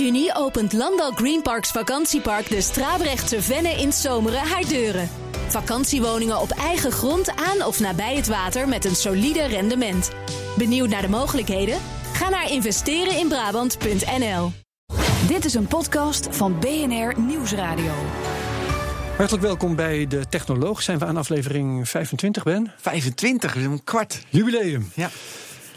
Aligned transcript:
juni 0.00 0.30
opent 0.32 0.72
Landal 0.72 1.10
Green 1.10 1.42
Parks 1.42 1.70
vakantiepark 1.70 2.48
de 2.48 2.60
Strabrechtse 2.60 3.42
Venne 3.42 3.68
in 3.68 3.92
Zomeren 3.92 4.40
haar 4.40 4.68
deuren. 4.68 5.08
Vakantiewoningen 5.48 6.40
op 6.40 6.50
eigen 6.50 6.92
grond 6.92 7.36
aan 7.36 7.66
of 7.66 7.80
nabij 7.80 8.16
het 8.16 8.26
water 8.26 8.68
met 8.68 8.84
een 8.84 8.96
solide 8.96 9.46
rendement. 9.46 10.10
Benieuwd 10.56 10.88
naar 10.88 11.02
de 11.02 11.08
mogelijkheden? 11.08 11.78
Ga 12.12 12.28
naar 12.28 12.50
investereninbrabant.nl. 12.50 14.52
Dit 15.28 15.44
is 15.44 15.54
een 15.54 15.66
podcast 15.66 16.28
van 16.30 16.58
BNR 16.58 17.20
Nieuwsradio. 17.20 17.92
Hartelijk 19.16 19.44
welkom 19.44 19.76
bij 19.76 20.06
de 20.06 20.28
Technoloog. 20.28 20.82
Zijn 20.82 20.98
we 20.98 21.04
aan 21.04 21.16
aflevering 21.16 21.88
25, 21.88 22.42
Ben? 22.42 22.72
25, 22.76 23.54
een 23.54 23.84
kwart. 23.84 24.24
Jubileum. 24.28 24.90
Ja. 24.94 25.10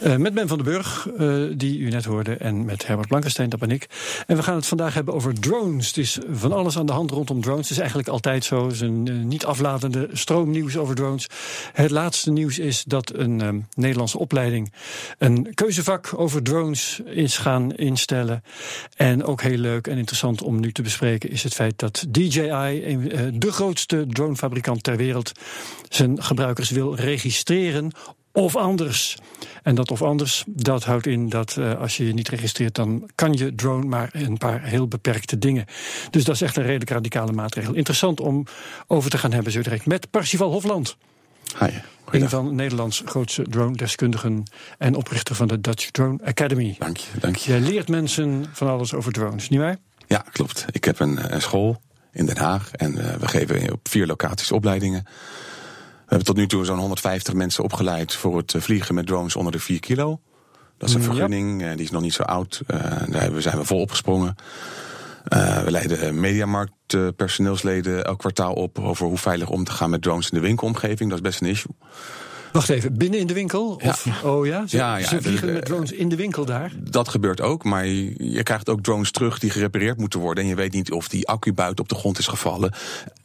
Uh, 0.02 0.16
met 0.16 0.34
Ben 0.34 0.48
van 0.48 0.57
den 0.57 0.66
Burg, 0.66 1.07
uh, 1.20 1.54
die 1.57 1.80
u 1.80 1.89
net 1.89 2.05
hoorde, 2.05 2.36
en 2.36 2.66
met 2.66 2.88
Herbert 2.88 3.07
Blankenstein, 3.07 3.50
dat 3.50 3.59
ben 3.59 3.71
ik. 3.71 3.88
En 4.27 4.36
we 4.36 4.44
gaan 4.44 4.55
het 4.55 4.66
vandaag 4.66 4.94
hebben 4.94 5.14
over 5.14 5.39
drones. 5.39 5.88
Het 5.88 5.98
is 5.98 6.20
van 6.31 6.54
alles 6.54 6.77
aan 6.77 6.85
de 6.85 6.91
hand 6.91 7.12
rondom 7.12 7.41
drones. 7.41 7.62
Het 7.62 7.72
is 7.72 7.77
eigenlijk 7.77 8.08
altijd 8.08 8.44
zo. 8.44 8.63
Het 8.63 8.73
is 8.73 8.82
een 8.82 9.08
uh, 9.12 9.23
niet 9.23 9.45
aflatende 9.45 10.09
stroomnieuws 10.12 10.77
over 10.77 10.95
drones. 10.95 11.27
Het 11.73 11.91
laatste 11.91 12.32
nieuws 12.32 12.59
is 12.59 12.84
dat 12.84 13.13
een 13.13 13.66
Nederlandse 13.76 14.20
opleiding 14.20 14.73
een 15.18 15.54
keuzevak 15.54 16.13
over 16.16 16.44
drones 16.44 17.02
is 17.05 17.38
gaan 17.38 17.73
instellen. 17.76 18.44
En 18.96 19.23
ook 19.23 19.41
heel 19.41 19.57
leuk 19.57 19.88
en 19.88 19.98
interessant 19.98 20.41
om 20.41 20.60
nu 20.60 20.71
te 20.71 20.82
bespreken 20.82 21.30
is 21.30 21.44
het 21.44 21.54
feit 21.54 21.80
dat 21.80 22.05
DJI, 22.10 22.98
de 23.34 23.52
grootste 23.52 24.05
dronefabrikant 24.07 24.84
ter 24.84 24.98
wereld, 24.98 25.32
zijn 25.90 26.23
gebruikers 26.23 26.70
wil 26.70 26.96
registreren 26.96 27.91
of 28.34 28.55
anders. 28.55 29.18
En 29.64 29.76
dat 29.76 29.92
of 29.92 30.02
anders, 30.02 30.44
dat 30.48 30.84
houdt 30.84 31.08
in 31.08 31.30
dat 31.30 31.55
uh, 31.60 31.80
als 31.80 31.98
je 31.98 32.05
je 32.05 32.14
niet 32.14 32.30
registreert, 32.30 32.76
dan 32.76 33.10
kan 33.16 33.34
je 33.34 33.55
drone 33.55 33.86
maar 33.86 34.10
een 34.12 34.38
paar 34.38 34.64
heel 34.64 34.88
beperkte 34.88 35.38
dingen. 35.38 35.66
Dus 36.10 36.24
dat 36.24 36.36
is 36.36 36.41
echt 36.41 36.58
een 36.58 36.64
redelijk 36.64 36.90
radicale 36.90 37.32
maatregel. 37.32 37.74
Interessant 37.74 38.20
om 38.20 38.46
over 38.88 39.10
te 39.10 39.18
gaan 39.18 39.32
hebben 39.34 39.52
zo 39.52 39.62
direct 39.62 39.85
met 39.85 40.12
Parsival 40.12 40.52
Hofland. 40.52 40.98
Hi. 41.60 41.70
Een 42.12 42.30
van 42.30 42.55
Nederlands 42.55 43.02
grootste 43.05 43.44
drone-deskundigen 43.49 44.44
en 44.77 44.96
oprichter 44.96 45.35
van 45.35 45.48
de 45.48 45.62
Dutch 45.62 45.91
Drone 45.91 46.20
Academy. 46.24 46.76
Dank 46.79 46.98
je, 46.98 47.20
dank 47.20 47.35
je. 47.35 47.52
Jij 47.52 47.60
leert 47.60 47.90
mensen 47.90 48.46
van 48.52 48.68
alles 48.68 48.94
over 48.94 49.12
drones, 49.12 49.50
nietwaar? 49.50 49.77
Ja, 50.07 50.26
klopt. 50.32 50.66
Ik 50.72 50.84
heb 50.84 51.00
een, 51.00 51.34
een 51.34 51.41
school 51.41 51.82
in 52.12 52.26
Den 52.26 52.38
Haag 52.38 52.72
en 52.72 52.98
uh, 52.98 53.13
we 53.13 53.27
geven 53.27 53.72
op 53.72 53.88
vier 53.90 54.05
locaties 54.05 54.52
opleidingen. 54.52 55.05
We 56.14 56.20
hebben 56.20 56.36
tot 56.36 56.44
nu 56.44 56.50
toe 56.50 56.66
zo'n 56.66 56.80
150 56.80 57.34
mensen 57.34 57.64
opgeleid 57.64 58.14
voor 58.14 58.38
het 58.38 58.56
vliegen 58.58 58.96
met 58.96 59.06
drones 59.06 59.36
onder 59.36 59.52
de 59.52 59.60
4 59.60 59.80
kilo. 59.80 60.20
Dat 60.78 60.90
is 60.90 60.96
een 60.96 61.02
vergunning, 61.02 61.62
ja. 61.62 61.72
die 61.76 61.84
is 61.84 61.92
nog 61.92 62.02
niet 62.02 62.14
zo 62.14 62.24
oud. 62.24 62.62
Uh, 62.68 62.80
daar 63.08 63.42
zijn 63.42 63.58
we 63.58 63.66
vol 63.66 63.80
opgesprongen. 63.80 64.36
Uh, 65.34 65.64
we 65.64 65.72
leiden 65.72 66.19
mediamarkt 66.19 66.94
uh, 66.96 67.08
personeelsleden 67.16 68.06
elk 68.06 68.19
kwartaal 68.19 68.53
op 68.53 68.80
over 68.80 69.08
hoe 69.08 69.18
veilig 69.18 69.50
om 69.50 69.64
te 69.64 69.72
gaan 69.72 69.90
met 69.90 70.02
drones 70.02 70.30
in 70.30 70.38
de 70.38 70.44
winkelomgeving. 70.44 71.09
Dat 71.09 71.19
is 71.19 71.30
best 71.30 71.41
een 71.41 71.47
issue. 71.47 71.75
Wacht 72.53 72.69
even, 72.69 72.97
binnen 72.97 73.19
in 73.19 73.28
de 73.28 73.34
winkel? 73.34 73.79
Ja. 73.84 73.90
Of, 73.90 74.23
oh 74.23 74.46
ja? 74.46 74.68
Ze, 74.68 74.78
ja, 74.78 74.97
ja, 74.97 75.07
ze 75.07 75.22
vliegen 75.22 75.47
de, 75.47 75.53
met 75.53 75.66
drones 75.66 75.91
in 75.91 76.09
de 76.09 76.16
winkel 76.16 76.46
daar? 76.46 76.72
Dat 76.78 77.07
gebeurt 77.07 77.41
ook, 77.41 77.63
maar 77.63 77.85
je, 77.85 78.31
je, 78.31 78.44
krijgt 78.44 78.69
ook 78.69 78.81
drones 78.81 79.12
terug 79.12 79.40
die 79.40 79.50
gerepareerd 79.50 79.97
moeten 79.97 80.19
worden. 80.19 80.44
En 80.44 80.50
je 80.50 80.56
weet 80.56 80.73
niet 80.73 80.91
of 80.91 81.07
die 81.07 81.28
accu 81.28 81.53
buiten 81.53 81.84
op 81.84 81.90
de 81.90 81.95
grond 81.95 82.19
is 82.19 82.28
gevallen. 82.28 82.73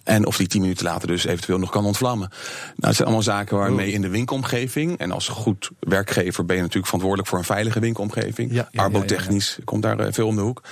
En 0.05 0.27
of 0.27 0.37
die 0.37 0.47
tien 0.47 0.61
minuten 0.61 0.85
later 0.85 1.09
dus 1.09 1.25
eventueel 1.25 1.59
nog 1.59 1.71
kan 1.71 1.85
ontvlammen. 1.85 2.29
Nou, 2.29 2.75
het 2.77 2.95
zijn 2.95 3.09
allemaal 3.09 3.23
zaken 3.23 3.57
waarmee 3.57 3.93
in 3.93 4.03
de 4.03 4.09
winkelomgeving... 4.09 4.99
en 4.99 5.11
als 5.11 5.29
goed 5.29 5.71
werkgever 5.79 6.45
ben 6.45 6.57
je 6.57 6.63
natuurlijk 6.63 6.87
verantwoordelijk 6.87 7.29
voor 7.29 7.39
een 7.39 7.45
veilige 7.45 7.81
winkelomgeving. 7.81 8.53
Ja, 8.53 8.69
ja, 8.71 8.83
Arbotechnisch 8.83 9.59
komt 9.65 9.83
daar 9.83 10.13
veel 10.13 10.27
om 10.27 10.37
de 10.37 10.43
hoek. 10.43 10.63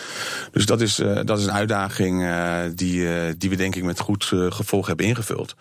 Dus 0.53 0.67
dat 0.67 0.81
is, 0.81 1.01
uh, 1.01 1.21
dat 1.25 1.39
is 1.39 1.45
een 1.45 1.53
uitdaging 1.53 2.23
uh, 2.23 2.59
die, 2.75 3.01
uh, 3.01 3.23
die 3.39 3.51
we 3.51 3.57
denk 3.57 3.75
ik 3.75 3.83
met 3.83 4.01
goed 4.01 4.25
gevolg 4.49 4.87
hebben 4.87 5.07
ingevuld. 5.07 5.55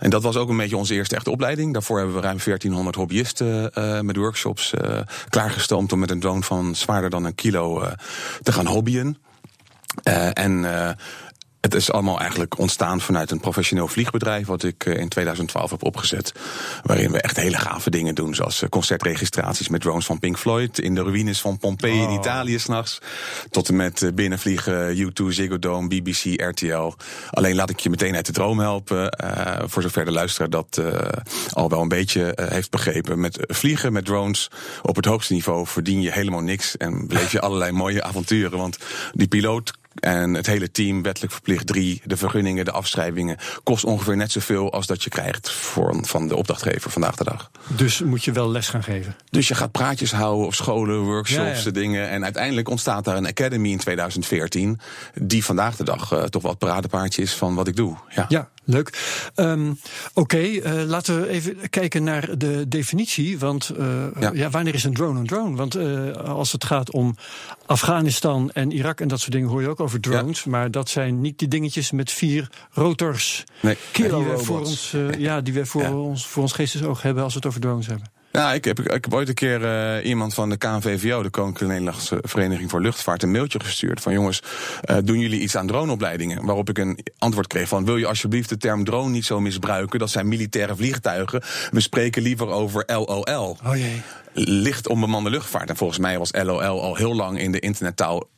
En 0.00 0.10
dat 0.10 0.22
was 0.22 0.36
ook 0.36 0.48
een 0.48 0.56
beetje 0.56 0.76
onze 0.76 0.94
eerste 0.94 1.14
echte 1.14 1.30
opleiding. 1.30 1.72
Daarvoor 1.72 1.96
hebben 1.96 2.14
we 2.16 2.22
ruim 2.22 2.38
1400 2.44 2.96
hobbyisten 2.96 3.70
uh, 3.74 4.00
met 4.00 4.16
workshops 4.16 4.72
uh, 4.84 5.00
klaargestoomd 5.28 5.92
om 5.92 5.98
met 5.98 6.10
een 6.10 6.20
drone 6.20 6.42
van 6.42 6.74
zwaarder 6.74 7.10
dan 7.10 7.24
een 7.24 7.34
kilo 7.34 7.82
uh, 7.82 7.90
te 8.42 8.52
gaan 8.52 8.66
hobbyen. 8.66 9.16
en 10.32 10.64
het 11.60 11.74
is 11.74 11.92
allemaal 11.92 12.18
eigenlijk 12.18 12.58
ontstaan 12.58 13.00
vanuit 13.00 13.30
een 13.30 13.40
professioneel 13.40 13.88
vliegbedrijf, 13.88 14.46
wat 14.46 14.62
ik 14.62 14.84
in 14.84 15.08
2012 15.08 15.70
heb 15.70 15.84
opgezet. 15.84 16.32
Waarin 16.82 17.10
we 17.10 17.20
echt 17.20 17.36
hele 17.36 17.58
gave 17.58 17.90
dingen 17.90 18.14
doen, 18.14 18.34
zoals 18.34 18.64
concertregistraties 18.68 19.68
met 19.68 19.80
drones 19.80 20.06
van 20.06 20.18
Pink 20.18 20.38
Floyd 20.38 20.78
in 20.78 20.94
de 20.94 21.02
ruïnes 21.02 21.40
van 21.40 21.58
Pompeii 21.58 22.02
oh. 22.02 22.10
in 22.10 22.18
Italië 22.18 22.58
s'nachts. 22.58 22.98
Tot 23.50 23.68
en 23.68 23.76
met 23.76 24.10
binnenvliegen, 24.14 24.96
U2, 24.96 25.26
Ziggo 25.28 25.58
Dome, 25.58 25.88
BBC, 25.88 26.40
RTL. 26.42 26.92
Alleen 27.30 27.54
laat 27.54 27.70
ik 27.70 27.80
je 27.80 27.90
meteen 27.90 28.14
uit 28.14 28.26
de 28.26 28.32
droom 28.32 28.58
helpen, 28.58 29.16
uh, 29.24 29.56
voor 29.64 29.82
zover 29.82 30.04
de 30.04 30.12
luisteraar 30.12 30.50
dat 30.50 30.76
uh, 30.80 30.92
al 31.52 31.68
wel 31.68 31.80
een 31.80 31.88
beetje 31.88 32.36
uh, 32.36 32.48
heeft 32.48 32.70
begrepen. 32.70 33.20
Met 33.20 33.38
vliegen 33.48 33.92
met 33.92 34.04
drones 34.04 34.50
op 34.82 34.96
het 34.96 35.04
hoogste 35.04 35.32
niveau 35.32 35.66
verdien 35.66 36.00
je 36.00 36.12
helemaal 36.12 36.40
niks 36.40 36.76
en 36.76 37.06
beleef 37.06 37.32
je 37.32 37.40
allerlei 37.46 37.72
mooie 37.72 38.02
avonturen. 38.02 38.58
Want 38.58 38.78
die 39.12 39.28
piloot 39.28 39.78
en 39.94 40.34
het 40.34 40.46
hele 40.46 40.70
team, 40.70 41.02
wettelijk 41.02 41.32
verplicht 41.32 41.66
drie, 41.66 42.02
de 42.04 42.16
vergunningen, 42.16 42.64
de 42.64 42.70
afschrijvingen, 42.70 43.36
kost 43.62 43.84
ongeveer 43.84 44.16
net 44.16 44.32
zoveel 44.32 44.72
als 44.72 44.86
dat 44.86 45.02
je 45.02 45.10
krijgt 45.10 45.50
voor, 45.50 45.98
van 46.02 46.28
de 46.28 46.36
opdrachtgever 46.36 46.90
vandaag 46.90 47.16
de 47.16 47.24
dag. 47.24 47.50
Dus 47.66 48.00
moet 48.00 48.24
je 48.24 48.32
wel 48.32 48.50
les 48.50 48.68
gaan 48.68 48.82
geven? 48.82 49.16
Dus 49.30 49.48
je 49.48 49.54
gaat 49.54 49.72
praatjes 49.72 50.12
houden 50.12 50.46
op 50.46 50.54
scholen, 50.54 50.98
workshops, 50.98 51.58
Ja, 51.58 51.64
ja. 51.64 51.70
dingen. 51.70 52.08
En 52.08 52.24
uiteindelijk 52.24 52.68
ontstaat 52.68 53.04
daar 53.04 53.16
een 53.16 53.26
academy 53.26 53.70
in 53.70 53.78
2014, 53.78 54.80
die 55.14 55.44
vandaag 55.44 55.76
de 55.76 55.84
dag 55.84 56.12
uh, 56.12 56.22
toch 56.22 56.42
wel 56.42 56.50
het 56.50 56.60
paradepaardje 56.60 57.22
is 57.22 57.34
van 57.34 57.54
wat 57.54 57.68
ik 57.68 57.76
doe. 57.76 57.96
Ja, 58.08 58.26
ja 58.28 58.48
leuk. 58.64 58.98
Um, 59.36 59.78
Oké, 60.14 60.20
okay, 60.20 60.50
uh, 60.50 60.88
laten 60.88 61.20
we 61.20 61.28
even 61.28 61.70
kijken 61.70 62.04
naar 62.04 62.38
de 62.38 62.68
definitie. 62.68 63.38
Want 63.38 63.72
uh, 63.78 63.86
ja. 64.20 64.30
ja. 64.34 64.50
wanneer 64.50 64.74
is 64.74 64.84
een 64.84 64.94
drone 64.94 65.20
een 65.20 65.26
drone? 65.26 65.56
Want 65.56 65.76
als 66.18 66.52
het 66.52 66.64
gaat 66.64 66.90
om 66.90 67.16
Afghanistan 67.66 68.50
en 68.50 68.70
Irak 68.70 69.00
en 69.00 69.08
dat 69.08 69.20
soort 69.20 69.32
dingen 69.32 69.48
hoor 69.48 69.60
je 69.60 69.68
ook 69.68 69.79
over 69.80 70.00
drones. 70.00 70.42
Ja. 70.42 70.50
Maar 70.50 70.70
dat 70.70 70.88
zijn 70.88 71.20
niet 71.20 71.38
die 71.38 71.48
dingetjes 71.48 71.90
met 71.90 72.10
vier 72.10 72.50
rotors. 72.70 73.44
Nee, 73.60 73.76
die 73.92 74.08
we 74.08 74.38
voor 74.38 74.58
ons, 74.58 74.92
uh, 74.92 75.12
ja, 75.12 75.40
die 75.40 75.52
we 75.52 75.66
voor, 75.66 75.82
ja. 75.82 75.94
ons, 75.94 76.26
voor 76.26 76.42
ons 76.42 76.52
geestesoog 76.52 77.02
hebben 77.02 77.22
als 77.22 77.32
we 77.32 77.38
het 77.38 77.48
over 77.48 77.60
drones 77.60 77.86
hebben. 77.86 78.10
Ja, 78.32 78.52
ik 78.52 78.64
heb, 78.64 78.80
ik 78.80 79.04
heb 79.04 79.14
ooit 79.14 79.28
een 79.28 79.34
keer 79.34 79.60
uh, 79.62 80.06
iemand 80.06 80.34
van 80.34 80.50
de 80.50 80.56
KNVVO, 80.56 81.22
de 81.22 81.30
Koninklijke 81.30 81.74
Nederlandse 81.74 82.18
Vereniging 82.22 82.70
voor 82.70 82.80
Luchtvaart, 82.80 83.22
een 83.22 83.30
mailtje 83.30 83.60
gestuurd 83.60 84.00
van 84.00 84.12
jongens, 84.12 84.42
uh, 84.90 84.96
doen 85.04 85.18
jullie 85.18 85.40
iets 85.40 85.56
aan 85.56 85.66
droneopleidingen? 85.66 86.44
Waarop 86.44 86.68
ik 86.68 86.78
een 86.78 86.98
antwoord 87.18 87.46
kreeg 87.46 87.68
van 87.68 87.84
wil 87.84 87.96
je 87.96 88.06
alsjeblieft 88.06 88.48
de 88.48 88.56
term 88.56 88.84
drone 88.84 89.10
niet 89.10 89.24
zo 89.24 89.40
misbruiken? 89.40 89.98
Dat 89.98 90.10
zijn 90.10 90.28
militaire 90.28 90.76
vliegtuigen. 90.76 91.42
We 91.70 91.80
spreken 91.80 92.22
liever 92.22 92.46
over 92.46 92.84
LOL. 92.86 93.56
Oh 93.64 93.76
jee. 93.76 94.02
Licht 94.32 94.88
onbemande 94.88 95.30
luchtvaart. 95.30 95.68
En 95.68 95.76
volgens 95.76 95.98
mij 95.98 96.18
was 96.18 96.32
LOL 96.32 96.62
al 96.62 96.96
heel 96.96 97.14
lang 97.14 97.38
in 97.38 97.52
de 97.52 97.60
internettaal 97.60 98.28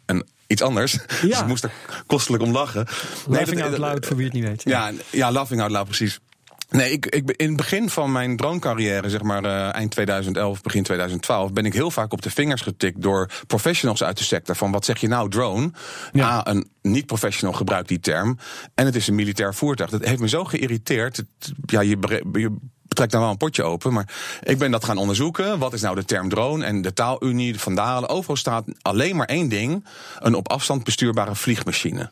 iets 0.46 0.62
anders. 0.62 0.92
Ja. 1.22 1.28
Dus 1.28 1.38
ik 1.38 1.46
moest 1.46 1.64
er 1.64 1.72
kostelijk 2.06 2.42
om 2.42 2.52
lachen. 2.52 2.86
Laughing 3.28 3.56
nee, 3.56 3.68
out 3.68 3.78
loud, 3.78 4.06
voor 4.06 4.16
wie 4.16 4.24
het 4.24 4.34
niet 4.34 4.44
weet. 4.44 4.62
Ja, 4.64 4.88
ja, 4.88 4.94
ja 5.10 5.32
laughing 5.32 5.60
out 5.60 5.70
loud, 5.70 5.86
precies. 5.86 6.20
Nee, 6.72 6.90
ik, 6.90 7.06
ik, 7.06 7.30
in 7.30 7.48
het 7.48 7.56
begin 7.56 7.90
van 7.90 8.12
mijn 8.12 8.36
dronecarrière, 8.36 9.10
zeg 9.10 9.22
maar 9.22 9.44
uh, 9.44 9.74
eind 9.74 9.90
2011, 9.90 10.60
begin 10.60 10.82
2012, 10.82 11.52
ben 11.52 11.64
ik 11.64 11.72
heel 11.72 11.90
vaak 11.90 12.12
op 12.12 12.22
de 12.22 12.30
vingers 12.30 12.60
getikt 12.60 13.02
door 13.02 13.30
professionals 13.46 14.02
uit 14.02 14.18
de 14.18 14.24
sector. 14.24 14.56
Van 14.56 14.70
wat 14.70 14.84
zeg 14.84 15.00
je 15.00 15.08
nou, 15.08 15.30
drone? 15.30 15.70
Ja, 16.12 16.36
ah, 16.36 16.54
een 16.54 16.68
niet-professional 16.82 17.54
gebruikt 17.54 17.88
die 17.88 18.00
term. 18.00 18.38
En 18.74 18.86
het 18.86 18.94
is 18.94 19.08
een 19.08 19.14
militair 19.14 19.54
voertuig. 19.54 19.90
Dat 19.90 20.04
heeft 20.04 20.20
me 20.20 20.28
zo 20.28 20.44
geïrriteerd. 20.44 21.16
Het, 21.16 21.52
ja, 21.66 21.80
je, 21.80 21.96
je 22.32 22.56
betrekt 22.92 23.12
daar 23.12 23.20
wel 23.20 23.30
een 23.30 23.36
potje 23.36 23.62
open. 23.62 23.92
Maar 23.92 24.08
ik 24.42 24.58
ben 24.58 24.70
dat 24.70 24.84
gaan 24.84 24.96
onderzoeken. 24.96 25.58
Wat 25.58 25.72
is 25.72 25.80
nou 25.80 25.94
de 25.94 26.04
term 26.04 26.28
drone? 26.28 26.64
En 26.64 26.82
de 26.82 26.92
taalunie, 26.92 27.52
de 27.52 27.58
vandalen. 27.58 28.08
Overal 28.08 28.36
staat 28.36 28.64
alleen 28.82 29.16
maar 29.16 29.26
één 29.26 29.48
ding: 29.48 29.84
een 30.18 30.34
op 30.34 30.48
afstand 30.48 30.84
bestuurbare 30.84 31.34
vliegmachine. 31.34 32.10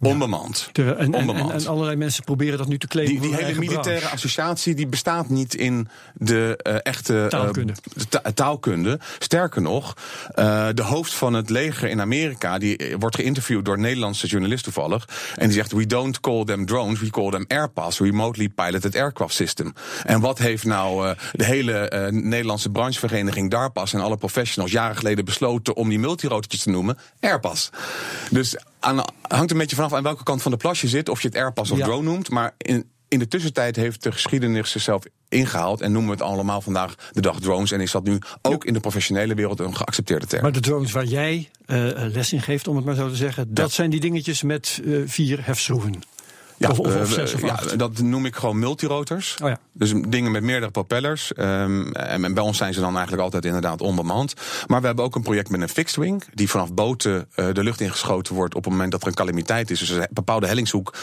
Onbemand. 0.00 0.70
En, 0.72 1.14
Onbemand. 1.14 1.50
En, 1.50 1.58
en, 1.58 1.66
allerlei 1.66 1.96
mensen 1.96 2.24
proberen 2.24 2.58
dat 2.58 2.68
nu 2.68 2.78
te 2.78 2.86
claimen. 2.86 3.20
Die, 3.20 3.30
die 3.30 3.44
hele 3.44 3.58
militaire 3.58 3.98
branche. 3.98 4.14
associatie 4.14 4.74
die 4.74 4.86
bestaat 4.86 5.28
niet 5.28 5.54
in 5.54 5.88
de 6.14 6.60
uh, 6.66 6.74
echte 6.82 7.26
taalkunde. 7.28 7.72
Uh, 7.96 8.04
ta 8.08 8.32
taalkunde. 8.34 9.00
Sterker 9.18 9.62
nog, 9.62 9.96
uh, 10.34 10.68
de 10.74 10.82
hoofd 10.82 11.14
van 11.14 11.32
het 11.34 11.50
leger 11.50 11.88
in 11.88 12.00
Amerika 12.00 12.58
die 12.58 12.96
wordt 12.98 13.16
geïnterviewd 13.16 13.64
door 13.64 13.74
een 13.74 13.80
Nederlandse 13.80 14.26
journalist 14.26 14.64
toevallig. 14.64 15.08
En 15.36 15.46
die 15.46 15.56
zegt: 15.56 15.72
We 15.72 15.86
don't 15.86 16.20
call 16.20 16.44
them 16.44 16.66
drones, 16.66 17.00
we 17.00 17.10
call 17.10 17.30
them 17.30 17.44
airpass, 17.48 17.98
remotely 17.98 18.48
piloted 18.48 18.96
aircraft 18.96 19.34
system. 19.34 19.72
En 20.04 20.20
wat 20.20 20.38
heeft 20.38 20.64
nou 20.64 21.14
de 21.32 21.44
hele 21.44 22.08
Nederlandse 22.12 22.70
branchevereniging 22.70 23.50
DARPAS 23.50 23.92
en 23.92 24.00
alle 24.00 24.16
professionals 24.16 24.72
jaren 24.72 24.96
geleden 24.96 25.24
besloten 25.24 25.76
om 25.76 25.88
die 25.88 25.98
multirotortjes 25.98 26.62
te 26.62 26.70
noemen? 26.70 26.98
Airpass. 27.20 27.70
Dus 28.30 28.56
aan, 28.84 29.04
hangt 29.22 29.50
een 29.50 29.58
beetje 29.58 29.76
vanaf 29.76 29.92
aan 29.92 30.02
welke 30.02 30.22
kant 30.22 30.42
van 30.42 30.50
de 30.50 30.56
plas 30.56 30.80
je 30.80 30.88
zit. 30.88 31.08
Of 31.08 31.22
je 31.22 31.28
het 31.28 31.36
airpass 31.36 31.70
of 31.70 31.78
Ja. 31.78 31.84
drone 31.84 32.02
noemt. 32.10 32.30
Maar 32.30 32.54
in, 32.56 32.90
in 33.08 33.18
de 33.18 33.28
tussentijd 33.28 33.76
heeft 33.76 34.02
de 34.02 34.12
geschiedenis 34.12 34.70
zichzelf 34.70 35.02
ingehaald. 35.28 35.80
En 35.80 35.92
noemen 35.92 36.10
we 36.10 36.16
het 36.16 36.26
allemaal 36.32 36.60
vandaag 36.60 36.94
de 37.12 37.20
dag 37.20 37.40
drones. 37.40 37.70
En 37.70 37.80
is 37.80 37.90
dat 37.90 38.04
nu 38.04 38.18
ook 38.42 38.64
in 38.64 38.72
de 38.72 38.80
professionele 38.80 39.34
wereld 39.34 39.60
een 39.60 39.76
geaccepteerde 39.76 40.26
term. 40.26 40.42
Maar 40.42 40.52
de 40.52 40.60
drones 40.60 40.92
waar 40.92 41.04
jij 41.04 41.50
uh, 41.66 41.90
les 41.94 42.32
in 42.32 42.42
geeft, 42.42 42.68
om 42.68 42.76
het 42.76 42.84
maar 42.84 42.94
zo 42.94 43.08
te 43.08 43.16
zeggen, 43.16 43.54
dat 43.54 43.72
zijn 43.72 43.90
die 43.90 44.00
dingetjes 44.00 44.42
met 44.42 44.80
uh, 44.84 45.02
vier 45.06 45.46
hefschroeven. 45.46 46.02
Ja, 46.56 46.68
of, 46.70 46.78
of, 46.78 47.00
of 47.00 47.12
zes 47.12 47.34
of 47.34 47.42
ja, 47.42 47.52
acht. 47.52 47.78
dat 47.78 47.98
noem 47.98 48.26
ik 48.26 48.36
gewoon 48.36 48.58
multirotors. 48.58 49.36
Oh 49.42 49.48
ja. 49.48 49.58
Dus 49.72 49.92
dingen 50.08 50.30
met 50.30 50.42
meerdere 50.42 50.70
propellers. 50.70 51.32
Um, 51.36 51.92
en 51.92 52.34
bij 52.34 52.42
ons 52.42 52.56
zijn 52.56 52.74
ze 52.74 52.80
dan 52.80 52.92
eigenlijk 52.92 53.22
altijd 53.22 53.44
inderdaad 53.44 53.80
onbemand. 53.80 54.34
Maar 54.66 54.80
we 54.80 54.86
hebben 54.86 55.04
ook 55.04 55.14
een 55.14 55.22
project 55.22 55.50
met 55.50 55.60
een 55.60 55.68
fixed 55.68 55.96
wing. 55.96 56.24
Die 56.34 56.50
vanaf 56.50 56.74
boten 56.74 57.28
uh, 57.36 57.46
de 57.52 57.62
lucht 57.62 57.80
ingeschoten 57.80 58.34
wordt 58.34 58.54
op 58.54 58.64
het 58.64 58.72
moment 58.72 58.92
dat 58.92 59.02
er 59.02 59.08
een 59.08 59.14
calamiteit 59.14 59.70
is. 59.70 59.78
Dus 59.78 59.88
een 59.88 60.06
bepaalde 60.10 60.46
hellingshoek 60.46 60.94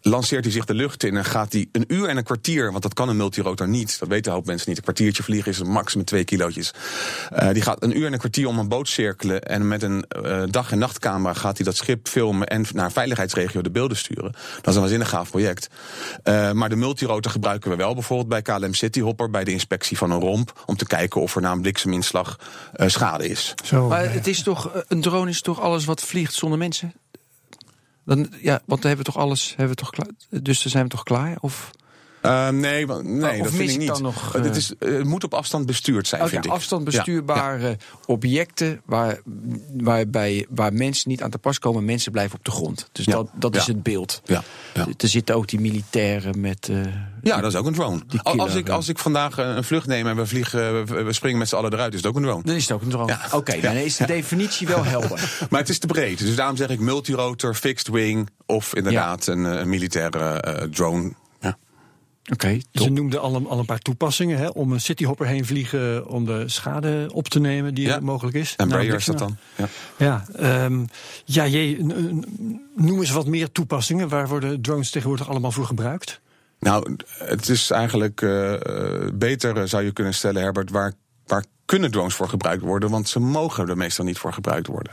lanceert 0.00 0.44
hij 0.44 0.52
zich 0.52 0.64
de 0.64 0.74
lucht 0.74 1.04
in 1.04 1.16
en 1.16 1.24
gaat 1.24 1.52
hij 1.52 1.68
een 1.72 1.84
uur 1.88 2.08
en 2.08 2.16
een 2.16 2.24
kwartier, 2.24 2.70
want 2.70 2.82
dat 2.82 2.94
kan 2.94 3.08
een 3.08 3.16
multirotor 3.16 3.68
niet, 3.68 3.98
dat 3.98 4.08
weten 4.08 4.30
een 4.30 4.36
hoop 4.36 4.46
mensen 4.46 4.68
niet. 4.68 4.76
Een 4.76 4.82
kwartiertje 4.82 5.22
vliegen 5.22 5.52
is 5.52 5.58
een 5.58 5.70
maximum 5.70 6.04
twee 6.04 6.24
kilootjes. 6.24 6.72
Uh, 7.32 7.50
die 7.52 7.62
gaat 7.62 7.82
een 7.82 7.98
uur 7.98 8.06
en 8.06 8.12
een 8.12 8.18
kwartier 8.18 8.46
om 8.46 8.58
een 8.58 8.68
boot 8.68 8.88
cirkelen 8.88 9.42
en 9.42 9.68
met 9.68 9.82
een 9.82 10.04
uh, 10.24 10.42
dag- 10.50 10.72
en 10.72 10.78
nachtcamera 10.78 11.34
gaat 11.34 11.56
hij 11.56 11.66
dat 11.66 11.76
schip 11.76 12.08
filmen 12.08 12.46
en 12.46 12.64
naar 12.72 12.84
een 12.84 12.90
veiligheidsregio 12.90 13.62
de 13.62 13.70
beelden 13.70 13.96
sturen. 13.96 14.32
Dat 14.32 14.66
is 14.66 14.74
een 14.74 14.80
waanzinnig 14.80 15.08
gaaf 15.08 15.30
project. 15.30 15.68
Uh, 16.24 16.52
maar 16.52 16.68
de 16.68 16.76
multirotor 16.76 17.32
gebruiken 17.32 17.70
we 17.70 17.76
wel 17.76 17.94
bijvoorbeeld 17.94 18.28
bij 18.28 18.42
KLM 18.42 18.74
Cityhopper 18.74 19.30
bij 19.30 19.44
de 19.44 19.52
inspectie 19.52 19.96
van 19.96 20.10
een 20.10 20.20
romp 20.20 20.62
om 20.66 20.76
te 20.76 20.86
kijken 20.86 21.20
of 21.20 21.34
er 21.34 21.42
na 21.42 21.52
een 21.52 21.60
blikseminslag 21.60 22.38
schade 22.72 23.28
is. 23.28 23.54
Zo, 23.64 23.88
maar 23.88 24.12
het 24.12 24.26
is 24.26 24.42
toch, 24.42 24.70
een 24.88 25.00
drone 25.00 25.30
is 25.30 25.40
toch 25.40 25.60
alles 25.60 25.84
wat 25.84 26.02
vliegt 26.02 26.34
zonder 26.34 26.58
mensen? 26.58 26.92
Dan, 28.10 28.28
ja, 28.40 28.60
want 28.64 28.82
dan 28.82 28.90
hebben 28.90 29.06
we 29.06 29.12
toch 29.12 29.22
alles, 29.22 29.48
hebben 29.48 29.68
we 29.68 29.82
toch 29.82 29.90
klaar, 29.90 30.08
dus 30.28 30.62
dan 30.62 30.70
zijn 30.70 30.84
we 30.84 30.90
toch 30.90 31.02
klaar? 31.02 31.36
Of? 31.40 31.70
Uh, 32.22 32.48
nee, 32.48 32.86
nee 32.86 33.40
of 33.40 33.46
dat 33.46 33.54
vind 33.54 33.70
ik 33.70 33.78
niet. 33.78 33.88
Dan 33.88 34.02
nog, 34.02 34.36
uh, 34.36 34.42
het, 34.42 34.56
is, 34.56 34.72
het 34.78 35.04
moet 35.04 35.24
op 35.24 35.34
afstand 35.34 35.66
bestuurd 35.66 36.06
zijn, 36.06 36.20
okay, 36.20 36.32
vind 36.32 36.44
ik. 36.44 36.50
afstand 36.50 36.84
bestuurbare 36.84 37.68
ja. 37.68 37.76
objecten 38.06 38.80
waar, 38.84 39.20
waarbij, 39.76 40.46
waar 40.50 40.72
mensen 40.72 41.10
niet 41.10 41.22
aan 41.22 41.30
te 41.30 41.38
pas 41.38 41.58
komen. 41.58 41.84
Mensen 41.84 42.12
blijven 42.12 42.38
op 42.38 42.44
de 42.44 42.50
grond. 42.50 42.88
Dus 42.92 43.04
ja. 43.04 43.12
dat, 43.12 43.28
dat 43.34 43.56
is 43.56 43.66
het 43.66 43.82
beeld. 43.82 44.22
Ja. 44.24 44.42
Er 44.74 45.08
zitten 45.08 45.34
ook 45.34 45.48
die 45.48 45.60
militairen 45.60 46.40
met... 46.40 46.68
Uh, 46.70 46.80
ja, 47.22 47.40
dat 47.40 47.52
is 47.52 47.58
ook 47.58 47.66
een 47.66 47.72
drone. 47.72 48.00
Als, 48.22 48.54
ik, 48.54 48.68
als 48.68 48.88
ik 48.88 48.98
vandaag 48.98 49.38
een 49.38 49.64
vlucht 49.64 49.86
neem 49.86 50.06
en 50.06 50.16
we, 50.16 50.26
vliegen, 50.26 50.86
we 51.04 51.12
springen 51.12 51.38
met 51.38 51.48
z'n 51.48 51.56
allen 51.56 51.72
eruit, 51.72 51.92
is 51.92 51.98
het 51.98 52.08
ook 52.08 52.16
een 52.16 52.22
drone. 52.22 52.42
Dan 52.44 52.54
is 52.54 52.62
het 52.62 52.72
ook 52.72 52.82
een 52.82 52.88
drone. 52.88 53.18
Oké, 53.26 53.36
okay, 53.36 53.60
dan 53.60 53.74
is 53.74 53.96
de 53.96 54.06
definitie 54.06 54.66
wel 54.66 54.84
helder. 54.84 55.32
maar 55.50 55.60
het 55.60 55.68
is 55.68 55.78
te 55.78 55.86
breed. 55.86 56.18
Dus 56.18 56.36
daarom 56.36 56.56
zeg 56.56 56.68
ik 56.68 56.80
multirotor, 56.80 57.54
fixed 57.54 57.88
wing 57.88 58.30
of 58.46 58.74
inderdaad 58.74 59.26
een, 59.26 59.44
een 59.44 59.68
militaire 59.68 60.68
drone. 60.70 61.12
Oké, 62.32 62.44
okay, 62.44 62.64
dus 62.70 62.84
je 62.84 62.90
noemde 62.90 63.18
al 63.18 63.34
een, 63.34 63.46
al 63.46 63.58
een 63.58 63.64
paar 63.64 63.78
toepassingen 63.78 64.38
hè, 64.38 64.48
om 64.48 64.72
een 64.72 64.80
cityhopper 64.80 65.26
heen 65.26 65.44
vliegen 65.44 66.06
om 66.06 66.24
de 66.24 66.48
schade 66.48 67.08
op 67.12 67.28
te 67.28 67.40
nemen 67.40 67.74
die 67.74 67.86
ja. 67.86 67.94
er 67.94 68.04
mogelijk 68.04 68.36
is. 68.36 68.54
En 68.56 68.68
Brayer 68.68 68.94
is 68.94 69.04
dat 69.04 69.18
dan? 69.18 69.36
Ja, 69.56 69.68
ja, 69.98 70.24
um, 70.64 70.88
ja 71.24 71.44
noem 72.74 72.98
eens 72.98 73.10
wat 73.10 73.26
meer 73.26 73.52
toepassingen. 73.52 74.08
Waar 74.08 74.28
worden 74.28 74.62
drones 74.62 74.90
tegenwoordig 74.90 75.28
allemaal 75.28 75.52
voor 75.52 75.66
gebruikt? 75.66 76.20
Nou, 76.58 76.96
het 77.08 77.48
is 77.48 77.70
eigenlijk 77.70 78.20
uh, 78.20 78.54
beter, 79.14 79.68
zou 79.68 79.84
je 79.84 79.92
kunnen 79.92 80.14
stellen, 80.14 80.42
Herbert, 80.42 80.70
waar, 80.70 80.92
waar 81.26 81.44
kunnen 81.70 81.90
drones 81.90 82.14
voor 82.14 82.28
gebruikt 82.28 82.62
worden, 82.62 82.90
want 82.90 83.08
ze 83.08 83.20
mogen 83.20 83.68
er 83.68 83.76
meestal 83.76 84.04
niet 84.04 84.18
voor 84.18 84.32
gebruikt 84.32 84.66
worden. 84.66 84.92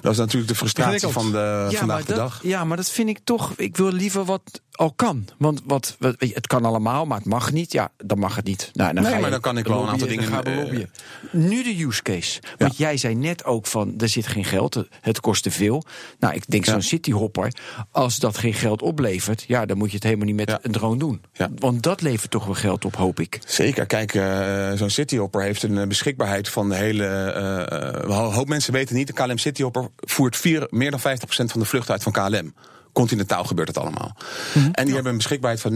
Dat 0.00 0.12
is 0.12 0.18
natuurlijk 0.18 0.48
de 0.48 0.54
frustratie 0.54 1.08
van 1.08 1.32
de, 1.32 1.66
ja, 1.70 1.78
vandaag 1.78 2.00
de 2.00 2.06
dat, 2.06 2.16
dag. 2.16 2.40
Ja, 2.42 2.64
maar 2.64 2.76
dat 2.76 2.90
vind 2.90 3.08
ik 3.08 3.18
toch. 3.24 3.52
Ik 3.56 3.76
wil 3.76 3.92
liever 3.92 4.24
wat 4.24 4.60
al 4.72 4.92
kan. 4.92 5.28
Want 5.38 5.60
wat, 5.64 5.96
wat, 5.98 6.14
het 6.18 6.46
kan 6.46 6.64
allemaal, 6.64 7.04
maar 7.06 7.18
het 7.18 7.26
mag 7.26 7.52
niet. 7.52 7.72
Ja, 7.72 7.92
dan 7.96 8.18
mag 8.18 8.36
het 8.36 8.44
niet. 8.44 8.70
Nou, 8.72 8.94
dan 8.94 9.02
nee, 9.02 9.12
ga 9.12 9.18
maar 9.18 9.30
dan 9.30 9.40
kan 9.40 9.58
ik 9.58 9.66
wel 9.66 9.82
een 9.82 9.88
aantal 9.88 10.08
dingen. 10.08 10.44
Dan 10.44 10.54
lobbyen. 10.54 10.90
Nu 11.32 11.62
de 11.62 11.84
use 11.84 12.02
case. 12.02 12.40
Want 12.58 12.76
ja. 12.76 12.86
jij 12.86 12.96
zei 12.96 13.14
net 13.14 13.44
ook 13.44 13.66
van 13.66 13.94
er 13.98 14.08
zit 14.08 14.26
geen 14.26 14.44
geld, 14.44 14.84
het 15.00 15.20
kost 15.20 15.42
te 15.42 15.50
veel. 15.50 15.84
Nou, 16.18 16.34
ik 16.34 16.50
denk 16.50 16.64
ja. 16.64 16.72
zo'n 16.72 16.82
cityhopper, 16.82 17.52
als 17.90 18.18
dat 18.18 18.38
geen 18.38 18.54
geld 18.54 18.82
oplevert, 18.82 19.44
ja, 19.46 19.66
dan 19.66 19.78
moet 19.78 19.88
je 19.88 19.94
het 19.94 20.04
helemaal 20.04 20.26
niet 20.26 20.36
met 20.36 20.48
ja. 20.48 20.58
een 20.62 20.72
drone 20.72 20.98
doen. 20.98 21.22
Want 21.58 21.82
dat 21.82 22.00
levert 22.02 22.30
toch 22.30 22.44
wel 22.44 22.54
geld 22.54 22.84
op, 22.84 22.96
hoop 22.96 23.20
ik. 23.20 23.38
Zeker. 23.46 23.86
Kijk, 23.86 24.14
uh, 24.14 24.72
zo'n 24.72 24.90
cityhopper 24.90 25.42
heeft 25.42 25.62
een 25.62 25.88
beschikbaarheid 26.16 26.48
van 26.48 26.68
de 26.68 26.74
hele. 26.74 27.34
Uh, 27.72 28.16
een 28.16 28.32
hoop 28.32 28.48
mensen 28.48 28.72
weten 28.72 28.96
niet. 28.96 29.06
De 29.06 29.12
KLM 29.12 29.38
cityhopper 29.38 29.88
voert 29.96 30.36
vier, 30.36 30.66
meer 30.70 30.90
dan 30.90 31.00
50% 31.00 31.02
van 31.26 31.60
de 31.60 31.66
vlucht 31.66 31.90
uit 31.90 32.02
van 32.02 32.12
KLM. 32.12 32.54
Continentaal 32.92 33.44
gebeurt 33.44 33.68
het 33.68 33.78
allemaal. 33.78 34.16
Mm 34.16 34.62
-hmm. 34.62 34.64
En 34.64 34.72
die 34.72 34.86
ja. 34.86 34.94
hebben 34.94 35.12
een 35.12 35.18
beschikbaarheid 35.18 35.60
van 35.60 35.72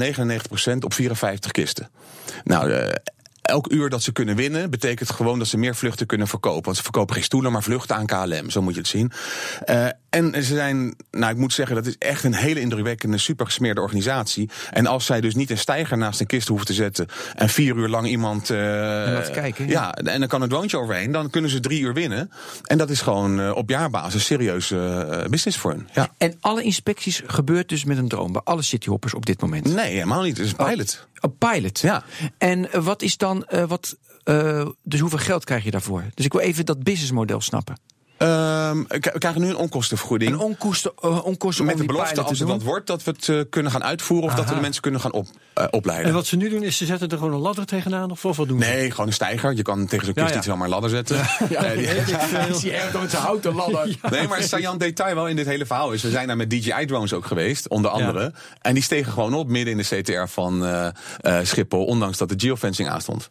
99% 0.74 0.78
op 0.78 0.94
54 0.94 1.50
kisten. 1.50 1.90
Nou, 2.44 2.70
uh, 2.70 2.88
elk 3.48 3.72
uur 3.72 3.88
dat 3.88 4.02
ze 4.02 4.12
kunnen 4.12 4.36
winnen, 4.36 4.70
betekent 4.70 5.10
gewoon 5.10 5.38
dat 5.38 5.48
ze 5.48 5.58
meer 5.58 5.74
vluchten 5.74 6.06
kunnen 6.06 6.26
verkopen. 6.26 6.64
Want 6.64 6.76
ze 6.76 6.82
verkopen 6.82 7.14
geen 7.14 7.24
stoelen, 7.24 7.52
maar 7.52 7.62
vluchten 7.62 7.96
aan 7.96 8.06
KLM. 8.06 8.50
Zo 8.50 8.62
moet 8.62 8.74
je 8.74 8.80
het 8.80 8.88
zien. 8.88 9.12
Uh, 9.66 9.86
en 10.10 10.32
ze 10.34 10.54
zijn, 10.54 10.94
nou, 11.10 11.32
ik 11.32 11.38
moet 11.38 11.52
zeggen, 11.52 11.76
dat 11.76 11.86
is 11.86 11.98
echt 11.98 12.24
een 12.24 12.34
hele 12.34 12.60
indrukwekkende, 12.60 13.18
super 13.18 13.46
gesmeerde 13.46 13.80
organisatie. 13.80 14.50
En 14.70 14.86
als 14.86 15.06
zij 15.06 15.20
dus 15.20 15.34
niet 15.34 15.50
een 15.50 15.58
stijger 15.58 15.98
naast 15.98 16.20
een 16.20 16.26
kist 16.26 16.48
hoeven 16.48 16.66
te 16.66 16.72
zetten 16.72 17.06
en 17.34 17.48
vier 17.48 17.76
uur 17.76 17.88
lang 17.88 18.06
iemand. 18.06 18.50
Uh, 18.50 19.26
en 19.26 19.32
kijken. 19.32 19.66
Ja. 19.66 19.72
ja, 19.72 19.94
en 19.94 20.18
dan 20.18 20.28
kan 20.28 20.42
een 20.42 20.48
drone 20.48 20.78
overheen, 20.78 21.12
dan 21.12 21.30
kunnen 21.30 21.50
ze 21.50 21.60
drie 21.60 21.80
uur 21.80 21.94
winnen. 21.94 22.30
En 22.64 22.78
dat 22.78 22.90
is 22.90 23.00
gewoon 23.00 23.40
uh, 23.40 23.56
op 23.56 23.70
jaarbasis 23.70 24.24
serieuze 24.24 25.06
uh, 25.10 25.28
business 25.28 25.58
voor 25.58 25.70
hen. 25.70 25.88
Ja. 25.92 26.08
En 26.18 26.36
alle 26.40 26.62
inspecties 26.62 27.22
gebeurt 27.26 27.68
dus 27.68 27.84
met 27.84 27.98
een 27.98 28.08
drone 28.08 28.32
bij 28.32 28.40
alle 28.44 28.62
cityhoppers 28.62 29.14
op 29.14 29.26
dit 29.26 29.40
moment? 29.40 29.74
Nee, 29.74 29.92
helemaal 29.92 30.22
niet. 30.22 30.36
Het 30.36 30.46
is 30.46 30.52
een 30.56 30.66
pilot. 30.66 31.06
Een 31.14 31.30
oh, 31.30 31.50
pilot? 31.50 31.80
Ja. 31.80 32.04
En 32.38 32.68
wat 32.82 33.02
is 33.02 33.16
dan, 33.16 33.37
wat, 33.66 33.96
dus 34.82 35.00
hoeveel 35.00 35.18
geld 35.18 35.44
krijg 35.44 35.64
je 35.64 35.70
daarvoor? 35.70 36.04
Dus 36.14 36.24
ik 36.24 36.32
wil 36.32 36.40
even 36.42 36.66
dat 36.66 36.82
businessmodel 36.82 37.40
snappen. 37.40 37.78
Um, 38.18 38.84
we 38.88 39.18
krijgen 39.18 39.40
nu 39.40 39.48
een 39.48 39.56
onkostenvergoeding. 39.56 40.32
Een 40.32 40.38
onkosten, 40.38 40.92
uh, 41.04 41.24
onkosten 41.24 41.64
Met 41.64 41.76
de 41.76 41.84
belofte, 41.84 42.20
als 42.20 42.38
het 42.38 42.48
wat 42.48 42.62
wordt, 42.62 42.86
dat 42.86 43.04
we 43.04 43.10
het 43.10 43.26
uh, 43.26 43.40
kunnen 43.50 43.72
gaan 43.72 43.84
uitvoeren... 43.84 44.26
of 44.26 44.32
Aha. 44.32 44.40
dat 44.40 44.48
we 44.48 44.54
de 44.54 44.60
mensen 44.60 44.82
kunnen 44.82 45.00
gaan 45.00 45.12
op, 45.12 45.26
uh, 45.58 45.64
opleiden. 45.70 46.08
En 46.08 46.14
wat 46.14 46.26
ze 46.26 46.36
nu 46.36 46.48
doen, 46.48 46.62
is 46.62 46.76
ze 46.76 46.86
zetten 46.86 47.08
er 47.08 47.18
gewoon 47.18 47.32
een 47.32 47.40
ladder 47.40 47.66
tegenaan? 47.66 48.10
Of, 48.10 48.22
wat 48.22 48.36
doen 48.36 48.62
ze? 48.62 48.68
Nee, 48.68 48.90
gewoon 48.90 49.06
een 49.06 49.12
stijger. 49.12 49.54
Je 49.54 49.62
kan 49.62 49.86
tegen 49.86 50.04
zo'n 50.04 50.14
kist 50.14 50.26
ja, 50.26 50.32
ja. 50.32 50.38
niet 50.38 50.44
zomaar 50.44 50.64
een 50.64 50.72
ladder 50.72 50.90
zetten. 50.90 51.16
Ja, 51.48 51.60
die, 51.74 52.72
echt 52.72 53.00
met 53.00 53.10
zijn 53.10 53.22
houten 53.22 53.54
ladder. 53.54 53.96
Nee, 54.10 54.28
maar 54.28 54.38
een 54.38 54.48
saillant 54.48 54.80
detail 54.80 55.14
wel 55.14 55.28
in 55.28 55.36
dit 55.36 55.46
hele 55.46 55.66
verhaal 55.66 55.92
is... 55.92 56.02
we 56.02 56.10
zijn 56.10 56.26
daar 56.26 56.36
met 56.36 56.50
DJI-drones 56.50 57.12
ook 57.12 57.26
geweest, 57.26 57.68
onder 57.68 57.90
andere. 57.90 58.32
En 58.60 58.74
die 58.74 58.82
stegen 58.82 59.12
gewoon 59.12 59.34
op 59.34 59.48
midden 59.48 59.78
in 59.78 59.86
de 59.88 60.00
CTR 60.00 60.26
van 60.26 60.64
Schiphol... 61.42 61.84
ondanks 61.84 62.18
dat 62.18 62.28
de 62.28 62.34
geofencing 62.36 62.88
aanstond. 62.88 63.30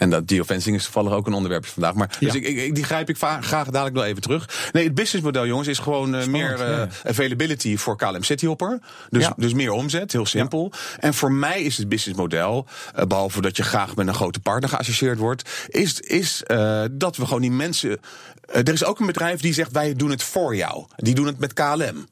En 0.00 0.10
dat 0.10 0.22
geofencing 0.26 0.76
is 0.76 0.82
toevallig 0.82 1.12
ook 1.12 1.26
een 1.26 1.32
onderwerpje 1.32 1.70
vandaag. 1.70 1.94
Maar, 1.94 2.16
ja. 2.18 2.26
Dus 2.26 2.34
ik, 2.34 2.46
ik, 2.46 2.74
die 2.74 2.84
grijp 2.84 3.08
ik 3.08 3.16
graag 3.16 3.68
dadelijk 3.70 3.94
wel 3.94 4.04
even 4.04 4.22
terug. 4.22 4.70
Nee, 4.72 4.84
het 4.84 4.94
businessmodel, 4.94 5.46
jongens, 5.46 5.68
is 5.68 5.78
gewoon 5.78 6.14
uh, 6.14 6.26
meer 6.26 6.52
uh, 6.52 6.58
ja. 6.58 6.88
availability 7.04 7.76
voor 7.76 7.96
KLM 7.96 8.22
Cityhopper. 8.22 8.80
Dus, 9.10 9.24
ja. 9.24 9.34
dus 9.36 9.52
meer 9.52 9.72
omzet, 9.72 10.12
heel 10.12 10.26
simpel. 10.26 10.72
En 10.98 11.14
voor 11.14 11.32
mij 11.32 11.62
is 11.62 11.76
het 11.76 11.88
businessmodel, 11.88 12.66
uh, 12.98 13.04
behalve 13.04 13.40
dat 13.40 13.56
je 13.56 13.62
graag 13.62 13.96
met 13.96 14.06
een 14.06 14.14
grote 14.14 14.40
partner 14.40 14.68
geassocieerd 14.68 15.18
wordt, 15.18 15.50
is, 15.68 16.00
is 16.00 16.42
dat 16.90 17.16
we 17.16 17.24
gewoon 17.24 17.40
die 17.40 17.50
mensen. 17.50 18.00
er 18.46 18.72
is 18.72 18.84
ook 18.84 19.00
een 19.00 19.06
bedrijf 19.06 19.40
die 19.40 19.54
zegt: 19.54 19.72
wij 19.72 19.94
doen 19.94 20.10
het 20.10 20.22
voor 20.22 20.56
jou. 20.56 20.84
Die 20.96 21.14
doen 21.14 21.26
het 21.26 21.38
met 21.38 21.52
KLM. 21.52 22.06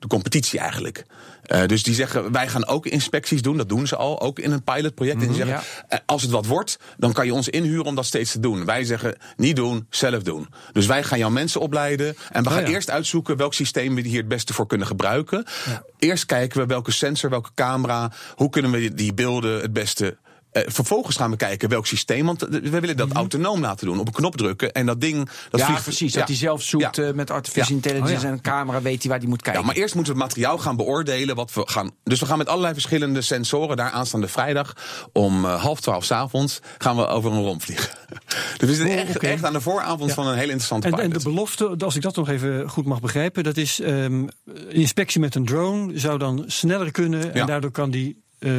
De 0.00 0.06
competitie 0.06 0.58
eigenlijk. 0.58 1.04
Uh, 1.46 1.66
dus 1.66 1.82
die 1.82 1.94
zeggen, 1.94 2.32
wij 2.32 2.48
gaan 2.48 2.66
ook 2.66 2.86
inspecties 2.86 3.42
doen. 3.42 3.56
Dat 3.56 3.68
doen 3.68 3.86
ze 3.86 3.96
al, 3.96 4.20
ook 4.20 4.38
in 4.38 4.52
een 4.52 4.62
pilotproject. 4.62 5.16
Mm 5.18 5.22
-hmm, 5.22 5.30
en 5.30 5.36
die 5.36 5.46
zeggen, 5.46 5.84
ja. 5.88 5.96
uh, 5.96 6.02
als 6.06 6.22
het 6.22 6.30
wat 6.30 6.46
wordt, 6.46 6.78
dan 6.96 7.12
kan 7.12 7.26
je 7.26 7.34
ons 7.34 7.48
inhuren 7.48 7.84
om 7.84 7.94
dat 7.94 8.06
steeds 8.06 8.32
te 8.32 8.40
doen. 8.40 8.64
Wij 8.64 8.84
zeggen, 8.84 9.16
niet 9.36 9.56
doen, 9.56 9.86
zelf 9.90 10.22
doen. 10.22 10.48
Dus 10.72 10.86
wij 10.86 11.02
gaan 11.02 11.18
jouw 11.18 11.30
mensen 11.30 11.60
opleiden. 11.60 12.16
En 12.32 12.42
we 12.42 12.50
gaan 12.50 12.62
oh, 12.62 12.68
ja. 12.68 12.74
eerst 12.74 12.90
uitzoeken 12.90 13.36
welk 13.36 13.54
systeem 13.54 13.94
we 13.94 14.00
hier 14.00 14.18
het 14.18 14.28
beste 14.28 14.52
voor 14.52 14.66
kunnen 14.66 14.86
gebruiken. 14.86 15.44
Ja. 15.66 15.82
Eerst 15.98 16.26
kijken 16.26 16.60
we 16.60 16.66
welke 16.66 16.92
sensor, 16.92 17.30
welke 17.30 17.50
camera, 17.54 18.12
hoe 18.34 18.50
kunnen 18.50 18.70
we 18.70 18.94
die 18.94 19.14
beelden 19.14 19.60
het 19.60 19.72
beste 19.72 20.16
uh, 20.52 20.62
vervolgens 20.66 21.16
gaan 21.16 21.30
we 21.30 21.36
kijken 21.36 21.68
welk 21.68 21.86
systeem. 21.86 22.26
Want 22.26 22.40
we 22.40 22.70
willen 22.70 22.96
dat 22.96 23.06
mm 23.06 23.12
-hmm. 23.12 23.20
autonoom 23.20 23.60
laten 23.60 23.86
doen. 23.86 23.98
Op 23.98 24.06
een 24.06 24.12
knop 24.12 24.36
drukken 24.36 24.72
en 24.72 24.86
dat 24.86 25.00
ding. 25.00 25.28
Dat 25.50 25.60
ja, 25.60 25.66
vliegt, 25.66 25.82
precies. 25.82 26.12
Dat 26.12 26.28
hij 26.28 26.36
zelf 26.36 26.62
zoekt 26.62 26.96
ja. 26.96 27.02
uh, 27.02 27.12
met 27.12 27.30
artificial 27.30 27.76
intelligence 27.76 28.14
oh, 28.14 28.20
ja. 28.20 28.26
en 28.26 28.32
een 28.32 28.40
camera 28.40 28.82
weet 28.82 29.00
hij 29.00 29.10
waar 29.10 29.18
hij 29.18 29.28
moet 29.28 29.42
kijken. 29.42 29.60
Ja, 29.60 29.66
maar 29.66 29.76
eerst 29.76 29.94
moeten 29.94 30.14
we 30.14 30.18
het 30.18 30.28
materiaal 30.28 30.58
gaan 30.58 30.76
beoordelen. 30.76 31.36
Wat 31.36 31.52
we 31.52 31.62
gaan, 31.64 31.90
dus 32.04 32.20
we 32.20 32.26
gaan 32.26 32.38
met 32.38 32.48
allerlei 32.48 32.72
verschillende 32.72 33.22
sensoren 33.22 33.76
daar 33.76 33.90
aanstaande 33.90 34.28
vrijdag 34.28 34.74
om 35.12 35.44
uh, 35.44 35.62
half 35.62 35.80
twaalf 35.80 36.04
s 36.04 36.10
avonds 36.10 36.60
gaan 36.78 36.96
we 36.96 37.06
over 37.06 37.32
een 37.32 37.42
romp 37.42 37.62
vliegen. 37.62 37.90
dus 38.58 38.68
we 38.68 38.74
zitten 38.74 38.94
oh, 38.94 39.00
echt, 39.00 39.16
okay. 39.16 39.30
echt, 39.30 39.44
aan 39.44 39.52
de 39.52 39.60
vooravond 39.60 40.12
van 40.12 40.26
een 40.26 40.34
hele 40.34 40.52
interessante 40.52 40.86
en, 40.86 40.94
pilot. 40.94 41.12
En 41.12 41.18
de 41.18 41.24
belofte, 41.24 41.76
als 41.78 41.96
ik 41.96 42.02
dat 42.02 42.16
nog 42.16 42.28
even 42.28 42.70
goed 42.70 42.84
mag 42.84 43.00
begrijpen, 43.00 43.44
dat 43.44 43.56
is 43.56 43.80
um, 43.80 44.28
inspectie 44.68 45.20
met 45.20 45.34
een 45.34 45.44
drone 45.44 45.98
zou 45.98 46.18
dan 46.18 46.44
sneller 46.46 46.90
kunnen 46.90 47.34
en 47.34 47.46
daardoor 47.46 47.70
kan 47.70 47.90
die 47.90 48.28
eh, 48.40 48.50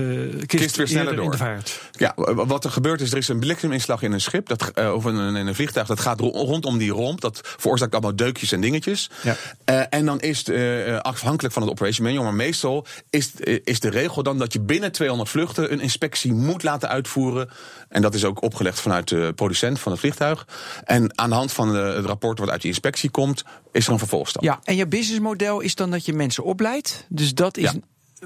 kist, 0.46 0.76
weer 0.76 0.88
sneller 0.88 1.16
door. 1.16 1.26
in 1.26 1.32
de 1.32 1.38
vaart. 1.38 1.82
Ja, 1.92 2.14
wat 2.34 2.64
er 2.66 2.72
gebeurt 2.72 3.02
is, 3.02 3.12
er 3.12 3.18
is 3.18 3.28
een 3.28 3.40
blikseminslag 3.40 4.02
in 4.02 4.12
een 4.12 4.22
schip, 4.22 4.48
dat, 4.48 4.72
eh, 4.74 4.94
of 4.94 5.04
een, 5.06 5.36
in 5.36 5.48
een 5.48 5.56
vliegtuig, 5.56 5.88
dat 5.88 6.00
gaat 6.00 6.20
ro- 6.20 6.30
rondom 6.32 6.78
die 6.78 6.92
romp. 6.92 7.22
Dat 7.22 7.40
veroorzaakt 7.58 7.92
allemaal 7.94 8.16
deukjes 8.16 8.52
en 8.52 8.62
dingetjes. 8.62 9.10
Ja. 9.24 9.36
Eh, 9.66 9.82
en 9.90 10.06
dan 10.06 10.20
is 10.20 10.38
het 10.48 11.02
afhankelijk 11.04 11.54
van 11.54 11.64
het 11.64 11.72
operation 11.72 12.06
manual, 12.06 12.24
maar 12.24 12.34
meestal 12.34 12.86
is, 13.10 13.32
is 13.64 13.80
de 13.80 13.90
regel 13.90 14.24
dan 14.24 14.38
dat 14.38 14.54
je 14.54 14.60
binnen 14.62 14.92
200 14.92 15.30
vluchten 15.30 15.72
een 15.72 15.80
inspectie 15.80 16.34
moet 16.34 16.64
laten 16.64 16.90
uitvoeren. 16.90 17.50
En 17.90 18.02
dat 18.02 18.14
is 18.14 18.26
ook 18.26 18.42
opgelegd 18.42 18.80
vanuit 18.80 19.08
de 19.08 19.32
producent 19.36 19.80
van 19.80 19.92
het 19.92 20.02
vliegtuig. 20.02 20.48
En 20.84 21.18
aan 21.18 21.30
de 21.30 21.36
hand 21.36 21.52
van 21.52 21.76
het 21.76 22.06
rapport 22.06 22.40
wat 22.40 22.50
uit 22.50 22.62
die 22.62 22.70
inspectie 22.70 23.10
komt, 23.10 23.44
is 23.72 23.86
er 23.88 23.92
een 23.94 24.00
vervolgstap. 24.00 24.44
Ja, 24.44 24.60
en 24.64 24.76
je 24.76 24.88
businessmodel 24.88 25.60
is 25.60 25.76
dan 25.76 25.92
dat 25.92 26.06
je 26.06 26.14
mensen 26.14 26.44
opleidt. 26.44 27.06
Dus 27.10 27.34
dat 27.34 27.58
is 27.58 27.64
Ja. 27.72 27.74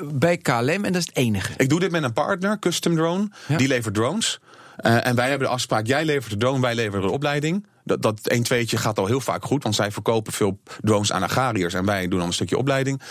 Bij 0.03 0.37
KLM 0.37 0.69
en 0.69 0.81
dat 0.81 0.95
is 0.95 1.05
het 1.05 1.15
enige. 1.15 1.53
Ik 1.57 1.69
doe 1.69 1.79
dit 1.79 1.91
met 1.91 2.03
een 2.03 2.13
partner, 2.13 2.59
Custom 2.59 2.95
Drone. 2.95 3.29
Ja. 3.47 3.57
Die 3.57 3.67
levert 3.67 3.93
drones. 3.93 4.39
Eh, 4.75 5.07
en 5.07 5.15
wij 5.15 5.29
hebben 5.29 5.47
de 5.47 5.53
afspraak, 5.53 5.87
jij 5.87 6.05
levert 6.05 6.31
de 6.31 6.37
drone, 6.37 6.61
wij 6.61 6.75
leveren 6.75 7.01
de 7.01 7.11
opleiding. 7.11 7.65
Dat, 7.83 8.01
dat 8.01 8.27
1 8.27 8.43
2 8.43 8.67
gaat 8.67 8.99
al 8.99 9.05
heel 9.05 9.19
vaak 9.19 9.45
goed, 9.45 9.63
want 9.63 9.75
zij 9.75 9.91
verkopen 9.91 10.33
veel 10.33 10.59
drones 10.81 11.11
aan 11.11 11.23
agrariërs 11.23 11.73
en 11.73 11.85
wij 11.85 12.07
doen 12.07 12.19
dan 12.19 12.27
een 12.27 12.33
stukje 12.33 12.57
opleiding. 12.57 13.01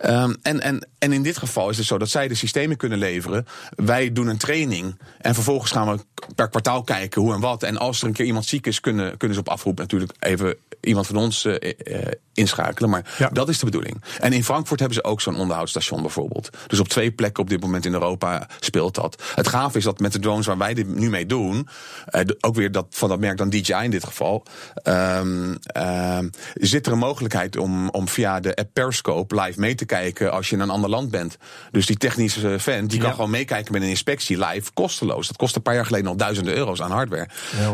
Ehm, 0.00 0.34
en, 0.42 0.60
en, 0.60 0.88
en 0.98 1.12
in 1.12 1.22
dit 1.22 1.38
geval 1.38 1.70
is 1.70 1.76
het 1.76 1.86
zo 1.86 1.98
dat 1.98 2.08
zij 2.08 2.28
de 2.28 2.34
systemen 2.34 2.76
kunnen 2.76 2.98
leveren. 2.98 3.46
Wij 3.76 4.12
doen 4.12 4.26
een 4.26 4.38
training 4.38 4.98
en 5.18 5.34
vervolgens 5.34 5.70
gaan 5.70 5.90
we 5.90 5.98
per 6.34 6.48
kwartaal 6.48 6.82
kijken 6.82 7.22
hoe 7.22 7.34
en 7.34 7.40
wat. 7.40 7.62
En 7.62 7.76
als 7.76 8.00
er 8.00 8.06
een 8.06 8.12
keer 8.12 8.26
iemand 8.26 8.46
ziek 8.46 8.66
is, 8.66 8.80
kunnen, 8.80 9.16
kunnen 9.16 9.36
ze 9.36 9.42
op 9.42 9.48
afroep 9.48 9.78
natuurlijk 9.78 10.12
even 10.18 10.56
iemand 10.80 11.06
van 11.06 11.16
ons 11.16 11.44
eh, 11.44 11.72
eh, 11.78 12.12
inschakelen. 12.34 12.90
Maar 12.90 13.14
Ja. 13.18 13.28
dat 13.28 13.48
is 13.48 13.58
de 13.58 13.64
bedoeling. 13.64 14.04
En 14.20 14.32
in 14.32 14.44
Frankfurt 14.44 14.80
hebben 14.80 14.98
ze 14.98 15.04
ook 15.04 15.20
zo'n 15.20 15.36
onderhoudsstation 15.36 16.02
bijvoorbeeld. 16.02 16.50
Dus 16.66 16.78
op 16.80 16.88
twee 16.88 17.10
plekken 17.12 17.42
op 17.42 17.48
dit 17.48 17.60
moment 17.60 17.86
in 17.86 17.92
Europa 17.92 18.48
speelt 18.60 18.94
dat. 18.94 19.22
Het 19.34 19.48
gaaf 19.48 19.74
is 19.74 19.84
dat 19.84 19.98
met 20.00 20.12
de 20.12 20.18
drones 20.18 20.46
waar 20.46 20.58
wij 20.58 20.74
dit 20.74 20.88
nu 20.88 21.10
mee 21.10 21.26
doen, 21.26 21.68
eh, 22.06 22.20
ook 22.40 22.54
weer 22.54 22.72
dat, 22.72 22.86
van 22.90 23.08
dat 23.08 23.18
merk 23.20 23.36
dan 23.36 23.50
DJI 23.50 23.74
in 23.84 23.90
dit 23.90 24.04
geval, 24.04 24.42
ehm, 24.82 25.54
ehm, 25.62 26.28
zit 26.54 26.86
er 26.86 26.92
een 26.92 26.98
mogelijkheid 26.98 27.56
om, 27.56 27.88
om 27.88 28.08
via 28.08 28.40
de 28.40 28.56
app 28.56 28.68
Periscope 28.72 29.40
live 29.40 29.60
mee 29.60 29.74
te 29.74 29.84
kijken 29.84 30.32
als 30.32 30.48
je 30.48 30.56
in 30.56 30.62
een 30.62 30.70
ander 30.70 30.90
land 30.90 31.10
bent. 31.10 31.36
Dus 31.70 31.86
die 31.86 31.96
technische 31.96 32.60
fan 32.60 32.86
die 32.86 33.00
kan 33.00 33.14
gewoon 33.14 33.30
meekijken 33.30 33.72
met 33.72 33.82
een 33.82 33.88
inspectie 33.88 34.38
live, 34.46 34.70
kosteloos. 34.74 35.26
Dat 35.26 35.36
kost 35.36 35.56
een 35.56 35.62
paar 35.62 35.74
jaar 35.74 35.86
geleden 35.86 36.06
nog 36.06 36.16
duizenden 36.16 36.54
euro's 36.56 36.82
aan 36.82 36.90
hardware. 36.90 37.28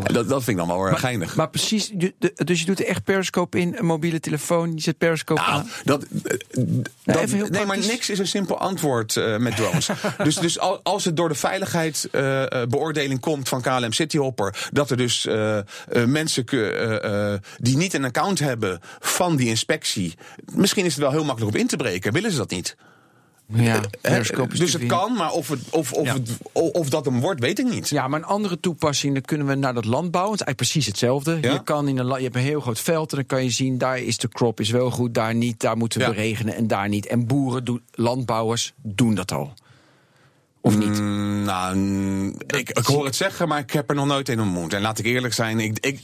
En 0.05 0.15
dat, 0.15 0.29
dat 0.29 0.45
vind 0.45 0.59
ik 0.61 0.67
dan 0.67 0.77
wel 0.77 0.87
erg 0.87 1.01
geinig. 1.01 1.37
Maar 1.37 1.51
precies, 1.51 1.93
dus 2.45 2.61
je 2.61 2.67
doet 2.67 2.81
er 2.81 2.87
echt 2.97 3.05
periscope 3.05 3.59
in, 3.59 3.75
een 3.79 3.85
mobiele 3.87 4.21
telefoon, 4.21 4.73
je 4.75 4.81
zet 4.81 4.99
periscope 4.99 5.41
Nou, 5.41 5.53
aan. 5.53 5.71
dat, 5.85 6.03
eh, 6.03 6.37
dat- 7.05 7.31
heel 7.31 7.47
nee, 7.49 7.65
maar 7.67 7.79
niks 7.79 8.11
is 8.11 8.19
een 8.19 8.27
simpel 8.27 8.59
antwoord 8.59 9.17
eh, 9.17 9.37
met 9.37 9.57
drones. 9.57 9.89
dus, 10.25 10.35
dus 10.37 10.59
al- 10.59 10.81
als 10.83 11.05
het 11.05 11.17
door 11.17 11.29
de 11.29 11.35
veiligheidsbeoordeling 11.35 13.21
komt 13.21 13.49
van 13.49 13.63
KLM 13.63 13.93
Cityhopper, 13.93 14.69
dat 14.73 14.91
er 14.91 14.97
dus 14.97 15.27
eh, 15.27 15.59
eh, 15.59 15.65
mensen 16.07 16.45
eh, 16.47 17.33
eh, 17.33 17.41
die 17.59 17.77
niet 17.77 17.95
een 17.95 18.05
account 18.05 18.39
hebben 18.39 18.81
van 19.01 19.37
die 19.37 19.49
inspectie, 19.49 20.15
misschien 20.53 20.85
is 20.85 20.93
het 20.93 21.03
wel 21.03 21.11
heel 21.11 21.25
makkelijk 21.25 21.55
op 21.55 21.61
in 21.61 21.67
te 21.67 21.77
breken. 21.77 22.13
Willen 22.13 22.31
ze 22.31 22.37
dat 22.37 22.51
niet? 22.51 22.77
Ja, 23.49 23.81
is 24.03 24.31
dus 24.59 24.73
het 24.73 24.87
kan, 24.87 25.13
maar 25.13 25.31
of, 25.33 25.49
het, 25.49 25.61
of, 25.71 25.93
of, 25.93 26.05
Ja. 26.07 26.13
het, 26.13 26.31
of 26.53 26.89
dat 26.89 27.05
hem 27.05 27.21
wordt, 27.21 27.41
weet 27.41 27.59
ik 27.59 27.69
niet. 27.71 27.89
Ja, 27.89 28.09
maar 28.09 28.19
een 28.21 28.27
andere 28.27 28.61
toepassing, 28.61 29.13
dan 29.13 29.23
kunnen 29.23 29.47
we 29.47 29.55
naar 29.55 29.75
dat 29.75 29.85
landbouw. 29.85 30.31
Het 30.31 30.41
is 30.41 30.47
eigenlijk 30.47 30.57
precies 30.57 30.87
hetzelfde. 30.87 31.39
Ja? 31.41 31.53
Je, 31.53 31.63
kan 31.63 31.89
in 31.89 31.99
een, 31.99 32.07
je 32.17 32.23
hebt 32.23 32.35
een 32.35 32.41
heel 32.43 32.61
groot 32.61 32.81
veld 32.81 33.11
en 33.11 33.17
dan 33.17 33.27
kan 33.27 33.45
je 33.45 33.51
zien... 33.51 33.79
daar 33.79 33.99
is 33.99 34.17
de 34.19 34.29
crop 34.29 34.61
is 34.61 34.71
wel 34.71 34.91
goed, 34.91 35.15
daar 35.15 35.35
niet. 35.35 35.61
Daar 35.61 35.77
moeten 35.77 35.99
we 36.01 36.05
Ja. 36.07 36.11
beregenen 36.11 36.55
en 36.55 36.67
daar 36.67 36.89
niet. 36.89 37.07
En 37.07 37.27
boeren, 37.27 37.65
doen, 37.65 37.83
landbouwers, 37.95 38.73
doen 38.83 39.15
dat 39.15 39.33
al. 39.33 39.53
Of 40.61 40.79
niet? 40.79 41.01
Mm, 41.01 41.43
nou, 41.45 41.77
ik, 42.47 42.71
ik 42.71 42.85
hoor 42.87 43.05
het 43.05 43.17
zeggen, 43.17 43.49
maar 43.49 43.59
ik 43.59 43.71
heb 43.71 43.91
er 43.91 43.97
nog 43.97 44.07
nooit 44.07 44.29
in 44.29 44.41
ontmoet. 44.41 44.73
En 44.73 44.81
laat 44.81 44.99
ik 44.99 45.05
eerlijk 45.05 45.35
zijn, 45.35 45.61
ik, 45.61 45.79
ik, 45.81 46.01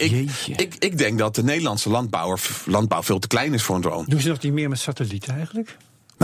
ik, 0.56 0.75
ik 0.78 0.99
denk 0.99 1.18
dat 1.18 1.34
de 1.34 1.42
Nederlandse 1.44 1.90
landbouwer, 1.90 2.40
landbouw 2.66 3.02
veel 3.02 3.18
te 3.18 3.26
klein 3.26 3.54
is 3.54 3.62
voor 3.62 3.75
een 3.76 3.82
drone. 3.82 4.04
Doen 4.08 4.20
ze 4.20 4.28
dat 4.28 4.42
niet 4.42 4.52
meer 4.52 4.68
met 4.68 4.78
satellieten 4.78 5.34
eigenlijk? 5.34 5.76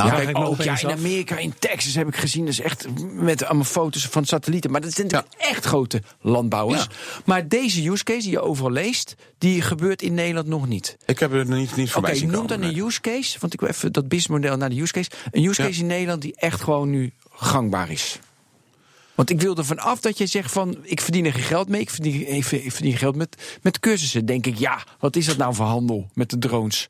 Nou, 0.05 0.17
Ja, 0.17 0.25
kijk, 0.25 0.39
ook 0.39 0.63
ja, 0.63 0.81
in. 0.81 0.91
Amerika, 0.91 1.37
in 1.37 1.55
Texas 1.59 1.95
heb 1.95 2.09
ik 2.09 2.17
gezien. 2.17 2.45
Dat 2.45 2.53
is 2.53 2.61
echt 2.61 2.87
met 3.13 3.45
allemaal 3.45 3.65
foto's 3.65 4.07
van 4.07 4.25
satellieten. 4.25 4.71
Maar 4.71 4.81
dat 4.81 4.93
zijn 4.93 5.07
natuurlijk 5.07 5.35
echt 5.43 5.65
grote 5.65 6.03
landbouwers. 6.21 6.83
Ja. 6.83 6.89
Maar 7.25 7.49
deze 7.49 7.89
use 7.91 8.05
case 8.05 8.21
die 8.21 8.31
je 8.31 8.41
overal 8.41 8.71
leest, 8.71 9.15
die 9.39 9.63
gebeurt 9.63 10.03
in 10.03 10.15
Nederland 10.15 10.47
nog 10.47 10.69
niet. 10.69 10.97
ik 11.07 11.19
heb 11.19 11.33
het 11.33 11.49
niet, 11.49 11.59
niet 11.59 11.71
Oké, 11.87 11.89
voorbij 11.89 12.15
zien 12.15 12.31
noem 12.31 12.47
dan 12.47 12.63
een 12.63 12.79
use 12.79 13.01
case. 13.01 13.37
Want 13.41 13.53
ik 13.53 13.61
wil 13.61 13.69
even 13.69 13.93
dat 13.93 14.09
businessmodel 14.09 14.57
naar 14.57 14.71
de 14.71 14.81
use 14.81 14.93
case. 14.93 15.11
Een 15.31 15.45
use 15.45 15.63
Ja. 15.63 15.69
case 15.69 15.81
in 15.81 15.87
Nederland 15.87 16.23
die 16.23 16.35
echt 16.37 16.61
gewoon 16.61 16.91
nu 16.91 17.13
gangbaar 17.33 17.91
is. 17.91 18.19
Want 19.15 19.31
ik 19.31 19.41
wil 19.41 19.57
er 19.57 19.65
vanaf 19.65 20.01
dat 20.01 20.19
je 20.19 20.27
zegt 20.27 20.53
van 20.53 20.77
ik 20.83 21.01
verdien 21.01 21.25
er 21.25 21.33
geen 21.33 21.43
geld 21.43 21.69
mee. 21.69 21.81
Ik 21.81 21.91
verdien, 21.91 22.35
ik 22.35 22.45
verdien- 22.45 22.67
ik 22.67 22.73
verdien 22.73 22.97
geld 22.97 23.17
met, 23.17 23.59
met 23.63 23.81
cursussen. 23.81 24.27
Denk 24.27 24.47
ik, 24.47 24.59
ja, 24.59 24.83
wat 24.99 25.17
is 25.17 25.27
dat 25.27 25.37
nou 25.37 25.55
voor 25.55 25.67
handel 25.67 26.09
met 26.15 26.31
de 26.31 26.39
drones? 26.39 26.89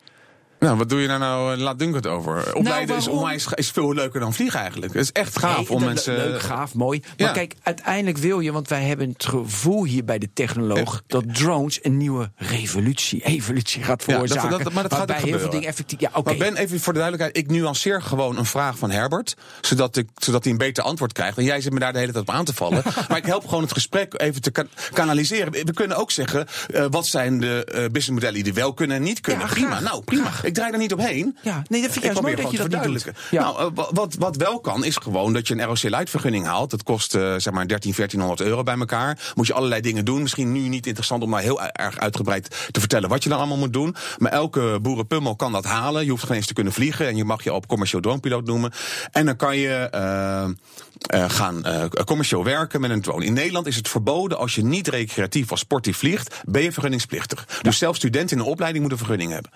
Nou, 0.61 0.77
wat 0.77 0.89
doe 0.89 1.01
je 1.01 1.07
daar 1.09 1.19
nou, 1.19 1.53
eh, 1.55 1.59
laat 1.61 1.79
Dunk 1.79 1.95
het 1.95 2.07
over? 2.07 2.55
Opleiden 2.55 2.97
is, 2.97 3.09
onwijs, 3.09 3.47
is 3.55 3.71
veel 3.71 3.95
leuker 3.95 4.21
dan 4.21 4.35
vliegen 4.35 4.61
eigenlijk. 4.61 4.93
Het 4.93 5.03
is 5.03 5.13
echt 5.13 5.39
gaaf 5.39 5.57
Nee, 5.57 5.69
om 5.71 5.85
mensen... 5.85 6.17
Leuk, 6.17 6.41
gaaf, 6.41 6.75
mooi. 6.75 7.01
Maar 7.19 7.27
Ja. 7.27 7.33
kijk, 7.33 7.55
uiteindelijk 7.63 8.19
wil 8.19 8.41
je, 8.41 8.53
want 8.53 8.69
wij 8.69 8.83
hebben 8.83 9.09
het 9.09 9.25
gevoel 9.25 9.85
hier 9.85 10.05
bij 10.05 10.19
de 10.19 10.29
technoloog... 10.35 11.03
dat 11.07 11.25
drones 11.35 11.79
een 11.83 11.97
nieuwe 11.97 12.31
revolutie, 12.37 13.25
evolutie 13.25 13.83
gaat 13.83 14.05
Ja, 14.07 14.19
dat- 14.19 14.29
veroorzaken. 14.29 14.65
dat- 14.65 14.73
maar 14.73 14.83
dat 14.83 14.95
gaat 14.95 15.11
ook 15.11 15.17
heel 15.17 15.39
veel 15.39 15.51
dingen 15.51 15.69
effectief... 15.69 16.01
Ja, 16.01 16.11
oké. 16.13 16.29
Maar 16.29 16.37
Ben, 16.39 16.57
even 16.57 16.81
voor 16.81 16.93
de 16.93 16.99
duidelijkheid, 16.99 17.45
ik 17.47 17.53
nuanceer 17.57 18.03
gewoon 18.03 18.39
een 18.39 18.45
vraag 18.47 18.79
van 18.79 18.91
Herbert, 18.91 19.37
zodat, 19.61 19.97
ik, 19.97 20.09
zodat 20.17 20.43
hij 20.43 20.53
een 20.53 20.59
beter 20.59 20.85
antwoord 20.85 21.13
krijgt. 21.13 21.39
En 21.39 21.45
jij 21.45 21.61
zit 21.61 21.73
me 21.73 21.79
daar 21.79 21.93
de 21.93 21.99
hele 21.99 22.13
tijd 22.13 22.29
op 22.29 22.35
aan 22.35 22.45
te 22.45 22.55
vallen. 22.55 22.83
maar 23.09 23.17
ik 23.19 23.27
help 23.27 23.45
gewoon 23.49 23.63
het 23.63 23.73
gesprek 23.73 24.21
even 24.21 24.43
te 24.43 24.51
kan- 24.51 24.69
kanaliseren. 24.93 25.53
We 25.53 25.73
kunnen 25.73 25.97
ook 25.97 26.11
zeggen, 26.11 26.47
eh, 26.71 26.85
wat 26.91 27.07
zijn 27.07 27.41
de 27.41 27.65
eh, 27.65 27.79
businessmodellen 27.81 28.43
die 28.45 28.55
wel 28.55 28.75
kunnen 28.75 28.97
en 28.97 29.03
niet 29.03 29.21
kunnen. 29.21 29.47
Prima, 29.47 29.81
nou 29.81 30.03
prima. 30.03 30.31
Ik 30.49 30.55
draai 30.55 30.73
er 30.73 30.79
niet 30.79 30.93
omheen. 30.93 31.37
Ja, 31.43 31.63
nee, 31.69 31.81
dat 31.83 31.91
vind 31.93 31.97
ik 31.97 32.03
juist 32.03 32.21
mooi 32.21 32.35
dat 32.35 32.51
je 32.51 32.57
dat 32.57 32.69
niet 32.69 32.81
doet. 32.81 32.81
verduidelijken. 32.81 33.15
Ja. 33.31 33.41
Nou, 33.43 33.59
eh, 33.59 33.67
wa- 33.75 33.89
wat, 33.93 34.15
wat 34.19 34.37
wel 34.37 34.61
kan, 34.61 34.85
is 34.85 34.97
gewoon 34.97 35.33
dat 35.33 35.49
je 35.49 35.55
een 35.55 35.65
ROC 35.65 35.83
Light 35.83 36.11
vergunning 36.11 36.45
haalt. 36.45 36.71
Dat 36.71 36.83
kost 36.83 37.15
eh, 37.15 37.35
zeg 37.37 37.53
maar 37.53 37.67
13, 37.69 37.93
1400 37.97 38.41
euro 38.49 38.63
bij 38.63 38.77
elkaar. 38.79 39.33
Moet 39.35 39.47
je 39.47 39.53
allerlei 39.55 39.81
dingen 39.81 40.05
doen. 40.05 40.23
Misschien 40.23 40.53
nu 40.53 40.61
niet 40.69 40.87
interessant 40.87 41.23
om 41.23 41.29
maar 41.31 41.43
heel 41.43 41.63
erg 41.63 41.99
uitgebreid 41.99 42.69
te 42.71 42.81
vertellen 42.81 43.09
wat 43.09 43.23
je 43.23 43.29
dan 43.29 43.39
allemaal 43.39 43.57
moet 43.57 43.73
doen. 43.73 43.97
Maar 44.19 44.33
elke 44.33 44.79
boerenpummel 44.83 45.37
kan 45.37 45.53
dat 45.53 45.65
halen. 45.65 46.05
Je 46.05 46.11
hoeft 46.11 46.25
geen 46.25 46.37
eens 46.37 46.47
te 46.47 46.55
kunnen 46.55 46.73
vliegen. 46.73 47.07
En 47.07 47.17
je 47.17 47.25
mag 47.25 47.45
je 47.45 47.53
op 47.53 47.67
commercieel 47.67 48.01
dronepiloot 48.03 48.47
noemen. 48.47 48.73
En 49.13 49.27
dan 49.27 49.37
kan 49.37 49.57
je 49.57 49.75
eh, 49.75 50.49
eh, 51.07 51.31
gaan 51.31 51.65
eh, 51.65 51.85
commercieel 52.05 52.45
werken 52.45 52.81
met 52.81 52.91
een 52.91 53.01
drone. 53.01 53.25
In 53.25 53.33
Nederland 53.33 53.67
is 53.67 53.77
het 53.77 53.89
verboden 53.89 54.39
als 54.39 54.55
je 54.55 54.65
niet 54.65 54.89
recreatief 54.89 55.53
of 55.53 55.59
sportief 55.59 55.97
vliegt, 55.97 56.41
ben 56.45 56.63
je 56.63 56.73
vergunningsplichtig. 56.73 57.47
Dus 57.63 57.79
zelfs 57.79 57.99
studenten 57.99 58.37
in 58.37 58.43
een 58.43 58.49
opleiding 58.49 58.81
moeten 58.81 58.99
vergunning 59.05 59.33
hebben. 59.33 59.51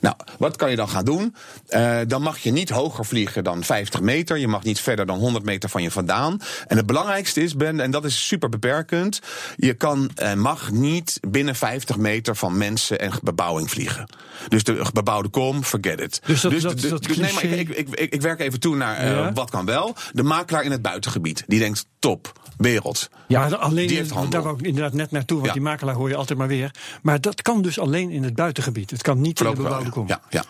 Nou, 0.00 0.14
wat 0.38 0.56
kan 0.56 0.70
je 0.70 0.76
dan 0.76 0.88
gaan 0.88 1.04
doen? 1.04 1.34
Eh, 1.66 1.98
dan 2.06 2.22
mag 2.22 2.38
je 2.38 2.50
niet 2.50 2.70
hoger 2.70 3.04
vliegen 3.04 3.44
dan 3.44 3.64
50 3.64 4.00
meter. 4.00 4.38
Je 4.38 4.48
mag 4.48 4.62
niet 4.62 4.80
verder 4.80 5.06
dan 5.06 5.18
100 5.18 5.44
meter 5.44 5.68
van 5.68 5.82
je 5.82 5.90
vandaan. 5.90 6.40
En 6.66 6.76
het 6.76 6.86
belangrijkste 6.86 7.40
is, 7.42 7.56
Ben, 7.56 7.80
en 7.80 7.90
dat 7.90 8.04
is 8.04 8.26
super 8.26 8.48
beperkend. 8.48 9.20
Je 9.56 9.74
kan 9.74 10.10
en 10.14 10.38
mag 10.40 10.70
niet 10.70 11.20
binnen 11.28 11.54
50 11.56 11.96
meter 11.96 12.36
van 12.36 12.58
mensen 12.58 13.00
en 13.00 13.12
bebouwing 13.22 13.70
vliegen. 13.70 14.06
Dus 14.48 14.64
de 14.64 14.86
bebouwde 14.92 15.28
kom, 15.28 15.64
forget 15.64 16.00
it. 16.00 16.20
Dus 16.26 16.40
dat- 16.40 16.50
dus, 16.52 16.62
dat- 16.62 16.80
de- 16.80 16.88
dat 16.88 17.02
dus 17.02 17.16
nee, 17.16 17.32
maar 17.32 17.44
ik, 17.44 17.68
ik, 17.68 17.88
ik, 17.88 18.12
ik 18.14 18.20
werk 18.22 18.40
even 18.40 18.60
toe 18.60 18.76
naar 18.76 19.06
Ja. 19.06 19.32
wat 19.32 19.50
kan 19.50 19.64
wel. 19.64 19.94
De 20.12 20.22
makelaar 20.22 20.64
in 20.64 20.70
het 20.70 20.82
buitengebied. 20.88 21.44
Die 21.46 21.58
denkt, 21.58 21.86
top, 21.98 22.32
wereld. 22.56 23.08
Ja, 23.28 23.40
maar 23.40 23.56
alleen, 23.56 23.86
die 23.86 23.96
heeft 23.96 24.10
handel. 24.10 24.30
daar 24.30 24.42
wou 24.42 24.58
ik 24.58 24.66
inderdaad 24.66 24.92
net 24.92 25.10
naartoe, 25.10 25.36
want 25.36 25.48
Ja. 25.48 25.52
die 25.52 25.62
makelaar 25.62 25.94
hoor 25.94 26.08
je 26.08 26.16
altijd 26.16 26.38
maar 26.38 26.48
weer. 26.48 26.70
Maar 27.02 27.20
dat 27.20 27.42
kan 27.42 27.62
dus 27.62 27.78
alleen 27.78 28.10
in 28.10 28.22
het 28.22 28.34
buitengebied. 28.34 28.90
Het 28.90 29.02
kan 29.02 29.20
niet 29.20 29.40
in 29.40 29.46
de 29.50 29.56
bebouwde 29.56 29.84
ja. 29.84 29.90
kom. 29.90 30.08
Ja, 30.08 30.20
ja. 30.30 30.44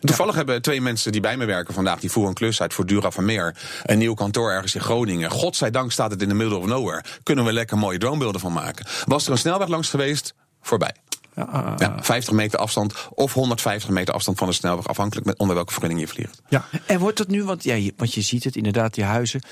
Toevallig 0.00 0.34
hebben 0.34 0.62
twee 0.62 0.80
mensen 0.80 1.12
die 1.12 1.20
bij 1.20 1.36
me 1.36 1.44
werken 1.44 1.74
vandaag, 1.74 2.00
die 2.00 2.10
voeren 2.10 2.30
een 2.30 2.36
klus 2.36 2.60
uit 2.60 2.74
voor 2.74 2.86
Dura 2.86 3.10
van 3.10 3.24
Meer. 3.24 3.56
Een 3.82 3.98
nieuw 3.98 4.14
kantoor 4.14 4.50
ergens 4.50 4.74
in 4.74 4.80
Groningen. 4.80 5.30
Godzijdank 5.30 5.92
staat 5.92 6.10
het 6.10 6.22
in 6.22 6.28
the 6.28 6.34
middle 6.34 6.56
of 6.56 6.66
nowhere. 6.66 7.04
Kunnen 7.22 7.44
we 7.44 7.52
lekker 7.52 7.78
mooie 7.78 7.98
dronebeelden 7.98 8.40
van 8.40 8.52
maken. 8.52 8.86
Was 9.04 9.26
er 9.26 9.32
een 9.32 9.38
snelweg 9.38 9.68
langs 9.68 9.88
geweest? 9.88 10.34
Voorbij. 10.62 10.94
Ja, 11.36 11.42
ah, 11.42 11.66
ah, 11.66 11.74
Ja, 11.78 11.96
50 12.02 12.32
meter 12.32 12.58
afstand 12.58 13.08
of 13.14 13.32
150 13.32 13.90
meter 13.90 14.14
afstand 14.14 14.38
van 14.38 14.46
de 14.48 14.52
snelweg, 14.54 14.88
afhankelijk 14.88 15.26
met 15.26 15.38
onder 15.38 15.54
welke 15.54 15.72
vergunning 15.72 16.00
je 16.00 16.08
vliegt. 16.08 16.42
ja. 16.48 16.64
En 16.86 16.98
wordt 16.98 17.18
dat 17.18 17.28
nu, 17.28 17.44
want, 17.44 17.64
ja, 17.64 17.74
je, 17.74 17.92
want 17.96 18.14
je 18.14 18.20
ziet 18.20 18.44
het 18.44 18.56
inderdaad, 18.56 18.94
die 18.94 19.04
huizen. 19.04 19.42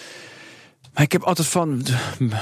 Maar 0.94 1.02
ik 1.02 1.12
heb 1.12 1.22
altijd 1.22 1.48
van, 1.48 1.82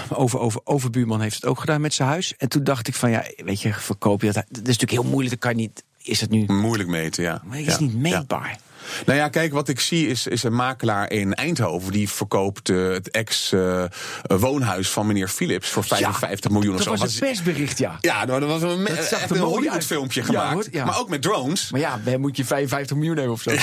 over, 0.08 0.38
over, 0.38 0.60
overbuurman 0.64 1.20
heeft 1.20 1.34
het 1.34 1.44
ook 1.44 1.60
gedaan 1.60 1.80
met 1.80 1.94
zijn 1.94 2.08
huis. 2.08 2.34
En 2.36 2.48
toen 2.48 2.64
dacht 2.64 2.88
ik 2.88 2.94
van, 2.94 3.10
ja, 3.10 3.24
weet 3.36 3.60
je, 3.60 3.74
verkoop 3.74 4.20
je 4.22 4.26
dat? 4.32 4.34
Dat 4.34 4.44
is 4.68 4.76
natuurlijk 4.78 4.90
heel 4.90 5.10
moeilijk, 5.10 5.30
dat 5.30 5.40
kan 5.40 5.50
je 5.50 5.56
niet, 5.56 5.84
is 6.02 6.20
het 6.20 6.30
nu, 6.30 6.44
Moeilijk 6.46 6.88
meten, 6.88 7.22
ja. 7.22 7.42
maar 7.44 7.56
het 7.56 7.66
Ja, 7.66 7.72
is 7.72 7.78
niet 7.78 7.92
ja. 7.92 7.98
meetbaar. 7.98 8.58
Nou 9.06 9.18
ja, 9.18 9.28
kijk, 9.28 9.52
wat 9.52 9.68
ik 9.68 9.80
zie 9.80 10.08
is, 10.08 10.26
is 10.26 10.42
een 10.42 10.54
makelaar 10.54 11.10
in 11.12 11.34
Eindhoven. 11.34 11.92
Die 11.92 12.08
verkoopt 12.08 12.68
eh, 12.68 12.88
het 12.88 13.10
ex-woonhuis 13.10 14.88
van 14.88 15.06
meneer 15.06 15.28
Philips 15.28 15.68
voor 15.68 15.84
55 15.84 16.50
miljoen 16.50 16.70
of 16.74 16.76
Dat 16.76 16.84
zo. 16.84 16.90
was 16.90 17.00
Wat 17.00 17.10
een 17.10 17.18
persbericht, 17.28 17.78
ja. 17.78 17.96
Ja, 18.00 18.28
er 18.28 18.46
was 18.46 18.62
een, 18.62 18.84
Dat 18.84 19.04
zag 19.04 19.20
echt 19.20 19.30
een 19.30 19.36
mooi 19.38 19.50
Hollywood 19.50 19.74
uit. 19.74 19.84
filmpje 19.86 20.20
Ja, 20.20 20.26
gemaakt. 20.26 20.52
hoor, 20.52 20.64
ja. 20.70 20.84
Maar 20.84 20.98
ook 20.98 21.08
met 21.08 21.22
drones. 21.22 21.70
Maar 21.70 21.80
ja, 21.80 22.00
dan 22.04 22.20
moet 22.20 22.36
je 22.36 22.44
55 22.44 22.96
miljoen 22.96 23.16
hebben 23.16 23.34
of 23.34 23.42
zo. 23.42 23.50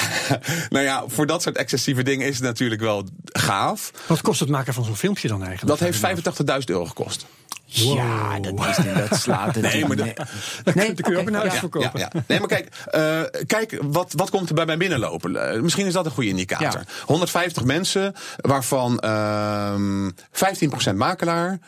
nou 0.69 0.83
ja, 0.85 1.03
voor 1.07 1.25
dat 1.25 1.41
soort 1.41 1.57
excessieve 1.57 2.03
dingen 2.03 2.27
is 2.27 2.35
het 2.35 2.43
natuurlijk 2.43 2.81
wel 2.81 3.07
gaaf. 3.25 3.91
Wat 4.07 4.21
kost 4.21 4.39
het 4.39 4.49
maken 4.49 4.73
van 4.73 4.83
zo'n 4.83 4.95
filmpje 4.95 5.27
dan 5.27 5.43
eigenlijk? 5.43 5.79
Dat 5.79 5.89
heeft 5.89 6.23
85.000 6.59 6.63
euro 6.65 6.85
gekost. 6.85 7.25
Ja, 7.83 8.39
dat, 8.39 8.53
is, 8.67 8.77
dat 9.09 9.19
slaat 9.19 9.55
het. 9.55 9.63
Nee, 9.73 9.85
maar 9.85 9.95
dat- 9.95 10.05
Nee, 10.75 10.85
dan 10.85 10.95
kun 10.95 11.11
je 11.13 11.19
ook 11.19 11.27
een 11.27 11.33
huis 11.33 11.53
ja. 11.53 11.59
verkopen. 11.59 11.99
Ja, 11.99 12.09
ja. 12.13 12.23
Nee, 12.27 12.39
maar 12.39 12.47
kijk, 12.47 12.69
eh, 12.91 13.21
kijk 13.45 13.79
wat, 13.81 14.13
wat 14.15 14.29
komt 14.29 14.49
er 14.49 14.55
bij 14.55 14.65
mij 14.65 14.77
binnenlopen? 14.77 15.51
Eh, 15.53 15.61
misschien 15.61 15.85
is 15.85 15.93
dat 15.93 16.05
een 16.05 16.11
goede 16.11 16.29
indicator. 16.29 16.79
Ja. 16.79 16.85
150 17.05 17.63
mensen, 17.63 18.13
waarvan 18.35 18.99
ehm 18.99 20.09
15% 20.31 20.95
makelaar. 20.95 21.59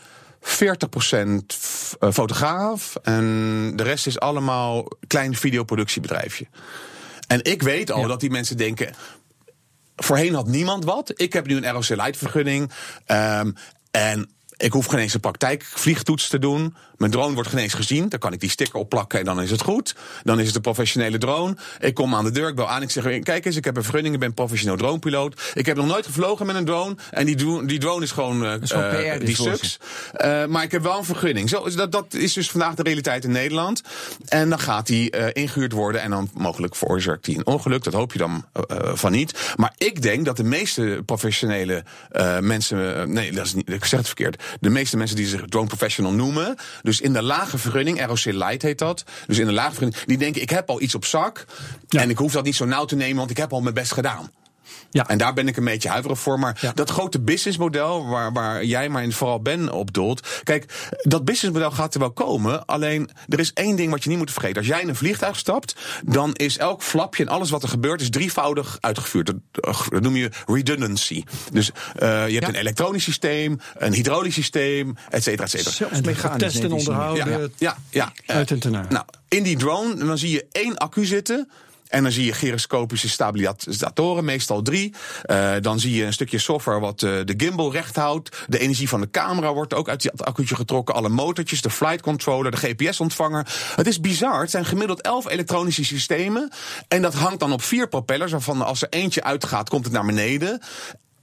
40% 0.41 1.53
f- 1.53 1.95
eh, 1.99 2.11
fotograaf 2.11 2.95
en 3.03 3.71
de 3.75 3.83
rest 3.83 4.07
is 4.07 4.19
allemaal 4.19 4.87
klein 5.07 5.35
videoproductiebedrijfje. 5.35 6.47
En 7.27 7.43
ik 7.43 7.61
weet 7.61 7.91
al 7.91 8.07
dat 8.07 8.19
die 8.19 8.29
mensen 8.29 8.57
denken, 8.57 8.93
Voorheen 9.99 10.33
had 10.33 10.47
niemand 10.47 10.83
wat. 10.85 11.11
Ik 11.15 11.33
heb 11.33 11.47
nu 11.47 11.55
een 11.55 11.71
ROC 11.71 11.87
Light 11.89 12.17
vergunning. 12.17 12.71
Ehm, 13.05 13.51
en 13.91 14.29
ik 14.57 14.71
hoef 14.71 14.85
geen 14.85 14.99
eens 14.99 15.13
een 15.13 15.19
praktijkvliegtoets 15.19 16.27
te 16.27 16.39
doen. 16.39 16.75
Mijn 16.97 17.11
drone 17.11 17.33
wordt 17.33 17.49
geen 17.49 17.59
eens 17.59 17.73
gezien. 17.73 18.09
Dan 18.09 18.19
kan 18.19 18.33
ik 18.33 18.39
die 18.39 18.49
sticker 18.49 18.79
opplakken 18.79 19.19
en 19.19 19.25
dan 19.25 19.41
is 19.41 19.51
het 19.51 19.61
goed. 19.61 19.95
Dan 20.23 20.39
is 20.39 20.45
het 20.45 20.55
een 20.55 20.61
professionele 20.61 21.17
drone. 21.17 21.55
Ik 21.79 21.93
kom 21.93 22.15
aan 22.15 22.23
de 22.23 22.31
deur, 22.31 22.47
ik 22.47 22.55
bel 22.55 22.69
aan. 22.69 22.81
Ik 22.81 22.89
zeg, 22.89 23.19
kijk 23.19 23.45
eens, 23.45 23.55
ik 23.55 23.65
heb 23.65 23.77
een 23.77 23.83
vergunning. 23.83 24.13
Ik 24.13 24.19
ben 24.19 24.33
professioneel 24.33 24.77
dronepiloot. 24.77 25.41
Ik 25.53 25.65
heb 25.65 25.77
nog 25.77 25.85
nooit 25.87 26.05
gevlogen 26.05 26.45
met 26.45 26.55
een 26.55 26.65
drone. 26.65 26.95
En 27.11 27.25
die, 27.25 27.35
dro- 27.35 27.65
die 27.65 27.79
drone 27.79 28.03
is 28.03 28.11
gewoon, 28.11 28.45
eh, 28.45 28.61
is 28.61 28.71
gewoon 28.71 28.89
eh, 28.89 29.17
PR 29.17 29.25
die 29.25 29.35
sucks. 29.35 29.79
Eh, 30.13 30.45
maar 30.45 30.63
ik 30.63 30.71
heb 30.71 30.83
wel 30.83 30.97
een 30.97 31.03
vergunning. 31.05 31.49
Zo, 31.49 31.69
dat, 31.69 31.91
dat 31.91 32.13
is 32.13 32.33
dus 32.33 32.49
vandaag 32.49 32.75
de 32.75 32.83
realiteit 32.83 33.23
in 33.23 33.31
Nederland. 33.31 33.81
En 34.27 34.49
dan 34.49 34.59
gaat 34.59 34.87
die 34.87 35.11
eh, 35.11 35.43
ingehuurd 35.43 35.71
worden. 35.71 36.01
En 36.01 36.09
dan 36.09 36.29
mogelijk 36.33 36.75
veroorzaakt 36.75 37.25
die 37.25 37.37
een 37.37 37.45
ongeluk. 37.45 37.83
Dat 37.83 37.93
hoop 37.93 38.11
je 38.13 38.19
dan 38.19 38.45
van 38.93 39.11
niet. 39.11 39.53
Maar 39.55 39.73
ik 39.77 40.01
denk 40.01 40.25
dat 40.25 40.37
de 40.37 40.43
meeste 40.43 41.01
professionele 41.05 41.83
mensen. 42.41 43.11
nee, 43.13 43.31
dat 43.31 43.45
is 43.45 43.53
niet, 43.53 43.69
ik 43.69 43.85
zeg 43.85 43.99
het 43.99 44.07
verkeerd. 44.07 44.43
De 44.59 44.69
meeste 44.69 44.97
mensen 44.97 45.15
die 45.15 45.27
zich 45.27 45.41
drone 45.45 45.67
professional 45.67 46.11
noemen. 46.11 46.55
Dus 46.81 47.01
in 47.01 47.13
de 47.13 47.21
lage 47.21 47.57
vergunning, 47.57 48.05
ROC 48.05 48.25
Light 48.25 48.61
heet 48.61 48.79
dat. 48.79 49.03
Dus 49.27 49.37
in 49.37 49.45
de 49.45 49.53
lage 49.53 49.69
vergunning. 49.69 50.03
Die 50.05 50.17
denken: 50.17 50.41
ik 50.41 50.49
heb 50.49 50.69
al 50.69 50.81
iets 50.81 50.95
op 50.95 51.05
zak. 51.05 51.45
Ja. 51.87 52.01
En 52.01 52.09
ik 52.09 52.17
hoef 52.17 52.31
dat 52.31 52.43
niet 52.43 52.55
zo 52.55 52.65
nauw 52.65 52.85
te 52.85 52.95
nemen, 52.95 53.17
want 53.17 53.29
ik 53.29 53.37
heb 53.37 53.53
al 53.53 53.61
mijn 53.61 53.73
best 53.73 53.93
gedaan. 53.93 54.31
Ja. 54.89 55.07
En 55.07 55.17
daar 55.17 55.33
ben 55.33 55.47
ik 55.47 55.57
een 55.57 55.63
beetje 55.63 55.89
huiverig 55.89 56.19
voor. 56.19 56.39
Maar 56.39 56.57
Ja. 56.62 56.71
dat 56.75 56.89
grote 56.89 57.19
businessmodel 57.19 58.07
waar, 58.07 58.33
waar 58.33 58.63
jij 58.63 58.89
maar 58.89 59.03
in 59.03 59.13
vooral 59.13 59.41
Ben 59.41 59.71
op 59.71 59.93
doelt. 59.93 60.27
Kijk, 60.43 60.89
dat 61.01 61.25
businessmodel 61.25 61.71
gaat 61.71 61.93
er 61.93 62.00
wel 62.00 62.12
komen. 62.12 62.65
Alleen, 62.65 63.09
er 63.27 63.39
is 63.39 63.53
één 63.53 63.75
ding 63.75 63.91
wat 63.91 64.03
je 64.03 64.09
niet 64.09 64.17
moet 64.17 64.31
vergeten. 64.31 64.57
Als 64.57 64.67
jij 64.67 64.81
in 64.81 64.89
een 64.89 64.95
vliegtuig 64.95 65.38
stapt, 65.38 65.75
dan 66.05 66.33
is 66.33 66.57
elk 66.57 66.83
flapje 66.83 67.24
en 67.24 67.29
alles 67.29 67.50
wat 67.50 67.63
er 67.63 67.69
gebeurt... 67.69 68.01
is 68.01 68.09
drievoudig 68.09 68.77
uitgevuurd. 68.81 69.25
Dat, 69.25 69.36
eh, 69.51 69.88
dat 69.89 70.01
noem 70.01 70.15
je 70.15 70.31
redundancy. 70.45 71.24
Dus 71.51 71.71
eh, 71.95 72.27
je 72.27 72.33
hebt 72.33 72.47
een 72.47 72.55
elektronisch 72.55 73.03
systeem, 73.03 73.59
een 73.77 73.93
hydraulisch 73.93 74.33
systeem, 74.33 74.95
et 75.09 75.24
cetera, 75.24 75.43
et 75.43 75.50
cetera. 75.50 75.71
Zelfs 75.71 76.01
mechanisch 76.01 76.53
testen 76.53 76.71
onderhouden. 76.71 77.51
Ja, 77.57 77.77
ja, 77.89 78.12
ja. 78.25 78.33
Uit 78.36 78.51
en 78.51 78.59
ten. 78.59 78.71
Nou, 78.71 79.05
in 79.27 79.43
die 79.43 79.57
drone, 79.57 79.95
dan 79.95 80.17
zie 80.17 80.31
je 80.31 80.45
één 80.51 80.77
accu 80.77 81.05
zitten. 81.05 81.50
En 81.89 82.03
dan 82.03 82.12
zie 82.12 82.25
je 82.25 82.34
gyroscopische 82.34 83.10
stabilisatoren, 83.10 84.25
meestal 84.25 84.62
drie. 84.62 84.94
Eh, 85.22 85.53
dan 85.62 85.79
zie 85.79 85.96
je 85.96 86.06
een 86.06 86.13
stukje 86.13 86.38
software 86.38 86.79
wat 86.79 87.03
eh, 87.03 87.12
de 87.25 87.34
gimbal 87.38 87.72
recht 87.72 87.96
houdt. 87.96 88.46
De 88.48 88.60
energie 88.60 88.89
van 88.89 89.01
de 89.01 89.10
camera 89.10 89.53
wordt 89.53 89.74
ook 89.74 89.89
uit 89.89 90.03
dat 90.03 90.25
accu'tje 90.25 90.56
getrokken. 90.56 90.96
Alle 90.96 91.10
motortjes, 91.10 91.62
de 91.62 91.70
flight 91.70 92.01
controller, 92.01 92.51
de 92.51 92.58
GPS-ontvanger. 92.58 93.48
Het 93.75 93.88
is 93.88 94.00
bizar. 94.00 94.41
Het 94.41 94.51
zijn 94.51 94.65
gemiddeld 94.65 95.01
elf 95.01 95.29
elektronische 95.29 95.86
systemen. 95.86 96.51
En 96.88 97.01
dat 97.01 97.13
hangt 97.13 97.39
dan 97.39 97.51
op 97.51 97.62
vier 97.62 97.88
propellers. 97.88 98.32
Waarvan 98.32 98.62
als 98.62 98.82
er 98.82 98.89
eentje 98.89 99.24
uitgaat, 99.24 99.70
komt 99.70 99.86
het 99.86 99.94
naar 99.94 100.06
beneden. 100.06 100.62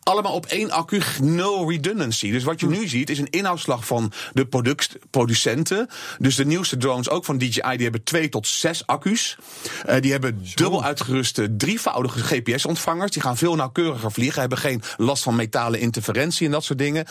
Allemaal 0.04 0.32
op 0.32 0.46
één 0.46 0.70
accu, 0.70 1.02
nul 1.22 1.70
redundancy. 1.70 2.30
Dus 2.30 2.44
wat 2.44 2.60
je 2.60 2.66
nu 2.66 2.88
ziet 2.88 3.10
is 3.10 3.18
een 3.18 3.30
inhoudsslag 3.30 3.86
van 3.86 4.12
de 4.32 4.46
product, 4.46 4.96
producenten. 5.10 5.88
Dus 6.18 6.36
de 6.36 6.44
nieuwste 6.44 6.76
drones, 6.76 7.10
ook 7.10 7.24
van 7.24 7.38
DJI, 7.38 7.70
die 7.74 7.82
hebben 7.82 8.04
twee 8.04 8.28
tot 8.28 8.46
zes 8.46 8.86
accu's. 8.86 9.36
Eh, 9.86 10.00
die 10.00 10.12
hebben 10.12 10.42
dubbel 10.54 10.84
uitgeruste, 10.84 11.56
drievoudige 11.56 12.18
GPS-ontvangers. 12.18 13.10
Die 13.10 13.22
gaan 13.22 13.36
veel 13.36 13.54
nauwkeuriger 13.54 14.12
vliegen, 14.12 14.40
hebben 14.40 14.58
geen 14.58 14.82
last 14.96 15.22
van 15.22 15.36
metalen 15.36 15.80
interferentie 15.80 16.46
en 16.46 16.52
dat 16.52 16.64
soort 16.64 16.78
dingen. 16.78 17.06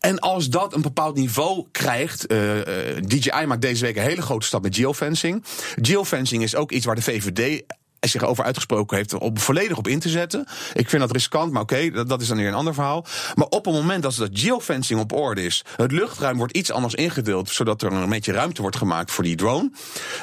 En 0.00 0.18
als 0.18 0.48
dat 0.48 0.74
een 0.74 0.82
bepaald 0.82 1.16
niveau 1.16 1.66
krijgt, 1.72 2.26
eh, 2.26 2.96
eh, 2.96 3.04
DJI 3.04 3.46
maakt 3.46 3.62
deze 3.62 3.84
week 3.84 3.96
een 3.96 4.02
hele 4.02 4.22
grote 4.22 4.46
stap 4.46 4.62
met 4.62 4.76
geofencing. 4.76 5.44
Geofencing 5.82 6.42
is 6.42 6.56
ook 6.56 6.72
iets 6.72 6.86
waar 6.86 6.94
de 6.94 7.02
VVD 7.02 7.62
zich 8.08 8.24
over 8.24 8.44
uitgesproken 8.44 8.96
heeft 8.96 9.14
om 9.14 9.38
volledig 9.38 9.76
op 9.76 9.88
in 9.88 9.98
te 9.98 10.08
zetten. 10.08 10.46
Ik 10.72 10.88
vind 10.88 11.02
dat 11.02 11.12
riskant, 11.12 11.52
maar 11.52 11.62
oké, 11.62 11.90
dat, 12.04 12.20
is 12.20 12.28
dan 12.28 12.36
weer 12.36 12.48
een 12.48 12.54
ander 12.54 12.74
verhaal. 12.74 13.06
Maar 13.34 13.46
op 13.46 13.64
het 13.64 13.74
moment 13.74 14.02
dat 14.02 14.14
dat 14.14 14.30
geofencing 14.32 15.00
op 15.00 15.12
orde 15.12 15.42
is, 15.42 15.64
het 15.76 15.92
luchtruim 15.92 16.36
wordt 16.36 16.56
iets 16.56 16.70
anders 16.70 16.94
ingedeeld, 16.94 17.50
zodat 17.50 17.82
er 17.82 17.92
een 17.92 18.08
beetje 18.08 18.32
ruimte 18.32 18.60
wordt 18.60 18.76
gemaakt 18.76 19.10
voor 19.10 19.24
die 19.24 19.36
drone. 19.36 19.70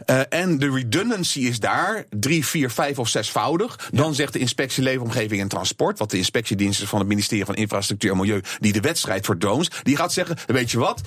Eh, 0.05 0.19
en 0.29 0.59
de 0.59 0.71
redundancy 0.71 1.39
is 1.39 1.59
daar 1.59 2.05
drie, 2.09 2.45
vier, 2.45 2.69
vijf 2.69 2.99
of 2.99 3.07
zesvoudig. 3.07 3.89
Dan 3.91 4.15
zegt 4.15 4.33
de 4.33 4.39
inspectie 4.39 4.83
Leefomgeving 4.83 5.41
en 5.41 5.47
Transport, 5.47 5.99
wat 5.99 6.11
de 6.11 6.17
inspectiedienst 6.17 6.81
is 6.81 6.87
van 6.87 6.99
het 6.99 7.07
ministerie 7.07 7.45
van 7.45 7.55
Infrastructuur 7.55 8.11
en 8.11 8.17
Milieu, 8.17 8.41
die 8.59 8.73
de 8.73 8.81
wedstrijd 8.81 9.25
voor 9.25 9.37
drones, 9.37 9.69
die 9.83 9.95
gaat 9.95 10.13
zeggen: 10.13 10.37
weet 10.47 10.71
je 10.71 10.79
wat, 10.79 11.01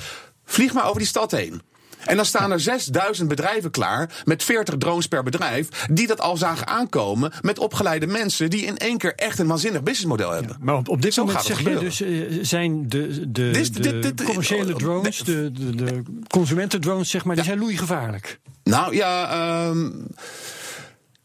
vlieg 0.44 0.72
maar 0.72 0.86
over 0.86 0.98
die 0.98 1.08
stad 1.08 1.30
heen. 1.30 1.62
En 2.04 2.16
dan 2.16 2.24
staan 2.24 2.50
er 2.52 2.60
6000 2.60 3.28
bedrijven 3.28 3.70
klaar 3.70 4.22
met 4.24 4.42
40 4.44 4.74
drones 4.78 5.06
per 5.06 5.22
bedrijf. 5.22 5.68
die 5.90 6.06
dat 6.06 6.20
al 6.20 6.36
zagen 6.36 6.66
aankomen 6.66 7.32
met 7.40 7.58
opgeleide 7.58 8.06
mensen. 8.06 8.50
die 8.50 8.62
in 8.64 8.76
één 8.78 8.98
keer 8.98 9.14
echt 9.14 9.38
een 9.38 9.46
waanzinnig 9.46 9.82
businessmodel 9.82 10.30
hebben. 10.30 10.56
Maar 10.60 10.74
op, 10.76 10.88
op 10.88 11.02
dit 11.02 11.14
Zo 11.14 11.24
moment 11.24 11.44
zeg 11.44 11.56
gebeuren. 11.56 11.82
dus, 11.84 12.00
eh, 12.00 12.10
zijn 12.42 12.88
de, 12.88 13.08
de, 13.30 13.50
de 13.50 13.80
dit- 13.80 14.02
dit- 14.02 14.22
commerciële 14.24 14.72
oh, 14.72 14.78
drones, 14.78 15.18
de, 15.18 15.52
de, 15.52 15.74
de 15.74 16.02
consumentendrones, 16.28 17.10
zeg 17.10 17.24
maar, 17.24 17.34
die 17.36 17.44
zijn 17.44 17.58
loeigevaarlijk. 17.58 18.38
Nou 18.64 18.94
ja, 18.96 19.30
ehm, 19.68 19.90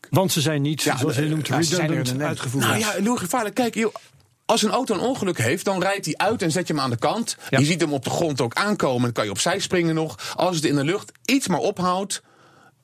Want 0.09 0.31
ze 0.31 0.41
zijn 0.41 0.61
niet, 0.61 0.81
Ja, 0.81 0.97
zoals 0.97 1.15
je 1.15 1.21
noemt, 1.25 1.47
ja, 1.47 1.61
ze 1.61 1.75
zijn 1.75 1.89
redundant 1.89 2.21
uitgevoerd. 2.21 2.65
nou 2.65 2.77
ja, 2.79 2.91
heel 2.91 3.15
gevaarlijk. 3.15 3.55
Kijk, 3.55 3.75
joh, 3.75 3.93
als 4.49 4.63
een 4.63 4.71
auto 4.71 4.93
een 4.93 4.99
ongeluk 4.99 5.37
heeft, 5.37 5.65
dan 5.65 5.81
rijdt 5.81 6.05
hij 6.05 6.17
uit 6.17 6.41
en 6.41 6.51
zet 6.51 6.67
je 6.67 6.73
hem 6.73 6.81
aan 6.81 6.89
de 6.89 6.97
kant. 6.97 7.37
Ja. 7.49 7.59
Je 7.59 7.65
ziet 7.65 7.81
hem 7.81 7.93
op 7.93 8.03
de 8.03 8.09
grond 8.09 8.41
ook 8.41 8.53
aankomen, 8.53 9.01
dan 9.01 9.11
kan 9.11 9.23
je 9.23 9.31
opzij 9.31 9.59
springen 9.59 9.95
nog. 9.95 10.33
Als 10.35 10.55
het 10.55 10.65
in 10.65 10.75
de 10.75 10.83
lucht 10.83 11.11
iets 11.25 11.47
maar 11.47 11.59
ophoudt. 11.59 12.21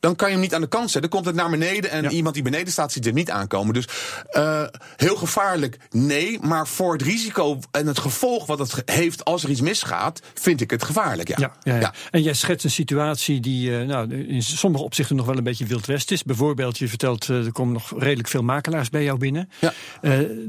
Dan 0.06 0.16
kan 0.16 0.28
je 0.28 0.34
hem 0.34 0.44
niet 0.44 0.54
aan 0.54 0.62
de 0.62 0.68
kant 0.68 0.92
zetten. 0.92 1.02
Dan 1.02 1.10
komt 1.10 1.26
het 1.26 1.36
naar 1.36 1.50
beneden 1.50 1.90
en 1.92 2.04
Ja. 2.04 2.10
iemand 2.10 2.34
die 2.36 2.44
beneden 2.44 2.72
staat 2.72 2.92
ziet 2.92 3.06
hem 3.06 3.14
niet 3.14 3.32
aankomen. 3.32 3.74
Dus 3.74 3.88
eh, 4.30 4.64
heel 4.96 5.16
gevaarlijk, 5.16 5.78
nee. 5.92 6.40
Maar 6.42 6.68
voor 6.68 6.94
het 6.94 7.02
risico 7.02 7.60
en 7.72 7.88
het 7.88 8.00
gevolg 8.00 8.46
wat 8.46 8.60
het 8.60 8.82
heeft 8.86 9.26
als 9.26 9.44
er 9.44 9.50
iets 9.50 9.62
misgaat, 9.62 10.22
vind 10.34 10.62
ik 10.62 10.72
het 10.72 10.84
gevaarlijk. 10.84 11.28
Ja. 11.28 11.36
Ja, 11.40 11.52
ja, 11.74 11.80
ja. 11.80 11.94
En 12.12 12.22
jij 12.22 12.34
schetst 12.34 12.66
een 12.66 12.72
situatie 12.72 13.40
die 13.40 13.78
eh, 13.80 13.86
nou, 13.88 14.14
in 14.28 14.44
sommige 14.44 14.84
opzichten 14.84 15.16
nog 15.16 15.26
wel 15.26 15.38
een 15.38 15.44
beetje 15.44 15.66
wild 15.66 15.86
west 15.86 16.12
is. 16.12 16.24
Bijvoorbeeld, 16.24 16.78
je 16.78 16.88
vertelt, 16.88 17.30
eh, 17.30 17.46
er 17.46 17.52
komen 17.52 17.74
nog 17.74 17.94
redelijk 17.98 18.28
veel 18.28 18.44
makelaars 18.44 18.90
bij 18.90 19.04
jou 19.04 19.18
binnen. 19.18 19.50
Ja. 19.60 19.74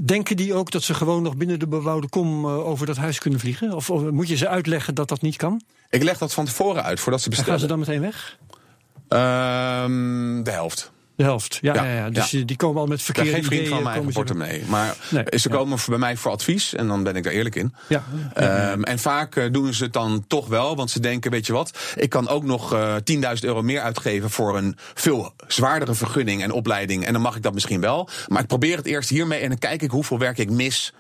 Denken 0.05 0.37
die 0.37 0.55
ook 0.55 0.71
dat 0.71 0.83
ze 0.83 0.95
gewoon 0.95 1.23
nog 1.23 1.37
binnen 1.37 1.59
de 1.59 1.67
bebouwde 1.69 2.09
kom 2.09 2.47
over 2.47 2.87
dat 2.87 2.97
huis 2.97 3.19
kunnen 3.19 3.41
vliegen? 3.41 3.73
Of, 3.73 3.91
of 3.91 4.11
moet 4.11 4.29
je 4.29 4.37
ze 4.37 4.49
uitleggen 4.49 4.95
dat 4.95 5.09
dat 5.09 5.23
niet 5.23 5.37
kan? 5.37 5.61
Ik 5.91 6.03
leg 6.03 6.19
dat 6.19 6.35
van 6.35 6.45
tevoren 6.45 6.83
uit 6.85 7.01
voordat 7.01 7.21
ze 7.23 7.27
En 7.31 7.37
gaan 7.37 7.45
bestellen. 7.45 7.61
ze 7.61 7.67
dan 7.67 7.79
meteen 7.79 8.01
weg? 8.01 8.39
Ehm, 9.09 10.43
de 10.43 10.51
helft. 10.51 10.95
De 11.17 11.23
helft, 11.23 11.59
ja. 11.63 11.75
ja, 11.75 11.85
Ja, 11.85 11.93
ja. 11.95 12.11
Dus 12.11 12.31
die 12.31 12.57
komen 12.57 12.81
al 12.81 12.87
met 12.87 12.99
Ik 13.01 13.05
ben 13.07 13.15
verkeerde 13.15 13.31
geen 13.41 13.45
vriend 13.45 13.67
ideeën. 13.67 13.83
van 13.83 13.93
mijn 13.93 14.13
portemonnee. 14.13 14.65
Maar 14.69 14.97
Nee, 15.11 15.25
ze 15.39 15.49
komen 15.49 15.79
bij 15.87 15.99
mij 15.99 16.17
voor 16.17 16.31
advies 16.31 16.75
en 16.75 16.87
dan 16.87 17.03
ben 17.03 17.17
ik 17.17 17.23
daar 17.25 17.33
eerlijk 17.33 17.55
in. 17.55 17.75
Ja, 17.89 18.03
Ehm, 18.35 18.83
en 18.83 18.99
vaak 18.99 19.37
eh, 19.37 19.45
doen 19.53 19.75
ze 19.75 19.85
het 19.85 19.93
dan 19.93 20.25
toch 20.27 20.47
wel, 20.49 20.77
want 20.77 20.91
ze 20.91 21.01
denken, 21.01 21.31
weet 21.31 21.47
je 21.47 21.53
wat, 21.53 21.79
ik 21.97 22.11
kan 22.11 22.29
ook 22.29 22.45
nog 22.45 22.73
eh 22.73 22.95
10.000 23.05 23.45
euro 23.45 23.63
meer 23.63 23.81
uitgeven 23.81 24.31
voor 24.31 24.57
een 24.57 24.77
veel 24.95 25.33
zwaardere 25.47 25.95
vergunning 25.95 26.43
en 26.43 26.51
opleiding. 26.53 27.05
En 27.07 27.13
dan 27.13 27.23
mag 27.23 27.37
ik 27.37 27.43
dat 27.43 27.55
misschien 27.55 27.81
wel. 27.81 28.09
Maar 28.29 28.43
ik 28.43 28.49
probeer 28.49 28.77
het 28.77 28.87
eerst 28.87 29.09
hiermee 29.09 29.41
en 29.41 29.49
dan 29.49 29.59
kijk 29.59 29.83
ik 29.83 29.91
hoeveel 29.91 30.19
werk 30.19 30.39
ik 30.39 30.51
mis 30.51 30.93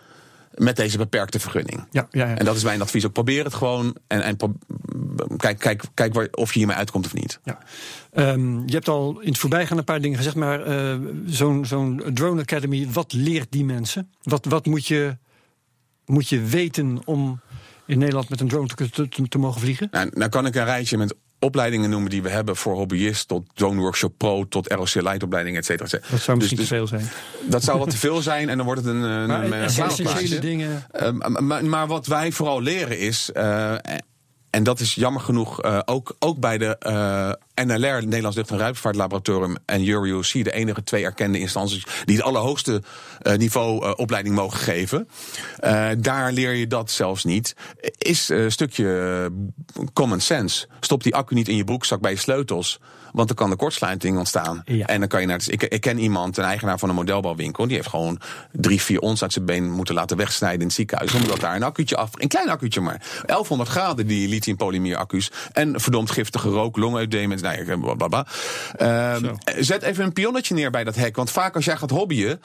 met 0.57 0.77
deze 0.77 0.99
beperkte 0.99 1.41
vergunning. 1.41 1.87
ja, 1.91 2.09
ja, 2.11 2.29
ja. 2.29 2.37
En 2.37 2.45
dat 2.45 2.57
is 2.57 2.65
mijn 2.65 2.83
advies 2.83 3.07
ook. 3.07 3.13
Probeer 3.13 3.45
het 3.45 3.55
gewoon 3.55 3.97
en, 4.07 4.23
en 4.23 4.37
kijk, 5.37 5.59
kijk, 5.59 5.83
kijk 5.95 6.15
waar, 6.15 6.29
of 6.31 6.53
je 6.53 6.59
hiermee 6.59 6.77
uitkomt 6.77 7.07
of 7.07 7.15
niet. 7.15 7.41
Ja. 7.45 7.59
Ehm, 8.13 8.67
je 8.67 8.73
hebt 8.73 8.89
al 8.89 9.21
in 9.21 9.29
het 9.29 9.39
voorbijgaan 9.39 9.79
een 9.79 9.85
paar 9.85 10.01
dingen 10.01 10.17
gezegd, 10.17 10.37
maar 10.37 10.63
eh, 10.63 10.99
zo'n 11.27 11.65
zo'n 11.65 12.03
Drone 12.15 12.41
Academy, 12.41 12.89
wat 12.93 13.13
leert 13.13 13.47
die 13.51 13.65
mensen? 13.65 14.11
Wat, 14.23 14.45
wat 14.45 14.67
moet, 14.67 14.87
je, 14.87 15.17
moet 16.07 16.29
je 16.29 16.41
weten 16.41 16.99
om 17.05 17.41
in 17.87 17.99
Nederland 17.99 18.29
met 18.29 18.41
een 18.41 18.49
drone 18.49 18.67
te, 18.67 18.91
te, 18.91 19.09
te- 19.09 19.29
te 19.29 19.39
mogen 19.39 19.61
vliegen? 19.61 19.89
Nou, 19.91 20.11
nou 20.15 20.31
kan 20.31 20.47
ik 20.47 20.55
een 20.55 20.65
rijtje 20.65 20.97
met 20.99 21.15
opleidingen 21.47 21.91
noemen 21.91 22.11
die 22.11 22.23
we 22.23 22.29
hebben 22.29 22.57
voor 22.57 22.75
hobbyist 22.75 23.29
tot 23.29 23.43
Drone 23.55 23.81
Workshop 23.81 24.13
Pro 24.17 24.49
tot 24.49 24.73
ROC 24.73 24.95
Light 24.95 25.23
opleiding, 25.23 25.57
et 25.57 25.65
cetera. 25.65 25.85
et 25.85 25.91
cetera. 25.91 26.11
Dat 26.11 26.21
zou 26.21 26.39
Dus- 26.39 26.51
misschien 26.51 26.57
dus 26.59 26.69
te 26.69 26.75
veel 26.75 27.01
zijn. 27.01 27.51
Dat 27.51 27.65
zou 27.65 27.79
wat 27.79 27.91
te 27.91 27.97
veel 27.97 28.23
zijn 28.23 28.49
en 28.49 28.57
dan 28.57 28.67
wordt 28.67 28.85
het 28.85 28.95
een, 28.95 29.03
een, 29.03 29.27
Maar 29.27 29.45
een, 29.45 29.53
essentiële 29.53 30.39
dingen. 30.39 30.85
Eh, 30.91 31.11
maar, 31.39 31.65
maar 31.65 31.87
wat 31.87 32.07
wij 32.07 32.33
vooral 32.33 32.61
leren 32.61 32.99
is, 32.99 33.31
eh, 33.33 33.75
en 34.57 34.63
dat 34.63 34.81
is 34.81 34.95
jammer 34.95 35.23
genoeg 35.23 35.63
eh, 35.63 35.79
ook, 35.85 36.17
ook 36.19 36.39
bij 36.39 36.59
de 36.59 36.79
eh, 36.79 37.65
NLR, 37.67 38.05
Nederlands 38.05 38.37
Lucht- 38.37 38.51
en 38.51 38.59
Ruimtevaartlaboratorium, 38.59 39.57
en 39.67 39.89
EuroC, 39.89 40.33
de 40.33 40.53
enige 40.53 40.85
twee 40.85 41.05
erkende 41.05 41.39
instanties 41.39 41.87
die 42.05 42.17
het 42.17 42.25
allerhoogste 42.25 42.83
uh, 43.23 43.35
niveau 43.35 43.95
opleiding 43.97 44.35
mogen 44.35 44.59
geven. 44.59 45.09
Daar 45.99 46.33
leer 46.33 46.53
je 46.53 46.67
dat 46.67 46.91
zelfs 46.91 47.25
niet. 47.25 47.57
Is 47.99 48.29
een 48.29 48.53
stukje 48.53 49.31
common 49.93 50.21
sense. 50.21 50.67
Stop 50.81 51.03
die 51.03 51.15
accu 51.15 51.35
niet 51.35 51.49
in 51.49 51.57
je 51.57 51.65
broekzak 51.65 52.01
bij 52.01 52.11
je 52.11 52.17
sleutels. 52.17 52.81
Want 53.17 53.29
dan 53.29 53.37
kan 53.37 53.51
de 53.51 53.57
kortsluiting 53.57 54.19
ontstaan. 54.19 54.63
Ja. 54.65 54.87
En 54.87 54.99
dan 54.99 55.09
kan 55.09 55.21
je 55.21 55.27
naar. 55.27 55.41
Ik, 55.47 55.63
ik 55.63 55.81
ken 55.81 55.99
iemand, 55.99 56.37
een 56.37 56.45
eigenaar 56.45 56.79
van 56.79 56.89
een 56.89 56.95
modelbouwwinkel. 56.95 57.67
Die 57.67 57.77
heeft 57.77 57.89
gewoon 57.89 58.21
drie, 58.53 58.83
vier 58.83 59.01
ons 59.01 59.23
uit 59.23 59.33
zijn 59.33 59.45
been 59.45 59.71
moeten 59.71 59.95
laten 59.95 60.17
wegsnijden 60.17 60.61
in 60.61 60.67
het 60.67 60.75
ziekenhuis. 60.75 61.15
Omdat 61.15 61.41
daar 61.41 61.57
een 61.57 61.63
accuutje 61.63 61.97
af. 61.97 62.11
Een 62.13 62.29
klein 62.29 62.49
accuutje 62.49 62.81
maar. 62.81 63.03
1100 63.27 63.71
graden 63.71 64.07
die 64.07 64.29
lithium-polymer 64.29 64.97
accu's. 64.97 65.31
En 65.53 65.81
verdomd 65.81 66.11
giftige 66.11 66.49
rook, 66.49 66.77
longedeem. 66.77 67.29
Nou 67.29 67.65
ja, 67.65 67.77
blablabla. 67.77 68.27
Uh, 68.79 69.33
zet 69.59 69.83
even 69.83 70.05
een 70.05 70.13
pionnetje 70.13 70.55
neer 70.55 70.71
bij 70.71 70.85
dat 70.85 70.95
hek. 70.95 71.17
Want 71.17 71.31
vaak 71.31 71.55
als 71.55 71.65
jij 71.65 71.77
gaat 71.77 71.91
hobbyen 71.91 72.41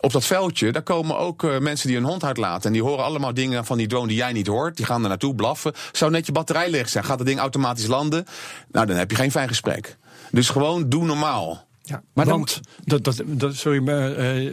op 0.00 0.12
dat 0.12 0.24
veldje, 0.24 0.72
daar 0.72 0.82
komen 0.82 1.18
ook 1.18 1.42
uh, 1.42 1.58
mensen 1.58 1.88
die 1.88 1.96
hun 1.96 2.06
hond 2.06 2.24
uitlaten. 2.24 2.66
En 2.66 2.72
die 2.72 2.82
horen 2.82 3.04
allemaal 3.04 3.34
dingen 3.34 3.64
van 3.64 3.78
die 3.78 3.86
drone 3.86 4.06
die 4.06 4.16
jij 4.16 4.32
niet 4.32 4.46
hoort. 4.46 4.76
Die 4.76 4.86
gaan 4.86 5.02
er 5.02 5.08
naartoe 5.08 5.34
blaffen. 5.34 5.72
Zou 5.92 6.10
net 6.10 6.26
je 6.26 6.32
batterij 6.32 6.70
leeg 6.70 6.88
zijn? 6.88 7.04
Gaat 7.04 7.18
het 7.18 7.28
ding 7.28 7.40
automatisch 7.40 7.86
landen? 7.86 8.26
Nou, 8.72 8.86
dan 8.86 8.96
heb 8.96 9.10
je 9.10 9.16
geen 9.16 9.30
fijn 9.30 9.48
gesprek. 9.48 9.97
Dus 10.30 10.48
gewoon 10.48 10.88
doe 10.88 11.04
normaal. 11.04 11.66
Ja, 11.82 12.02
maar 12.12 12.26
want 12.26 12.60
dat, 12.84 13.04
dat, 13.04 13.22
dat, 13.26 13.54
sorry, 13.54 13.82
maar, 13.82 14.36
uh, 14.36 14.52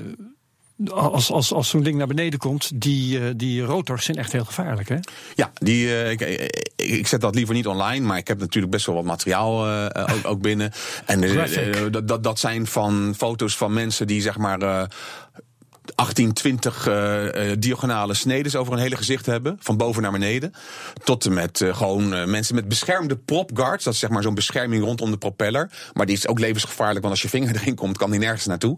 als, 0.90 1.32
als, 1.32 1.54
als 1.54 1.70
zo'n 1.70 1.84
ding 1.84 1.98
naar 1.98 2.08
beneden 2.08 2.40
komt, 2.40 2.82
die, 2.82 3.20
uh, 3.20 3.30
die 3.36 3.62
rotors 3.62 4.06
zijn 4.06 4.18
echt 4.18 4.32
heel 4.32 4.46
gevaarlijk, 4.46 4.90
hè? 4.90 4.98
Ja, 5.36 5.52
die, 5.54 5.86
uh, 5.86 6.12
ik, 6.12 6.22
ik, 6.22 6.70
ik, 6.76 7.08
zet 7.08 7.22
dat 7.22 7.36
liever 7.36 7.56
niet 7.56 7.68
online, 7.68 8.06
maar 8.06 8.18
ik 8.18 8.28
heb 8.28 8.40
natuurlijk 8.40 8.72
best 8.72 8.86
wel 8.86 8.96
wat 8.96 9.04
materiaal 9.04 9.68
uh, 9.68 9.86
ook, 9.96 10.28
ook, 10.28 10.42
binnen. 10.42 10.72
En 11.06 11.22
dat, 11.92 12.08
dat, 12.08 12.24
dat 12.24 12.40
zijn 12.40 12.68
van 12.68 13.14
foto's 13.18 13.58
van 13.58 13.74
mensen 13.74 14.08
die 14.08 14.22
zeg 14.22 14.38
maar 14.38 14.90
18, 15.96 16.34
20 16.34 16.88
uh, 16.88 17.52
diagonale 17.60 18.14
snedes 18.14 18.56
over 18.56 18.74
een 18.74 18.80
hele 18.80 18.96
gezicht 18.96 19.26
hebben. 19.26 19.58
Van 19.60 19.78
boven 19.78 20.02
naar 20.02 20.12
beneden. 20.12 20.54
Tot 21.04 21.26
en 21.26 21.34
met 21.34 21.60
uh, 21.60 21.76
gewoon 21.76 22.30
mensen 22.30 22.56
met 22.56 22.68
beschermde 22.68 23.16
prop 23.16 23.52
guards. 23.54 23.84
Dat 23.84 23.94
is 23.94 24.00
zeg 24.00 24.10
maar 24.10 24.24
zo'n 24.24 24.36
bescherming 24.36 24.84
rondom 24.84 25.12
de 25.12 25.18
propeller. 25.18 25.72
Maar 25.94 26.06
die 26.06 26.16
is 26.16 26.28
ook 26.28 26.40
levensgevaarlijk, 26.40 27.00
want 27.00 27.14
als 27.14 27.22
je 27.22 27.30
vinger 27.30 27.56
erin 27.62 27.76
komt, 27.76 27.98
kan 27.98 28.12
die 28.12 28.20
nergens 28.20 28.46
naartoe. 28.46 28.78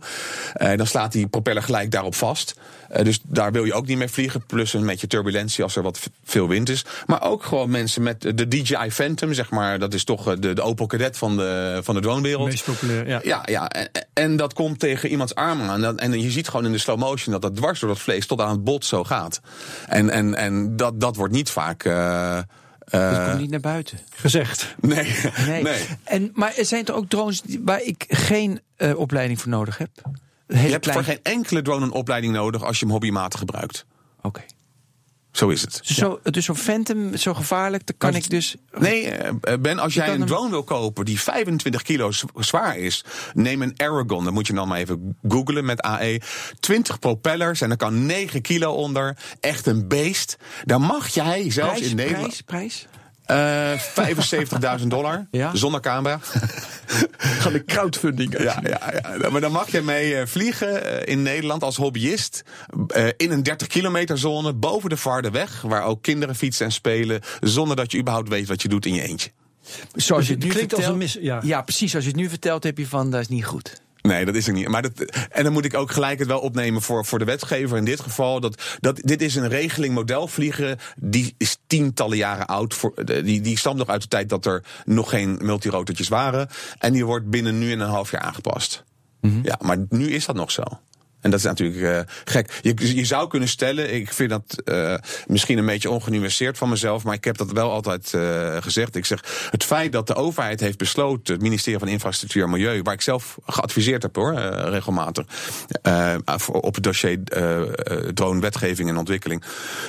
dan 0.76 0.88
slaat 0.88 1.12
die 1.12 1.28
propeller 1.28 1.64
gelijk 1.64 1.92
daarop 1.92 2.16
vast. 2.16 2.56
dus 3.04 3.20
daar 3.24 3.52
wil 3.52 3.64
je 3.64 3.74
ook 3.74 3.88
niet 3.88 3.98
mee 3.98 4.08
vliegen. 4.08 4.46
Plus 4.46 4.74
een 4.74 4.86
beetje 4.86 5.08
turbulentie 5.08 5.64
als 5.64 5.76
er 5.76 5.84
wat 5.84 6.10
veel 6.24 6.48
wind 6.48 6.70
is. 6.70 6.86
Maar 7.06 7.24
ook 7.24 7.44
gewoon 7.44 7.70
mensen 7.70 8.04
met 8.04 8.22
de 8.22 8.48
DJI 8.48 8.92
Phantom, 8.92 9.34
zeg 9.34 9.50
maar. 9.50 9.80
Dat 9.80 9.94
is 9.94 10.04
toch 10.04 10.36
de, 10.40 10.54
de 10.54 10.62
Opel 10.62 10.86
Cadet 10.86 11.18
van 11.18 11.38
de, 11.38 11.80
van 11.84 11.96
de 11.96 12.02
dronewereld. 12.02 12.48
Meest 12.48 12.66
populair, 12.66 13.08
ja. 13.08 13.20
Ja, 13.24 13.44
ja. 13.46 13.70
En, 13.70 14.07
en, 14.18 14.36
dat 14.36 14.54
komt 14.54 14.80
tegen 14.80 15.10
iemands 15.10 15.36
arm 15.36 15.62
aan. 15.62 15.84
En, 15.84 15.98
en 15.98 16.22
je 16.22 16.32
ziet 16.32 16.48
gewoon 16.48 16.66
in 16.66 16.72
de 16.72 16.78
slow 16.78 17.00
motion 17.00 17.34
dat 17.34 17.42
dat 17.42 17.56
dwars 17.56 17.80
door 17.80 17.90
dat 17.90 18.00
vlees 18.00 18.26
tot 18.26 18.42
aan 18.42 18.52
het 18.52 18.64
bot 18.64 18.86
zo 18.86 19.04
gaat. 19.04 19.42
En, 19.88 20.10
en, 20.10 20.36
en 20.36 20.76
dat, 20.76 21.00
dat 21.00 21.16
wordt 21.16 21.34
niet 21.34 21.50
vaak. 21.50 21.84
Uh, 21.84 21.94
uh, 21.94 23.12
dat 23.12 23.28
komt 23.28 23.40
niet 23.40 23.50
naar 23.50 23.60
buiten. 23.60 24.00
Gezegd. 24.10 24.76
Nee. 24.80 25.16
nee. 25.46 25.64
nee. 25.64 25.86
En, 26.04 26.32
maar 26.34 26.54
er 26.56 26.66
zijn 26.66 26.86
er 26.86 26.94
ook 26.94 27.10
drones 27.10 27.42
waar 27.64 27.82
ik 27.82 28.06
geen 28.08 28.62
uh, 28.78 28.98
opleiding 29.00 29.42
voor 29.42 29.50
nodig 29.50 29.78
heb? 29.78 29.90
Hele 30.48 30.64
je 30.64 30.72
hebt 30.72 30.84
klein... 30.84 30.98
voor 30.98 31.14
geen 31.14 31.24
enkele 31.24 31.62
drone 31.62 31.86
een 31.86 31.92
opleiding 31.92 32.34
nodig 32.34 32.64
als 32.64 32.80
je 32.80 32.84
hem 32.84 32.94
hobbymatig 32.94 33.40
gebruikt. 33.40 33.86
Oké. 34.18 34.28
Okay. 34.28 34.46
Zo 35.38 35.50
is 35.50 35.62
het. 35.62 35.80
Zo, 35.84 36.20
dus 36.24 36.46
zo'n 36.46 36.56
Phantom, 36.56 37.18
zo 37.18 37.34
gevaarlijk, 37.34 37.86
dan 37.86 37.96
kan 37.98 38.16
ik 38.16 38.30
dus... 38.30 38.56
Nee, 38.78 39.14
Ben, 39.60 39.80
als 39.80 39.94
jij 39.94 40.14
een 40.14 40.26
drone 40.26 40.42
hem... 40.42 40.52
wil 40.52 40.64
kopen 40.64 41.06
die 41.06 41.20
25 41.22 41.82
kilo 41.82 42.12
zwaar 42.36 42.78
is... 42.78 43.06
neem 43.34 43.62
een 43.62 43.74
Aragon, 43.78 44.24
dan 44.24 44.34
moet 44.34 44.48
je 44.48 44.54
dan 44.54 44.68
maar 44.68 44.78
even 44.78 45.18
googlen 45.28 45.66
met 45.66 45.82
AE. 45.82 46.22
20 46.60 47.00
propellers 47.00 47.62
en 47.62 47.72
er 47.72 47.78
kan 47.78 48.06
9 48.06 48.42
kilo 48.42 48.74
onder. 48.74 49.18
Echt 49.40 49.66
een 49.66 49.88
beest. 49.88 50.38
Dan 50.64 50.82
mag 50.82 51.08
jij 51.08 51.52
zelfs 51.52 51.74
prijs, 51.74 51.90
in 51.90 51.96
Nederland... 51.96 52.28
Prijs, 52.28 52.42
prijs? 52.42 52.88
Uh, 53.32 54.80
75.000 54.80 54.88
dollar, 54.88 55.28
ja? 55.32 55.56
zonder 55.56 55.80
camera. 55.80 56.20
Gaan 57.42 57.54
de 57.54 57.66
crowdfunding 57.66 58.42
ja, 58.42 58.60
ja, 58.64 58.94
ja, 59.22 59.30
maar 59.30 59.42
dan 59.42 59.52
mag 59.52 59.72
je 59.72 59.82
mee 59.82 60.14
uh, 60.14 60.26
vliegen 60.26 60.86
uh, 60.86 61.02
in 61.06 61.22
Nederland 61.22 61.64
als 61.64 61.76
hobbyist. 61.76 62.44
In 63.18 63.32
een 63.32 63.44
30 63.44 63.68
kilometer 63.68 64.18
zone 64.18 64.54
boven 64.54 64.90
de 64.90 64.98
Vaardenweg. 64.98 65.62
Waar 65.62 65.84
ook 65.84 66.02
kinderen 66.02 66.36
fietsen 66.36 66.66
en 66.66 66.72
spelen. 66.72 67.22
Zonder 67.42 67.76
dat 67.76 67.92
je 67.92 67.98
überhaupt 67.98 68.30
weet 68.30 68.48
wat 68.48 68.62
je 68.62 68.68
doet 68.68 68.86
in 68.86 68.94
je 68.94 69.02
eentje. 69.02 69.32
Zoals 69.94 70.28
je 70.28 70.34
het 70.34 70.44
nu 70.44 70.50
klinkt 70.50 70.74
vertelt, 70.74 70.82
als 70.82 70.92
een 70.92 70.98
mis, 70.98 71.18
ja. 71.22 71.40
ja, 71.44 71.62
precies. 71.62 71.96
Als 71.96 72.04
je 72.04 72.10
het 72.10 72.20
nu 72.20 72.30
vertelt, 72.30 72.64
heb 72.64 72.78
je 72.78 72.88
van 72.88 73.12
dat 73.12 73.22
is 73.22 73.28
niet 73.28 73.46
goed. 73.46 73.82
Nee, 74.08 74.26
dat 74.26 74.36
is 74.36 74.48
er 74.48 74.54
niet. 74.54 74.68
Maar 74.68 74.82
dat, 74.82 75.00
en 75.30 75.44
dan 75.44 75.54
moet 75.54 75.66
ik 75.66 75.74
ook 75.74 75.92
gelijk 75.92 76.20
het 76.20 76.28
wel 76.28 76.40
opnemen 76.40 76.82
voor, 76.82 77.06
voor 77.06 77.20
de 77.20 77.26
wetgever 77.26 77.78
in 77.78 77.86
dit 77.86 78.00
geval. 78.00 78.40
Dat, 78.40 78.62
dat, 78.80 79.00
dit 79.04 79.22
is 79.22 79.36
een 79.36 79.48
regeling 79.48 79.94
modelvliegen. 79.94 80.80
Die 80.96 81.36
is 81.38 81.58
tientallen 81.68 82.18
jaren 82.18 82.46
oud. 82.46 82.74
Voor, 82.74 82.94
die, 83.06 83.42
die 83.42 83.58
stamt 83.58 83.78
nog 83.78 83.88
uit 83.88 84.02
de 84.02 84.08
tijd 84.08 84.30
dat 84.30 84.46
er 84.46 84.64
nog 84.86 85.10
geen 85.10 85.40
multirotortjes 85.42 86.08
waren. 86.08 86.50
En 86.80 86.94
die 86.94 87.06
wordt 87.06 87.30
binnen 87.30 87.60
nu 87.60 87.72
en 87.72 87.80
een 87.80 87.90
half 87.90 88.12
jaar 88.12 88.22
aangepast. 88.22 88.84
Mm-hmm. 89.22 89.44
Ja, 89.44 89.60
maar 89.62 89.86
nu 89.90 90.12
is 90.12 90.26
dat 90.26 90.36
nog 90.36 90.52
zo. 90.52 90.64
En 91.22 91.30
dat 91.30 91.40
is 91.40 91.46
natuurlijk 91.46 91.80
uh, 91.80 92.00
gek. 92.26 92.60
Je, 92.62 92.96
je 92.96 93.06
zou 93.06 93.28
kunnen 93.28 93.50
stellen, 93.50 93.94
ik 93.94 94.14
vind 94.14 94.30
dat 94.30 94.62
uh, 94.66 94.96
misschien 95.28 95.58
een 95.58 95.66
beetje 95.66 95.90
ongenuanceerd 95.90 96.58
van 96.58 96.70
mezelf, 96.70 97.04
maar 97.04 97.14
ik 97.14 97.24
heb 97.24 97.38
dat 97.38 97.52
wel 97.52 97.72
altijd 97.72 98.12
uh, 98.16 98.58
gezegd. 98.60 98.96
Ik 98.96 99.06
zeg, 99.06 99.48
het 99.52 99.64
feit 99.64 99.92
dat 99.92 100.08
de 100.08 100.16
overheid 100.16 100.60
heeft 100.60 100.78
besloten, 100.78 101.34
het 101.34 101.44
ministerie 101.44 101.80
van 101.80 101.88
Infrastructuur 101.88 102.44
en 102.44 102.50
Milieu, 102.50 102.82
waar 102.82 102.94
ik 102.94 103.02
zelf 103.02 103.38
geadviseerd 103.46 104.02
heb 104.02 104.16
hoor, 104.16 104.34
regelmatig, 104.70 105.26
op 106.52 106.76
het 106.76 106.84
dossier 106.84 107.20
drone-wetgeving 108.14 108.90
en 108.90 108.98
ontwikkeling. 108.98 109.44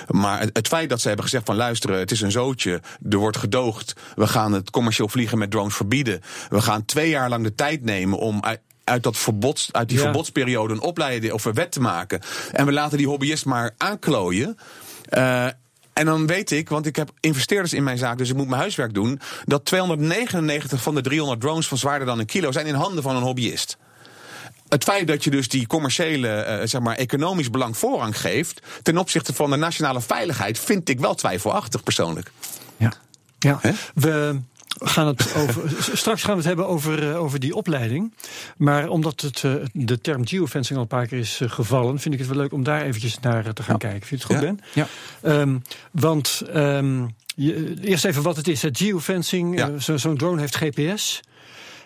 Maar 0.09 0.41
het, 0.41 0.51
het, 0.53 0.69
feit 0.69 0.88
dat 0.88 1.01
ze 1.01 1.07
hebben 1.07 1.25
gezegd 1.25 1.47
van 1.47 1.57
luisteren, 1.57 1.99
het 1.99 2.11
is 2.11 2.21
een 2.21 2.31
zootje, 2.31 2.81
er 3.11 3.17
wordt 3.17 3.37
gedoogd, 3.37 3.93
we 4.14 4.27
gaan 4.27 4.53
het 4.53 4.71
commercieel 4.71 5.09
vliegen 5.09 5.38
met 5.38 5.51
drones 5.51 5.75
verbieden, 5.75 6.21
we 6.49 6.61
gaan 6.61 6.85
twee 6.85 7.09
jaar 7.09 7.29
lang 7.29 7.45
de 7.45 7.55
tijd 7.55 7.85
nemen 7.85 8.19
om 8.19 8.43
uit, 8.88 9.03
dat 9.03 9.16
verbod, 9.16 9.68
uit 9.72 9.88
die 9.88 9.96
ja. 9.96 10.03
verbodsperiode 10.03 10.74
een 10.74 10.81
opleiding 10.81 11.33
of 11.33 11.44
een 11.44 11.55
wet 11.55 11.72
te 11.72 11.81
maken. 11.81 12.20
En 12.53 12.66
we 12.66 12.72
laten 12.72 12.98
die 12.98 13.07
hobbyist 13.07 13.44
maar 13.44 13.74
aanklooien. 13.77 14.59
Uh, 15.11 15.46
en 15.92 16.05
dan 16.05 16.27
weet 16.27 16.51
ik, 16.51 16.68
want 16.68 16.87
ik 16.87 16.96
heb 16.96 17.11
investeerders 17.20 17.72
in 17.72 17.83
mijn 17.83 17.98
zaak, 17.98 18.18
dus 18.18 18.29
ik 18.29 18.37
moet 18.37 18.48
mijn 18.48 18.61
huiswerk 18.61 18.94
doen, 18.94 19.20
dat 19.44 19.64
299 19.64 20.83
van 20.83 20.94
de 20.94 21.01
300 21.01 21.40
drones 21.40 21.68
van 21.68 21.79
zwaarder 21.79 22.07
dan 22.07 22.18
een 22.18 22.27
kilo 22.27 22.53
zijn 22.53 22.66
in 22.66 22.74
handen 22.74 23.03
van 23.03 23.16
een 23.16 23.22
hobbyist. 23.22 23.77
Het 24.68 24.85
feit 24.85 25.07
dat 25.07 25.24
je 25.24 25.31
dus 25.31 25.48
die 25.48 25.66
commerciële, 25.66 26.59
uh, 26.61 26.66
zeg 26.66 26.81
maar, 26.81 26.96
economisch 26.96 27.51
belang 27.51 27.77
voorrang 27.77 28.20
geeft 28.20 28.61
ten 28.83 28.98
opzichte 28.98 29.35
van 29.35 29.51
de 29.51 29.57
nationale 29.57 30.01
veiligheid, 30.01 30.59
vind 30.59 30.88
ik 30.88 31.01
wel 31.01 31.14
twijfelachtig 31.14 31.83
persoonlijk. 31.83 32.31
Ja, 32.77 32.92
ja. 33.38 33.59
He? 33.61 33.72
we 33.94 34.40
gaan 34.69 35.07
het 35.07 35.35
over, 35.37 35.71
straks 35.97 36.23
gaan 36.23 36.31
we 36.31 36.39
het 36.39 36.47
hebben 36.47 36.69
over, 36.69 37.03
uh, 37.03 37.23
over 37.23 37.41
die 37.41 37.55
opleiding. 37.55 38.15
Maar 38.57 38.89
omdat 38.89 39.21
het, 39.21 39.43
uh, 39.43 39.55
de 39.73 40.01
term 40.01 40.27
geofencing 40.27 40.77
al 40.77 40.83
een 40.83 40.89
paar 40.89 41.07
keer 41.07 41.19
is 41.19 41.41
uh, 41.41 41.51
gevallen, 41.51 41.99
vind 41.99 42.15
ik 42.15 42.21
het 42.21 42.29
wel 42.29 42.39
leuk 42.39 42.53
om 42.53 42.63
daar 42.63 42.83
eventjes 42.83 43.21
naar 43.21 43.53
te 43.53 43.63
gaan 43.63 43.77
ja. 43.79 43.89
kijken. 43.89 44.07
Vind 44.07 44.23
je 44.23 44.27
het 44.27 44.37
goed. 44.37 44.47
Ben? 44.47 44.87
Ja. 45.23 45.41
Um, 45.41 45.63
want 45.91 46.43
um, 46.55 47.15
je, 47.35 47.75
eerst 47.83 48.05
even 48.05 48.23
wat 48.23 48.37
het 48.37 48.49
is. 48.49 48.63
Het 48.63 48.79
geofencing, 48.79 49.59
ja. 49.59 49.79
zo'n 49.79 49.99
zo 49.99 50.15
drone 50.15 50.41
heeft 50.41 50.57
GPS. 50.57 51.21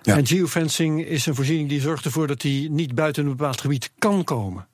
En 0.02 0.26
geofencing 0.26 1.04
is 1.04 1.26
een 1.26 1.34
voorziening 1.34 1.68
die 1.68 1.80
zorgt 1.80 2.04
ervoor 2.04 2.26
dat 2.26 2.42
hij 2.42 2.68
niet 2.70 2.94
buiten 2.94 3.24
een 3.24 3.36
bepaald 3.36 3.60
gebied 3.60 3.90
kan 3.98 4.24
komen. 4.24 4.66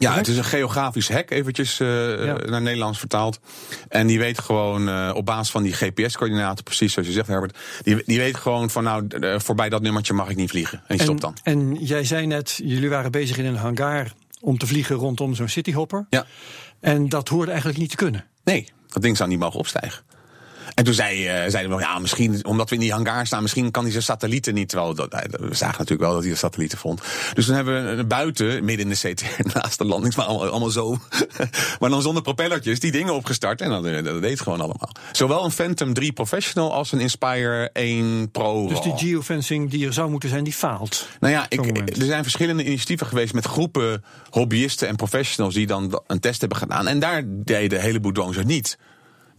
Ja, 0.00 0.14
het 0.14 0.28
is 0.28 0.36
een 0.36 0.44
geografisch 0.44 1.08
hek, 1.08 1.30
eventjes 1.30 1.80
uh, 1.80 2.24
ja. 2.24 2.34
naar 2.34 2.62
Nederlands 2.62 2.98
vertaald. 2.98 3.40
En 3.88 4.06
die 4.06 4.18
weet 4.18 4.38
gewoon 4.38 4.88
uh, 4.88 5.10
op 5.14 5.26
basis 5.26 5.50
van 5.50 5.62
die 5.62 5.72
GPS-coördinaten, 5.72 6.64
precies 6.64 6.92
zoals 6.92 7.08
je 7.08 7.14
zegt, 7.14 7.26
Herbert. 7.26 7.58
Die, 7.82 8.02
die 8.06 8.18
weet 8.18 8.36
gewoon 8.36 8.70
van, 8.70 8.84
nou, 8.84 9.06
uh, 9.08 9.38
voorbij 9.38 9.68
dat 9.68 9.82
nummertje 9.82 10.12
mag 10.12 10.28
ik 10.28 10.36
niet 10.36 10.50
vliegen. 10.50 10.78
En 10.78 10.96
die 10.96 11.02
stopt 11.02 11.20
dan. 11.20 11.36
En 11.42 11.74
jij 11.74 12.04
zei 12.04 12.26
net, 12.26 12.60
jullie 12.64 12.88
waren 12.88 13.10
bezig 13.10 13.38
in 13.38 13.44
een 13.44 13.56
hangar 13.56 14.12
om 14.40 14.58
te 14.58 14.66
vliegen 14.66 14.96
rondom 14.96 15.34
zo'n 15.34 15.48
cityhopper. 15.48 16.06
Ja. 16.10 16.26
En 16.80 17.08
dat 17.08 17.28
hoorde 17.28 17.50
eigenlijk 17.50 17.80
niet 17.80 17.90
te 17.90 17.96
kunnen. 17.96 18.24
Nee, 18.44 18.68
dat 18.88 19.02
ding 19.02 19.16
zou 19.16 19.28
niet 19.28 19.38
mogen 19.38 19.58
opstijgen. 19.58 20.02
En 20.80 20.86
toen 20.86 20.94
zei, 20.94 21.44
uh, 21.44 21.50
zeiden 21.50 21.76
we, 21.76 21.82
ja, 21.82 21.98
misschien, 21.98 22.44
omdat 22.44 22.68
we 22.68 22.74
in 22.74 22.80
die 22.80 22.92
hangar 22.92 23.26
staan, 23.26 23.42
misschien 23.42 23.70
kan 23.70 23.82
hij 23.82 23.92
zijn 23.92 24.02
satellieten 24.02 24.54
niet. 24.54 24.68
Terwijl 24.68 24.94
dat, 24.94 25.26
we 25.30 25.54
zagen 25.54 25.78
natuurlijk 25.78 26.00
wel 26.00 26.12
dat 26.12 26.22
hij 26.22 26.30
de 26.30 26.38
satellieten 26.38 26.78
vond. 26.78 27.02
Dus 27.34 27.46
toen 27.46 27.54
hebben 27.54 27.96
we 27.96 28.04
buiten, 28.04 28.64
midden 28.64 28.86
in 28.86 28.96
de 29.00 29.12
CTR, 29.12 29.24
naast 29.58 29.78
de 29.78 29.84
landingsbaan, 29.84 30.26
allemaal, 30.26 30.48
allemaal 30.48 30.70
zo. 30.70 30.98
maar 31.80 31.90
dan 31.90 32.02
zonder 32.02 32.22
propellertjes, 32.22 32.80
die 32.80 32.92
dingen 32.92 33.14
opgestart. 33.14 33.60
En 33.60 33.70
dat, 33.70 34.04
dat 34.04 34.20
deed 34.20 34.30
het 34.30 34.40
gewoon 34.40 34.60
allemaal. 34.60 34.90
Zowel 35.12 35.44
een 35.44 35.50
Phantom 35.50 35.94
3 35.94 36.12
Professional 36.12 36.72
als 36.72 36.92
een 36.92 37.00
Inspire 37.00 37.70
1 37.72 38.30
Pro. 38.30 38.68
Dus 38.68 38.80
die 38.80 38.96
geofencing 38.96 39.70
die 39.70 39.86
er 39.86 39.92
zou 39.92 40.10
moeten 40.10 40.28
zijn, 40.28 40.44
die 40.44 40.52
faalt. 40.52 41.08
Nou 41.20 41.32
ja, 41.32 41.46
ik, 41.48 41.88
er 41.98 42.04
zijn 42.04 42.22
verschillende 42.22 42.64
initiatieven 42.64 43.06
geweest 43.06 43.34
met 43.34 43.46
groepen 43.46 44.04
hobbyisten 44.30 44.88
en 44.88 44.96
professionals 44.96 45.54
die 45.54 45.66
dan 45.66 46.02
een 46.06 46.20
test 46.20 46.40
hebben 46.40 46.58
gedaan. 46.58 46.88
En 46.88 46.98
daar 46.98 47.22
deden 47.26 47.78
een 47.78 47.84
heleboel 47.84 48.12
drones 48.12 48.36
het 48.36 48.46
niet. 48.46 48.78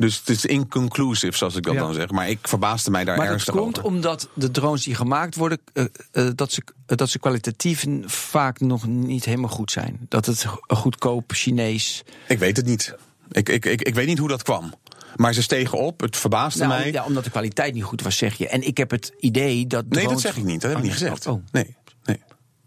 Dus 0.02 0.18
het 0.18 0.30
is 0.30 0.46
inconclusive, 0.46 1.38
zoals 1.38 1.56
ik 1.56 1.64
dat 1.64 1.74
Ja. 1.74 1.80
dan 1.80 1.94
zeg. 1.94 2.10
Maar 2.10 2.30
ik 2.30 2.40
verbaasde 2.48 2.92
mij 2.92 3.04
daar 3.04 3.16
Maar 3.18 3.26
dat 3.26 3.34
ernstig 3.34 3.56
komt 3.56 3.78
over. 3.78 3.90
omdat 3.90 4.28
de 4.34 4.52
drones 4.52 4.84
die 4.84 4.96
gemaakt 4.96 5.36
worden, 5.36 5.60
eh, 5.74 5.86
eh, 6.12 6.28
dat, 6.36 6.52
ze, 6.52 6.62
dat 6.86 7.10
ze 7.10 7.20
kwalitatief 7.20 7.86
vaak 8.06 8.60
nog 8.60 8.88
niet 8.88 9.26
helemaal 9.26 9.50
goed 9.50 9.72
zijn. 9.72 10.00
Dat 10.10 10.26
het 10.26 10.46
goedkoop 10.68 11.32
Chinees. 11.32 12.04
Ik 12.28 12.40
weet 12.40 12.58
het 12.58 12.66
niet. 12.66 12.96
Ik, 13.32 13.50
ik, 13.50 13.66
ik, 13.66 13.82
ik 13.82 13.96
weet 13.96 14.08
niet 14.08 14.18
hoe 14.18 14.28
dat 14.28 14.44
kwam. 14.44 14.74
Maar 15.16 15.34
ze 15.34 15.42
stegen 15.42 15.78
op, 15.78 16.00
het 16.02 16.18
verbaasde 16.18 16.66
Nou, 16.66 16.80
mij. 16.82 16.92
ja, 16.92 17.04
omdat 17.06 17.24
de 17.24 17.30
kwaliteit 17.30 17.74
niet 17.74 17.84
goed 17.84 18.02
was, 18.02 18.18
zeg 18.18 18.38
je. 18.38 18.48
En 18.48 18.68
ik 18.68 18.78
heb 18.78 18.92
het 18.92 19.14
idee 19.20 19.68
dat. 19.68 19.86
nee, 19.90 20.08
dat 20.08 20.22
zeg 20.22 20.38
ik 20.38 20.44
niet. 20.44 20.62
Dat 20.62 20.70
heb 20.70 20.80
ik 20.80 20.86
niet 20.86 20.94
Oh, 20.94 21.00
gezegd. 21.00 21.28
Oh, 21.28 21.44
Nee, 21.52 21.64
nee. 21.64 21.76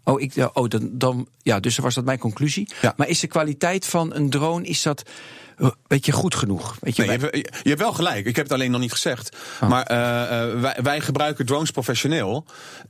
Oh, 0.05 0.21
ik, 0.21 0.33
oh 0.53 0.67
dan, 0.67 0.89
dan, 0.91 1.27
ja, 1.41 1.59
dus 1.59 1.77
was 1.77 1.95
dat 1.95 2.05
mijn 2.05 2.19
conclusie. 2.19 2.67
Ja. 2.81 2.93
Maar 2.97 3.07
is 3.07 3.19
de 3.19 3.27
kwaliteit 3.27 3.85
van 3.85 4.13
een 4.13 4.29
drone, 4.29 4.65
is 4.65 4.81
dat 4.81 5.03
eh, 5.57 5.69
weet 5.87 6.05
je, 6.05 6.11
goed 6.11 6.35
genoeg? 6.35 6.77
Weet 6.81 6.95
je, 6.95 7.03
Nee, 7.03 7.19
je, 7.19 7.25
hebt, 7.25 7.59
je 7.63 7.69
hebt 7.69 7.81
wel 7.81 7.93
gelijk. 7.93 8.25
Ik 8.25 8.35
heb 8.35 8.45
het 8.45 8.53
alleen 8.53 8.71
nog 8.71 8.81
niet 8.81 8.91
gezegd. 8.91 9.37
Maar 9.67 9.83
eh, 9.83 10.41
eh, 10.41 10.59
wij, 10.59 10.77
wij 10.83 11.01
gebruiken 11.01 11.45
drones 11.45 11.71
professioneel. 11.71 12.45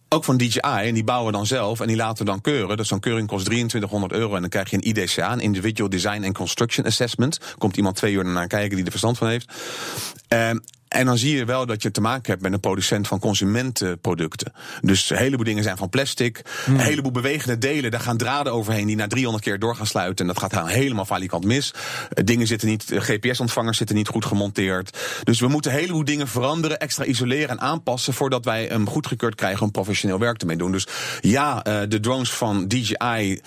Ook 0.09 0.23
van 0.23 0.37
DJI. 0.37 0.59
En 0.61 0.93
die 0.93 1.03
bouwen 1.03 1.31
we 1.31 1.37
dan 1.37 1.45
zelf. 1.45 1.79
En 1.79 1.87
die 1.87 1.95
laten 1.95 2.25
we 2.25 2.31
dan 2.31 2.41
keuren. 2.41 2.77
Dus 2.77 2.87
zo'n 2.87 2.99
keuring 2.99 3.27
kost 3.27 3.45
2300 3.45 4.13
euro. 4.13 4.35
En 4.35 4.41
dan 4.41 4.49
krijg 4.49 4.69
je 4.69 4.75
een 4.75 4.87
IDCA, 4.87 5.31
een 5.31 5.39
Individual 5.39 5.89
Design 5.89 6.23
and 6.23 6.33
Construction 6.33 6.85
Assessment. 6.85 7.39
Komt 7.57 7.77
iemand 7.77 7.95
twee 7.95 8.13
uur 8.13 8.25
naar 8.25 8.47
kijken 8.47 8.75
die 8.75 8.85
er 8.85 8.91
verstand 8.91 9.17
van 9.17 9.27
heeft. 9.27 9.51
Ehm, 10.27 10.57
en 10.95 11.05
dan 11.05 11.17
zie 11.17 11.35
je 11.35 11.45
wel 11.45 11.65
dat 11.65 11.81
je 11.81 11.91
te 11.91 12.01
maken 12.01 12.31
hebt 12.31 12.41
met 12.41 12.53
een 12.53 12.59
producent 12.59 13.07
van 13.07 13.19
consumentenproducten. 13.19 14.53
Dus 14.81 15.09
een 15.09 15.17
heleboel 15.17 15.45
dingen 15.45 15.63
zijn 15.63 15.77
van 15.77 15.89
plastic. 15.89 16.41
Een 16.65 16.79
heleboel 16.79 17.11
bewegende 17.11 17.57
delen, 17.57 17.91
daar 17.91 17.99
gaan 17.99 18.17
draden 18.17 18.53
overheen 18.53 18.87
die 18.87 18.95
na 18.95 19.07
300 19.07 19.43
keer 19.43 19.59
door 19.59 19.75
gaan 19.75 19.87
sluiten. 19.87 20.27
En 20.27 20.33
dat 20.33 20.41
gaat 20.41 20.51
dan 20.51 20.67
helemaal 20.67 21.05
falikant 21.05 21.43
mis. 21.43 21.73
Eh, 22.09 22.23
Dingen 22.23 22.47
zitten 22.47 22.67
niet, 22.67 22.91
eh, 22.91 23.01
GPS-ontvangers 23.01 23.77
zitten 23.77 23.95
niet 23.95 24.07
goed 24.07 24.25
gemonteerd. 24.25 24.97
Dus 25.23 25.39
we 25.39 25.47
moeten 25.47 25.71
een 25.71 25.77
heleboel 25.77 26.03
dingen 26.03 26.27
veranderen, 26.27 26.79
extra 26.79 27.05
isoleren 27.05 27.49
en 27.49 27.59
aanpassen 27.59 28.13
voordat 28.13 28.45
wij 28.45 28.65
hem 28.65 28.89
goedgekeurd 28.89 29.35
krijgen 29.35 29.65
om 29.65 29.71
professioneel 29.71 30.19
werk 30.19 30.41
ermee 30.41 30.57
doen. 30.57 30.71
Dus 30.71 30.87
ja, 31.21 31.63
eh, 31.63 31.81
de 31.87 31.99
drones 31.99 32.31
van 32.31 32.67
DJI 32.67 33.41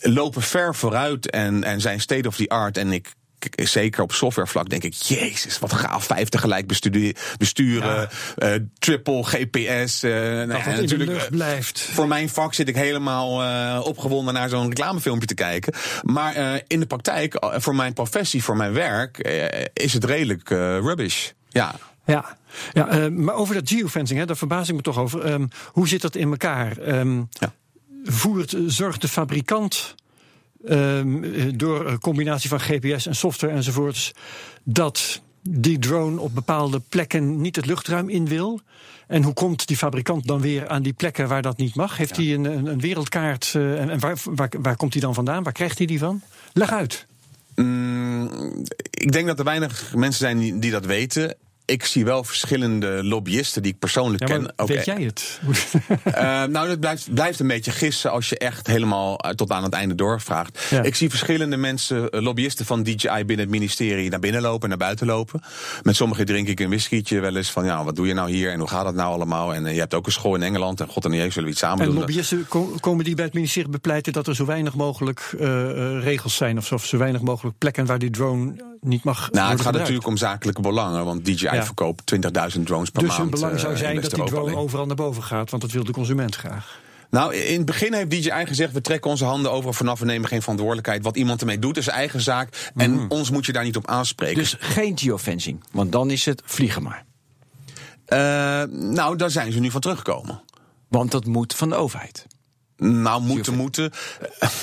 lopen 0.00 0.42
ver 0.42 0.74
vooruit 0.74 1.30
en, 1.30 1.64
en 1.64 1.80
zijn 1.80 2.00
state 2.00 2.28
of 2.28 2.36
the 2.36 2.48
art. 2.48 2.76
En 2.76 2.92
ik 2.92 3.14
zeker 3.54 4.02
op 4.02 4.12
softwarevlak 4.12 4.68
denk 4.68 4.82
ik, 4.82 4.92
jezus, 4.94 5.58
wat 5.58 5.72
gaaf. 5.72 6.04
Vijf 6.04 6.28
tegelijk 6.28 6.66
besturen, 6.66 7.14
besturen 7.38 8.08
eh, 8.36 8.50
triple 8.78 9.22
GPS. 9.22 10.02
eh, 10.02 10.10
nou 10.12 10.48
ja, 10.48 10.70
natuurlijk, 10.70 11.10
eh, 11.10 11.30
blijft. 11.30 11.80
voor 11.80 12.08
mijn 12.08 12.28
vak 12.28 12.54
zit 12.54 12.68
ik 12.68 12.74
helemaal 12.76 13.82
opgewonden 13.82 14.34
naar 14.34 14.48
zo'n 14.48 14.68
reclamefilmpje 14.68 15.26
te 15.26 15.34
kijken. 15.34 15.72
Maar 16.02 16.62
in 16.66 16.80
de 16.80 16.86
praktijk, 16.86 17.36
voor 17.40 17.74
mijn 17.74 17.92
professie, 17.92 18.42
voor 18.42 18.56
mijn 18.56 18.72
werk, 18.72 19.18
is 19.72 19.92
het 19.92 20.04
redelijk 20.04 20.48
rubbish. 20.48 21.30
Ja. 21.48 21.74
Ja, 22.06 22.36
ja 22.72 23.08
maar 23.10 23.34
over 23.34 23.54
dat 23.54 23.68
geofencing, 23.68 24.18
hè, 24.18 24.26
daar 24.26 24.36
verbaas 24.36 24.68
ik 24.68 24.74
me 24.74 24.82
toch 24.82 24.98
over. 24.98 25.24
Ehm, 25.24 25.46
hoe 25.66 25.88
zit 25.88 26.00
dat 26.02 26.14
in 26.14 26.30
elkaar? 26.30 26.78
Ehm, 26.78 27.16
Ja. 27.30 27.52
voert, 28.04 28.56
zorgt 28.66 29.00
de 29.00 29.08
fabrikant 29.08 29.94
ehm, 30.66 31.24
eh, 31.24 31.44
door 31.54 31.86
een 31.86 32.00
combinatie 32.00 32.48
van 32.48 32.60
GPS 32.60 33.06
en 33.06 33.16
software 33.16 33.54
enzovoorts 33.54 34.12
dat 34.62 35.22
die 35.42 35.78
drone 35.78 36.20
op 36.20 36.34
bepaalde 36.34 36.80
plekken 36.88 37.40
niet 37.40 37.56
het 37.56 37.66
luchtruim 37.66 38.08
in 38.08 38.28
wil? 38.28 38.60
En 39.06 39.22
hoe 39.22 39.34
komt 39.34 39.66
die 39.66 39.76
fabrikant 39.76 40.26
dan 40.26 40.40
weer 40.40 40.68
aan 40.68 40.82
die 40.82 40.92
plekken 40.92 41.28
waar 41.28 41.42
dat 41.42 41.56
niet 41.56 41.74
mag? 41.74 41.96
Heeft 41.96 42.16
hij 42.16 42.34
een, 42.34 42.44
een, 42.44 42.66
een 42.66 42.80
wereldkaart 42.80 43.52
eh, 43.54 43.80
en, 43.80 43.90
en 43.90 43.98
waar, 43.98 44.16
waar, 44.24 44.50
waar 44.60 44.76
komt 44.76 44.92
hij 44.92 45.02
dan 45.02 45.14
vandaan? 45.14 45.42
Waar 45.42 45.52
krijgt 45.52 45.78
hij 45.78 45.86
die 45.86 45.98
van? 45.98 46.22
Leg 46.52 46.72
uit. 46.72 47.06
Mm, 47.54 48.30
ik 48.90 49.12
denk 49.12 49.26
dat 49.26 49.38
er 49.38 49.44
weinig 49.44 49.94
mensen 49.94 50.20
zijn 50.20 50.38
die, 50.38 50.58
die 50.58 50.70
dat 50.70 50.86
weten. 50.86 51.36
Ik 51.66 51.84
zie 51.84 52.04
wel 52.04 52.24
verschillende 52.24 53.04
lobbyisten 53.04 53.62
die 53.62 53.72
ik 53.72 53.78
persoonlijk 53.78 54.28
Ja, 54.28 54.34
ken. 54.36 54.52
Ook 54.56 54.68
weet 54.68 54.84
jij 54.84 55.02
het? 55.02 55.40
Eh, 56.04 56.44
nou, 56.44 56.68
dat 56.68 56.80
blijft, 56.80 57.14
blijft 57.14 57.40
een 57.40 57.46
beetje 57.46 57.70
gissen 57.70 58.10
als 58.10 58.28
je 58.28 58.38
echt 58.38 58.66
helemaal 58.66 59.18
eh, 59.18 59.30
tot 59.30 59.50
aan 59.50 59.62
het 59.62 59.72
einde 59.72 59.94
doorvraagt. 59.94 60.66
Ja. 60.70 60.82
Ik 60.82 60.94
zie 60.94 61.10
verschillende 61.10 61.56
mensen, 61.56 62.10
eh, 62.10 62.20
lobbyisten 62.22 62.66
van 62.66 62.82
DJI 62.82 63.08
binnen 63.24 63.38
het 63.38 63.48
ministerie, 63.48 64.10
naar 64.10 64.20
binnen 64.20 64.42
lopen 64.42 64.62
en 64.62 64.68
naar 64.68 64.78
buiten 64.78 65.06
lopen. 65.06 65.40
Met 65.82 65.96
sommigen 65.96 66.26
drink 66.26 66.48
ik 66.48 66.60
een 66.60 66.68
whiskietje 66.68 67.20
wel 67.20 67.36
eens 67.36 67.50
van, 67.50 67.64
ja, 67.64 67.84
wat 67.84 67.96
doe 67.96 68.06
je 68.06 68.14
nou 68.14 68.30
hier 68.30 68.50
en 68.52 68.58
hoe 68.58 68.68
gaat 68.68 68.84
dat 68.84 68.94
nou 68.94 69.12
allemaal? 69.12 69.54
En 69.54 69.64
je 69.74 69.78
hebt 69.80 69.94
ook 69.94 70.06
een 70.06 70.12
school 70.12 70.34
in 70.34 70.42
Engeland 70.42 70.80
en 70.80 70.88
god 70.88 71.04
en 71.04 71.12
jee, 71.12 71.30
zullen 71.30 71.44
we 71.44 71.50
iets 71.50 71.60
samen 71.60 71.80
En 71.80 71.86
doen? 71.86 71.94
lobbyisten 71.98 72.46
ko- 72.48 72.76
komen 72.80 73.04
die 73.04 73.14
bij 73.14 73.24
het 73.24 73.34
ministerie 73.34 73.70
bepleiten 73.70 74.12
dat 74.12 74.26
er 74.26 74.34
zo 74.34 74.44
weinig 74.46 74.74
mogelijk 74.74 75.34
regels 76.00 76.36
zijn 76.36 76.58
of 76.58 76.66
zo, 76.66 76.74
of 76.74 76.84
zo 76.86 76.96
weinig 76.96 77.20
mogelijk 77.20 77.58
plekken 77.58 77.86
waar 77.86 77.98
die 77.98 78.10
drone 78.10 78.72
niet 78.84 79.04
mag. 79.04 79.16
Nou, 79.18 79.30
het 79.30 79.40
gaat 79.40 79.50
gebruikt. 79.56 79.78
natuurlijk 79.78 80.06
om 80.06 80.16
zakelijke 80.16 80.60
belangen, 80.60 81.04
want 81.04 81.24
DJI 81.24 81.44
Ja. 81.54 81.64
verkoopt 81.64 82.06
20.000 82.06 82.66
drones 82.66 82.90
per 82.90 83.00
Dus 83.02 83.08
maand. 83.10 83.20
hun 83.22 83.30
belang 83.30 83.52
eh, 83.54 83.58
zou 83.60 83.72
in 83.72 83.78
zijn 83.78 84.00
dat 84.00 84.10
die 84.10 84.24
drone 84.24 84.56
overal 84.56 84.86
naar 84.86 84.96
boven 84.96 85.22
gaat, 85.22 85.50
want 85.50 85.62
dat 85.62 85.72
wil 85.72 85.84
de 85.84 85.92
consument 85.92 86.36
graag. 86.36 86.78
Nou, 87.10 87.34
in 87.34 87.56
het 87.56 87.66
begin 87.66 87.92
heeft 87.94 88.10
DJI 88.10 88.46
gezegd: 88.46 88.72
we 88.72 88.80
trekken 88.80 89.10
onze 89.10 89.24
handen 89.24 89.52
over 89.52 89.74
vanaf, 89.74 89.98
we 89.98 90.04
nemen 90.04 90.28
geen 90.28 90.40
verantwoordelijkheid. 90.40 91.02
Wat 91.02 91.16
iemand 91.16 91.40
ermee 91.40 91.58
doet, 91.58 91.76
is 91.76 91.86
eigen 91.88 92.20
zaak. 92.20 92.70
En 92.76 93.10
ons 93.10 93.30
moet 93.30 93.46
je 93.46 93.52
daar 93.52 93.64
niet 93.64 93.76
op 93.76 93.86
aanspreken. 93.86 94.36
dus 94.36 94.56
geen 94.58 94.98
geofencing, 94.98 95.64
want 95.72 95.92
dan 95.92 96.10
is 96.10 96.24
het 96.24 96.42
vliegen 96.44 96.82
maar. 96.82 97.04
Eh, 98.06 98.18
nou, 98.70 99.16
daar 99.16 99.30
zijn 99.30 99.52
ze 99.52 99.60
nu 99.60 99.70
van 99.70 99.80
teruggekomen. 99.80 100.42
Want 100.88 101.10
dat 101.10 101.24
moet 101.26 101.54
van 101.54 101.68
de 101.68 101.74
overheid. 101.74 102.26
Nou, 102.76 103.22
moeten, 103.22 103.54
moeten. 103.54 103.90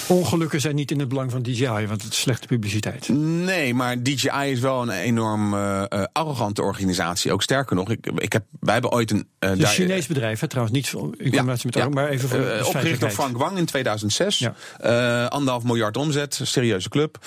Ongelukken 0.07 0.61
zijn 0.61 0.75
niet 0.75 0.91
in 0.91 0.99
het 0.99 1.07
belang 1.07 1.31
van 1.31 1.41
DJI, 1.41 1.65
want 1.87 2.03
het 2.03 2.11
is 2.13 2.19
slechte 2.19 2.47
publiciteit. 2.47 3.07
Nee, 3.09 3.73
maar 3.73 4.03
DJI 4.03 4.29
is 4.51 4.59
wel 4.59 4.81
een 4.81 4.89
enorm 4.89 5.53
eh, 5.53 5.83
eh, 5.89 6.03
arrogante 6.13 6.61
organisatie. 6.61 7.31
Ook 7.31 7.41
sterker 7.41 7.75
nog, 7.75 7.89
ik, 7.89 8.07
ik 8.15 8.33
heb, 8.33 8.43
wij 8.59 8.73
hebben 8.73 8.91
ooit 8.91 9.11
een. 9.11 9.27
eh, 9.39 9.49
daar- 9.49 9.59
een 9.59 9.65
Chinees 9.67 10.07
bedrijf, 10.07 10.39
hè, 10.39 10.47
trouwens, 10.47 10.75
niet 10.77 10.93
in 10.93 10.99
Ja, 10.99 11.29
combinatie 11.37 11.65
met 11.65 11.75
ja. 11.75 11.89
maar 11.89 12.07
even 12.09 12.29
voor 12.29 12.39
de 12.39 12.61
opgericht 12.65 12.99
door. 12.99 13.09
Frank 13.09 13.37
Wang 13.37 13.57
in 13.57 13.65
2006. 13.65 14.37
Ja. 14.39 14.53
Eh, 14.79 15.27
anderhalf 15.27 15.63
miljard 15.63 15.97
omzet, 15.97 16.39
serieuze 16.43 16.89
club. 16.89 17.17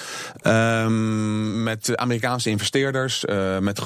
Ehm, 0.43 1.63
met 1.63 1.97
Amerikaanse 1.97 2.51
investeerders. 2.51 3.25
eh, 3.25 3.59
met 3.59 3.81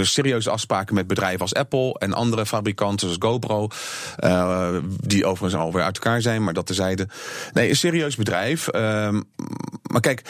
serieuze 0.00 0.50
afspraken 0.50 0.94
met 0.94 1.06
bedrijven 1.06 1.40
als 1.40 1.54
Apple 1.54 1.94
en 1.98 2.12
andere 2.12 2.46
fabrikanten 2.46 3.08
zoals 3.08 3.32
GoPro. 3.32 3.68
eh, 4.16 4.68
die 5.00 5.26
overigens 5.26 5.62
alweer 5.62 5.82
uit 5.82 5.94
elkaar 5.98 6.20
zijn, 6.22 6.24
maar 6.34 6.54
dat 6.54 6.66
tezijde. 6.66 7.08
Nee, 7.52 7.68
een 7.68 7.76
serieus 7.76 8.16
bedrijf. 8.16 8.68
Ehm, 8.68 9.22
maar 9.82 10.00
kijk. 10.00 10.22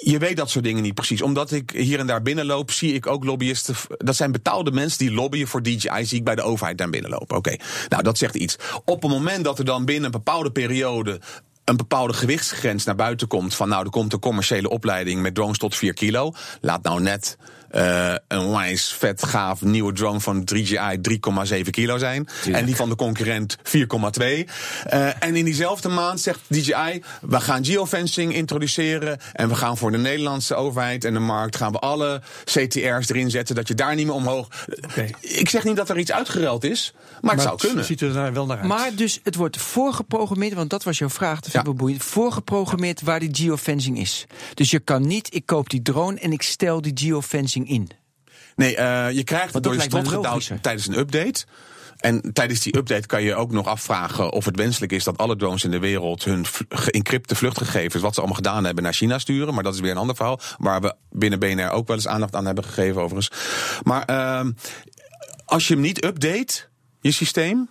Je 0.00 0.18
weet 0.18 0.36
dat 0.36 0.50
soort 0.50 0.64
dingen 0.64 0.82
niet 0.82 0.94
precies. 0.94 1.22
Omdat 1.22 1.52
ik 1.52 1.70
hier 1.70 1.98
en 1.98 2.06
daar 2.06 2.22
binnenloop, 2.22 2.70
zie 2.70 2.92
ik 2.92 3.06
ook 3.06 3.24
lobbyisten. 3.24 3.74
Dat 3.88 4.16
zijn 4.16 4.32
betaalde 4.32 4.70
mensen 4.70 4.98
die 4.98 5.12
lobbyen 5.12 5.48
voor 5.48 5.62
DJI, 5.62 6.04
zie 6.04 6.18
ik 6.18 6.24
bij 6.24 6.34
de 6.34 6.42
overheid 6.42 6.78
daar 6.78 6.90
binnenlopen. 6.90 7.36
Oké, 7.36 7.56
nou 7.88 8.02
dat 8.02 8.18
zegt 8.18 8.34
iets. 8.34 8.56
Op 8.84 9.02
het 9.02 9.10
moment 9.10 9.44
dat 9.44 9.58
er 9.58 9.64
dan 9.64 9.84
binnen 9.84 10.04
een 10.04 10.10
bepaalde 10.10 10.50
periode 10.50 11.20
een 11.68 11.76
bepaalde 11.76 12.12
gewichtsgrens 12.12 12.84
naar 12.84 12.94
buiten 12.94 13.28
komt. 13.28 13.54
Van 13.54 13.68
nou, 13.68 13.84
er 13.84 13.90
komt 13.90 14.12
een 14.12 14.18
commerciële 14.18 14.68
opleiding 14.68 15.22
met 15.22 15.34
drones 15.34 15.58
tot 15.58 15.76
4 15.76 15.94
kilo. 15.94 16.32
Laat 16.60 16.82
nou 16.82 17.00
net 17.00 17.36
eh, 17.70 18.14
een 18.28 18.38
onwijs 18.38 18.92
vet 18.98 19.24
gaaf 19.24 19.62
nieuwe 19.62 19.92
drone 19.92 20.20
van 20.20 20.48
3GI 20.54 21.00
3,7 21.00 21.70
kilo 21.70 21.98
zijn. 21.98 22.28
En 22.52 22.64
die 22.64 22.76
van 22.76 22.88
de 22.88 22.96
concurrent 22.96 23.56
4,2. 23.62 24.46
Eh, 24.84 25.22
en 25.22 25.36
in 25.36 25.44
diezelfde 25.44 25.88
maand 25.88 26.20
zegt 26.20 26.40
DJI, 26.48 27.02
we 27.20 27.40
gaan 27.40 27.64
geofencing 27.64 28.34
introduceren. 28.34 29.18
En 29.32 29.48
we 29.48 29.54
gaan 29.54 29.76
voor 29.76 29.90
de 29.90 29.98
Nederlandse 29.98 30.54
overheid 30.54 31.04
en 31.04 31.12
de 31.12 31.18
markt 31.18 31.56
gaan 31.56 31.72
we 31.72 31.78
alle 31.78 32.20
CTR's 32.44 33.08
erin 33.08 33.30
zetten. 33.30 33.54
Dat 33.54 33.68
je 33.68 33.74
daar 33.74 33.94
niet 33.94 34.06
meer 34.06 34.14
omhoog. 34.14 34.48
Ik 35.20 35.48
zeg 35.48 35.64
niet 35.64 35.76
dat 35.76 35.88
er 35.88 35.98
iets 35.98 36.12
uitgereld 36.12 36.64
is, 36.64 36.92
maar 37.20 37.34
het 37.34 37.42
zou 37.42 37.56
kunnen. 37.58 37.84
ziet 37.84 38.00
er 38.00 38.12
daar 38.12 38.32
wel 38.32 38.46
naar 38.46 38.58
uit. 38.58 38.66
Maar 38.66 38.90
dus 38.94 39.20
het 39.22 39.34
wordt 39.34 39.56
voorgeprogrammeerd, 39.60 40.54
want 40.54 40.70
dat 40.70 40.84
was 40.84 40.98
jouw 40.98 41.08
vraag, 41.10 41.40
dat 41.40 41.50
vind 41.50 41.64
ik 41.66 41.70
Ja. 41.70 41.76
boeiend. 41.76 42.02
Voorgeprogrammeerd 42.02 43.00
waar 43.02 43.20
die 43.20 43.30
geofencing 43.34 43.98
is. 43.98 44.26
Dus 44.54 44.70
je 44.70 44.78
kan 44.78 45.06
niet, 45.06 45.34
ik 45.34 45.46
koop 45.46 45.70
die 45.70 45.82
drone 45.82 46.18
en 46.20 46.32
ik 46.32 46.42
stel 46.42 46.80
die 46.80 46.92
geofencing 46.94 47.57
in. 47.66 47.90
Nee, 48.56 48.76
eh, 48.76 49.10
je 49.10 49.24
krijgt 49.24 49.54
het 49.54 49.62
door 49.62 49.74
je 49.74 49.80
strot 49.80 50.08
gedouwd 50.08 50.52
tijdens 50.60 50.86
een 50.86 50.98
update. 50.98 51.44
En 51.98 52.32
tijdens 52.32 52.60
die 52.60 52.76
update 52.76 53.06
kan 53.06 53.22
je 53.22 53.34
ook 53.34 53.52
nog 53.52 53.66
afvragen 53.66 54.32
of 54.32 54.44
het 54.44 54.56
wenselijk 54.56 54.92
is 54.92 55.04
dat 55.04 55.18
alle 55.18 55.36
drones 55.36 55.64
in 55.64 55.70
de 55.70 55.78
wereld 55.78 56.24
hun 56.24 56.46
geëncrypte 56.68 57.34
vluchtgegevens, 57.34 58.02
wat 58.02 58.14
ze 58.14 58.18
allemaal 58.18 58.36
gedaan 58.36 58.64
hebben, 58.64 58.84
naar 58.84 58.92
China 58.92 59.18
sturen. 59.18 59.54
Maar 59.54 59.62
dat 59.62 59.74
is 59.74 59.80
weer 59.80 59.90
een 59.90 59.96
ander 59.96 60.16
verhaal, 60.16 60.40
waar 60.58 60.80
we 60.80 60.94
binnen 61.10 61.38
BNR 61.38 61.70
ook 61.70 61.86
wel 61.86 61.96
eens 61.96 62.06
aandacht 62.06 62.34
aan 62.34 62.46
hebben 62.46 62.64
gegeven 62.64 63.02
overigens. 63.02 63.30
Maar 63.82 64.04
ehm, 64.04 64.52
als 65.44 65.68
je 65.68 65.74
hem 65.74 65.82
niet 65.82 66.04
update, 66.04 66.64
je 67.00 67.12
systeem, 67.12 67.68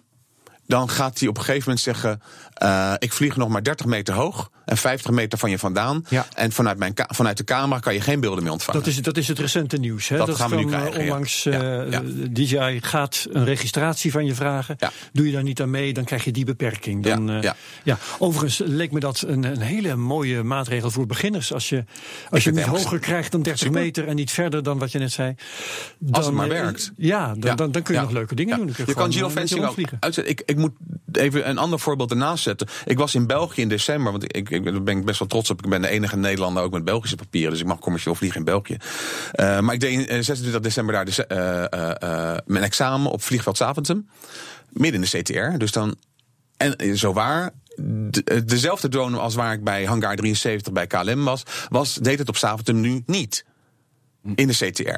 dan 0.65 0.89
gaat 0.89 1.19
hij 1.19 1.27
op 1.27 1.37
een 1.37 1.43
gegeven 1.43 1.63
moment 1.63 1.79
zeggen: 1.79 2.21
uh, 2.63 2.93
Ik 2.97 3.13
vlieg 3.13 3.35
nog 3.35 3.49
maar 3.49 3.63
30 3.63 3.85
meter 3.85 4.13
hoog 4.13 4.49
en 4.67 4.77
50 4.77 5.11
meter 5.11 5.39
van 5.39 5.49
je 5.49 5.59
vandaan. 5.59 6.05
Ja. 6.09 6.25
En 6.33 6.51
vanuit, 6.51 6.77
mijn 6.77 6.93
vanuit 6.95 7.37
de 7.37 7.43
camera 7.43 7.79
kan 7.79 7.93
je 7.93 8.01
geen 8.01 8.19
beelden 8.19 8.43
meer 8.43 8.51
ontvangen. 8.51 8.83
Dat 8.83 8.89
is, 8.89 9.01
dat 9.01 9.17
is 9.17 9.27
het 9.27 9.39
recente 9.39 9.77
nieuws. 9.77 10.07
Hè? 10.07 10.17
Dat 10.17 10.35
gaan 10.35 10.49
we 10.49 10.55
nu 10.55 10.65
krijgen, 10.65 10.91
ja. 10.91 10.99
Onlangs 10.99 11.43
Ja, 11.43 11.83
uh, 11.85 11.91
ja. 11.91 12.01
DJI 12.31 12.79
gaat 12.81 13.27
een 13.31 13.45
registratie 13.45 14.11
van 14.11 14.25
je 14.25 14.35
vragen. 14.35 14.75
Ja. 14.79 14.91
Doe 15.13 15.25
je 15.25 15.31
daar 15.31 15.43
niet 15.43 15.61
aan 15.61 15.69
mee, 15.69 15.93
dan 15.93 16.03
krijg 16.03 16.23
je 16.23 16.31
die 16.31 16.45
beperking. 16.45 17.03
Dan, 17.03 17.27
Ja, 17.27 17.41
eh, 17.41 17.51
ja. 17.83 17.97
Overigens 18.17 18.61
leek 18.65 18.91
me 18.91 18.99
dat 18.99 19.23
een, 19.27 19.43
een 19.43 19.61
hele 19.61 19.95
mooie 19.95 20.43
maatregel 20.43 20.91
voor 20.91 21.05
beginners. 21.05 21.53
Als 21.53 21.69
je, 21.69 21.83
als 22.29 22.43
je 22.43 22.51
niet 22.51 22.63
hoger 22.63 22.99
krijgt 22.99 23.31
dan 23.31 23.41
30 23.41 23.65
super. 23.65 23.81
meter 23.81 24.07
en 24.07 24.15
niet 24.15 24.31
verder 24.31 24.63
dan 24.63 24.77
wat 24.77 24.91
je 24.91 24.99
net 24.99 25.11
zei. 25.11 25.35
Dan, 25.97 26.13
Als 26.13 26.25
het 26.25 26.35
maar 26.35 26.49
eh, 26.49 26.61
werkt. 26.61 26.91
Ja, 26.97 27.33
dan, 27.37 27.55
dan, 27.55 27.71
dan 27.71 27.81
kun 27.81 27.95
je 27.95 28.01
nog 28.01 28.11
leuke 28.11 28.35
dingen 28.35 28.57
doen. 28.57 28.71
Kun 28.71 28.85
Je 28.87 28.93
kan 28.93 29.11
eh, 29.11 29.17
geofencing 29.17 29.65
ook 29.65 29.77
uitzetten. 29.99 30.31
Ik, 30.31 30.41
ik 30.45 30.57
moet 30.57 30.73
even 31.11 31.49
een 31.49 31.57
ander 31.57 31.79
voorbeeld 31.79 32.11
ernaast 32.11 32.43
zetten. 32.43 32.67
Ik 32.85 32.97
was 32.97 33.15
in 33.15 33.27
België 33.27 33.61
in 33.61 33.69
december, 33.69 34.11
want 34.11 34.35
ik, 34.35 34.49
ik 34.57 34.71
daar 34.71 34.83
ben 34.83 34.97
ik 34.97 35.05
best 35.05 35.19
wel 35.19 35.27
trots 35.27 35.49
op. 35.49 35.63
Ik 35.63 35.69
ben 35.69 35.81
de 35.81 35.87
enige 35.87 36.17
Nederlander 36.17 36.63
ook 36.63 36.71
met 36.71 36.85
Belgische 36.85 37.15
papieren, 37.15 37.51
dus 37.51 37.59
ik 37.59 37.67
mag 37.67 37.79
commercieel 37.79 38.15
vliegen 38.15 38.39
in 38.39 38.45
België. 38.45 38.77
Eh, 39.31 39.59
maar 39.59 39.73
ik 39.73 39.79
deed 39.79 39.91
in, 39.91 40.07
eh, 40.07 40.21
26 40.21 40.61
december 40.61 40.95
daar 40.95 41.05
de, 41.05 41.25
eh, 41.25 42.37
mijn 42.45 42.63
examen 42.63 43.11
op 43.11 43.21
vliegveld 43.21 43.57
Zaventem, 43.57 44.09
midden 44.69 45.03
in 45.03 45.09
de 45.11 45.17
CTR. 45.21 45.57
Dus 45.57 45.71
dan 45.71 45.95
en 46.57 46.97
zo 46.97 47.13
waar. 47.13 47.51
de- 47.79 48.45
dezelfde 48.45 48.89
drone 48.89 49.17
als 49.17 49.35
waar 49.35 49.53
ik 49.53 49.63
bij 49.63 49.85
Hangar 49.85 50.15
73 50.15 50.73
bij 50.73 50.87
KLM 50.87 51.23
was, 51.23 51.43
was 51.69 51.93
deed 51.93 52.19
het 52.19 52.29
op 52.29 52.37
Zaventem 52.37 52.81
nu 52.81 53.03
niet 53.05 53.45
in 54.35 54.47
de 54.47 54.53
CTR. 54.53 54.89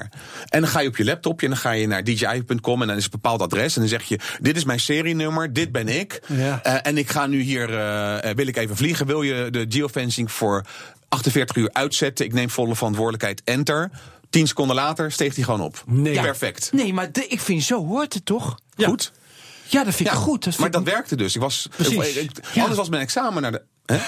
En 0.50 0.62
dan 0.62 0.68
ga 0.68 0.80
je 0.80 0.88
op 0.88 0.98
je 0.98 1.04
laptopje 1.04 1.46
en 1.48 1.52
dan 1.52 1.62
ga 1.62 1.72
je 1.72 1.88
naar 1.88 2.04
dji.com 2.04 2.82
en 2.82 2.88
dan 2.88 2.98
is 2.98 3.04
een 3.04 3.10
bepaald 3.12 3.42
adres. 3.42 3.74
En 3.76 3.80
dan 3.82 3.90
zeg 3.90 4.04
je: 4.04 4.20
Dit 4.42 4.56
is 4.56 4.64
mijn 4.64 4.80
serienummer, 4.80 5.54
dit 5.54 5.72
ben 5.72 5.88
ik. 5.88 6.22
Ja. 6.28 6.64
Eh, 6.64 6.76
en 6.84 6.98
ik 6.98 7.10
ga 7.10 7.28
nu 7.28 7.42
hier, 7.42 7.70
eh, 7.74 8.30
eh, 8.30 8.36
wil 8.36 8.48
ik 8.48 8.58
even 8.58 8.76
vliegen. 8.76 9.06
Wil 9.06 9.22
je 9.22 9.48
de 9.50 9.66
geofencing 9.70 10.32
voor 10.32 10.66
48 11.10 11.56
uur 11.56 11.70
uitzetten? 11.74 12.26
Ik 12.26 12.34
neem 12.34 12.50
volle 12.50 12.76
verantwoordelijkheid, 12.76 13.42
enter. 13.44 13.90
10 14.30 14.48
seconden 14.48 14.76
later 14.76 15.12
steeg 15.12 15.36
hij 15.36 15.44
gewoon 15.44 15.62
op. 15.62 15.84
Nee. 15.86 16.14
Ja. 16.14 16.22
Perfect. 16.22 16.70
Nee, 16.72 16.94
maar 16.94 17.12
de- 17.12 17.28
ik 17.28 17.40
vind 17.40 17.64
zo 17.64 17.86
hoort 17.86 18.14
het 18.14 18.26
toch? 18.26 18.60
Ja. 18.76 18.88
Goed. 18.88 19.12
Ja, 19.72 19.84
dat 19.84 19.96
vind 19.96 20.10
ik 20.10 20.16
Ja, 20.16 20.22
goed. 20.22 20.44
Dat 20.44 20.56
vind 20.56 20.58
maar 20.58 20.68
ik- 20.68 20.86
dat 20.86 20.94
werkte 20.94 21.16
dus. 21.16 21.36
Ik 21.36 21.42
was, 21.42 21.68
Precies. 21.76 22.16
ik- 22.16 22.30
ik- 22.38 22.46
Ja. 22.54 22.60
Anders 22.62 22.78
was 22.80 22.90
mijn 22.90 23.02
examen 23.02 23.42
naar 23.42 23.52
de. 23.52 23.62
Hè? 23.86 23.98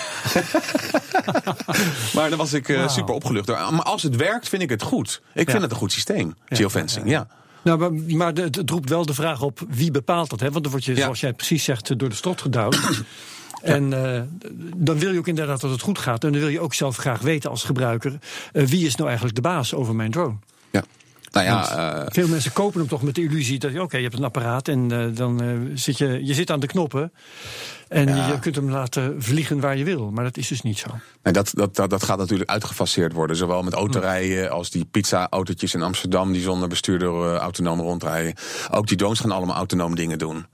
maar 2.13 2.29
dan 2.29 2.37
was 2.37 2.53
ik 2.53 2.69
eh, 2.69 2.89
super 2.89 3.13
opgelucht. 3.13 3.47
door. 3.47 3.55
Maar 3.57 3.83
als 3.83 4.03
het 4.03 4.15
werkt, 4.15 4.49
vind 4.49 4.61
ik 4.61 4.69
het 4.69 4.81
goed. 4.81 5.21
Ik 5.33 5.49
vind 5.49 5.61
het 5.61 5.71
een 5.71 5.77
goed 5.77 5.91
systeem, 5.91 6.35
geofencing. 6.45 7.09
Ja. 7.09 7.27
Nou, 7.63 8.01
maar, 8.15 8.33
het, 8.33 8.61
roept 8.69 8.89
wel 8.89 9.05
de 9.05 9.13
vraag 9.13 9.41
op 9.41 9.59
wie 9.69 9.91
bepaalt 9.91 10.29
dat. 10.29 10.39
Hè? 10.39 10.51
Want 10.51 10.63
dan 10.63 10.71
word 10.71 10.85
je, 10.85 10.95
Ja. 10.95 11.01
zoals 11.01 11.19
jij 11.19 11.33
precies 11.33 11.63
zegt, 11.63 11.99
door 11.99 12.09
de 12.09 12.15
strot 12.15 12.41
gedouwd. 12.41 12.79
En 13.61 13.93
eh, 14.15 14.21
dan 14.75 14.99
wil 14.99 15.11
je 15.11 15.19
ook 15.19 15.27
inderdaad 15.27 15.61
dat 15.61 15.71
het 15.71 15.81
goed 15.81 15.99
gaat. 15.99 16.23
En 16.23 16.31
dan 16.31 16.39
wil 16.41 16.49
je 16.49 16.59
ook 16.59 16.73
zelf 16.73 16.97
graag 16.97 17.19
weten 17.21 17.49
als 17.49 17.63
gebruiker... 17.63 18.19
eh, 18.53 18.65
wie 18.65 18.85
is 18.85 18.95
nou 18.95 19.05
eigenlijk 19.07 19.35
de 19.35 19.41
baas 19.41 19.73
over 19.73 19.95
mijn 19.95 20.11
drone? 20.11 20.35
Nou 21.31 21.45
ja, 21.45 21.77
eh, 22.01 22.05
veel 22.07 22.27
mensen 22.27 22.53
kopen 22.53 22.79
hem 22.79 22.89
toch 22.89 23.01
met 23.01 23.15
de 23.15 23.21
illusie 23.23 23.59
dat 23.59 23.71
je, 23.71 23.81
oké, 23.81 23.97
je 23.97 24.03
hebt 24.03 24.17
een 24.17 24.23
apparaat 24.23 24.67
en 24.67 24.91
eh, 24.91 25.15
dan 25.15 25.41
eh, 25.41 25.49
zit 25.73 25.97
je, 25.97 26.25
je 26.25 26.33
zit 26.33 26.51
aan 26.51 26.59
de 26.59 26.67
knoppen. 26.67 27.13
En 27.87 28.07
Ja. 28.07 28.27
je 28.27 28.39
kunt 28.39 28.55
hem 28.55 28.69
laten 28.69 29.23
vliegen 29.23 29.59
waar 29.59 29.77
je 29.77 29.83
wil. 29.83 30.11
Maar 30.11 30.23
dat 30.23 30.37
is 30.37 30.47
dus 30.47 30.61
niet 30.61 30.77
zo. 30.77 30.87
Nee, 31.23 31.33
dat, 31.33 31.51
dat, 31.53 31.75
dat, 31.75 31.89
dat 31.89 32.03
gaat 32.03 32.17
natuurlijk 32.17 32.49
uitgefaseerd 32.49 33.13
worden. 33.13 33.35
Zowel 33.35 33.63
met 33.63 33.73
autorijden 33.73 34.51
als 34.51 34.69
die 34.69 34.85
pizza-autootjes 34.85 35.73
in 35.73 35.81
Amsterdam... 35.81 36.31
die 36.31 36.41
zonder 36.41 36.67
bestuurder 36.69 37.35
autonoom 37.35 37.79
rondrijden. 37.79 38.33
Ook 38.71 38.87
die 38.87 38.97
drones 38.97 39.19
gaan 39.19 39.31
allemaal 39.31 39.55
autonoom 39.55 39.95
dingen 39.95 40.17
doen. 40.17 40.45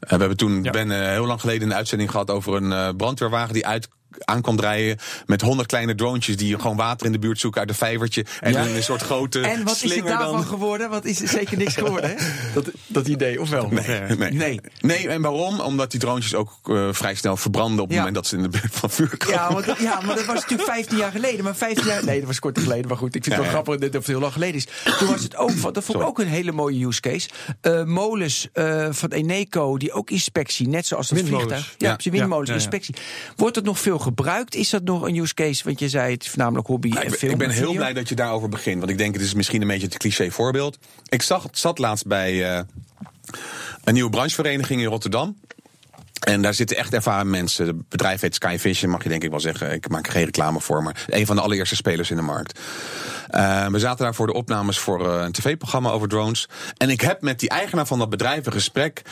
We 0.00 0.06
hebben 0.16 0.36
toen, 0.36 0.62
Ja. 0.62 0.70
ben 0.70 1.10
heel 1.10 1.26
lang 1.26 1.40
geleden 1.40 1.68
een 1.68 1.74
uitzending 1.76 2.10
gehad... 2.10 2.30
over 2.30 2.62
een 2.62 2.96
brandweerwagen 2.96 3.54
die 3.54 3.66
uit 3.66 3.88
aankwam 4.18 4.60
rijden 4.60 4.98
met 5.26 5.40
honderd 5.40 5.68
kleine 5.68 5.94
droontjes 5.94 6.36
die 6.36 6.58
gewoon 6.58 6.76
water 6.76 7.06
in 7.06 7.12
de 7.12 7.18
buurt 7.18 7.40
zoeken 7.40 7.60
uit 7.60 7.68
een 7.68 7.74
vijvertje 7.74 8.24
en 8.40 8.52
Ja. 8.52 8.66
een 8.66 8.82
soort 8.82 9.02
grote 9.02 9.40
En 9.40 9.64
wat 9.64 9.74
is 9.74 9.82
er 9.82 9.88
slinger 9.88 10.08
daarvan 10.10 10.32
dan. 10.32 10.44
geworden? 10.46 10.90
Wat 10.90 11.04
is 11.04 11.20
er 11.22 11.28
zeker 11.28 11.56
niks 11.58 11.74
geworden, 11.74 12.10
hè? 12.10 12.16
Dat, 12.54 12.70
dat 12.86 13.08
idee, 13.08 13.40
of 13.40 13.48
wel? 13.50 13.68
Nee, 13.68 14.00
nee. 14.16 14.30
Nee. 14.32 14.60
Nee, 14.80 15.08
en 15.08 15.22
waarom? 15.22 15.60
Omdat 15.60 15.90
die 15.90 16.00
droontjes 16.00 16.34
ook 16.34 16.52
eh, 16.64 16.88
vrij 16.92 17.14
snel 17.14 17.36
verbranden 17.36 17.78
op 17.80 17.84
het 17.88 17.90
Ja. 17.92 17.96
moment 17.98 18.14
dat 18.14 18.26
ze 18.26 18.36
in 18.36 18.42
de 18.42 18.48
buurt 18.48 18.74
van 18.74 18.90
vuur 18.90 19.16
komen. 19.16 19.34
Ja, 19.36 19.52
want, 19.52 19.66
ja, 19.78 20.00
maar 20.06 20.16
dat 20.16 20.24
was 20.24 20.40
natuurlijk 20.40 20.68
15 20.70 20.96
jaar 20.96 21.10
geleden. 21.10 21.44
Maar 21.44 21.56
15 21.56 21.86
jaar. 21.86 22.04
Nee, 22.04 22.18
dat 22.18 22.26
was 22.26 22.38
kort 22.38 22.58
geleden. 22.58 22.88
Maar 22.88 22.96
goed, 22.96 23.14
ik 23.14 23.22
vind 23.24 23.24
het 23.24 23.34
wel 23.36 23.44
ja. 23.44 23.50
grappig 23.50 23.78
dat 23.78 23.92
het 23.92 24.06
heel 24.06 24.20
lang 24.20 24.32
geleden 24.32 24.54
is. 24.54 24.66
Toen 24.98 25.08
was 25.08 25.22
het 25.22 25.36
ook. 25.36 25.74
Dat 25.74 25.84
vond 25.84 25.98
ik 26.00 26.06
ook 26.06 26.18
een 26.18 26.26
hele 26.28 26.52
mooie 26.52 26.86
use 26.86 27.00
case. 27.00 27.28
Eh, 27.60 27.84
molens 27.84 28.48
eh, 28.52 28.86
van 28.90 29.08
Eneco, 29.10 29.76
die 29.78 29.92
ook 29.92 30.10
inspectie, 30.10 30.68
net 30.68 30.86
zoals 30.86 31.08
dat 31.08 31.18
Windmolens. 31.18 31.48
vliegtuig. 31.52 31.74
Ja, 31.78 31.88
Ja. 31.88 31.94
precies, 31.94 32.12
windmolens, 32.12 32.48
Ja, 32.48 32.54
ja, 32.54 32.60
ja. 32.60 32.66
inspectie. 32.66 32.94
Wordt 33.36 33.56
het 33.56 33.64
nog 33.64 33.78
veel 33.78 33.98
gebruikt? 34.04 34.54
Is 34.54 34.70
dat 34.70 34.82
nog 34.82 35.02
een 35.02 35.16
use 35.16 35.34
case? 35.34 35.64
Want 35.64 35.78
je 35.78 35.88
zei 35.88 36.12
het 36.12 36.28
voornamelijk 36.28 36.66
hobby 36.66 36.88
Nou, 36.88 37.00
en 37.00 37.12
ik, 37.12 37.18
film. 37.18 37.32
ik 37.32 37.38
ben 37.38 37.48
en 37.48 37.54
heel 37.54 37.64
video. 37.64 37.78
blij 37.78 37.92
dat 37.92 38.08
je 38.08 38.14
daarover 38.14 38.48
begint. 38.48 38.78
Want 38.78 38.90
ik 38.90 38.98
denk, 38.98 39.14
het 39.14 39.22
is 39.22 39.34
misschien 39.34 39.62
een 39.62 39.68
beetje 39.68 39.86
het 39.86 39.96
cliché 39.96 40.30
voorbeeld. 40.30 40.78
Ik 41.08 41.22
zag, 41.22 41.46
zat 41.52 41.78
laatst 41.78 42.06
bij 42.06 42.54
eh, 42.56 42.62
een 43.84 43.94
nieuwe 43.94 44.10
branchevereniging 44.10 44.80
in 44.80 44.86
Rotterdam. 44.86 45.36
En 46.20 46.42
daar 46.42 46.54
zitten 46.54 46.76
echt 46.76 46.92
ervaren 46.94 47.30
mensen. 47.30 47.66
Het 47.66 47.88
bedrijf 47.88 48.20
heet 48.20 48.34
Skyvision, 48.34 48.90
mag 48.90 49.02
je 49.02 49.08
denk 49.08 49.22
ik 49.24 49.30
wel 49.30 49.40
zeggen. 49.40 49.72
Ik 49.72 49.88
maak 49.88 50.06
er 50.06 50.12
geen 50.12 50.24
reclame 50.24 50.60
voor, 50.60 50.82
maar 50.82 51.04
een 51.06 51.26
van 51.26 51.36
de 51.36 51.42
allereerste 51.42 51.76
spelers 51.76 52.10
in 52.10 52.16
de 52.16 52.22
markt. 52.22 52.60
Eh, 53.28 53.66
we 53.66 53.78
zaten 53.78 54.04
daar 54.04 54.14
voor 54.14 54.26
de 54.26 54.32
opnames 54.32 54.78
voor 54.78 55.08
eh, 55.10 55.24
een 55.24 55.32
tv-programma 55.32 55.90
over 55.90 56.08
drones. 56.08 56.48
En 56.76 56.90
ik 56.90 57.00
heb 57.00 57.20
met 57.22 57.40
die 57.40 57.48
eigenaar 57.48 57.86
van 57.86 57.98
dat 57.98 58.10
bedrijf 58.10 58.46
een 58.46 58.52
gesprek. 58.52 59.02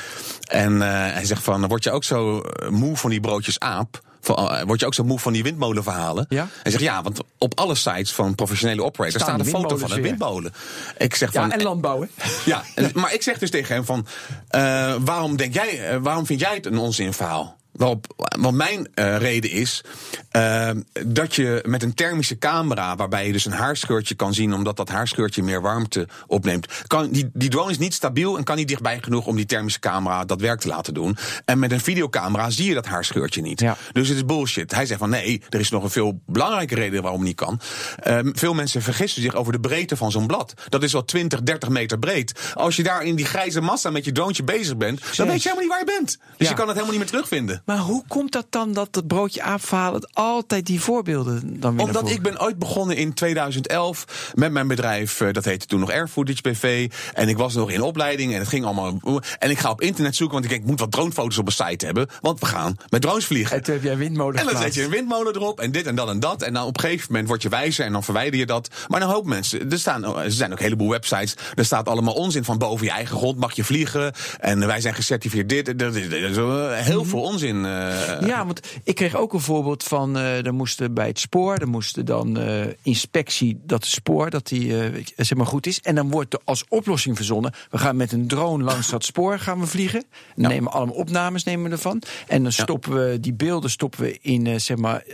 En 0.49 0.81
hij 0.81 1.25
zegt 1.25 1.43
van, 1.43 1.67
word 1.69 1.85
je 1.85 1.91
ook 1.91 2.05
zo 2.05 2.43
moe 2.71 2.97
van 2.97 3.11
die 3.11 3.21
broodjes 3.21 3.59
aap? 3.59 4.01
Van, 4.25 4.37
eh, 4.37 4.63
word 4.63 4.81
je 4.81 4.87
ook 4.87 4.95
zo 4.95 5.05
moe 5.05 5.19
van 5.19 5.33
die 5.33 5.43
windmolenverhalen? 5.43 6.27
Ja. 6.29 6.49
Hij 6.63 6.71
zegt 6.73 6.85
ja, 6.85 7.03
want 7.03 7.21
op 7.39 7.59
alle 7.59 7.75
sites 7.75 8.13
van 8.13 8.35
professionele 8.35 8.83
operators 8.85 9.23
Staan 9.23 9.35
staat 9.35 9.47
een 9.47 9.53
die 9.53 9.63
foto 9.63 9.77
van 9.77 9.93
een 9.93 10.03
windmolen. 10.03 10.53
Ik 10.99 11.15
zeg 11.15 11.33
van, 11.33 11.43
Ja, 11.49 11.55
en 11.55 11.63
landbouwen. 11.63 12.11
ja, 12.45 12.63
maar 12.95 13.15
ik 13.15 13.23
zeg 13.23 13.39
dus 13.39 13.51
tegen 13.51 13.75
hem 13.75 13.85
van, 13.85 14.07
eh, 14.49 14.95
waarom 15.01 15.37
denk 15.37 15.55
jij, 15.55 15.89
eh, 15.89 15.97
waarom 16.01 16.27
vind 16.27 16.41
jij 16.41 16.55
het 16.55 16.67
een 16.67 16.79
onzinverhaal? 16.79 17.57
Waarop, 17.83 18.29
want 18.41 18.57
mijn 18.57 18.89
eh, 18.95 19.17
reden 19.17 19.51
is 19.51 19.85
eh, 20.31 20.71
dat 21.07 21.35
je 21.35 21.65
met 21.67 21.83
een 21.83 21.95
thermische 21.95 22.39
camera, 22.39 22.97
waarbij 22.97 23.27
je 23.27 23.33
dus 23.33 23.45
een 23.45 23.53
haarscheurtje 23.53 24.15
kan 24.15 24.35
zien, 24.35 24.55
omdat 24.55 24.77
dat 24.77 24.89
haarscheurtje 24.89 25.43
meer 25.43 25.61
warmte 25.61 26.09
opneemt, 26.27 26.67
kan, 26.87 27.11
die, 27.11 27.31
die 27.33 27.49
drone 27.49 27.71
is 27.71 27.79
niet 27.79 27.95
stabiel 27.95 28.37
en 28.37 28.45
kan 28.45 28.57
niet 28.57 28.69
dichtbij 28.69 28.99
genoeg 29.03 29.27
om 29.27 29.37
die 29.37 29.47
thermische 29.47 29.79
camera 29.79 30.25
dat 30.25 30.41
werk 30.41 30.61
te 30.61 30.69
laten 30.69 30.95
doen. 30.95 31.17
En 31.45 31.59
met 31.59 31.73
een 31.73 31.81
videocamera 31.81 32.51
zie 32.51 32.69
je 32.69 32.75
dat 32.75 32.87
haarscheurtje 32.87 33.43
niet. 33.43 33.61
Ja. 33.61 33.77
Dus 33.93 34.09
het 34.09 34.17
is 34.17 34.25
bullshit. 34.25 34.75
Hij 34.75 34.87
zegt 34.87 35.01
van 35.01 35.11
nee, 35.11 35.43
er 35.49 35.61
is 35.61 35.71
nog 35.71 35.83
een 35.83 35.91
veel 35.91 36.21
belangrijke 36.27 36.75
reden 36.75 37.03
waarom 37.03 37.21
het 37.21 37.29
niet 37.29 37.37
kan. 37.37 37.61
Ehm, 37.97 38.31
veel 38.33 38.55
mensen 38.55 38.83
vergissen 38.83 39.23
zich 39.23 39.35
over 39.35 39.53
de 39.53 39.61
breedte 39.61 39.97
van 39.97 40.11
zo'n 40.11 40.27
blad. 40.27 40.55
Dat 40.69 40.83
is 40.83 40.93
wel 40.93 41.05
20, 41.05 41.43
30 41.43 41.69
meter 41.69 41.99
breed. 41.99 42.53
Als 42.55 42.77
je 42.77 42.83
daar 42.83 43.05
in 43.05 43.15
die 43.17 43.27
grijze 43.27 43.61
massa 43.61 43.91
met 43.91 44.05
je 44.05 44.13
droontje 44.13 44.45
bezig 44.45 44.77
bent, 44.77 45.17
dan 45.17 45.27
weet 45.27 45.43
je 45.43 45.49
helemaal 45.49 45.61
niet 45.61 45.87
waar 45.87 45.95
je 45.95 45.99
bent. 45.99 46.19
Dus 46.37 46.37
Ja. 46.37 46.49
je 46.49 46.55
kan 46.55 46.69
het 46.69 46.77
helemaal 46.77 46.91
niet 46.91 46.99
meer 47.01 47.11
terugvinden. 47.11 47.63
Maar 47.73 47.81
hoe 47.81 48.05
komt 48.09 48.33
dat 48.33 48.47
dan 48.51 48.73
dat 48.73 48.95
het 48.95 49.07
broodje 49.07 49.43
aapverhaal 49.43 49.95
het 49.95 50.15
altijd 50.15 50.67
die 50.67 50.81
voorbeelden 50.81 51.61
dan 51.61 51.77
weer 51.77 51.87
Omdat 51.87 52.11
ik 52.11 52.23
ben 52.23 52.41
ooit 52.41 52.59
begonnen 52.59 52.97
in 52.97 53.15
2011 53.15 54.33
met 54.35 54.53
mijn 54.53 54.69
bedrijf, 54.69 55.21
eh, 55.21 55.33
dat 55.33 55.45
heette 55.45 55.67
toen 55.67 55.81
nog 55.81 55.91
Air 55.91 56.09
Footage 56.09 56.43
BV. 56.43 56.91
En 57.15 57.29
ik 57.29 57.37
was 57.37 57.55
nog 57.55 57.71
in 57.71 57.83
opleiding 57.83 58.33
en 58.33 58.39
het 58.39 58.49
ging 58.49 58.65
allemaal. 58.65 59.01
En 59.39 59.51
ik 59.51 59.59
ga 59.59 59.71
op 59.71 59.81
internet 59.81 60.17
zoeken, 60.17 60.35
want 60.35 60.45
ik 60.45 60.51
denk, 60.51 60.63
ik 60.63 60.69
moet 60.71 60.81
wat 60.81 60.93
dronefoto's 60.93 61.39
op 61.39 61.47
een 61.47 61.53
site 61.53 61.85
hebben. 61.85 62.09
Want 62.21 62.41
we 62.41 62.47
gaan 62.47 62.77
met 62.89 63.01
drones 63.01 63.25
vliegen. 63.25 63.57
En 63.57 63.63
toen 63.63 63.75
heb 63.75 63.83
jij 63.83 63.97
windmolen 63.97 64.41
En 64.41 64.47
dan 64.47 64.63
zet 64.63 64.75
je 64.75 64.83
een 64.83 64.91
windmolen 64.91 65.35
erop 65.35 65.61
en 65.61 65.73
dit 65.73 65.87
en 65.87 65.95
dat 65.95 66.09
en 66.09 66.21
dat. 66.21 66.43
En 66.43 66.53
dan 66.53 66.67
op 66.67 66.77
een 66.77 66.81
gegeven 66.81 67.07
moment 67.09 67.29
word 67.29 67.43
je 67.43 67.49
wijzer 67.49 67.85
en 67.85 67.93
dan 67.93 68.05
verwijder 68.05 68.39
je 68.39 68.47
dat. 68.47 68.69
Maar 68.89 69.01
dan 69.01 69.11
hoop 69.11 69.27
mensen, 69.27 69.71
er, 69.71 69.79
staan, 69.79 70.17
er 70.17 70.33
zijn 70.33 70.53
ook 70.53 70.59
een 70.59 70.65
heleboel 70.65 70.91
websites. 70.91 71.35
Er 71.55 71.65
staat 71.65 71.89
allemaal 71.89 72.15
onzin 72.15 72.45
van 72.45 72.59
boven 72.59 72.87
je 72.87 72.93
eigen 72.93 73.17
grond 73.17 73.39
mag 73.39 73.53
je 73.53 73.65
vliegen. 73.65 74.13
En 74.41 74.67
wij 74.67 74.81
zijn 74.81 74.95
gecertificeerd 74.95 75.49
dit. 75.49 75.77
Eh, 75.77 76.73
heel 76.73 77.05
veel 77.05 77.21
onzin. 77.21 77.52
Eh. 77.57 78.27
Ja, 78.27 78.47
want 78.47 78.61
ik 78.85 78.95
kreeg 78.95 79.17
ook 79.17 79.33
een 79.33 79.41
voorbeeld 79.41 79.83
van. 79.83 80.17
eh 80.17 80.47
er 80.47 80.55
moesten 80.55 80.95
bij 80.95 81.07
het 81.07 81.19
spoor, 81.19 81.57
er 81.57 81.69
moesten 81.69 82.05
dan 82.05 82.39
eh, 82.39 82.67
inspectie 82.83 83.61
dat 83.67 83.83
het 83.83 83.93
spoor 83.93 84.31
dat 84.31 84.47
die 84.47 84.75
zeg 85.17 85.39
maar 85.39 85.47
goed 85.47 85.67
is. 85.67 85.81
En 85.81 85.95
dan 85.95 86.11
wordt 86.11 86.33
er 86.33 86.41
als 86.45 86.65
oplossing 86.69 87.17
verzonnen. 87.17 87.53
We 87.71 87.79
gaan 87.79 87.97
met 87.97 88.13
een 88.13 88.27
drone 88.27 88.65
langs 88.65 88.91
dat 88.91 89.05
spoor 89.05 89.39
gaan 89.39 89.61
we 89.61 89.67
vliegen. 89.67 90.05
Ja. 90.37 90.49
Nemen 90.49 90.73
allemaal 90.73 90.95
opnames 90.95 91.45
nemen 91.45 91.65
we 91.65 91.71
ervan. 91.77 92.03
En 92.27 92.43
dan 92.43 92.53
stoppen 92.53 92.93
we 92.93 93.21
die 93.21 93.35
beelden 93.35 93.71
stoppen 93.71 94.01
we 94.01 94.19
in 94.21 94.61
zeg 94.61 94.77
maar 94.77 95.05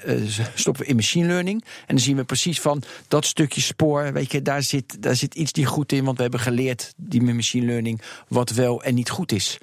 stoppen 0.55 0.83
we 0.83 0.88
in 0.88 0.96
machine 0.96 1.27
learning. 1.27 1.64
En 1.87 1.94
dan 1.94 2.05
zien 2.05 2.16
we 2.16 2.24
precies 2.24 2.61
van 2.61 2.83
dat 3.09 3.24
stukje 3.24 3.61
spoor. 3.61 4.12
Weet 4.12 4.33
je, 4.33 4.42
daar 4.42 4.62
zit 4.62 5.03
daar 5.03 5.16
zit 5.16 5.35
iets 5.35 5.53
niet 5.53 5.66
goed 5.66 5.92
in, 5.92 6.05
want 6.05 6.16
we 6.16 6.22
hebben 6.22 6.40
geleerd 6.40 6.92
die 6.96 7.22
met 7.22 7.35
machine 7.35 7.66
learning 7.66 8.01
wat 8.29 8.51
wel 8.51 8.83
en 8.83 8.94
niet 8.94 9.11
goed 9.11 9.33
is. 9.33 9.59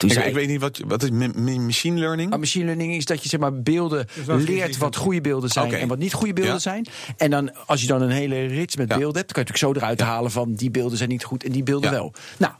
Toen 0.00 0.08
ik, 0.08 0.14
zei 0.14 0.28
ik 0.28 0.34
weet 0.34 0.48
niet 0.48 0.60
wat, 0.60 0.80
wat 0.86 1.02
is 1.02 1.10
machine 1.10 1.98
learning? 1.98 2.32
Ah, 2.32 2.38
machine 2.38 2.64
learning 2.64 2.94
is 2.94 3.04
dat 3.04 3.22
je 3.22 3.28
zeg 3.28 3.40
maar 3.40 3.62
beelden 3.62 4.06
leert 4.26 4.76
wat 4.76 4.96
goede 4.96 5.20
beelden 5.20 5.50
zijn 5.50 5.72
en 5.74 5.88
wat 5.88 5.98
niet 5.98 6.12
goede 6.12 6.32
beelden 6.32 6.52
Ja. 6.54 6.58
zijn. 6.58 6.86
En 7.16 7.30
dan 7.30 7.66
als 7.66 7.80
je 7.80 7.86
dan 7.86 8.02
een 8.02 8.10
hele 8.10 8.46
rits 8.46 8.76
met 8.76 8.88
Ja. 8.90 8.96
beelden 8.96 9.16
hebt, 9.16 9.34
dan 9.34 9.44
kan 9.44 9.44
je 9.44 9.50
natuurlijk 9.60 9.80
zo 9.80 9.84
eruit 9.86 10.00
halen 10.00 10.30
van 10.30 10.54
die 10.54 10.70
beelden 10.70 10.98
zijn 10.98 11.08
niet 11.08 11.24
goed 11.24 11.44
en 11.44 11.52
die 11.52 11.62
beelden 11.62 11.90
Ja. 11.90 11.96
wel. 11.96 12.12
Nou, 12.36 12.52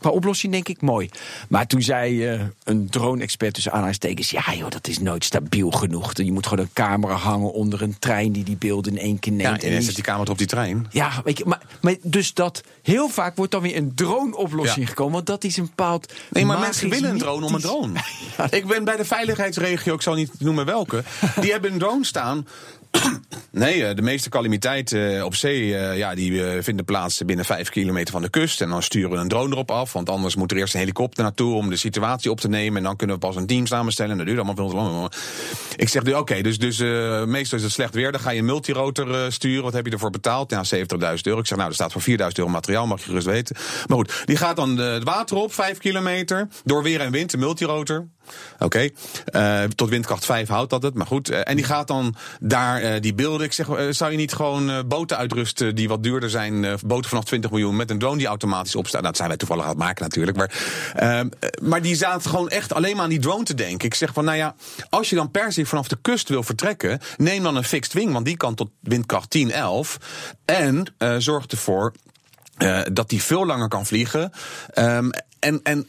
qua- 0.00 0.08
qua 0.08 0.10
oplossing 0.10 0.52
denk 0.52 0.68
ik 0.68 0.80
mooi. 0.82 1.08
Maar 1.48 1.66
toen 1.66 1.82
zei 1.82 2.26
eh, 2.26 2.40
een 2.64 2.88
drone-expert 2.90 3.54
tussen 3.54 3.72
aanhalingstekens... 3.72 4.30
ja 4.30 4.42
joh, 4.56 4.68
dat 4.70 4.88
is 4.88 4.98
nooit 4.98 5.24
stabiel 5.24 5.70
genoeg. 5.70 6.10
Je 6.16 6.32
moet 6.32 6.46
gewoon 6.46 6.64
een 6.64 6.70
camera 6.72 7.14
hangen 7.14 7.52
onder 7.52 7.82
een 7.82 7.98
trein... 7.98 8.32
die 8.32 8.44
die 8.44 8.56
beelden 8.56 8.92
in 8.92 8.98
één 8.98 9.18
keer 9.18 9.32
neemt. 9.32 9.48
Ja, 9.62 9.66
en 9.68 9.72
en 9.72 9.76
die- 9.76 9.84
zet 9.86 9.94
die 9.94 10.04
camera 10.04 10.30
op 10.30 10.38
die 10.38 10.46
trein. 10.46 10.86
ja, 10.90 11.10
weet 11.24 11.38
je, 11.38 11.44
maar, 11.46 11.60
maar 11.80 11.94
dus 12.02 12.34
dat 12.34 12.62
heel 12.82 13.08
vaak 13.08 13.36
wordt 13.36 13.52
dan 13.52 13.62
weer 13.62 13.76
een 13.76 13.94
drone-oplossing 13.94 14.80
Ja. 14.84 14.86
gekomen. 14.88 15.12
Want 15.12 15.26
dat 15.26 15.44
is 15.44 15.56
een 15.56 15.64
bepaald. 15.64 16.12
Nee, 16.30 16.44
maar 16.44 16.58
mensen 16.58 16.88
willen 16.88 17.10
een 17.10 17.18
drone 17.18 17.46
om 17.46 17.54
een 17.54 17.60
drone. 17.60 17.92
Ik 18.50 18.66
ben 18.66 18.84
bij 18.84 18.96
de 18.96 19.04
veiligheidsregio, 19.04 19.94
ik 19.94 20.02
zal 20.02 20.14
niet 20.14 20.30
noemen 20.40 20.64
welke. 20.66 21.04
Die 21.40 21.50
hebben 21.52 21.72
een 21.72 21.78
drone 21.78 22.04
staan. 22.04 22.46
Nee, 23.52 23.84
eh, 23.84 23.94
de 23.96 24.02
meeste 24.02 24.28
calamiteiten 24.28 25.16
eh, 25.16 25.24
op 25.24 25.34
zee 25.34 25.76
eh, 25.76 25.96
ja, 25.96 26.14
die 26.14 26.42
vinden 26.62 26.84
plaats 26.84 27.24
binnen 27.24 27.44
vijf 27.44 27.68
kilometer 27.68 28.12
van 28.12 28.22
de 28.22 28.28
kust. 28.28 28.60
En 28.60 28.68
dan 28.68 28.82
sturen 28.82 29.10
we 29.10 29.16
een 29.16 29.28
drone 29.28 29.52
erop 29.52 29.70
af. 29.70 29.92
Want 29.92 30.08
anders 30.08 30.36
moet 30.36 30.50
er 30.50 30.56
eerst 30.56 30.74
een 30.74 30.80
helikopter 30.80 31.22
naartoe 31.22 31.54
om 31.54 31.70
de 31.70 31.76
situatie 31.76 32.30
op 32.30 32.40
te 32.40 32.48
nemen. 32.48 32.76
En 32.76 32.82
dan 32.82 32.96
kunnen 32.96 33.16
we 33.16 33.26
pas 33.26 33.36
een 33.36 33.46
team 33.46 33.66
samenstellen. 33.66 34.10
En 34.10 34.16
dat 34.16 34.26
duurt 34.26 34.38
allemaal 34.38 34.56
veel 34.56 34.68
te 34.68 34.74
lang. 34.74 35.12
Ik 35.76 35.88
zeg, 35.88 36.02
nu, 36.02 36.12
oké, 36.12 36.40
dus, 36.40 36.58
dus 36.58 36.78
meestal 37.26 37.58
is 37.58 37.64
het 37.64 37.72
slecht 37.72 37.94
weer. 37.94 38.12
Dan 38.12 38.20
ga 38.20 38.30
je 38.30 38.38
een 38.38 38.44
multirotor 38.44 39.32
sturen. 39.32 39.62
Wat 39.62 39.72
heb 39.72 39.86
je 39.86 39.92
ervoor 39.92 40.10
betaald? 40.10 40.50
Ja, 40.50 40.64
70.000 40.74 40.80
euro. 41.22 41.38
Ik 41.38 41.46
zeg, 41.46 41.56
nou, 41.56 41.68
er 41.68 41.74
staat 41.74 41.92
voor 41.92 42.02
4.000 42.02 42.16
euro 42.16 42.50
materiaal, 42.50 42.86
mag 42.86 42.98
je 42.98 43.04
gerust 43.04 43.26
weten. 43.26 43.56
Maar 43.86 43.96
goed, 43.96 44.22
die 44.24 44.36
gaat 44.36 44.56
dan 44.56 44.76
het 44.76 45.04
water 45.04 45.36
op, 45.36 45.54
5 45.54 45.78
kilometer. 45.78 46.48
Door 46.64 46.82
weer 46.82 47.00
en 47.00 47.12
wind, 47.12 47.30
de 47.30 47.38
multirotor. 47.38 48.08
Oké, 48.58 48.88
eh, 49.24 49.62
tot 49.62 49.88
windkracht 49.88 50.24
5 50.24 50.48
houdt 50.48 50.70
dat 50.70 50.82
het, 50.82 50.94
maar 50.94 51.06
goed. 51.06 51.30
Eh, 51.30 51.40
en 51.44 51.56
die 51.56 51.64
gaat 51.64 51.88
dan 51.88 52.14
daar 52.40 52.82
eh, 52.82 53.00
die 53.00 53.14
beelden. 53.14 53.46
Ik 53.46 53.52
zeg, 53.52 53.66
zou 53.90 54.10
je 54.10 54.16
niet 54.16 54.32
gewoon 54.32 54.88
boten 54.88 55.16
uitrusten 55.16 55.74
die 55.74 55.88
wat 55.88 56.02
duurder 56.02 56.30
zijn? 56.30 56.78
boten 56.86 57.10
vanaf 57.10 57.24
20 57.24 57.50
miljoen 57.50 57.76
met 57.76 57.90
een 57.90 57.98
drone 57.98 58.16
die 58.16 58.26
automatisch 58.26 58.76
opstaat. 58.76 59.00
Nou, 59.00 59.06
dat 59.06 59.16
zijn 59.16 59.28
wij 59.28 59.36
toevallig 59.36 59.62
aan 59.62 59.68
het 59.68 59.78
maken 59.78 60.02
natuurlijk. 60.02 60.36
Maar, 60.36 60.52
eh, 60.94 61.20
maar 61.62 61.82
die 61.82 61.94
zaten 61.94 62.30
gewoon 62.30 62.48
echt 62.48 62.74
alleen 62.74 62.94
maar 62.94 63.04
aan 63.04 63.10
die 63.10 63.18
drone 63.18 63.44
te 63.44 63.54
denken. 63.54 63.86
Ik 63.86 63.94
zeg 63.94 64.12
van, 64.12 64.24
nou 64.24 64.36
ja, 64.36 64.54
als 64.88 65.10
je 65.10 65.16
dan 65.16 65.30
per 65.30 65.52
se 65.52 65.66
vanaf 65.66 65.88
de 65.88 65.98
kust 66.02 66.28
wil 66.28 66.42
vertrekken, 66.42 67.00
neem 67.16 67.42
dan 67.42 67.56
een 67.56 67.64
fixed 67.64 67.92
wing, 67.92 68.12
want 68.12 68.24
die 68.24 68.36
kan 68.36 68.54
tot 68.54 68.70
windkracht 68.80 69.30
10, 69.30 69.50
11. 69.50 69.98
En 70.44 70.94
zorg 71.18 71.46
ervoor 71.46 71.92
dat 72.92 73.08
die 73.08 73.22
veel 73.22 73.46
langer 73.46 73.68
kan 73.68 73.86
vliegen. 73.86 74.32
Ehm, 74.74 75.10
en, 75.38 75.60
en 75.62 75.86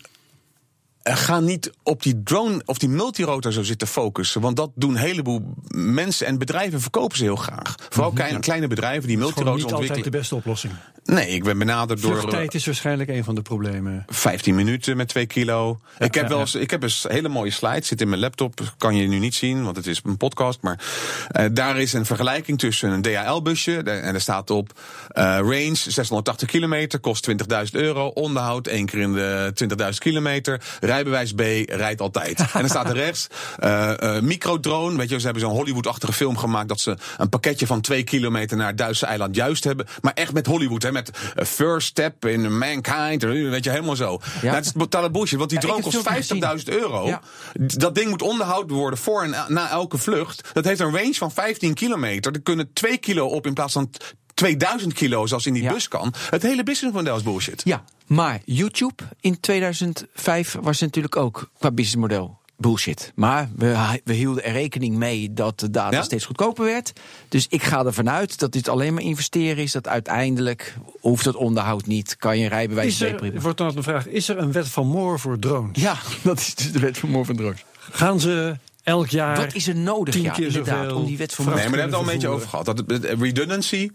ga 1.03 1.39
niet 1.39 1.71
op 1.83 2.03
die 2.03 2.23
drone 2.23 2.61
of 2.65 2.77
die 2.77 2.89
multirotor 2.89 3.53
zo 3.53 3.63
zitten 3.63 3.87
focussen. 3.87 4.41
Want 4.41 4.55
dat 4.55 4.71
doen 4.75 4.89
een 4.89 4.95
heleboel 4.95 5.41
mensen 5.75 6.27
en 6.27 6.37
bedrijven 6.37 6.81
verkopen 6.81 7.17
ze 7.17 7.23
heel 7.23 7.35
graag. 7.35 7.75
Vooral 7.89 8.11
kleine, 8.11 8.39
kleine 8.39 8.67
bedrijven 8.67 9.07
die 9.07 9.17
Dat 9.17 9.27
is 9.27 9.33
gewoon 9.33 9.53
multirotor 9.53 9.79
niet 9.79 9.89
altijd 9.89 10.03
de 10.03 10.09
ontwikkelen. 10.09 10.19
beste 10.19 10.35
oplossing. 10.35 10.73
Nee, 11.05 11.27
ik 11.27 11.43
ben 11.43 11.57
benaderd 11.57 12.01
door. 12.01 12.11
eh, 12.11 12.17
Vluchttijd 12.19 12.53
is 12.53 12.65
waarschijnlijk 12.65 13.09
een 13.09 13.23
van 13.23 13.35
de 13.35 13.41
problemen. 13.41 14.05
15 14.07 14.55
minuten 14.55 14.97
met 14.97 15.07
2 15.07 15.25
kilo. 15.25 15.79
ik, 15.99 16.13
heb 16.13 16.23
ja, 16.23 16.29
wel 16.29 16.39
eens, 16.39 16.55
ik 16.55 16.69
heb 16.71 16.83
eens 16.83 17.05
hele 17.09 17.29
mooie 17.29 17.51
slides, 17.51 17.87
zit 17.87 18.01
in 18.01 18.09
mijn 18.09 18.21
laptop. 18.21 18.73
Kan 18.77 18.95
je 18.95 19.07
nu 19.07 19.19
niet 19.19 19.35
zien, 19.35 19.63
want 19.63 19.75
het 19.75 19.87
is 19.87 20.01
een 20.03 20.17
podcast. 20.17 20.61
Maar 20.61 20.79
eh, 21.27 21.45
daar 21.51 21.79
is 21.79 21.93
een 21.93 22.05
vergelijking 22.05 22.59
tussen 22.59 22.89
een 22.89 23.01
DHL-busje. 23.01 23.77
En 23.77 24.13
er 24.13 24.21
staat 24.21 24.49
op 24.49 24.79
eh, 25.07 25.23
range 25.23 25.75
680 25.75 26.47
kilometer, 26.47 26.99
kost 26.99 27.29
20.000 27.31 27.35
euro. 27.71 28.07
Onderhoud 28.07 28.67
één 28.67 28.85
keer 28.85 28.99
in 28.99 29.13
de 29.13 29.53
20.000 29.83 29.89
kilometer. 29.97 30.61
Rijbewijs 30.79 31.33
B, 31.33 31.39
rijdt 31.65 32.01
altijd. 32.01 32.39
en 32.39 32.47
dan 32.53 32.69
staat 32.69 32.89
er 32.89 32.95
rechts 32.95 33.27
eh 33.59 33.79
eh, 34.01 34.21
microdrone. 34.23 34.97
Weet 34.97 35.09
je, 35.09 35.17
ze 35.19 35.23
hebben 35.25 35.43
zo'n 35.43 35.51
Hollywood-achtige 35.55 36.13
film 36.13 36.37
gemaakt... 36.37 36.67
dat 36.67 36.79
ze 36.79 36.97
een 37.17 37.29
pakketje 37.29 37.67
van 37.67 37.81
2 37.81 38.03
kilometer 38.03 38.57
naar 38.57 38.67
het 38.67 38.77
Duitse 38.77 39.05
eiland 39.05 39.35
juist 39.35 39.63
hebben. 39.63 39.85
Maar 40.01 40.13
echt 40.13 40.33
met 40.33 40.45
Hollywood, 40.45 40.83
hè, 40.83 40.90
met 40.91 41.11
eh, 41.35 41.45
First 41.45 41.87
Step 41.87 42.25
in 42.25 42.57
Mankind. 42.57 43.23
Weet 43.23 43.63
je, 43.63 43.69
helemaal 43.69 43.95
zo. 43.95 44.19
Ja. 44.21 44.41
Nou, 44.41 44.55
het 44.55 44.65
is 44.65 44.71
totale 44.71 45.11
bullshit, 45.11 45.37
want 45.37 45.49
die 45.49 45.59
Ja, 45.61 45.67
heb 45.73 45.83
kost 45.83 45.95
het 46.09 46.25
filmpje 46.25 46.59
50.000 46.73 46.79
euro. 46.79 47.07
Ja. 47.07 47.21
Dat 47.53 47.95
ding 47.95 48.09
moet 48.09 48.21
onderhouden 48.21 48.75
worden 48.75 48.99
voor 48.99 49.23
en 49.23 49.53
na 49.53 49.69
elke 49.69 49.97
vlucht. 49.97 50.49
Dat 50.53 50.65
heeft 50.65 50.79
een 50.79 50.95
range 50.95 51.13
van 51.13 51.31
15 51.31 51.73
kilometer. 51.73 52.33
Er 52.33 52.41
kunnen 52.41 52.73
2 52.73 52.97
kilo 52.97 53.27
op 53.27 53.45
in 53.47 53.53
plaats 53.53 53.73
van 53.73 53.89
2000 54.33 54.93
kilo, 54.93 55.25
zoals 55.25 55.45
in 55.45 55.53
die 55.53 55.63
Ja. 55.63 55.73
bus 55.73 55.87
kan. 55.87 56.13
Het 56.29 56.41
hele 56.41 56.63
businessmodel 56.63 57.15
is 57.15 57.23
bullshit. 57.23 57.61
Ja, 57.63 57.83
maar 58.07 58.41
YouTube 58.45 59.03
in 59.19 59.39
2005 59.39 60.55
was 60.61 60.79
natuurlijk 60.79 61.15
ook 61.15 61.49
qua 61.59 61.71
businessmodel 61.71 62.39
bullshit. 62.61 63.11
Maar 63.15 63.49
we, 63.55 63.99
we 64.03 64.13
hielden 64.13 64.43
er 64.43 64.51
rekening 64.51 64.95
mee 64.95 65.33
dat 65.33 65.59
de 65.59 65.69
data 65.69 65.95
Ja? 65.95 66.03
steeds 66.03 66.25
goedkoper 66.25 66.65
werd. 66.65 66.93
Dus 67.29 67.45
ik 67.49 67.63
ga 67.63 67.85
ervan 67.85 68.09
uit 68.09 68.39
dat 68.39 68.51
dit 68.51 68.67
alleen 68.69 68.93
maar 68.93 69.03
investeren 69.03 69.63
is. 69.63 69.71
Dat 69.71 69.87
uiteindelijk 69.87 70.77
hoeft 70.99 71.25
het 71.25 71.35
onderhoud 71.35 71.85
niet. 71.85 72.15
Kan 72.17 72.37
je 72.37 72.43
een 72.43 72.49
rijbewijs 72.49 72.93
Is 72.93 73.01
er, 73.01 73.15
prima. 73.15 73.39
wordt 73.39 73.57
dan 73.57 73.75
de 73.75 73.83
vraag, 73.83 74.07
is 74.07 74.29
er 74.29 74.37
een 74.37 74.51
wet 74.51 74.67
van 74.67 74.87
Moore 74.87 75.17
voor 75.17 75.39
drones? 75.39 75.81
Ja, 75.81 75.95
dat 76.23 76.39
is 76.39 76.55
dus 76.55 76.71
de 76.71 76.79
wet 76.79 76.97
van 76.97 77.09
Moore 77.09 77.25
van 77.25 77.35
Drones. 77.35 77.65
Gaan 77.79 78.19
ze 78.19 78.55
elk 78.83 79.07
jaar... 79.07 79.35
Wat 79.37 79.53
is 79.53 79.67
er 79.67 79.75
nodig, 79.75 80.13
tien 80.13 80.23
ja, 80.23 80.31
keer 80.31 80.45
inderdaad, 80.47 80.83
zoveel 80.83 80.95
om 80.97 81.05
die 81.05 81.17
wet 81.17 81.33
van 81.33 81.45
Nee, 81.45 81.53
maar 81.53 81.63
daar 81.63 81.71
hebben 81.71 81.89
we 81.89 81.95
het 81.97 82.05
al 82.05 82.13
een 82.13 82.19
beetje 82.19 82.35
over 82.35 82.47
gehad. 82.49 82.65
Dat, 82.65 83.19
redundancy, 83.19 83.89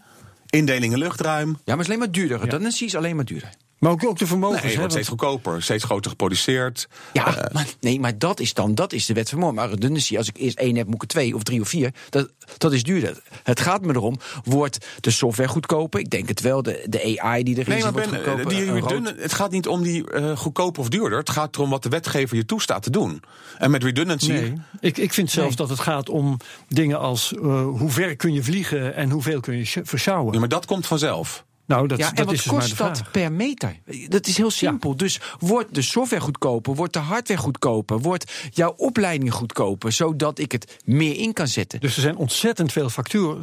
indeling 0.50 0.92
in 0.92 0.98
luchtruim. 0.98 1.48
Ja, 1.48 1.56
maar 1.64 1.76
het 1.76 1.80
is 1.80 1.86
alleen 1.86 1.98
maar 1.98 2.10
duurder. 2.10 2.40
Redundancy 2.40 2.84
is 2.84 2.94
alleen 2.94 3.16
maar 3.16 3.24
duurder. 3.24 3.50
Maar 3.78 3.90
ook, 3.90 4.04
ook 4.06 4.18
de 4.18 4.26
vermogens. 4.26 4.60
Nee, 4.60 4.68
het 4.70 4.78
wordt 4.78 4.92
steeds 4.92 5.08
goedkoper, 5.08 5.62
steeds 5.62 5.84
groter 5.84 6.10
geproduceerd. 6.10 6.88
Ja, 7.12 7.36
Eh, 7.36 7.52
maar, 7.52 7.66
nee, 7.80 8.00
maar 8.00 8.18
dat 8.18 8.40
is 8.40 8.54
dan 8.54 8.74
dat 8.74 8.92
is 8.92 9.06
de 9.06 9.14
wet 9.14 9.28
van 9.28 9.38
Moore. 9.38 9.54
Maar 9.54 9.68
redundancy, 9.68 10.16
als 10.16 10.28
ik 10.28 10.36
eerst 10.36 10.58
één 10.58 10.76
heb, 10.76 10.86
moet 10.86 10.94
ik 10.94 11.02
er 11.02 11.08
twee 11.08 11.34
of 11.34 11.42
drie 11.42 11.60
of 11.60 11.68
vier. 11.68 11.94
Dat, 12.10 12.30
dat 12.58 12.72
is 12.72 12.82
duurder. 12.82 13.22
Het 13.42 13.60
gaat 13.60 13.82
me 13.82 13.94
erom, 13.94 14.16
wordt 14.44 14.86
de 15.00 15.10
software 15.10 15.48
goedkoper? 15.48 16.00
Ik 16.00 16.10
denk 16.10 16.28
het 16.28 16.40
wel. 16.40 16.62
De, 16.62 16.84
de 16.88 17.20
AI 17.20 17.42
die 17.42 17.54
erin 17.54 17.68
Nee, 17.68 17.82
zit, 17.82 17.84
maar 17.84 17.92
wordt 17.92 18.10
ben, 18.10 18.20
goedkoper. 18.34 18.48
die 18.56 18.72
redundant- 18.72 19.22
het 19.22 19.32
gaat 19.32 19.50
niet 19.50 19.66
om 19.68 19.82
die 19.82 20.10
eh 20.10 20.36
goedkoper 20.36 20.80
of 20.82 20.88
duurder. 20.88 21.18
Het 21.18 21.30
gaat 21.30 21.56
erom 21.56 21.70
wat 21.70 21.82
de 21.82 21.88
wetgever 21.88 22.36
je 22.36 22.44
toestaat 22.44 22.82
te 22.82 22.90
doen. 22.90 23.22
En 23.58 23.70
met 23.70 23.82
redundancy. 23.84 24.32
Nee, 24.32 24.52
ik, 24.80 24.96
ik 24.98 25.12
vind 25.12 25.30
zelfs 25.30 25.48
Nee. 25.48 25.56
dat 25.56 25.68
het 25.68 25.80
gaat 25.86 26.08
om 26.08 26.36
dingen 26.68 26.98
als 26.98 27.34
eh, 27.34 27.62
hoe 27.66 27.90
ver 27.90 28.16
kun 28.16 28.32
je 28.32 28.42
vliegen 28.42 28.94
en 28.94 29.10
hoeveel 29.10 29.40
kun 29.40 29.56
je 29.56 29.80
versjouwen. 29.84 30.32
Ja, 30.32 30.38
maar 30.38 30.48
dat 30.48 30.66
komt 30.66 30.86
vanzelf. 30.86 31.44
Nou, 31.66 31.86
dat, 31.88 31.98
Ja, 31.98 32.08
dat 32.08 32.18
en 32.18 32.24
wat 32.24 32.34
is 32.34 32.42
dus 32.42 32.52
kost 32.52 32.78
dat 32.78 33.02
per 33.12 33.32
meter? 33.32 33.76
Dat 34.08 34.26
is 34.26 34.36
heel 34.36 34.50
simpel. 34.50 34.96
Dus 34.96 35.20
wordt 35.38 35.74
de 35.74 35.82
software 35.82 36.22
goedkoper, 36.22 36.74
wordt 36.74 36.92
de 36.92 36.98
hardware 36.98 37.40
goedkoper, 37.40 37.98
wordt 37.98 38.32
jouw 38.50 38.74
opleiding 38.76 39.32
goedkoper, 39.32 39.92
zodat 39.92 40.38
ik 40.38 40.52
het 40.52 40.76
meer 40.84 41.16
in 41.16 41.32
kan 41.32 41.48
zetten. 41.48 41.80
Dus 41.80 41.96
er 41.96 42.02
zijn 42.02 42.16
ontzettend 42.16 42.72
veel 42.72 42.88
factoren 42.88 43.36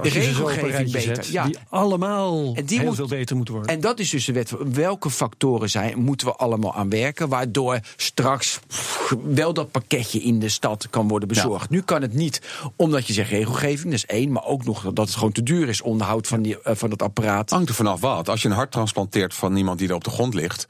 als 0.00 0.12
De 0.12 0.18
regelgeving 0.18 0.90
beter, 0.92 1.14
zet, 1.14 1.26
ja. 1.26 1.44
die 1.44 1.56
allemaal 1.68 2.54
En 2.54 2.64
die 2.64 2.78
heel 2.78 2.86
moet- 2.86 2.96
veel 2.96 3.06
beter 3.08 3.36
moeten 3.36 3.54
worden. 3.54 3.74
En 3.74 3.80
dat 3.80 3.98
is 3.98 4.10
dus 4.10 4.24
de 4.24 4.32
wet. 4.32 4.52
Welke 4.72 5.10
factoren 5.10 5.70
zijn, 5.70 5.98
moeten 5.98 6.26
we 6.26 6.32
allemaal 6.34 6.74
aan 6.74 6.88
werken? 6.90 7.28
Waardoor 7.28 7.78
straks 7.96 8.60
pff, 8.66 9.14
wel 9.24 9.52
dat 9.54 9.70
pakketje 9.70 10.20
in 10.22 10.38
de 10.38 10.48
stad 10.48 10.86
kan 10.90 11.08
worden 11.08 11.28
bezorgd. 11.28 11.70
Nu 11.70 11.82
kan 11.82 12.02
het 12.02 12.14
niet, 12.14 12.40
omdat 12.76 13.06
je 13.06 13.12
zegt 13.12 13.30
regelgeving, 13.30 13.84
dat 13.84 13.92
is 13.92 14.06
één. 14.06 14.32
Maar 14.32 14.44
ook 14.44 14.64
nog 14.64 14.82
dat 14.92 15.06
het 15.06 15.16
gewoon 15.16 15.32
te 15.32 15.42
duur 15.42 15.68
is, 15.68 15.82
onderhoud 15.82 16.26
van, 16.26 16.42
die, 16.42 16.60
eh, 16.62 16.74
van 16.76 16.90
het 16.90 17.02
apparaat. 17.02 17.43
Hangt 17.50 17.68
er 17.68 17.74
vanaf 17.74 18.00
wat. 18.00 18.28
Als 18.28 18.42
je 18.42 18.48
een 18.48 18.54
hart 18.54 18.72
transplanteert 18.72 19.34
van 19.34 19.56
iemand 19.56 19.78
die 19.78 19.88
er 19.88 19.94
op 19.94 20.04
de 20.04 20.10
grond 20.10 20.34
ligt. 20.34 20.66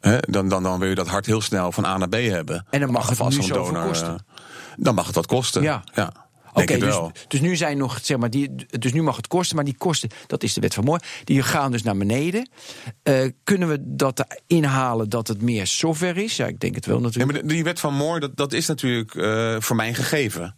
Hè, 0.00 0.18
dan, 0.20 0.48
dan, 0.48 0.62
dan 0.62 0.78
wil 0.78 0.88
je 0.88 0.94
dat 0.94 1.08
hart 1.08 1.26
heel 1.26 1.40
snel 1.40 1.72
van 1.72 1.84
A 1.84 1.96
naar 1.98 2.08
B 2.08 2.14
hebben. 2.14 2.66
En 2.70 2.80
dan 2.80 2.90
mag 2.90 3.08
het 3.08 3.20
Als 3.20 3.38
nu 3.38 3.46
donor, 3.46 3.86
kosten. 3.86 4.08
eh, 4.14 4.14
Dan 4.76 4.94
mag 4.94 5.06
het 5.06 5.14
wat 5.14 5.26
kosten. 5.26 5.62
Ja. 5.62 5.84
ja. 5.94 6.12
Oké, 6.52 6.78
dus, 6.78 6.96
dus 7.28 7.40
nu 7.40 7.56
zijn 7.56 7.78
nog, 7.78 7.98
zeg 8.02 8.16
maar, 8.18 8.30
die, 8.30 8.54
dus 8.78 8.92
nu 8.92 9.02
mag 9.02 9.16
het 9.16 9.26
kosten, 9.26 9.56
maar 9.56 9.64
die 9.64 9.76
kosten, 9.76 10.10
dat 10.26 10.42
is 10.42 10.54
de 10.54 10.60
wet 10.60 10.74
van 10.74 10.84
Moore, 10.84 11.02
die 11.24 11.42
gaan 11.42 11.70
dus 11.72 11.82
naar 11.82 11.96
beneden. 11.96 12.48
Eh, 13.02 13.28
kunnen 13.44 13.68
we 13.68 13.78
dat 13.80 14.24
inhalen 14.46 15.08
dat 15.08 15.28
het 15.28 15.42
meer 15.42 15.66
software 15.66 16.24
is? 16.24 16.36
Ja, 16.36 16.46
ik 16.46 16.60
denk 16.60 16.74
het 16.74 16.86
wel 16.86 17.00
natuurlijk. 17.00 17.32
maar 17.32 17.46
die 17.46 17.64
wet 17.64 17.80
van 17.80 17.94
Moore, 17.94 18.20
dat, 18.20 18.36
dat 18.36 18.52
is 18.52 18.66
natuurlijk 18.66 19.14
eh, 19.14 19.56
voor 19.58 19.76
mij 19.76 19.88
een 19.88 19.94
gegeven. 19.94 20.56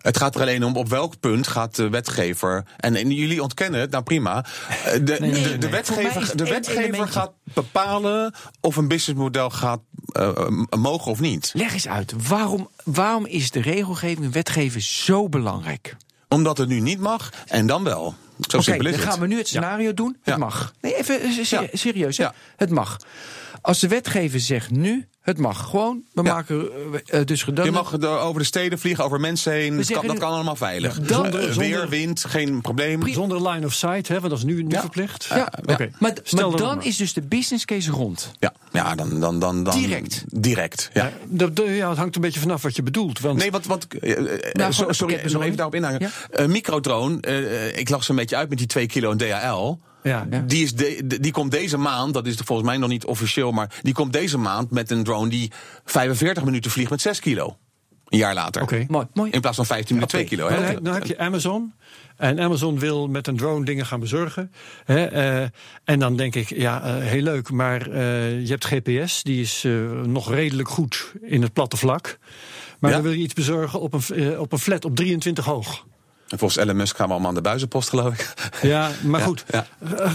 Het 0.00 0.16
gaat 0.16 0.34
er 0.34 0.40
alleen 0.40 0.64
om 0.64 0.76
op 0.76 0.88
welk 0.88 1.20
punt 1.20 1.46
gaat 1.46 1.76
de 1.76 1.88
wetgever. 1.88 2.64
En, 2.76 2.96
en 2.96 3.10
jullie 3.10 3.42
ontkennen 3.42 3.80
het, 3.80 3.90
nou 3.90 4.02
prima. 4.04 4.44
Eh, 4.84 4.92
De, 4.92 5.02
de, 5.02 5.16
nee, 5.20 5.58
wetgever, 5.70 6.36
de 6.36 6.44
wetgever 6.44 7.08
gaat 7.08 7.32
bepalen 7.42 8.34
of 8.60 8.76
een 8.76 8.88
businessmodel 8.88 9.50
gaat 9.50 9.80
eh, 10.12 10.28
eh, 10.28 10.48
mogen 10.78 11.10
of 11.10 11.20
niet. 11.20 11.50
Leg 11.54 11.72
eens 11.72 11.88
uit, 11.88 12.12
waarom, 12.28 12.68
waarom 12.84 13.26
is 13.26 13.50
de 13.50 13.60
regelgeving 13.60 14.24
en 14.24 14.32
wetgeving 14.32 14.82
zo 14.82 15.28
belangrijk? 15.28 15.96
Omdat 16.28 16.58
het 16.58 16.68
nu 16.68 16.80
niet 16.80 17.00
mag 17.00 17.30
en 17.46 17.66
dan 17.66 17.84
wel. 17.84 18.14
Zo 18.48 18.56
Oké, 18.56 18.62
simpel 18.64 18.86
is 18.86 18.92
dan 18.92 19.00
het. 19.00 19.10
gaan 19.10 19.20
we 19.20 19.26
nu 19.26 19.36
het 19.38 19.48
scenario 19.48 19.94
doen. 19.94 20.16
Het 20.22 20.34
Ja. 20.34 20.36
mag. 20.36 20.72
Nee, 20.80 20.94
even 20.96 21.20
serieus. 21.72 22.16
Ja. 22.16 22.34
Het 22.56 22.70
mag. 22.70 22.96
Als 23.62 23.78
de 23.80 23.88
wetgever 23.88 24.40
zegt 24.40 24.70
nu, 24.70 25.06
het 25.20 25.38
mag. 25.38 25.68
Gewoon, 25.70 26.02
we 26.12 26.22
Ja. 26.22 26.32
maken 26.34 26.68
eh, 27.06 27.20
eh, 27.20 27.26
dus 27.26 27.40
Je 27.40 27.46
redundant. 27.46 27.74
mag 27.76 27.92
er 27.92 28.18
over 28.18 28.40
de 28.40 28.46
steden 28.46 28.78
vliegen, 28.78 29.04
over 29.04 29.20
mensen 29.20 29.52
heen. 29.52 29.76
Dat 29.76 29.90
kan, 29.92 30.06
dat 30.06 30.18
kan 30.18 30.32
allemaal 30.32 30.56
veilig. 30.56 30.96
Ja, 30.98 31.04
zonder- 31.14 31.34
Eh, 31.40 31.46
zonder- 31.46 31.56
Weer, 31.58 31.88
wind, 31.88 32.24
geen 32.24 32.60
probleem. 32.60 33.08
Zonder 33.08 33.48
line 33.48 33.66
of 33.66 33.72
sight, 33.72 34.08
hè, 34.08 34.14
want 34.14 34.28
dat 34.30 34.38
is 34.38 34.44
nu, 34.44 34.62
nu 34.62 34.70
Ja. 34.70 34.80
verplicht. 34.80 35.26
Ja, 35.34 35.52
Oké. 35.66 35.90
maar, 35.98 36.12
Stel 36.22 36.48
maar 36.50 36.58
dan 36.58 36.76
maar. 36.76 36.86
is 36.86 36.96
dus 36.96 37.12
de 37.12 37.22
business 37.22 37.64
case 37.64 37.90
rond. 37.90 38.30
Ja, 38.38 38.52
ja 38.72 38.94
dan, 38.94 39.20
dan, 39.20 39.38
dan, 39.40 39.64
dan. 39.64 39.74
Direct. 39.80 40.24
Direct, 40.28 40.90
ja. 40.92 41.04
Ja, 41.04 41.12
dat- 41.48 41.66
ja, 41.66 41.88
het 41.88 41.98
hangt 41.98 42.14
een 42.14 42.20
beetje 42.20 42.40
vanaf 42.40 42.62
wat 42.62 42.76
je 42.76 42.82
bedoelt. 42.82 43.20
Want 43.20 43.38
Nee, 43.38 43.50
wat. 43.50 43.64
wat 43.66 43.86
so- 44.70 44.88
een 44.88 44.94
sorry, 44.94 45.20
nog 45.32 45.42
even 45.42 45.56
daarop 45.56 45.74
inhangen. 45.74 46.00
Ja. 46.00 46.10
Eh, 46.30 46.46
microdrone, 46.46 47.20
eh, 47.20 47.78
ik 47.78 47.88
lag 47.88 48.04
ze 48.04 48.10
een 48.10 48.16
beetje 48.16 48.36
uit 48.36 48.48
met 48.48 48.58
die 48.58 48.66
2 48.66 48.86
kilo 48.86 49.10
en 49.10 49.16
DHL. 49.16 49.78
Ja. 50.02 50.26
Die, 50.46 50.62
is 50.62 50.74
de- 50.74 51.18
die 51.20 51.32
komt 51.32 51.50
deze 51.50 51.76
maand, 51.76 52.14
dat 52.14 52.26
is 52.26 52.36
volgens 52.44 52.68
mij 52.68 52.76
nog 52.78 52.88
niet 52.88 53.04
officieel, 53.04 53.52
maar 53.52 53.78
die 53.82 53.94
komt 53.94 54.12
deze 54.12 54.38
maand 54.38 54.70
met 54.70 54.90
een 54.90 55.04
drone 55.04 55.28
die 55.30 55.50
45 55.84 56.44
minuten 56.44 56.70
vliegt 56.70 56.90
met 56.90 57.00
6 57.00 57.20
kilo. 57.20 57.56
Een 58.08 58.18
jaar 58.18 58.34
later. 58.34 58.62
Oké. 58.62 58.84
Mooi, 58.88 59.06
mooi. 59.14 59.30
In 59.30 59.40
plaats 59.40 59.56
van 59.56 59.66
15 59.66 59.94
minuten 59.94 60.18
2 60.18 60.28
kilo. 60.28 60.48
Hè? 60.48 60.54
dan, 60.56 60.64
heb- 60.64 60.84
dan 60.84 60.94
heb 60.94 61.06
je 61.06 61.18
Amazon. 61.18 61.72
En 62.16 62.40
Amazon 62.40 62.78
wil 62.78 63.08
met 63.08 63.26
een 63.26 63.36
drone 63.36 63.64
dingen 63.64 63.86
gaan 63.86 64.00
bezorgen. 64.00 64.52
Hè, 64.84 65.04
eh, 65.04 65.48
en 65.84 65.98
dan 65.98 66.16
denk 66.16 66.34
ik, 66.34 66.48
ja, 66.48 66.82
eh, 66.82 66.96
heel 67.06 67.22
leuk. 67.22 67.50
Maar 67.50 67.90
eh, 67.90 68.40
je 68.40 68.48
hebt 68.48 68.64
GPS, 68.64 69.22
die 69.22 69.40
is 69.40 69.64
eh, 69.64 69.72
nog 69.90 70.30
redelijk 70.32 70.68
goed 70.68 71.12
in 71.22 71.42
het 71.42 71.52
platte 71.52 71.76
vlak. 71.76 72.18
Maar 72.78 72.90
Ja. 72.90 72.96
dan 72.96 73.04
wil 73.06 73.14
je 73.16 73.22
iets 73.22 73.34
bezorgen 73.34 73.80
op 73.80 73.92
een, 73.92 74.38
op 74.38 74.52
een 74.52 74.58
flat 74.58 74.84
op 74.84 74.96
23 74.96 75.44
hoog. 75.44 75.86
En 76.30 76.38
volgens 76.38 76.60
Elon 76.60 76.76
Musk 76.76 76.96
gaan 76.96 77.06
we 77.06 77.12
allemaal 77.12 77.28
aan 77.30 77.36
de 77.36 77.40
buizenpost, 77.40 77.88
geloof 77.88 78.12
ik. 78.14 78.34
Ja, 78.62 78.90
maar 79.02 79.20
Ja, 79.20 79.26
goed. 79.26 79.44
ja. 79.50 79.66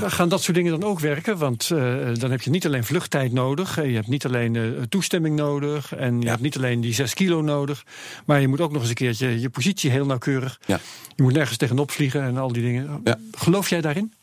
Gaan 0.09 0.29
dat 0.29 0.41
soort 0.43 0.57
dingen 0.57 0.79
dan 0.79 0.89
ook 0.89 0.99
werken? 0.99 1.37
Want 1.37 1.71
eh, 1.71 1.95
dan 2.13 2.31
heb 2.31 2.41
je 2.41 2.49
niet 2.49 2.65
alleen 2.65 2.83
vluchttijd 2.83 3.31
nodig. 3.33 3.75
Je 3.75 3.93
hebt 3.95 4.07
niet 4.07 4.25
alleen 4.25 4.55
eh, 4.55 4.63
toestemming 4.89 5.35
nodig. 5.35 5.95
En 5.95 6.15
je 6.19 6.23
Ja. 6.23 6.29
hebt 6.29 6.41
niet 6.41 6.57
alleen 6.57 6.81
die 6.81 6.93
6 6.93 7.13
kilo 7.13 7.41
nodig. 7.41 7.83
Maar 8.25 8.41
je 8.41 8.47
moet 8.47 8.61
ook 8.61 8.71
nog 8.71 8.79
eens 8.81 8.89
een 8.89 8.95
keertje 8.95 9.39
je 9.41 9.49
positie 9.49 9.91
heel 9.91 10.05
nauwkeurig. 10.05 10.59
Ja. 10.65 10.79
Je 11.15 11.23
moet 11.23 11.33
nergens 11.33 11.57
tegenop 11.57 11.91
vliegen 11.91 12.21
en 12.23 12.37
al 12.37 12.51
die 12.53 12.63
dingen. 12.63 13.03
Geloof 13.31 13.69
jij 13.69 13.81
daarin? 13.81 14.13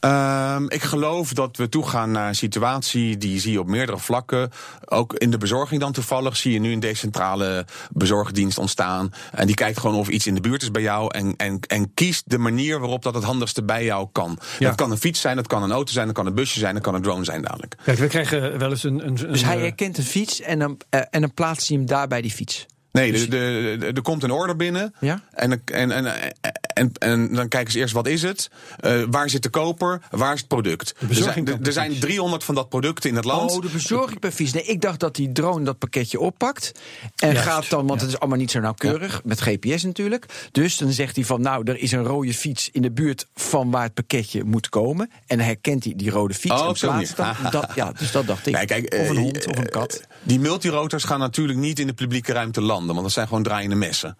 Ehm, 0.00 0.64
ik 0.68 0.82
geloof 0.82 1.32
dat 1.32 1.56
we 1.56 1.68
toegaan 1.68 2.10
naar 2.10 2.28
een 2.28 2.34
situatie 2.34 3.16
die 3.16 3.40
zie 3.40 3.52
je 3.52 3.60
op 3.60 3.66
meerdere 3.66 3.98
vlakken. 3.98 4.50
Ook 4.84 5.14
in 5.14 5.30
de 5.30 5.38
bezorging 5.38 5.80
dan 5.80 5.92
toevallig 5.92 6.36
zie 6.36 6.52
je 6.52 6.58
nu 6.58 6.72
een 6.72 6.80
decentrale 6.80 7.64
bezorgdienst 7.92 8.58
ontstaan. 8.58 9.12
En 9.32 9.46
die 9.46 9.54
kijkt 9.54 9.78
gewoon 9.78 9.96
of 9.96 10.08
iets 10.08 10.26
in 10.26 10.34
de 10.34 10.40
buurt 10.40 10.62
is 10.62 10.70
bij 10.70 10.82
jou. 10.82 11.14
En, 11.14 11.34
en, 11.36 11.58
en 11.66 11.94
kiest 11.94 12.22
de 12.30 12.38
manier 12.38 12.78
waarop 12.80 13.02
dat 13.02 13.14
het 13.14 13.24
handigste 13.24 13.62
bij 13.62 13.84
jou 13.84 14.08
kan. 14.12 14.38
Ja. 14.58 14.66
Dat 14.68 14.76
kan 14.76 14.90
een 14.90 14.98
fiets 14.98 15.20
zijn, 15.20 15.36
dat 15.36 15.46
kan 15.46 15.62
een 15.62 15.72
auto 15.72 15.92
zijn, 15.92 16.06
dat 16.06 16.14
kan 16.14 16.26
een 16.26 16.34
busje 16.34 16.58
zijn, 16.58 16.74
dat 16.74 16.82
kan 16.82 16.94
een 16.94 17.02
drone 17.02 17.24
zijn 17.24 17.42
dadelijk. 17.42 17.74
Kijk, 17.84 17.98
we 17.98 18.06
krijgen 18.06 18.58
wel 18.58 18.70
eens 18.70 18.82
een. 18.82 19.06
een, 19.06 19.14
Dus 19.14 19.44
hij 19.44 19.54
eh, 19.56 19.60
herkent 19.62 19.98
een 19.98 20.04
fiets 20.04 20.40
en 20.40 20.58
dan, 20.58 20.80
eh, 20.90 21.00
en 21.10 21.20
dan 21.20 21.34
plaatst 21.34 21.68
hij 21.68 21.76
hem 21.76 21.86
daar 21.86 22.08
bij 22.08 22.22
die 22.22 22.30
fiets. 22.30 22.66
Nee, 22.92 23.12
de- 23.12 23.28
de- 23.28 23.76
de- 23.78 23.86
er 23.94 24.02
komt 24.02 24.22
een 24.22 24.30
order 24.30 24.56
binnen. 24.56 24.94
Ja? 25.00 25.22
En, 25.30 25.62
en, 25.64 25.90
en, 25.90 26.32
en, 26.80 26.92
en 26.98 27.34
dan 27.34 27.48
kijken 27.48 27.72
ze 27.72 27.78
eerst 27.78 27.94
wat 27.94 28.06
is 28.06 28.22
het? 28.22 28.50
Eh, 28.80 29.02
waar 29.10 29.30
zit 29.30 29.42
de 29.42 29.48
koper? 29.48 30.00
Waar 30.10 30.32
is 30.34 30.38
het 30.38 30.48
product? 30.48 30.94
Er 31.08 31.14
zijn, 31.14 31.46
er, 31.62 31.72
zijn 31.72 31.86
precies. 31.86 32.00
300 32.04 32.44
van 32.44 32.54
dat 32.54 32.68
product 32.68 33.04
in 33.04 33.14
het 33.16 33.24
land. 33.24 33.50
Oh, 33.50 33.62
de 33.62 33.68
bezorging 33.68 34.20
per 34.20 34.30
fiets. 34.30 34.52
Nee, 34.52 34.62
ik 34.64 34.80
dacht 34.80 35.00
dat 35.00 35.14
die 35.16 35.32
drone 35.32 35.64
dat 35.64 35.78
pakketje 35.78 36.20
oppakt. 36.20 36.72
En 37.16 37.32
Juist, 37.32 37.48
gaat 37.48 37.70
dan, 37.70 37.86
want 37.86 38.00
ja. 38.00 38.06
het 38.06 38.14
is 38.14 38.20
allemaal 38.20 38.38
niet 38.38 38.50
zo 38.50 38.60
nauwkeurig. 38.60 39.20
Met 39.24 39.40
GPS 39.40 39.82
natuurlijk. 39.82 40.48
Dus 40.52 40.76
dan 40.76 40.90
zegt 40.92 41.16
hij 41.16 41.24
van, 41.24 41.40
nou, 41.40 41.64
er 41.64 41.78
is 41.78 41.92
een 41.92 42.04
rode 42.04 42.34
fiets 42.34 42.68
in 42.72 42.82
de 42.82 42.90
buurt 42.90 43.26
van 43.34 43.70
waar 43.70 43.82
het 43.82 43.94
pakketje 43.94 44.44
moet 44.44 44.68
komen. 44.68 45.10
En 45.26 45.36
dan 45.36 45.46
herkent 45.46 45.84
hij 45.84 45.92
die 45.96 46.10
rode 46.10 46.34
fiets 46.34 46.54
Oh, 46.60 46.66
en 46.68 46.74
plaatst 46.80 47.16
dan. 47.16 47.34
Dat, 47.50 47.70
ja, 47.74 47.92
dus 47.92 48.12
dat 48.12 48.26
dacht 48.26 48.46
ik. 48.46 48.54
Nee, 48.54 48.66
kijk, 48.66 48.94
of 48.94 49.08
een 49.08 49.16
eh, 49.16 49.22
hond 49.22 49.46
of 49.46 49.56
een 49.58 49.70
kat. 49.70 49.94
eh, 49.94 50.06
Die 50.22 50.40
multirotors 50.40 51.04
gaan 51.04 51.18
natuurlijk 51.18 51.58
niet 51.58 51.78
in 51.78 51.86
de 51.86 51.92
publieke 51.92 52.32
ruimte 52.32 52.60
landen, 52.60 52.88
want 52.88 53.02
dat 53.02 53.12
zijn 53.12 53.26
gewoon 53.28 53.42
draaiende 53.42 53.74
messen. 53.76 54.16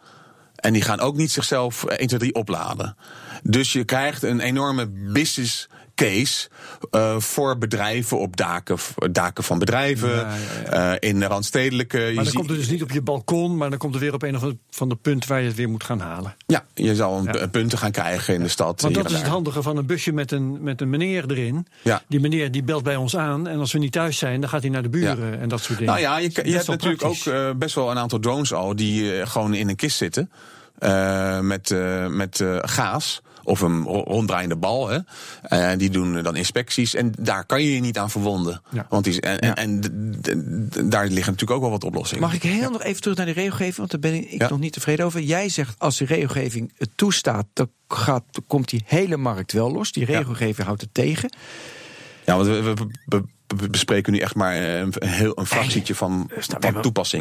En 0.60 0.72
die 0.72 0.82
gaan 0.82 1.00
ook 1.00 1.16
niet 1.16 1.30
zichzelf 1.30 1.84
eh, 1.84 1.98
1, 1.98 2.08
2, 2.08 2.20
3 2.20 2.34
opladen. 2.34 2.96
Dus 3.42 3.72
je 3.72 3.84
krijgt 3.84 4.22
een 4.22 4.40
enorme 4.40 4.88
business 4.88 5.68
case 6.00 6.48
eh, 6.90 7.18
voor 7.18 7.58
bedrijven 7.58 8.18
op 8.18 8.36
daken, 8.36 8.78
daken 9.12 9.44
van 9.44 9.58
bedrijven, 9.58 10.08
Ja, 10.08 10.34
ja, 10.64 10.96
eh, 10.96 11.08
in 11.10 11.20
de 11.20 11.26
randstedelijke. 11.26 11.98
je 11.98 12.14
maar 12.14 12.24
dan 12.24 12.32
komt 12.32 12.48
het 12.48 12.58
dus 12.58 12.68
niet 12.68 12.82
op 12.82 12.90
je 12.90 13.02
balkon, 13.02 13.56
maar 13.56 13.70
dan 13.70 13.78
komt 13.78 13.94
het 13.94 14.02
weer 14.02 14.14
op 14.14 14.22
een 14.22 14.36
of 14.36 14.42
ander 14.42 14.58
van 14.70 14.88
de 14.88 14.96
punt 14.96 15.26
waar 15.26 15.40
je 15.40 15.46
het 15.46 15.56
weer 15.56 15.68
moet 15.68 15.84
gaan 15.84 16.00
halen. 16.00 16.36
Ja, 16.46 16.64
je 16.74 16.94
zal 16.94 17.26
een 17.26 17.50
punten 17.50 17.78
gaan 17.78 17.90
krijgen 17.90 18.34
in 18.34 18.42
de 18.42 18.48
stad. 18.48 18.80
Want 18.80 18.94
dat 18.94 19.10
is 19.10 19.16
het 19.16 19.26
handige 19.26 19.62
van 19.62 19.76
een 19.76 19.86
busje 19.86 20.12
met 20.12 20.32
een, 20.32 20.62
met 20.62 20.80
een 20.80 20.90
meneer 20.90 21.24
erin. 21.30 21.66
Ja. 21.82 22.02
Die 22.08 22.20
meneer 22.20 22.50
die 22.50 22.62
belt 22.62 22.82
bij 22.82 22.96
ons 22.96 23.16
aan. 23.16 23.46
En 23.46 23.58
als 23.58 23.72
we 23.72 23.78
niet 23.78 23.92
thuis 23.92 24.18
zijn, 24.18 24.40
dan 24.40 24.50
gaat 24.50 24.62
hij 24.62 24.70
naar 24.70 24.82
de 24.82 24.88
buren 24.88 25.40
en 25.40 25.48
dat 25.48 25.62
soort 25.62 25.78
dingen. 25.78 25.92
Nou 25.92 26.04
ja, 26.04 26.18
je, 26.18 26.30
hebt 26.32 26.66
natuurlijk 26.66 27.00
praktisch. 27.00 27.28
ook 27.28 27.34
eh, 27.34 27.50
best 27.56 27.74
wel 27.74 27.90
een 27.90 27.98
aantal 27.98 28.18
drones 28.18 28.52
al 28.52 28.76
die 28.76 29.26
gewoon 29.26 29.54
in 29.54 29.68
een 29.68 29.76
kist 29.76 29.96
zitten. 29.96 30.30
met 31.40 31.74
met 32.08 32.44
gaas. 32.62 33.22
Of 33.50 33.60
een 33.60 33.82
ro- 33.84 34.02
ronddraaiende 34.02 34.56
bal. 34.56 34.88
Hè. 34.88 34.98
Eh, 35.42 35.70
die 35.78 35.90
doen 35.90 36.22
dan 36.22 36.36
inspecties. 36.36 36.94
En 36.94 37.12
daar 37.18 37.44
kan 37.46 37.62
je 37.62 37.74
je 37.74 37.80
niet 37.80 37.98
aan 37.98 38.10
verwonden. 38.10 38.62
Ja. 38.70 38.86
Want 38.88 39.04
die, 39.04 39.12
is- 39.12 39.20
en, 39.20 39.54
en, 39.54 39.80
daar 40.90 41.04
liggen 41.06 41.32
natuurlijk 41.32 41.50
ook 41.50 41.60
wel 41.60 41.70
wat 41.70 41.84
oplossingen. 41.84 42.22
Mag 42.22 42.34
ik 42.34 42.42
heel 42.42 42.70
nog 42.70 42.82
even 42.82 43.02
terug 43.02 43.16
naar 43.16 43.26
de 43.26 43.32
regelgeving? 43.32 43.76
Want 43.76 43.90
daar 43.90 44.00
ben 44.00 44.14
ik 44.32 44.40
Ja. 44.40 44.48
nog 44.48 44.58
niet 44.58 44.72
tevreden 44.72 45.04
over. 45.04 45.20
Jij 45.20 45.48
zegt 45.48 45.78
als 45.78 45.96
de 45.96 46.04
regelgeving 46.04 46.72
het 46.78 46.90
toestaat, 46.94 47.46
dan 47.52 47.70
gaat, 47.88 48.24
komt 48.46 48.68
die 48.68 48.82
hele 48.86 49.16
markt 49.16 49.52
wel 49.52 49.72
los. 49.72 49.92
Die 49.92 50.04
regelgeving 50.04 50.66
houdt 50.66 50.80
het 50.80 50.94
tegen. 50.94 51.32
Ja, 52.26 52.34
want 52.36 52.46
we, 52.46 52.62
we- 52.62 52.74
we- 53.06 53.24
we 53.56 53.68
bespreken 53.70 54.12
nu 54.12 54.18
echt 54.18 54.34
maar 54.34 54.56
een, 54.56 54.94
heel, 54.98 55.38
een 55.38 55.46
fractietje 55.46 55.94
van, 55.94 56.30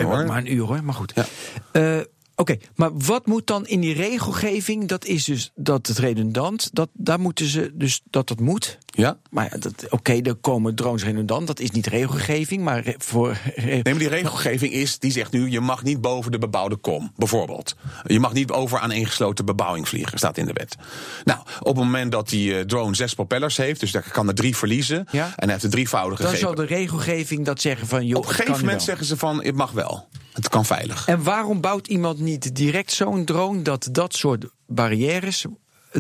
hebben 0.02 0.18
hoor. 0.18 0.28
Maar 0.28 0.38
een 0.38 0.54
uur 0.54 0.64
hoor, 0.66 0.84
maar 0.84 0.94
goed. 0.94 1.12
Ja. 1.16 1.26
Eh, 1.72 2.00
Oké, 2.40 2.58
maar 2.76 2.98
wat 2.98 3.26
moet 3.26 3.48
dan 3.48 3.68
in 3.68 3.80
die 3.80 3.94
regelgeving? 3.94 4.88
Dat 4.88 5.06
is 5.06 5.24
dus 5.24 5.52
dat 5.56 5.88
het 5.88 5.98
redundant. 5.98 6.70
Dat, 6.74 6.90
daar 6.94 7.20
moeten 7.20 7.46
ze 7.48 7.72
dus 7.74 8.02
dat 8.10 8.28
dat 8.28 8.40
moet. 8.40 8.78
Ja? 8.86 9.18
Maar 9.30 9.48
ja, 9.52 9.58
dat- 9.58 9.90
oké, 9.90 10.22
er 10.22 10.36
komen 10.36 10.76
drones 10.76 11.04
redundant. 11.04 11.48
Dat 11.48 11.60
is 11.60 11.72
niet 11.72 11.88
regelgeving, 11.88 12.64
maar 12.64 12.84
re- 12.84 12.96
voor. 12.98 13.38
Nee, 13.56 13.82
maar 13.84 13.98
die 13.98 14.08
regelgeving 14.08 14.74
is, 14.74 15.00
die 15.00 15.12
zegt 15.12 15.32
nu, 15.32 15.50
je 15.50 15.60
mag 15.60 15.84
niet 15.84 16.02
boven 16.02 16.32
de 16.32 16.38
bebouwde 16.38 16.76
kom, 16.76 17.12
bijvoorbeeld. 17.16 17.76
Je 18.06 18.20
mag 18.20 18.34
niet 18.34 18.52
over 18.52 18.80
aan 18.80 18.92
ingesloten 18.92 19.46
bebouwing 19.46 19.88
vliegen, 19.88 20.18
staat 20.18 20.38
in 20.38 20.46
de 20.46 20.54
wet. 20.54 20.76
Nou, 21.24 21.40
op 21.60 21.66
het 21.66 21.76
moment 21.86 22.12
dat 22.12 22.30
die 22.30 22.56
eh, 22.58 22.66
drone 22.66 22.96
zes 22.96 23.14
propellers 23.14 23.58
heeft, 23.58 23.80
dus 23.80 23.92
daar 23.92 24.10
kan 24.12 24.28
er 24.28 24.36
drie 24.36 24.58
verliezen, 24.58 25.06
Ja. 25.12 25.26
en 25.26 25.34
hij 25.44 25.52
heeft 25.52 25.64
er 25.64 25.70
drie 25.70 25.90
voudige 25.90 26.22
Dan 26.22 26.32
gegeven. 26.32 26.56
zal 26.56 26.66
de 26.66 26.74
regelgeving 26.76 27.46
dat 27.46 27.62
zeggen 27.62 27.88
van. 27.88 28.06
Joh, 28.06 28.18
Op 28.18 28.24
een 28.24 28.30
gegeven 28.30 28.52
moment 28.60 28.72
wel. 28.72 28.80
zeggen 28.86 29.06
ze 29.06 29.18
van, 29.18 29.44
het 29.44 29.56
mag 29.56 29.72
wel. 29.72 30.08
Het 30.34 30.50
kan 30.50 30.66
veilig. 30.66 31.08
En 31.08 31.24
waarom 31.24 31.62
bouwt 31.62 31.88
iemand 31.88 32.20
niet 32.20 32.56
direct 32.56 32.92
zo'n 32.92 33.26
drone 33.26 33.62
dat 33.62 33.88
dat 33.92 34.16
soort 34.16 34.46
barrières 34.66 35.46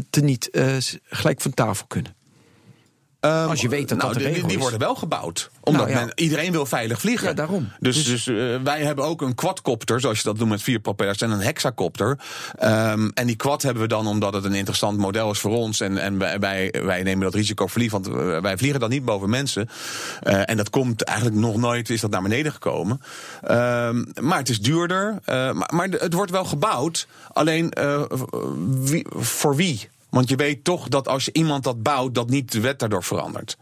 te 0.09 0.21
niet 0.21 0.49
eh, 0.49 0.75
gelijk 1.03 1.41
van 1.41 1.53
tafel 1.53 1.87
kunnen? 1.87 2.15
Ehm, 3.19 3.49
Als 3.49 3.61
je 3.61 3.69
weet 3.69 3.89
dat 3.89 3.97
nou, 3.97 4.13
dat 4.13 4.23
de 4.23 4.45
die- 4.47 4.59
worden 4.59 4.79
wel 4.79 4.95
gebouwd. 4.95 5.49
Omdat 5.63 5.85
Nou, 5.87 5.97
ja. 5.97 6.05
men, 6.05 6.11
iedereen 6.15 6.51
wil 6.51 6.65
veilig 6.65 6.99
vliegen. 6.99 7.27
Ja, 7.27 7.33
daarom. 7.33 7.69
Dus, 7.79 8.05
dus, 8.05 8.27
eh, 8.27 8.35
wij 8.63 8.81
hebben 8.83 9.05
ook 9.05 9.21
een 9.21 9.35
quadcopter, 9.35 9.99
zoals 9.99 10.17
je 10.17 10.23
dat 10.23 10.37
noemt 10.37 10.49
met 10.49 10.61
vier 10.61 10.79
propellers, 10.79 11.21
en 11.21 11.31
een 11.31 11.41
hexacopter. 11.41 12.19
Ehm, 12.57 13.09
en 13.13 13.27
die 13.27 13.35
quad 13.35 13.61
hebben 13.61 13.83
we 13.83 13.89
dan 13.89 14.07
omdat 14.07 14.33
het 14.33 14.43
een 14.45 14.53
interessant 14.53 14.97
model 14.97 15.31
is 15.31 15.39
voor 15.39 15.51
ons. 15.55 15.79
En, 15.79 15.97
en 15.97 16.17
wij, 16.39 16.73
wij, 16.83 17.03
nemen 17.03 17.23
dat 17.23 17.33
risico 17.33 17.67
vliegen, 17.67 18.01
want 18.01 18.15
eh, 18.15 18.41
wij 18.41 18.57
vliegen 18.57 18.79
dan 18.79 18.89
niet 18.89 19.05
boven 19.05 19.29
mensen. 19.29 19.69
Eh, 20.21 20.49
en 20.49 20.57
dat 20.57 20.69
komt 20.69 21.01
eigenlijk 21.03 21.37
nog 21.37 21.57
nooit, 21.57 21.89
is 21.89 22.01
dat 22.01 22.09
naar 22.11 22.21
beneden 22.21 22.51
gekomen. 22.51 23.01
Ehm, 23.43 24.03
maar 24.21 24.37
het 24.37 24.49
is 24.49 24.61
duurder. 24.61 25.19
maar, 25.25 25.71
maar 25.73 25.87
het 25.89 26.13
wordt 26.13 26.31
wel 26.31 26.45
gebouwd. 26.45 27.07
Alleen 27.33 27.73
wie, 28.79 29.05
voor 29.09 29.55
wie? 29.55 29.89
Want 30.09 30.29
je 30.29 30.35
weet 30.35 30.63
toch 30.63 30.87
dat 30.87 31.07
als 31.07 31.25
je 31.25 31.33
iemand 31.33 31.63
dat 31.63 31.83
bouwt, 31.83 32.15
dat 32.15 32.29
niet 32.29 32.51
de 32.51 32.59
wet 32.59 32.79
daardoor 32.79 33.03
verandert. 33.03 33.57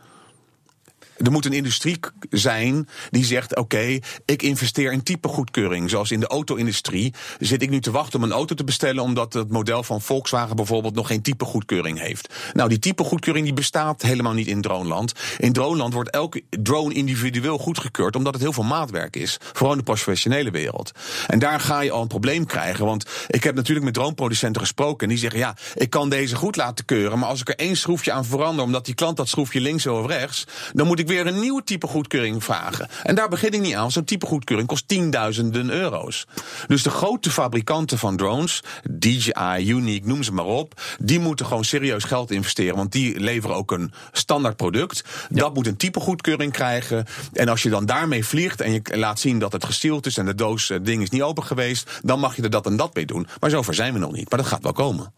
Er 1.18 1.32
moet 1.32 1.45
een 1.45 1.53
industrie 1.53 1.99
zijn 2.30 2.88
die 3.09 3.26
zegt: 3.26 3.55
Oké, 3.55 3.99
ik 4.26 4.41
investeer 4.41 4.91
in 4.91 5.03
typegoedkeuring. 5.03 5.89
Zoals 5.89 6.11
in 6.11 6.20
de 6.20 6.28
auto-industrie 6.28 7.13
zit 7.39 7.61
ik 7.61 7.70
nu 7.70 7.80
te 7.80 7.91
wachten 7.91 8.20
om 8.20 8.26
een 8.26 8.32
auto 8.32 8.55
te 8.55 8.63
bestellen. 8.63 9.03
omdat 9.03 9.34
het 9.34 9.51
model 9.51 9.84
van 9.84 10.01
Volkswagen 10.01 10.55
bijvoorbeeld 10.55 10.95
nog 10.95 11.07
geen 11.07 11.22
typegoedkeuring 11.22 11.99
heeft. 11.99 12.34
Nou, 12.53 12.70
die 12.70 12.80
typegoedkeuring 12.80 13.45
die 13.45 13.53
bestaat 13.53 14.01
helemaal 14.01 14.34
niet 14.34 14.47
in 14.47 14.61
droneland. 14.61 15.13
In 15.38 15.53
droneland 15.53 15.93
wordt 15.93 16.09
elke 16.09 16.43
drone 16.49 16.93
individueel 16.93 17.57
goedgekeurd. 17.57 18.15
omdat 18.15 18.34
het 18.34 18.41
heel 18.41 18.53
veel 18.53 18.63
maatwerk 18.63 19.15
is. 19.15 19.38
Vooral 19.53 19.72
in 19.72 19.78
de 19.78 19.84
professionele 19.84 20.51
wereld. 20.51 20.91
En 21.28 21.39
daar 21.39 21.59
ga 21.59 21.82
je 21.82 21.91
al 21.91 22.01
een 22.01 22.07
probleem 22.07 22.45
krijgen. 22.45 22.86
Want 22.86 23.05
ik 23.28 23.43
heb 23.43 23.55
natuurlijk 23.55 23.86
met 23.86 23.93
droneproducenten 23.93 24.61
gesproken. 24.61 25.07
en 25.07 25.09
die 25.09 25.18
zeggen: 25.18 25.39
Ja, 25.39 25.55
ik 25.76 25.89
kan 25.89 26.09
deze 26.09 26.36
goed 26.36 26.55
laten 26.55 26.86
keuren. 26.86 27.20
maar 27.20 27.30
als 27.30 27.41
ik 27.41 27.49
er 27.49 27.55
één 27.55 27.78
schroefje 27.78 28.11
aan 28.11 28.26
verander. 28.26 28.65
omdat 28.65 28.86
die 28.86 28.95
klant 28.95 29.18
dat 29.18 29.28
schroefje 29.28 29.61
links 29.61 29.88
of 29.88 30.05
rechts. 30.07 30.45
dan 30.74 30.88
moet 30.88 30.99
ik 30.99 31.07
weer 31.08 31.28
een 31.28 31.39
nieuwe 31.39 31.64
type 31.64 31.88
goedkeuring 31.88 32.43
vragen. 32.43 32.88
En 33.03 33.16
daar 33.16 33.30
begin 33.30 33.51
ik 33.51 33.62
niet 33.62 33.74
aan. 33.74 33.80
want 33.80 33.93
Zo'n 33.93 34.03
type 34.03 34.26
goedkeuring 34.26 34.68
kost 34.68 34.88
tienduizenden 34.88 35.70
euro's. 35.70 36.28
Dus 36.68 36.84
de 36.84 36.89
grote 36.89 37.32
fabrikanten 37.32 37.97
van 37.97 38.18
drones, 38.18 38.64
DJI, 38.89 39.70
Unique, 39.70 40.08
noem 40.08 40.24
ze 40.24 40.34
maar 40.34 40.45
op, 40.45 40.82
die 40.99 41.20
moeten 41.20 41.45
gewoon 41.45 41.64
serieus 41.64 42.03
geld 42.03 42.32
investeren. 42.32 42.76
Want 42.76 42.91
die 42.91 43.20
leveren 43.20 43.55
ook 43.55 43.72
een 43.72 43.91
standaard 44.12 44.55
product. 44.55 45.03
Dat 45.30 45.53
moet 45.53 45.68
een 45.68 45.78
type 45.78 45.99
goedkeuring 45.99 46.51
krijgen. 46.51 47.05
En 47.34 47.49
als 47.49 47.64
je 47.64 47.70
dan 47.70 47.86
daarmee 47.86 48.26
vliegt 48.26 48.62
en 48.62 48.72
je 48.72 48.82
laat 48.84 49.20
zien 49.20 49.39
dat 49.39 49.51
het 49.51 49.66
gesteeld 49.66 50.05
is 50.05 50.18
en 50.18 50.26
de 50.26 50.36
doos 50.36 50.70
eh, 50.70 50.78
ding 50.82 51.01
is 51.01 51.10
niet 51.10 51.22
open 51.22 51.43
geweest, 51.43 51.99
dan 52.03 52.20
mag 52.20 52.36
je 52.36 52.41
er 52.41 52.49
dat 52.49 52.66
en 52.66 52.78
dat 52.78 52.95
mee 52.95 53.05
doen. 53.05 53.28
Maar 53.39 53.49
zover 53.49 53.74
zijn 53.74 53.93
we 53.93 53.99
nog 53.99 54.12
niet. 54.12 54.30
Maar 54.30 54.39
dat 54.39 54.47
gaat 54.47 54.64
wel 54.64 54.74
komen. 54.74 55.14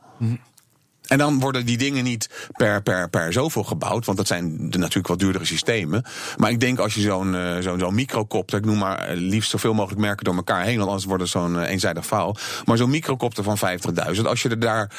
En 1.09 1.17
dan 1.17 1.39
worden 1.39 1.65
die 1.65 1.77
dingen 1.77 2.03
niet 2.03 2.29
per, 2.51 2.81
per, 2.81 3.09
per 3.09 3.33
zoveel 3.33 3.63
gebouwd. 3.63 4.05
Want 4.05 4.17
dat 4.17 4.27
zijn 4.27 4.69
de 4.69 4.77
natuurlijk 4.77 5.07
wat 5.07 5.19
duurdere 5.19 5.45
systemen. 5.45 6.03
Maar 6.37 6.51
ik 6.51 6.59
denk 6.59 6.79
als 6.79 6.93
je 6.93 7.01
zo'n 7.01 7.33
uh, 7.33 7.57
zo'n 7.59 7.79
zo'n 7.79 7.95
microcopter, 7.95 8.57
ik 8.57 8.65
noem 8.65 8.77
maar 8.77 8.97
eh, 8.97 9.17
liefst 9.17 9.49
zoveel 9.49 9.73
mogelijk 9.73 10.01
merken 10.01 10.25
door 10.25 10.35
elkaar 10.35 10.63
heen. 10.63 10.77
Want 10.77 10.87
anders 10.87 11.05
wordt 11.05 11.21
het 11.21 11.31
zo'n 11.31 11.55
uh, 11.55 11.69
eenzijdig 11.69 12.05
verhaal. 12.05 12.37
Maar 12.65 12.77
zo'n 12.77 12.89
microcopter 12.89 13.43
van 13.43 13.57
50.000, 13.57 14.21
als 14.21 14.41
je 14.41 14.49
er 14.49 14.59
daar 14.59 14.91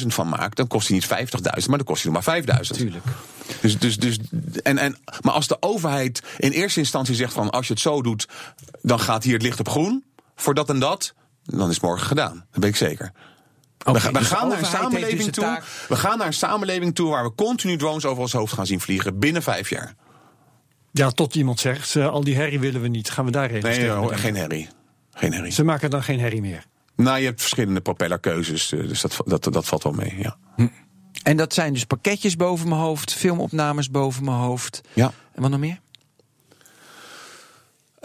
5.000 0.00 0.06
van 0.06 0.28
maakt, 0.28 0.56
dan 0.56 0.66
kost 0.66 0.88
hij 0.88 0.96
niet 0.96 1.06
50.000, 1.06 1.68
maar 1.68 1.78
dan 1.78 1.84
kost 1.84 2.02
hij 2.02 2.12
nog 2.12 2.24
maar 2.24 2.42
5.000. 2.42 2.76
Tuurlijk. 2.76 3.04
Dus, 3.60 3.78
dus, 3.78 3.96
dus, 3.96 4.18
en, 4.62 4.78
en, 4.78 4.96
maar 5.20 5.34
als 5.34 5.46
de 5.46 5.56
overheid 5.60 6.22
in 6.38 6.50
eerste 6.50 6.80
instantie 6.80 7.14
zegt 7.14 7.32
van 7.32 7.50
als 7.50 7.66
je 7.66 7.72
het 7.72 7.82
zo 7.82 8.02
doet, 8.02 8.28
dan 8.82 9.00
gaat 9.00 9.24
hier 9.24 9.34
het 9.34 9.42
licht 9.42 9.60
op 9.60 9.68
groen. 9.68 10.04
Voor 10.36 10.54
dat 10.54 10.68
en 10.68 10.78
dat, 10.78 11.14
dan 11.44 11.68
is 11.68 11.74
het 11.74 11.84
morgen 11.84 12.06
gedaan. 12.06 12.44
Dat 12.50 12.62
weet 12.62 12.70
ik 12.70 12.76
zeker. 12.76 13.12
Okay, 13.86 14.02
we, 14.02 14.08
we 14.12 14.18
dus 14.18 14.26
gaan 14.28 14.48
naar 14.48 14.58
een 14.58 14.64
samenleving 14.64 15.22
dus 15.24 15.30
toe. 15.34 15.44
taak- 15.44 15.64
We 15.88 15.96
gaan 15.96 16.18
naar 16.18 16.26
een 16.26 16.32
samenleving 16.32 16.94
toe 16.94 17.10
waar 17.10 17.24
we 17.24 17.34
continu 17.34 17.76
drones 17.76 18.04
over 18.04 18.22
ons 18.22 18.32
hoofd 18.32 18.52
gaan 18.52 18.66
zien 18.66 18.80
vliegen 18.80 19.18
binnen 19.18 19.42
vijf 19.42 19.70
jaar. 19.70 19.94
Ja, 20.92 21.10
tot 21.10 21.34
iemand 21.34 21.60
zegt, 21.60 21.96
al 21.96 22.24
die 22.24 22.36
herrie 22.36 22.60
willen 22.60 22.80
we 22.80 22.88
niet. 22.88 23.10
Gaan 23.10 23.24
we 23.24 23.30
daar 23.30 23.50
even 23.50 23.70
Nee, 23.70 24.16
geen 24.18 24.36
herrie. 24.36 24.68
Geen 25.10 25.32
herrie. 25.32 25.52
Ze 25.52 25.64
maken 25.64 25.90
dan 25.90 26.02
geen 26.02 26.20
herrie 26.20 26.40
meer. 26.40 26.64
Nou, 26.96 27.18
je 27.18 27.24
hebt 27.24 27.40
verschillende 27.40 27.80
propellerkeuzes, 27.80 28.72
eh, 28.72 28.80
dus 28.88 29.00
dat, 29.00 29.16
dat, 29.24 29.48
dat 29.52 29.64
valt 29.64 29.82
wel 29.82 29.92
mee. 29.92 30.14
Ja. 30.18 30.36
En 31.22 31.36
dat 31.36 31.54
zijn 31.54 31.72
dus 31.72 31.84
pakketjes 31.84 32.36
boven 32.36 32.68
mijn 32.68 32.80
hoofd, 32.80 33.12
filmopnames 33.14 33.90
boven 33.90 34.24
mijn 34.24 34.36
hoofd. 34.36 34.80
Ja. 34.92 35.12
En 35.34 35.42
wat 35.42 35.50
nog 35.50 35.60
meer? 35.60 35.78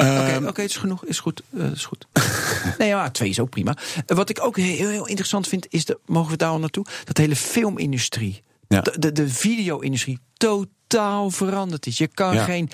Oké, 0.03 0.47
oké, 0.47 0.61
het 0.61 0.69
is 0.69 0.77
genoeg. 0.77 1.05
Is 1.05 1.19
goed. 1.19 1.41
eh, 1.57 1.71
is 1.71 1.85
goed. 1.85 2.07
nee, 2.77 2.87
ja, 2.87 3.09
twee 3.11 3.29
is 3.29 3.39
ook 3.39 3.49
prima. 3.49 3.77
Eh, 4.05 4.15
wat 4.17 4.29
ik 4.29 4.43
ook 4.43 4.57
heel, 4.57 4.89
heel 4.89 5.07
interessant 5.07 5.47
vind, 5.47 5.65
is 5.69 5.85
de, 5.85 5.99
mogen 6.05 6.31
we 6.31 6.37
daar 6.37 6.49
al 6.49 6.59
naartoe? 6.59 6.85
Dat 7.03 7.15
de 7.15 7.21
hele 7.21 7.35
filmindustrie, 7.35 8.43
Ja. 8.67 8.81
de, 8.81 8.99
de, 8.99 9.11
de 9.11 9.29
video-industrie, 9.29 10.19
totaal 10.37 11.29
veranderd 11.31 11.85
is. 11.85 11.97
Je 11.97 12.07
kan 12.07 12.33
Ja. 12.35 12.43
geen 12.43 12.69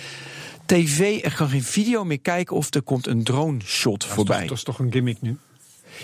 tv, 0.65 1.23
er 1.23 1.36
kan 1.36 1.49
geen 1.49 1.63
video 1.63 2.03
meer 2.03 2.19
kijken 2.19 2.55
of 2.55 2.73
er 2.73 2.82
komt 2.82 3.07
een 3.07 3.23
drone 3.23 3.59
shot 3.65 3.99
Dat 3.99 4.09
is, 4.09 4.15
voorbij. 4.15 4.39
toch, 4.39 4.47
dat 4.47 4.57
is 4.57 4.63
toch 4.63 4.80
een 4.80 4.91
gimmick 4.91 5.21
nu? 5.21 5.38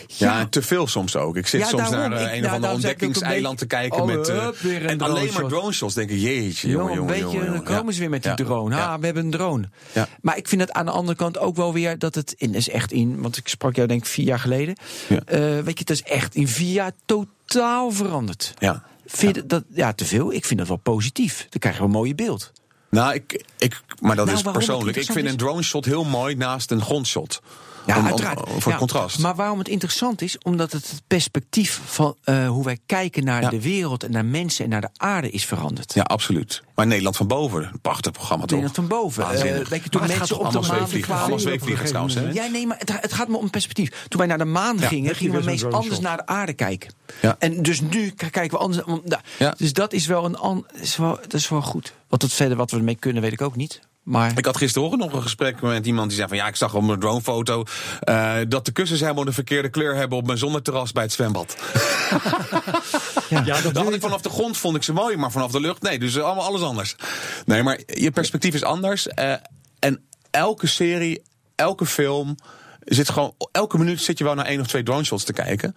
Ja, 0.08 0.46
te 0.50 0.62
veel 0.62 0.88
soms 0.88 1.16
ook. 1.16 1.36
Ik 1.38 1.48
zit 1.48 1.62
Ja, 1.62 1.68
soms 1.68 1.90
daarom. 1.90 2.10
naar 2.10 2.20
eh, 2.20 2.26
Ik- 2.26 2.32
een 2.34 2.42
nou, 2.42 2.46
of 2.48 2.52
ander 2.54 2.70
ook 2.70 2.76
een 2.76 2.82
ontdekkingseiland 2.84 3.58
te 3.58 3.66
kijken 3.66 4.00
oh, 4.02 4.06
met. 4.06 4.28
eh, 4.30 4.90
en 4.90 5.02
alleen 5.02 5.34
maar 5.34 5.46
drone 5.46 5.72
shots. 5.72 5.94
Denk 5.94 6.10
ik, 6.10 6.20
jeetje, 6.20 6.70
jongen, 6.70 6.86
Jongen, 6.86 6.96
jongen, 6.96 7.14
een 7.16 7.22
beetje, 7.22 7.38
jongen, 7.46 7.54
dan 7.66 7.76
komen 7.76 7.94
ze 7.94 8.00
weer 8.00 8.10
met 8.10 8.24
die 8.24 8.34
drone. 8.34 8.76
Ha, 8.76 9.00
we 9.00 9.06
hebben 9.06 9.24
een 9.26 9.32
drone. 9.32 9.70
Ja. 9.92 10.08
Maar 10.22 10.38
ik 10.38 10.48
vind 10.48 10.62
het 10.62 10.72
aan 10.72 10.86
de 10.86 10.92
andere 10.92 11.18
kant 11.18 11.38
ook 11.38 11.56
wel 11.56 11.74
weer 11.74 12.00
dat 12.00 12.16
het 12.16 12.34
in 12.38 12.54
is 12.56 12.70
echt 12.70 12.92
in, 12.92 13.22
want 13.22 13.38
ik 13.38 13.48
sprak 13.48 13.76
jou 13.76 13.88
denk 13.88 14.00
ik 14.02 14.08
vier 14.08 14.26
jaar 14.26 14.40
geleden. 14.40 14.76
Eh, 15.08 15.40
weet 15.40 15.66
je, 15.66 15.74
het 15.80 15.90
is 15.90 16.04
echt 16.04 16.36
in 16.36 16.48
vier 16.48 16.74
jaar 16.74 16.92
totaal 17.06 17.92
veranderd. 17.92 18.54
Ja. 18.60 18.84
Vind 19.06 19.36
je 19.36 19.46
dat 19.46 19.64
ja 19.74 19.94
te 19.94 20.06
veel? 20.06 20.34
Ik 20.34 20.46
vind 20.46 20.60
dat 20.60 20.68
wel 20.68 20.78
positief. 20.78 21.48
Dan 21.50 21.60
krijgen 21.60 21.82
we 21.82 21.88
een 21.88 21.94
mooie 21.94 22.16
beeld. 22.16 22.52
Nou, 22.90 23.14
ik, 23.14 23.44
ik, 23.58 23.82
maar 24.00 24.16
dat 24.16 24.26
Nou, 24.26 24.38
is 24.38 24.44
persoonlijk. 24.52 24.98
Ik 24.98 25.12
vind 25.12 25.28
een 25.28 25.38
drone 25.38 25.62
shot 25.64 25.86
heel 25.86 26.04
mooi 26.04 26.36
naast 26.36 26.72
een 26.72 26.82
grondshot. 26.82 27.42
Ja, 27.86 27.94
Om- 27.96 28.02
om- 28.02 28.08
uiteraard. 28.08 28.40
voor 28.40 28.56
Ja, 28.58 28.68
het 28.70 28.78
contrast. 28.78 29.20
Maar 29.20 29.36
waarom 29.36 29.58
het 29.60 29.68
interessant 29.68 30.22
is, 30.22 30.38
omdat 30.38 30.72
het 30.72 30.90
het 30.92 31.02
perspectief 31.08 31.82
van 31.86 32.16
eh, 32.24 32.48
hoe 32.48 32.64
wij 32.64 32.78
kijken 32.86 33.24
naar 33.24 33.42
Ja. 33.42 33.50
de 33.50 33.62
wereld 33.62 34.04
en 34.04 34.12
naar 34.12 34.26
mensen 34.26 34.64
en 34.64 34.70
naar 34.70 34.82
de 34.82 34.90
aarde 34.98 35.30
is 35.30 35.46
veranderd. 35.46 35.94
ja, 35.94 36.02
absoluut. 36.02 36.62
Maar 36.76 36.88
Nederland 36.88 37.18
van 37.18 37.28
boven, 37.28 37.64
een 37.74 37.80
prachtig 37.82 38.12
programma 38.12 38.46
toch? 38.46 38.60
Nederland 38.60 38.90
van 38.90 39.00
boven. 39.00 39.24
Eh, 39.24 39.30
weet 39.30 39.40
je, 39.40 39.60
toen 39.60 39.70
Maar 39.70 39.82
het 39.82 39.92
mensen 39.92 40.18
gaat 40.18 40.32
op 40.32 40.52
de 40.52 40.68
maan 40.68 40.88
kwamen. 41.02 41.22
Allemaal 41.22 41.40
zweefvliegers 41.40 41.90
trouwens, 41.90 42.16
hè? 42.16 42.30
Ja, 42.30 42.46
nee, 42.48 42.68
maar 42.68 42.78
het, 42.78 43.02
het 43.02 43.14
gaat 43.14 43.28
me 43.28 43.38
om 43.38 43.50
perspectief. 43.50 44.06
Toen 44.08 44.20
wij 44.20 44.28
naar 44.28 44.38
de 44.38 44.46
maan 44.46 44.80
gingen, 44.80 45.16
gingen 45.16 45.40
we 45.40 45.46
meest 45.46 45.64
anders 45.74 46.00
naar 46.00 46.18
de 46.18 46.26
aarde 46.26 46.54
kijken. 46.54 46.94
Ja. 47.22 47.36
En 47.40 47.62
dus 47.62 47.82
nu 47.82 48.10
kijken 48.10 48.50
we 48.50 48.58
anders. 48.58 48.84
om- 48.84 49.02
nou, 49.06 49.22
Ja. 49.40 49.54
Dus 49.58 49.74
dat 49.74 49.94
is 49.94 50.06
wel 50.06 50.26
een 50.26 50.38
an, 50.38 50.66
is 50.74 50.96
wel, 50.98 51.16
dat 51.22 51.34
is 51.34 51.50
wel 51.50 51.62
goed. 51.62 51.94
Wat 52.10 52.22
het 52.22 52.34
verder 52.34 52.58
wat 52.58 52.72
we 52.72 52.78
ermee 52.78 52.96
kunnen, 52.96 53.22
weet 53.22 53.34
ik 53.34 53.42
ook 53.42 53.56
niet. 53.56 53.80
Maar 54.04 54.38
Ik 54.38 54.46
had 54.46 54.58
gisteren 54.58 54.98
nog 54.98 55.14
een 55.14 55.22
gesprek 55.22 55.62
met 55.62 55.86
iemand 55.86 56.08
die 56.08 56.18
zei 56.18 56.28
van 56.28 56.38
ja, 56.38 56.48
ik 56.48 56.56
zag 56.56 56.74
op 56.74 56.84
mijn 56.84 57.00
dronefoto 57.00 57.64
eh, 58.00 58.36
dat 58.48 58.66
de 58.66 58.72
kussens 58.72 59.00
helemaal 59.00 59.24
de 59.24 59.32
verkeerde 59.32 59.70
kleur 59.70 59.96
hebben 59.96 60.18
op 60.18 60.26
mijn 60.26 60.38
zonneterras 60.38 60.92
bij 60.92 61.04
het 61.04 61.12
zwembad. 61.12 61.56
Ja, 63.30 63.62
dat 63.62 63.74
Dat 63.74 63.84
had 63.84 63.94
ik 63.94 64.02
vanaf 64.02 64.22
de 64.22 64.30
grond 64.30 64.58
vond 64.58 64.76
ik 64.76 64.84
ze 64.84 64.94
mooi, 64.94 65.18
maar 65.18 65.32
vanaf 65.32 65.52
de 65.52 65.60
lucht 65.60 65.82
nee. 65.82 66.00
Dus 66.00 66.20
allemaal 66.20 66.46
alles 66.46 66.62
anders. 66.62 66.96
Nee, 67.46 67.64
maar 67.64 67.80
je 67.86 68.12
perspectief 68.12 68.54
is 68.54 68.64
anders. 68.64 69.08
eh, 69.08 69.34
en 69.80 70.04
elke 70.32 70.68
serie, 70.68 71.22
elke 71.56 71.86
film 71.86 72.36
zit 72.80 73.10
gewoon 73.10 73.34
elke 73.52 73.78
minuut 73.78 74.02
zit 74.02 74.18
je 74.18 74.24
wel 74.24 74.34
naar 74.36 74.46
één 74.46 74.60
of 74.60 74.68
twee 74.68 74.84
drone 74.84 75.04
shots 75.04 75.24
te 75.24 75.34
kijken. 75.34 75.76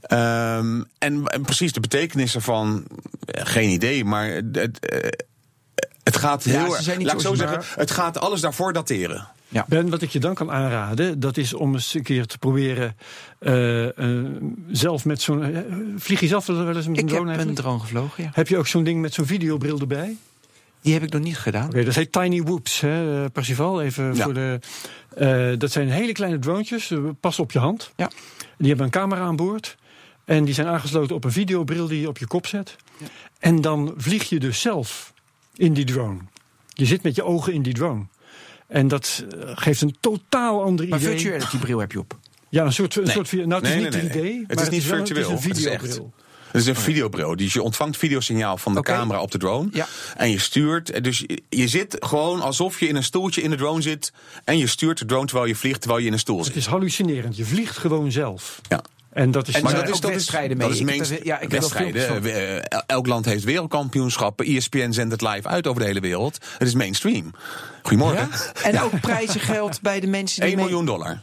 Ehm, 0.00 0.82
en, 0.98 1.26
en 1.26 1.42
precies 1.42 1.72
de 1.72 1.80
betekenis 1.80 2.34
ervan, 2.34 2.84
eh, 3.24 3.42
geen 3.46 3.70
idee, 3.70 4.04
maar 4.04 4.28
het, 4.52 4.78
eh, 4.78 5.08
het 6.12 6.16
gaat 6.16 6.44
Ja, 6.44 6.50
heel 6.50 6.68
ze 6.70 6.74
erg. 6.74 6.82
zijn 6.84 6.98
niet 6.98 7.06
Laat 7.06 7.16
ik 7.16 7.20
zo 7.22 7.28
zo- 7.34 7.46
zeggen, 7.46 7.62
het 7.80 7.90
gaat 7.90 8.18
alles 8.18 8.40
daarvoor 8.40 8.72
dateren. 8.72 9.28
ja. 9.48 9.64
Ben, 9.68 9.90
wat 9.90 10.02
ik 10.02 10.10
je 10.10 10.18
dan 10.18 10.34
kan 10.34 10.50
aanraden, 10.50 11.20
dat 11.20 11.36
is 11.36 11.54
om 11.54 11.72
eens 11.74 11.94
een 11.94 12.02
keer 12.02 12.26
te 12.26 12.38
proberen 12.38 12.96
eh, 13.38 13.98
eh, 13.98 14.26
zelf 14.70 15.04
met 15.04 15.22
zo'n. 15.22 15.42
eh, 15.42 15.60
vlieg 15.96 16.20
je 16.20 16.26
zelf 16.26 16.46
wel 16.46 16.66
eens 16.66 16.76
met 16.76 16.86
een 16.86 16.92
ik 16.92 16.98
heb 16.98 17.08
drone? 17.08 17.20
met 17.24 17.30
een 17.30 17.36
eigenlijk? 17.38 17.58
drone 17.58 17.80
gevlogen. 17.80 18.22
Ja. 18.24 18.30
Heb 18.32 18.48
je 18.48 18.58
ook 18.58 18.66
zo'n 18.66 18.84
ding 18.84 19.00
met 19.00 19.14
zo'n 19.14 19.26
videobril 19.26 19.78
erbij? 19.78 20.16
Die 20.82 20.92
heb 20.92 21.02
ik 21.02 21.12
nog 21.12 21.22
niet 21.22 21.38
gedaan. 21.38 21.66
Oké, 21.66 21.84
dat 21.84 21.94
heet 21.94 22.12
Tiny 22.12 22.42
Whoops, 22.42 22.80
hè, 22.80 23.30
Percival. 23.30 23.82
Even 23.82 24.14
Ja. 24.14 24.22
voor 24.24 24.34
de. 24.34 24.58
eh, 25.16 25.48
dat 25.58 25.70
zijn 25.72 25.90
hele 25.90 26.12
kleine 26.12 26.38
dronetjes, 26.38 26.92
passen 27.20 27.42
op 27.44 27.52
je 27.52 27.58
hand. 27.58 27.90
Ja. 27.96 28.10
Die 28.58 28.68
hebben 28.68 28.86
een 28.86 28.92
camera 28.92 29.20
aan 29.20 29.36
boord. 29.36 29.76
En 30.24 30.44
die 30.44 30.54
zijn 30.54 30.66
aangesloten 30.66 31.16
op 31.16 31.24
een 31.24 31.32
videobril 31.32 31.86
die 31.86 32.00
je 32.00 32.08
op 32.08 32.18
je 32.18 32.26
kop 32.26 32.46
zet. 32.46 32.76
En 33.38 33.60
dan 33.60 33.94
vlieg 33.96 34.28
je 34.28 34.38
dus 34.40 34.60
zelf 34.60 35.12
in 35.60 35.72
die 35.72 35.84
drone. 35.84 36.18
Je 36.68 36.86
zit 36.86 37.02
met 37.02 37.14
je 37.14 37.24
ogen 37.24 37.52
in 37.52 37.62
die 37.62 37.74
drone. 37.74 38.04
En 38.68 38.88
dat 38.88 39.24
eh, 39.40 39.50
geeft 39.54 39.80
een 39.80 39.96
totaal 40.00 40.62
ander 40.62 40.88
Maar 40.88 40.98
idee. 40.98 41.10
virtual 41.10 41.32
reality 41.36 41.58
bril 41.58 41.78
heb 41.78 41.92
je 41.92 41.98
op. 41.98 42.18
Ja, 42.48 42.64
een 42.64 42.72
soort, 42.72 42.96
een 42.96 43.02
Nee. 43.02 43.12
soort 43.12 43.32
nou, 43.32 43.52
het 43.54 43.62
is 43.64 43.68
Nee, 43.70 43.80
niet 43.82 43.92
nee, 43.92 44.02
3D, 44.10 44.14
nee, 44.14 44.22
nee. 44.22 44.44
Het 44.46 44.54
maar 44.54 44.64
is 44.64 44.70
niet 44.70 44.82
virtueel, 44.84 45.30
Het 45.30 45.38
is 45.40 45.44
een 45.44 45.50
het 45.50 45.56
videobril. 45.80 46.12
Het 46.50 46.60
is 46.60 46.66
een 46.66 46.76
videobril. 46.76 47.36
Dus 47.36 47.52
je 47.52 47.62
ontvangt 47.62 47.96
videosignaal 47.96 48.56
van 48.56 48.74
de 48.74 48.82
camera 48.82 49.20
op 49.22 49.30
de 49.30 49.38
drone. 49.38 49.68
Ja. 49.72 49.86
En 50.16 50.30
je 50.30 50.38
stuurt. 50.38 51.04
Dus 51.04 51.24
je- 51.48 51.68
zit 51.68 51.96
gewoon 52.00 52.40
alsof 52.40 52.80
je 52.80 52.88
in 52.88 52.96
een 52.96 53.04
stoeltje 53.04 53.42
in 53.42 53.50
de 53.50 53.56
drone 53.56 53.82
zit. 53.82 54.12
En 54.44 54.58
je 54.58 54.66
stuurt 54.66 54.98
de 54.98 55.04
drone 55.04 55.26
terwijl 55.26 55.48
je 55.48 55.54
vliegt, 55.56 55.80
terwijl 55.80 56.00
je 56.00 56.06
in 56.06 56.12
een 56.12 56.18
stoel 56.18 56.36
Het 56.36 56.46
zit. 56.46 56.56
is 56.56 56.66
hallucinerend. 56.66 57.36
Je 57.36 57.44
vliegt 57.44 57.78
gewoon 57.78 58.12
zelf. 58.12 58.60
Ja. 58.68 58.82
En 59.12 59.30
dat 59.30 59.48
is, 59.48 59.54
En 59.54 59.62
Maar 59.62 59.74
dat 59.74 59.88
is, 59.88 59.94
ook 59.94 60.00
dat 60.00 60.10
wedstrijden 60.10 60.56
mee. 60.56 60.66
dat 60.66 60.76
is 60.76 60.82
Ik 60.82 60.88
heb 60.88 60.96
mainst- 60.96 61.24
ja, 61.24 61.34
ik 61.40 61.50
heb 61.50 61.60
wel 61.60 61.70
wedstrijden. 61.70 62.62
eh, 62.70 62.80
elk 62.86 63.06
land 63.06 63.24
heeft 63.24 63.44
wereldkampioenschappen. 63.44 64.46
ESPN 64.46 64.90
zendt 64.92 65.12
het 65.12 65.20
live 65.22 65.48
uit 65.48 65.66
over 65.66 65.80
de 65.80 65.86
hele 65.86 66.00
wereld. 66.00 66.38
Het 66.58 66.68
is 66.68 66.74
mainstream. 66.74 67.34
Goedemorgen. 67.82 68.28
Ja? 68.30 68.52
En 68.70 68.80
ook 68.80 69.00
prijzen 69.00 69.40
geld 69.40 69.80
bij 69.80 70.00
de 70.00 70.06
mensen 70.06 70.40
die 70.40 70.48
1 70.50 70.56
mee- 70.56 70.64
miljoen 70.66 70.86
dollar. 70.86 71.22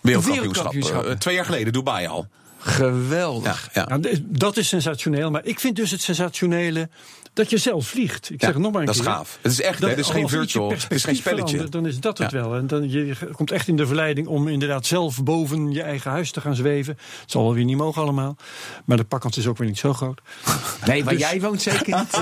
Wereldkampioenschap. 0.00 0.44
Wereldkampioenschappen. 0.44 1.10
Eh, 1.12 1.18
twee 1.18 1.34
jaar 1.34 1.44
geleden, 1.44 1.72
Dubai 1.72 2.06
al. 2.06 2.26
Geweldig. 2.58 3.68
Ja, 3.72 3.86
ja. 3.88 3.96
Nou, 3.96 4.24
dat 4.24 4.56
is 4.56 4.68
sensationeel. 4.68 5.30
Maar 5.30 5.44
ik 5.44 5.60
vind 5.60 5.76
dus 5.76 5.90
het 5.90 6.02
sensationele 6.02 6.88
dat 7.36 7.50
je 7.50 7.58
zelf 7.58 7.88
vliegt. 7.88 8.24
Ik 8.30 8.40
Ja, 8.40 8.46
zeg 8.46 8.54
het 8.54 8.62
nog 8.62 8.72
maar 8.72 8.80
een 8.80 8.86
dat 8.86 8.94
is 8.96 9.00
keer. 9.00 9.10
gaaf. 9.10 9.38
Het 9.42 9.52
is 9.52 9.60
echt, 9.60 9.78
hè? 9.80 9.88
Het 9.88 9.98
is 9.98 10.08
geen 10.08 10.28
virtual. 10.28 10.70
Het 10.70 10.86
is 10.88 11.04
geen 11.04 11.16
spelletje. 11.16 11.68
Dan 11.68 11.86
is 11.86 12.00
dat 12.00 12.18
het 12.18 12.30
Ja. 12.30 12.40
wel. 12.40 12.54
En 12.54 12.66
dan 12.66 12.90
je 12.90 13.16
komt 13.32 13.50
echt 13.50 13.68
in 13.68 13.76
de 13.76 13.86
verleiding 13.86 14.26
om 14.26 14.48
inderdaad 14.48 14.86
zelf 14.86 15.22
boven 15.22 15.72
je 15.72 15.82
eigen 15.82 16.10
huis 16.10 16.30
te 16.30 16.40
gaan 16.40 16.54
zweven. 16.54 16.98
Het 17.20 17.30
zal 17.30 17.42
wel 17.42 17.54
weer 17.54 17.64
niet 17.64 17.76
mogen 17.76 18.02
allemaal. 18.02 18.36
Maar 18.84 18.96
de 18.96 19.04
pakkans 19.04 19.36
is 19.36 19.46
ook 19.46 19.58
weer 19.58 19.68
niet 19.68 19.78
zo 19.78 19.92
groot. 19.92 20.20
Nee, 20.86 21.04
waar 21.04 21.12
Dus- 21.12 21.22
jij 21.22 21.40
woont 21.40 21.62
zeker 21.62 21.96
niet. 21.96 22.10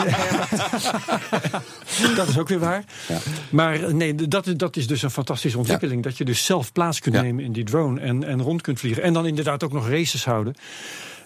dat 2.17 2.29
is 2.29 2.39
ook 2.39 2.49
weer 2.49 2.59
waar. 2.59 2.85
Ja. 3.09 3.19
Maar 3.51 3.75
eh, 3.83 3.93
nee, 3.93 4.15
dat, 4.15 4.49
dat 4.57 4.77
is 4.77 4.87
dus 4.87 5.03
een 5.03 5.11
fantastische 5.11 5.59
ontwikkeling. 5.59 6.03
Dat 6.03 6.19
je 6.19 6.25
dus 6.25 6.45
zelf 6.45 6.73
plaats 6.73 7.01
kunt 7.01 7.15
Ja. 7.15 7.23
nemen 7.23 7.45
in 7.45 7.53
die 7.53 7.65
drone 7.65 8.01
en, 8.01 8.25
en 8.25 8.43
rond 8.43 8.61
kunt 8.61 8.79
vliegen. 8.81 9.03
En 9.03 9.13
dan 9.13 9.27
inderdaad 9.27 9.65
ook 9.65 9.73
nog 9.73 9.89
races 9.89 10.25
houden. 10.25 10.55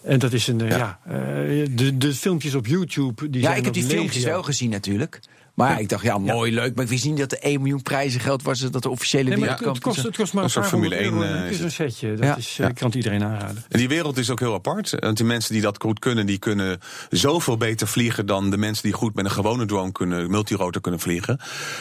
En 0.03 0.19
dat 0.19 0.33
is 0.33 0.47
een, 0.47 0.61
eh, 0.61 0.69
ja. 0.71 0.77
Ja. 0.77 1.01
eh, 1.05 1.67
de, 1.71 1.97
de 1.99 2.15
filmpjes 2.15 2.55
op 2.55 2.67
YouTube. 2.67 3.31
Die 3.31 3.41
Ja, 3.41 3.47
zijn 3.47 3.59
ik 3.59 3.65
heb 3.65 3.75
die 3.75 3.85
filmpjes 3.85 4.25
wel 4.25 4.43
gezien 4.43 4.71
natuurlijk. 4.71 5.21
Maar 5.59 5.81
ik 5.81 5.89
dacht, 5.89 6.03
ja, 6.03 6.19
mooi, 6.19 6.53
leuk. 6.53 6.75
Maar 6.75 6.85
ik 6.85 6.91
wist 6.91 7.05
niet 7.05 7.17
dat 7.19 7.33
er 7.33 7.39
1 7.39 7.59
miljoen 7.61 7.83
prijzen 7.83 8.21
geld 8.21 8.43
was. 8.43 8.61
Dat 8.61 8.83
de 8.83 8.89
officiële 8.89 9.29
Nee, 9.29 9.39
maar 9.39 9.49
het, 9.49 9.79
kost, 9.79 10.03
het 10.03 10.17
kost 10.17 10.33
maar 10.33 10.45
Een 10.45 10.51
soort 10.51 10.67
Formule 10.67 10.95
honderd 10.95 11.13
euro 11.13 11.23
1, 11.23 11.31
en 11.31 11.39
dan 11.39 11.45
eh, 11.47 11.51
is 11.51 11.61
een 11.61 11.71
setje. 11.71 12.15
Dat 12.15 12.25
Ja. 12.25 12.37
is, 12.37 12.57
eh, 12.61 12.69
ik 12.69 12.75
kan 12.75 12.87
het 12.87 12.97
iedereen 12.97 13.25
aanraden. 13.25 13.65
En 13.69 13.79
die 13.79 13.89
wereld 13.89 14.17
is 14.19 14.31
ook 14.31 14.41
heel 14.41 14.55
apart. 14.55 14.95
Want 14.99 15.17
die 15.17 15.27
mensen 15.27 15.53
die 15.53 15.63
dat 15.63 15.77
goed 15.83 15.99
kunnen, 15.99 16.27
die 16.27 16.39
kunnen 16.39 16.81
zoveel 17.11 17.57
beter 17.57 17.89
vliegen 17.89 18.27
dan 18.27 18.51
de 18.51 18.57
mensen 18.57 18.83
die 18.83 18.93
goed 18.93 19.15
met 19.15 19.25
een 19.25 19.31
gewone 19.31 19.67
drone 19.67 19.93
kunnen, 19.93 20.31
multirotor 20.31 20.81
kunnen 20.83 21.01
vliegen. 21.01 21.39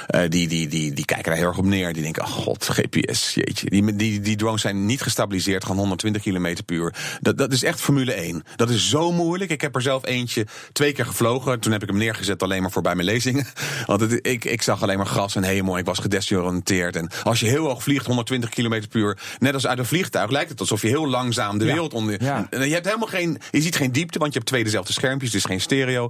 Eh, 0.08 0.22
die, 0.30 0.48
die, 0.48 0.68
die, 0.68 0.94
die 0.94 1.06
kijken 1.06 1.26
daar 1.26 1.40
heel 1.40 1.48
erg 1.48 1.58
op 1.58 1.66
neer. 1.66 1.94
Die 1.94 2.04
denken, 2.04 2.24
oh 2.24 2.30
god, 2.30 2.70
GPS, 2.72 3.34
jeetje. 3.34 3.70
Die, 3.70 3.96
die, 3.96 4.20
die 4.20 4.36
drones 4.36 4.62
zijn 4.62 4.86
niet 4.86 5.02
gestabiliseerd, 5.02 5.66
gaan 5.66 5.78
120 5.78 6.22
km 6.22 6.56
per 6.66 6.76
uur. 6.76 6.96
Dat, 7.20 7.38
dat 7.38 7.52
is 7.54 7.64
echt 7.64 7.80
Formule 7.80 8.14
1. 8.14 8.44
Dat 8.56 8.70
is 8.70 8.90
zo 8.90 9.12
moeilijk. 9.12 9.52
Ik 9.52 9.62
heb 9.62 9.76
er 9.76 9.82
zelf 9.82 10.06
eentje 10.06 10.46
twee 10.72 10.92
keer 10.92 11.06
gevlogen. 11.06 11.60
Toen 11.60 11.72
heb 11.72 11.82
ik 11.82 11.90
hem 11.90 11.98
neergezet 11.98 12.44
alleen 12.44 12.62
maar 12.62 12.72
voor 12.72 12.82
bij 12.82 12.96
mijn 12.96 13.08
lezingen. 13.08 13.46
Want 13.86 14.02
het, 14.02 14.20
ik, 14.22 14.46
ik 14.46 14.62
zag 14.62 14.82
alleen 14.82 14.98
maar 14.98 15.06
gras 15.06 15.36
en 15.36 15.44
hemel. 15.44 15.78
Ik 15.78 15.86
was 15.86 16.00
gedesoriënteerd. 16.00 16.96
En 16.96 17.10
als 17.24 17.40
je 17.40 17.46
heel 17.46 17.66
hoog 17.66 17.84
vliegt, 17.84 18.06
120 18.06 18.50
km 18.50 18.70
per 18.90 19.00
uur, 19.00 19.18
net 19.40 19.54
als 19.54 19.68
uit 19.68 19.80
een 19.80 19.86
vliegtuig, 19.86 20.30
lijkt 20.32 20.50
het 20.50 20.60
alsof 20.60 20.82
je 20.82 20.88
heel 20.88 21.08
langzaam 21.08 21.58
de 21.58 21.66
Ja. 21.66 21.72
wereld 21.72 21.94
onder. 21.94 22.24
Ja. 22.24 22.48
Je 22.50 22.58
hebt 22.58 22.86
helemaal 22.86 23.08
geen. 23.08 23.40
Je 23.52 23.62
ziet 23.62 23.76
geen 23.76 23.92
diepte, 23.92 24.20
want 24.20 24.32
je 24.32 24.38
hebt 24.38 24.50
twee 24.52 24.64
dezelfde 24.64 24.94
schermpjes, 24.94 25.32
dus 25.32 25.46
geen 25.46 25.62
stereo. 25.62 26.10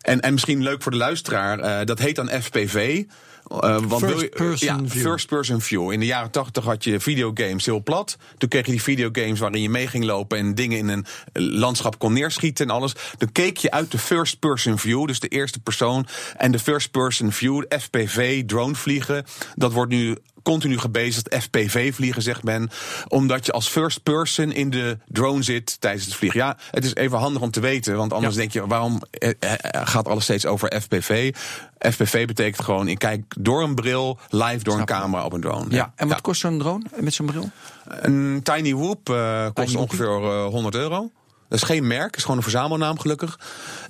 En, 0.00 0.20
en 0.20 0.32
misschien 0.32 0.62
leuk 0.62 0.82
voor 0.82 0.92
de 0.92 0.98
luisteraar, 0.98 1.58
eh, 1.58 1.86
dat 1.86 1.98
heet 1.98 2.16
dan 2.16 2.30
FPV. 2.42 3.02
Eh, 3.50 3.58
want 3.60 3.88
First 3.88 4.04
wil 4.14 4.20
je- 4.22 4.28
person 4.28 4.82
ja, 4.82 4.88
view. 4.88 5.02
First 5.02 5.26
person 5.26 5.60
view. 5.60 5.92
In 5.92 6.00
de 6.00 6.06
jaren 6.06 6.30
80 6.30 6.64
had 6.64 6.84
je 6.84 7.00
videogames 7.00 7.64
heel 7.64 7.82
plat. 7.82 8.16
Toen 8.38 8.48
kreeg 8.48 8.64
je 8.66 8.70
die 8.72 8.82
videogames 8.82 9.38
waarin 9.38 9.62
je 9.62 9.70
mee 9.70 9.86
ging 9.86 10.04
lopen 10.04 10.38
en 10.38 10.54
dingen 10.54 10.78
in 10.78 10.88
een 10.88 11.06
landschap 11.32 11.98
kon 11.98 12.12
neerschieten 12.12 12.66
en 12.68 12.74
alles. 12.74 12.92
Dan 13.18 13.32
keek 13.32 13.56
je 13.56 13.70
uit 13.70 13.90
de 13.90 13.98
first 13.98 14.38
person 14.38 14.78
view, 14.78 15.06
dus 15.06 15.20
de 15.20 15.28
eerste 15.28 15.58
persoon. 15.60 16.06
En 16.36 16.52
de 16.52 16.58
first 16.58 16.90
person 16.90 17.32
view, 17.32 17.62
FPV, 17.68 18.44
drone 18.44 18.74
vliegen, 18.74 19.24
dat 19.54 19.72
wordt 19.72 19.92
nu 19.92 20.16
continu 20.46 20.78
gebezigd. 20.78 21.34
FPV 21.40 21.94
vliegen, 21.94 22.22
zegt 22.22 22.42
men. 22.42 22.70
Omdat 23.08 23.46
je 23.46 23.52
als 23.52 23.68
first 23.68 24.02
person 24.02 24.52
in 24.52 24.70
de 24.70 24.98
drone 25.08 25.42
zit 25.42 25.80
tijdens 25.80 26.04
het 26.04 26.14
vliegen. 26.14 26.40
Ja, 26.40 26.56
het 26.70 26.84
is 26.84 26.94
even 26.94 27.18
handig 27.18 27.42
om 27.42 27.50
te 27.50 27.60
weten. 27.60 27.96
Want 27.96 28.12
anders 28.12 28.34
Ja. 28.34 28.40
denk 28.40 28.52
je, 28.52 28.66
waarom 28.66 29.02
eh, 29.10 29.30
eh, 29.38 29.52
gaat 29.86 30.08
alles 30.08 30.24
steeds 30.24 30.46
over 30.46 30.80
FPV? 30.80 31.34
FPV 31.78 32.26
betekent 32.26 32.64
gewoon, 32.64 32.88
ik 32.88 32.98
kijk 32.98 33.22
door 33.38 33.62
een 33.62 33.74
bril, 33.74 34.18
live 34.30 34.64
door 34.64 34.74
Snap 34.74 34.88
een 34.90 34.96
camera 34.96 35.24
op 35.24 35.32
een 35.32 35.40
drone. 35.40 35.66
Ja, 35.68 35.92
en 35.96 36.08
wat 36.08 36.20
kost 36.20 36.40
zo'n 36.40 36.58
drone 36.58 36.84
met 36.96 37.14
zo'n 37.14 37.26
bril? 37.26 37.50
Een 37.88 38.40
Tiny 38.42 38.74
Whoop 38.74 39.10
eh, 39.10 39.46
kost 39.54 39.68
Tiny 39.68 39.80
ongeveer 39.80 40.22
eh, 40.22 40.44
100 40.46 40.74
euro. 40.74 41.10
Dat 41.48 41.58
is 41.58 41.64
geen 41.64 41.86
merk, 41.86 42.06
het 42.06 42.16
is 42.16 42.22
gewoon 42.22 42.36
een 42.36 42.42
verzamelnaam 42.42 42.98
gelukkig. 42.98 43.38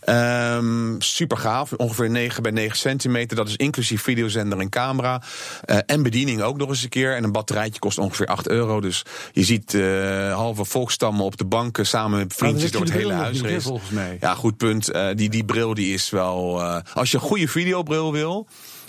Ehm 0.01 0.95
super 0.99 1.37
gaaf, 1.37 1.73
ongeveer 1.73 2.11
9 2.11 2.43
bij 2.43 2.53
9 2.53 2.79
centimeter. 2.79 3.37
Dat 3.37 3.49
is 3.49 3.57
inclusief 3.57 4.03
videozender 4.03 4.59
en 4.59 4.69
camera. 4.69 5.23
Eh, 5.65 5.79
en 5.87 6.03
bediening 6.03 6.43
ook 6.43 6.57
nog 6.57 6.69
eens 6.69 6.83
een 6.83 6.89
keer. 6.89 7.15
En 7.15 7.25
een 7.25 7.33
batterijtje 7.33 7.79
kost 7.79 7.99
ongeveer 7.99 8.27
8 8.27 8.49
euro. 8.49 8.81
Dus 8.81 9.05
je 9.33 9.45
ziet 9.45 9.75
eh, 9.75 10.35
halve 10.35 10.65
volkstammen 10.65 11.25
op 11.25 11.37
de 11.37 11.45
banken 11.45 11.87
samen 11.87 12.19
met 12.19 12.35
vriendjes 12.35 12.71
dan 12.71 12.81
door 12.81 12.91
het 12.91 13.01
hele 13.01 13.13
huis 13.13 13.41
racen. 13.41 13.63
volgens 13.63 13.91
mij. 13.91 14.17
Ja, 14.21 14.35
goed 14.35 14.57
punt. 14.57 14.91
Eh, 14.91 15.09
die, 15.15 15.29
die 15.29 15.45
bril 15.45 15.75
die 15.75 15.95
is 15.95 16.11
wel. 16.11 16.63
als 16.95 17.11
je 17.11 17.17
een 17.17 17.23
goede 17.23 17.49
videobril 17.49 18.13
wil. 18.13 18.47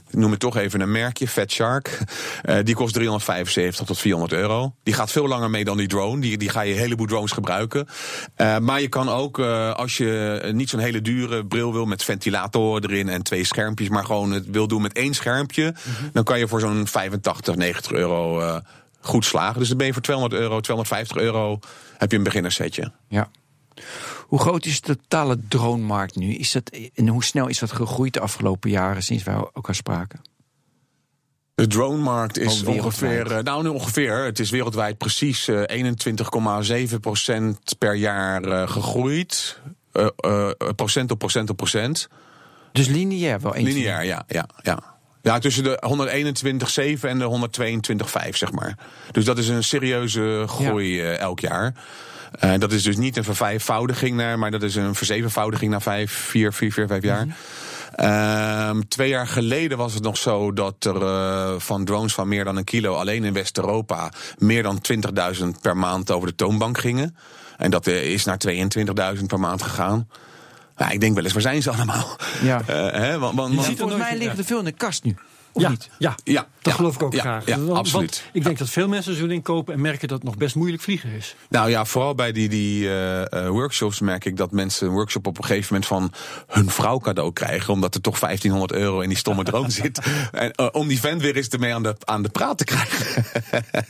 Ik 0.10 0.16
noem 0.18 0.32
het 0.32 0.40
toch 0.40 0.58
even 0.58 0.82
een 0.82 0.92
merkje, 0.92 1.28
Fat 1.28 1.52
Shark. 1.52 2.00
Eh, 2.42 2.58
die 2.64 2.76
kost 2.76 2.94
375 2.94 3.86
tot 3.86 4.00
400 4.00 4.34
euro. 4.34 4.74
Die 4.84 4.94
gaat 4.94 5.12
veel 5.12 5.28
langer 5.28 5.50
mee 5.50 5.64
dan 5.64 5.78
die 5.78 5.88
drone. 5.88 6.22
Die, 6.22 6.38
die 6.38 6.50
ga 6.50 6.62
je 6.62 6.74
een 6.74 6.80
heleboel 6.80 7.06
drones 7.06 7.32
gebruiken. 7.32 7.88
Eh, 8.36 8.58
maar 8.58 8.82
je 8.82 8.88
kan 8.88 9.10
ook, 9.10 9.40
eh, 9.40 9.74
als 9.74 9.98
je 9.98 10.42
niet 10.54 10.70
zo'n 10.70 10.80
hele 10.80 11.02
dure 11.02 11.46
bril 11.46 11.74
wil 11.74 11.86
met 11.86 12.04
ventilatoren 12.04 12.90
erin 12.90 13.10
en 13.10 13.24
twee 13.24 13.44
schermpjes, 13.44 13.90
maar 13.90 14.06
gewoon 14.06 14.32
het 14.32 14.46
wil 14.50 14.68
doen 14.68 14.82
met 14.82 14.94
één 14.94 15.14
schermpje, 15.14 15.74
dan 16.14 16.24
kan 16.24 16.40
je 16.40 16.48
voor 16.48 16.60
zo'n 16.60 16.88
85, 16.88 17.56
90 17.56 17.92
euro 17.92 18.62
goed 19.02 19.26
slagen. 19.26 19.60
Dus 19.60 19.68
dan 19.68 19.78
ben 19.78 19.88
je 19.88 19.94
voor 19.94 20.02
200 20.02 20.42
euro, 20.42 20.60
250 20.60 21.18
euro 21.18 21.60
heb 21.98 22.12
je 22.12 22.18
een 22.18 22.24
beginnersetje. 22.24 22.92
Ja. 23.08 23.30
Hoe 24.28 24.40
groot 24.40 24.66
is 24.66 24.82
de 24.82 24.96
totale 24.96 25.40
dronemarkt 25.48 26.16
nu? 26.16 26.34
Is 26.34 26.52
dat, 26.52 26.72
en 26.94 27.08
hoe 27.08 27.24
snel 27.24 27.48
is 27.48 27.60
dat 27.60 27.72
gegroeid 27.72 28.14
de 28.14 28.20
afgelopen 28.20 28.70
jaren 28.70 29.04
sinds 29.04 29.24
wij 29.24 29.36
elkaar 29.54 29.76
spraken? 29.76 30.22
De 31.56 31.68
dronemarkt 31.68 32.38
is 32.38 32.64
ongeveer, 32.64 33.32
eh, 33.32 33.44
nou 33.44 33.64
nu 33.64 33.70
ongeveer, 33.70 34.26
het 34.26 34.40
is 34.40 34.50
wereldwijd 34.50 34.98
precies 34.98 35.48
eh, 35.48 35.62
21,7% 35.68 37.78
per 37.78 37.96
jaar 37.96 38.44
eh, 38.44 38.70
gegroeid. 38.70 39.60
Eh, 39.98 40.08
eh, 40.18 40.50
procent 40.76 41.12
op 41.12 41.20
procent 41.20 41.50
op 41.50 41.58
procent. 41.58 42.08
Dus 42.72 42.88
lineair 42.88 43.42
wel. 43.42 43.56
eens. 43.56 43.74
Lineair, 43.74 44.04
ja, 44.04 44.24
ja, 44.28 44.46
ja. 44.64 44.96
Ja, 45.22 45.40
tussen 45.40 45.64
de 45.64 45.80
121,7 47.00 47.10
en 47.10 47.20
de 47.20 47.26
122,5, 47.26 48.38
zeg 48.38 48.52
maar. 48.52 48.78
Dus 49.12 49.26
dat 49.26 49.38
is 49.38 49.48
een 49.48 49.64
serieuze 49.64 50.44
groei 50.48 51.02
eh, 51.02 51.20
elk 51.20 51.40
jaar. 51.40 51.74
Eh, 52.32 52.54
dat 52.58 52.72
is 52.72 52.84
dus 52.84 52.98
niet 52.98 53.18
een 53.18 53.24
vervijfvoudiging, 53.24 54.16
naar, 54.16 54.40
maar 54.40 54.52
dat 54.52 54.64
is 54.64 54.76
een 54.76 54.96
verzevenvoudiging 54.96 55.72
na 55.72 55.80
vijf, 55.80 56.12
vier, 56.12 56.54
vier, 56.54 56.72
vier, 56.72 56.88
vijf 56.88 57.04
jaar. 57.04 57.28
Ehm, 57.96 58.82
twee 58.88 59.10
jaar 59.10 59.28
geleden 59.28 59.78
was 59.78 59.94
het 59.94 60.04
nog 60.04 60.18
zo 60.18 60.54
dat 60.54 60.86
er 60.86 61.02
eh, 61.02 61.54
van 61.58 61.86
drones 61.86 62.14
van 62.14 62.28
meer 62.28 62.44
dan 62.44 62.56
een 62.58 62.64
kilo 62.64 62.94
alleen 62.96 63.24
in 63.24 63.34
West-Europa 63.34 64.12
meer 64.38 64.64
dan 64.64 64.82
20.000 64.82 65.46
per 65.62 65.78
maand 65.78 66.12
over 66.12 66.28
de 66.28 66.36
toonbank 66.36 66.78
gingen. 66.78 67.16
En 67.58 67.72
dat 67.72 67.88
eh, 67.88 68.12
is 68.14 68.26
naar 68.26 68.38
22.000 69.18 69.26
per 69.28 69.40
maand 69.40 69.62
gegaan. 69.62 70.10
Ja, 70.78 70.90
ik 70.90 71.00
denk 71.00 71.16
wel 71.16 71.24
eens, 71.24 71.34
waar 71.34 71.42
zijn 71.42 71.62
ze 71.62 71.72
allemaal? 71.72 72.18
Ja. 72.42 72.62
Eh, 72.68 72.92
hè, 72.92 73.20
want, 73.20 73.36
want, 73.36 73.50
Je 73.50 73.56
want- 73.56 73.68
ziet 73.68 73.78
Volgens 73.80 74.00
mij 74.00 74.18
liggen 74.18 74.38
er 74.38 74.46
veel 74.46 74.60
in 74.60 74.66
de 74.66 74.72
kast 74.72 75.04
nu. 75.04 75.16
Of 75.58 75.64
ja, 75.64 75.70
niet? 75.70 75.90
ja, 75.98 76.16
ja, 76.24 76.42
dat 76.42 76.48
ja, 76.62 76.72
geloof 76.72 76.96
ik 76.96 77.04
ook 77.04 77.14
ja, 77.14 77.20
graag. 77.20 77.46
Ja, 77.46 77.60
Want- 77.60 77.78
absoluut. 77.78 78.24
ik 78.34 78.44
denk 78.44 78.58
dat 78.58 78.70
veel 78.70 78.88
mensen 78.88 79.16
zullen 79.16 79.36
inkopen 79.36 79.74
en 79.74 79.82
merken 79.82 80.08
dat 80.08 80.18
het 80.18 80.28
nog 80.28 80.38
best 80.38 80.56
moeilijk 80.56 80.84
vliegen 80.84 81.10
is. 81.12 81.36
Nou 81.50 81.70
ja, 81.70 81.86
vooral 81.86 82.16
bij 82.16 82.32
die, 82.32 82.50
die 82.50 82.88
eh, 82.88 83.32
eh, 83.32 83.50
workshops 83.50 84.00
merk 84.00 84.26
ik 84.26 84.38
dat 84.38 84.52
mensen 84.52 84.88
een 84.88 84.94
workshop 84.94 85.28
op 85.28 85.38
een 85.38 85.44
gegeven 85.44 85.68
moment 85.74 85.86
van 85.86 86.12
hun 86.48 86.70
vrouw 86.70 87.00
cadeau 87.00 87.34
krijgen. 87.34 87.74
Omdat 87.74 87.96
er 87.96 88.02
toch 88.02 88.20
1500 88.20 88.80
euro 88.80 89.00
in 89.00 89.10
die 89.10 89.18
stomme 89.18 89.44
drone 89.50 89.70
zit. 89.70 90.02
En 90.32 90.52
eh, 90.52 90.68
om 90.72 90.88
die 90.88 91.00
vent 91.00 91.22
weer 91.22 91.36
eens 91.36 91.48
ermee 91.48 91.74
aan 91.74 91.84
de, 91.84 91.96
aan 92.04 92.24
de 92.24 92.30
praat 92.30 92.58
te 92.58 92.64
krijgen. 92.64 93.26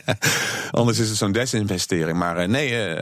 Anders 0.70 0.98
is 0.98 1.08
het 1.08 1.18
zo'n 1.18 1.32
desinvestering. 1.32 2.18
Maar 2.18 2.48
nee, 2.48 2.96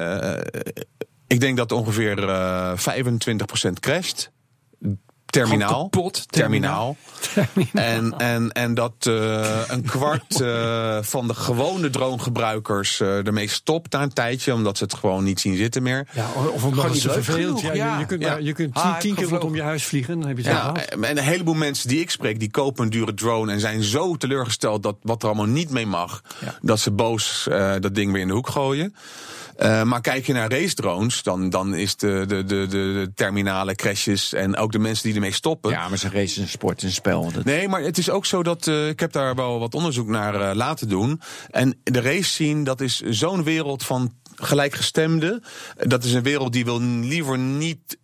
ik 1.26 1.40
denk 1.40 1.56
dat 1.56 1.72
ongeveer 1.72 2.28
eh 2.28 2.72
25% 3.68 3.72
crasht. 3.80 4.30
Terminaal. 5.44 5.82
Kapot, 5.88 6.32
Terminaal. 6.32 6.96
En, 7.72 8.14
en, 8.18 8.52
en 8.52 8.74
dat 8.74 8.92
eh, 9.00 9.60
een 9.68 9.82
kwart 9.82 10.40
eh, 10.40 10.98
van 11.02 11.26
de 11.26 11.34
gewone 11.34 11.90
dronegebruikers 11.90 13.00
eh 13.00 13.26
ermee 13.26 13.48
stopt 13.48 13.92
na 13.92 14.02
een 14.02 14.12
tijdje, 14.12 14.54
omdat 14.54 14.76
ze 14.78 14.84
het 14.84 14.94
gewoon 14.94 15.24
niet 15.24 15.40
zien 15.40 15.56
zitten 15.56 15.82
meer. 15.82 16.06
Ja, 16.12 16.26
of 16.52 16.64
omdat 16.64 16.84
het 16.84 16.92
niet 16.92 17.04
leuk 17.04 17.12
verveelt. 17.24 17.60
Ja, 17.60 17.72
je- 17.72 17.78
ja. 17.78 17.98
Je 17.98 18.06
kunt, 18.06 18.22
Ja. 18.22 18.36
je 18.36 18.52
kunt 18.52 18.74
Ah, 18.74 18.82
tien, 18.82 18.90
heb 18.92 19.00
tien 19.00 19.14
keer 19.14 19.28
rondom 19.28 19.54
je 19.54 19.62
huis 19.62 19.84
vliegen, 19.84 20.18
dan 20.20 20.28
heb 20.28 20.38
je 20.38 20.44
het 20.48 20.52
Ja, 20.52 20.72
en 21.00 21.16
een 21.16 21.24
heleboel 21.24 21.54
mensen 21.54 21.88
die 21.88 22.00
ik 22.00 22.10
spreek, 22.10 22.38
die 22.40 22.50
kopen 22.50 22.84
een 22.84 22.90
dure 22.90 23.14
drone 23.14 23.52
en 23.52 23.60
zijn 23.60 23.82
zo 23.82 24.16
teleurgesteld 24.16 24.82
dat 24.82 24.96
wat 25.02 25.22
er 25.22 25.28
allemaal 25.28 25.46
niet 25.46 25.70
mee 25.70 25.86
mag, 25.86 26.22
Ja. 26.44 26.54
dat 26.62 26.80
ze 26.80 26.90
boos 26.90 27.46
eh, 27.50 27.72
dat 27.80 27.94
ding 27.94 28.12
weer 28.12 28.20
in 28.20 28.28
de 28.28 28.34
hoek 28.34 28.48
gooien. 28.48 28.94
Eh, 29.56 29.82
maar 29.82 30.00
kijk 30.00 30.26
je 30.26 30.32
naar 30.32 30.50
race 30.50 30.74
drones, 30.74 31.22
dan, 31.22 31.50
dan 31.50 31.74
is 31.74 31.96
de, 31.96 32.24
de, 32.26 32.44
de, 32.44 32.66
de, 32.66 32.66
de 32.68 33.10
terminale 33.14 33.74
crashes 33.74 34.32
en 34.32 34.56
ook 34.56 34.72
de 34.72 34.78
mensen 34.78 35.04
die 35.04 35.14
ermee 35.14 35.25
stoppen. 35.32 35.70
Ja, 35.70 35.88
maar 35.88 35.98
zijn 35.98 36.12
race 36.12 36.24
is 36.24 36.36
een 36.36 36.48
sport, 36.48 36.82
een 36.82 36.92
spel. 36.92 37.32
Dat, 37.32 37.44
Nee, 37.44 37.68
maar 37.68 37.82
het 37.82 37.98
is 37.98 38.10
ook 38.10 38.26
zo 38.26 38.42
dat 38.42 38.66
eh, 38.66 38.88
ik 38.88 39.00
heb 39.00 39.12
daar 39.12 39.34
wel 39.34 39.58
wat 39.58 39.74
onderzoek 39.74 40.08
naar 40.08 40.34
eh, 40.34 40.54
laten 40.54 40.88
doen. 40.88 41.20
En 41.50 41.78
de 41.82 42.00
race 42.00 42.22
scene, 42.30 42.64
dat 42.64 42.80
is 42.80 43.00
zo'n 43.00 43.42
wereld 43.42 43.84
van 43.84 44.14
gelijkgestemden. 44.34 45.42
Dat 45.76 46.04
is 46.04 46.12
een 46.12 46.22
wereld 46.22 46.52
die 46.52 46.64
wil 46.64 46.80
liever 46.80 47.38
niet 47.38 47.98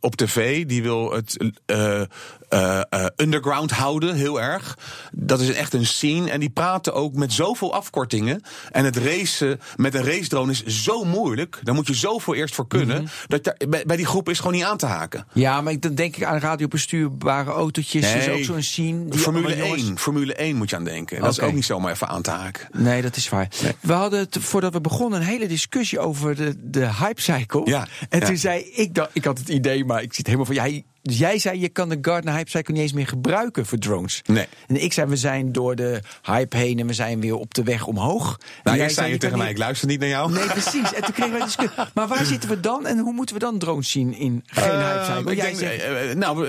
op 0.00 0.16
tv. 0.16 0.66
Die 0.66 0.82
wil 0.82 1.12
het 1.12 1.52
eh, 1.66 2.02
eh, 2.48 2.80
eh, 2.90 3.06
underground 3.16 3.70
houden, 3.70 4.14
heel 4.14 4.40
erg. 4.40 4.78
Dat 5.12 5.40
is 5.40 5.52
echt 5.52 5.72
een 5.74 5.86
scene. 5.86 6.30
En 6.30 6.40
die 6.40 6.50
praten 6.50 6.94
ook 6.94 7.14
met 7.14 7.32
zoveel 7.32 7.74
afkortingen. 7.74 8.42
En 8.70 8.84
het 8.84 8.96
racen 8.96 9.60
met 9.76 9.94
een 9.94 10.04
racedrone 10.04 10.52
is 10.52 10.64
zo 10.84 11.04
moeilijk. 11.04 11.60
Daar 11.62 11.74
moet 11.74 11.86
je 11.86 11.94
zoveel 11.94 12.34
eerst 12.34 12.54
voor 12.54 12.66
kunnen. 12.66 13.08
dat 13.26 13.44
daar, 13.44 13.56
bij, 13.68 13.82
bij 13.86 13.96
die 13.96 14.06
groep 14.06 14.28
is 14.28 14.38
gewoon 14.38 14.52
niet 14.52 14.64
aan 14.64 14.76
te 14.76 14.86
haken. 14.86 15.26
Ja, 15.32 15.60
maar 15.60 15.72
ik- 15.72 15.82
dan 15.82 15.94
denk 15.94 16.16
ik 16.16 16.24
aan 16.24 16.38
radiobestuurbare 16.38 17.50
autootjes. 17.50 18.12
Dat 18.12 18.14
is 18.22 18.28
ook 18.28 18.42
zo'n 18.44 18.62
scene. 18.62 19.10
Die 19.10 19.18
Formule 19.20 19.46
allemaal 19.46 19.66
jongens- 19.66 19.82
1, 19.88 19.98
Formule 19.98 20.34
1 20.42 20.56
moet 20.56 20.70
je 20.70 20.76
aan 20.76 20.84
denken. 20.84 21.20
Dat 21.20 21.30
is 21.32 21.40
ook 21.40 21.52
niet 21.52 21.64
zomaar 21.64 21.92
even 21.92 22.08
aan 22.08 22.22
te 22.22 22.30
haken. 22.30 22.68
Nee, 22.72 23.02
dat 23.02 23.16
is 23.16 23.28
waar. 23.28 23.48
We 23.80 23.92
hadden 23.92 24.18
het, 24.20 24.36
voordat 24.40 24.72
we 24.72 24.80
begonnen 24.80 25.20
een 25.20 25.26
hele 25.26 25.46
discussie 25.48 25.98
over 25.98 26.36
de, 26.36 26.54
de 26.58 26.88
hypecycle. 26.94 27.60
Ja, 27.64 27.86
En 28.08 28.20
ja. 28.20 28.26
toen 28.26 28.36
zei 28.36 28.60
ik, 28.60 28.94
dat, 28.94 29.10
ik 29.12 29.24
had 29.24 29.38
het 29.38 29.48
idee, 29.48 29.84
maar 29.84 30.02
ik 30.02 30.14
zit 30.14 30.26
helemaal 30.26 30.46
van... 30.46 30.54
Jij, 30.54 30.84
dus 31.08 31.18
jij 31.18 31.38
zei, 31.38 31.60
je 31.60 31.68
kan 31.68 31.88
de 31.88 31.98
Gardner 32.02 32.34
hypecycle 32.34 32.72
niet 32.72 32.82
eens 32.82 32.92
meer 32.92 33.06
gebruiken 33.06 33.66
voor 33.66 33.78
drones. 33.78 34.22
Nee. 34.26 34.46
En 34.66 34.82
ik 34.82 34.92
zei, 34.92 35.08
we 35.08 35.16
zijn 35.16 35.52
door 35.52 35.76
de 35.76 36.00
hype 36.22 36.56
heen 36.56 36.78
en 36.78 36.86
we 36.86 36.92
zijn 36.92 37.20
weer 37.20 37.34
op 37.34 37.54
de 37.54 37.62
weg 37.62 37.86
omhoog. 37.86 38.38
Nou, 38.62 38.76
jij 38.76 38.88
zei 38.88 39.10
je 39.10 39.18
tegen 39.18 39.36
mij, 39.38 39.46
niet- 39.46 39.56
ik 39.56 39.62
luister 39.62 39.88
niet 39.88 40.00
naar 40.00 40.08
jou. 40.08 40.32
Nee, 40.32 40.46
precies. 40.46 40.94
En 40.94 41.02
toen 41.02 41.14
kregen 41.14 41.32
we 41.38 41.44
discussie. 41.44 41.76
Maar 41.94 42.06
waar 42.08 42.24
zitten 42.34 42.48
we 42.48 42.60
dan 42.60 42.86
en 42.86 42.98
hoe 42.98 43.12
moeten 43.12 43.34
we 43.34 43.40
dan 43.40 43.58
drones 43.58 43.90
zien 43.90 44.14
in 44.14 44.42
geen 44.46 44.64
Eh, 44.64 44.90
hypecycle? 44.92 45.30
ik 45.30 45.36
Jij 45.36 45.46
denk, 45.46 45.56
zegt, 45.58 45.82
eh, 45.82 46.10
eh, 46.10 46.16
nou, 46.16 46.48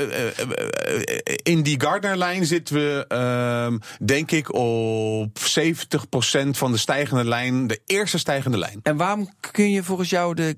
in 1.43 1.61
die 1.63 1.81
Gardner-lijn 1.81 2.45
zitten 2.45 2.75
we, 2.75 3.05
ehm, 3.07 3.77
denk 4.05 4.31
ik, 4.31 4.53
op 4.53 5.39
70% 5.39 6.57
van 6.57 6.71
de 6.71 6.77
stijgende 6.77 7.23
lijn, 7.25 7.67
de 7.67 7.81
eerste 7.85 8.17
stijgende 8.17 8.57
lijn. 8.57 8.79
En 8.83 8.97
waarom 8.97 9.29
kun 9.51 9.71
je 9.71 9.83
volgens 9.83 10.09
jou 10.09 10.33
de. 10.35 10.55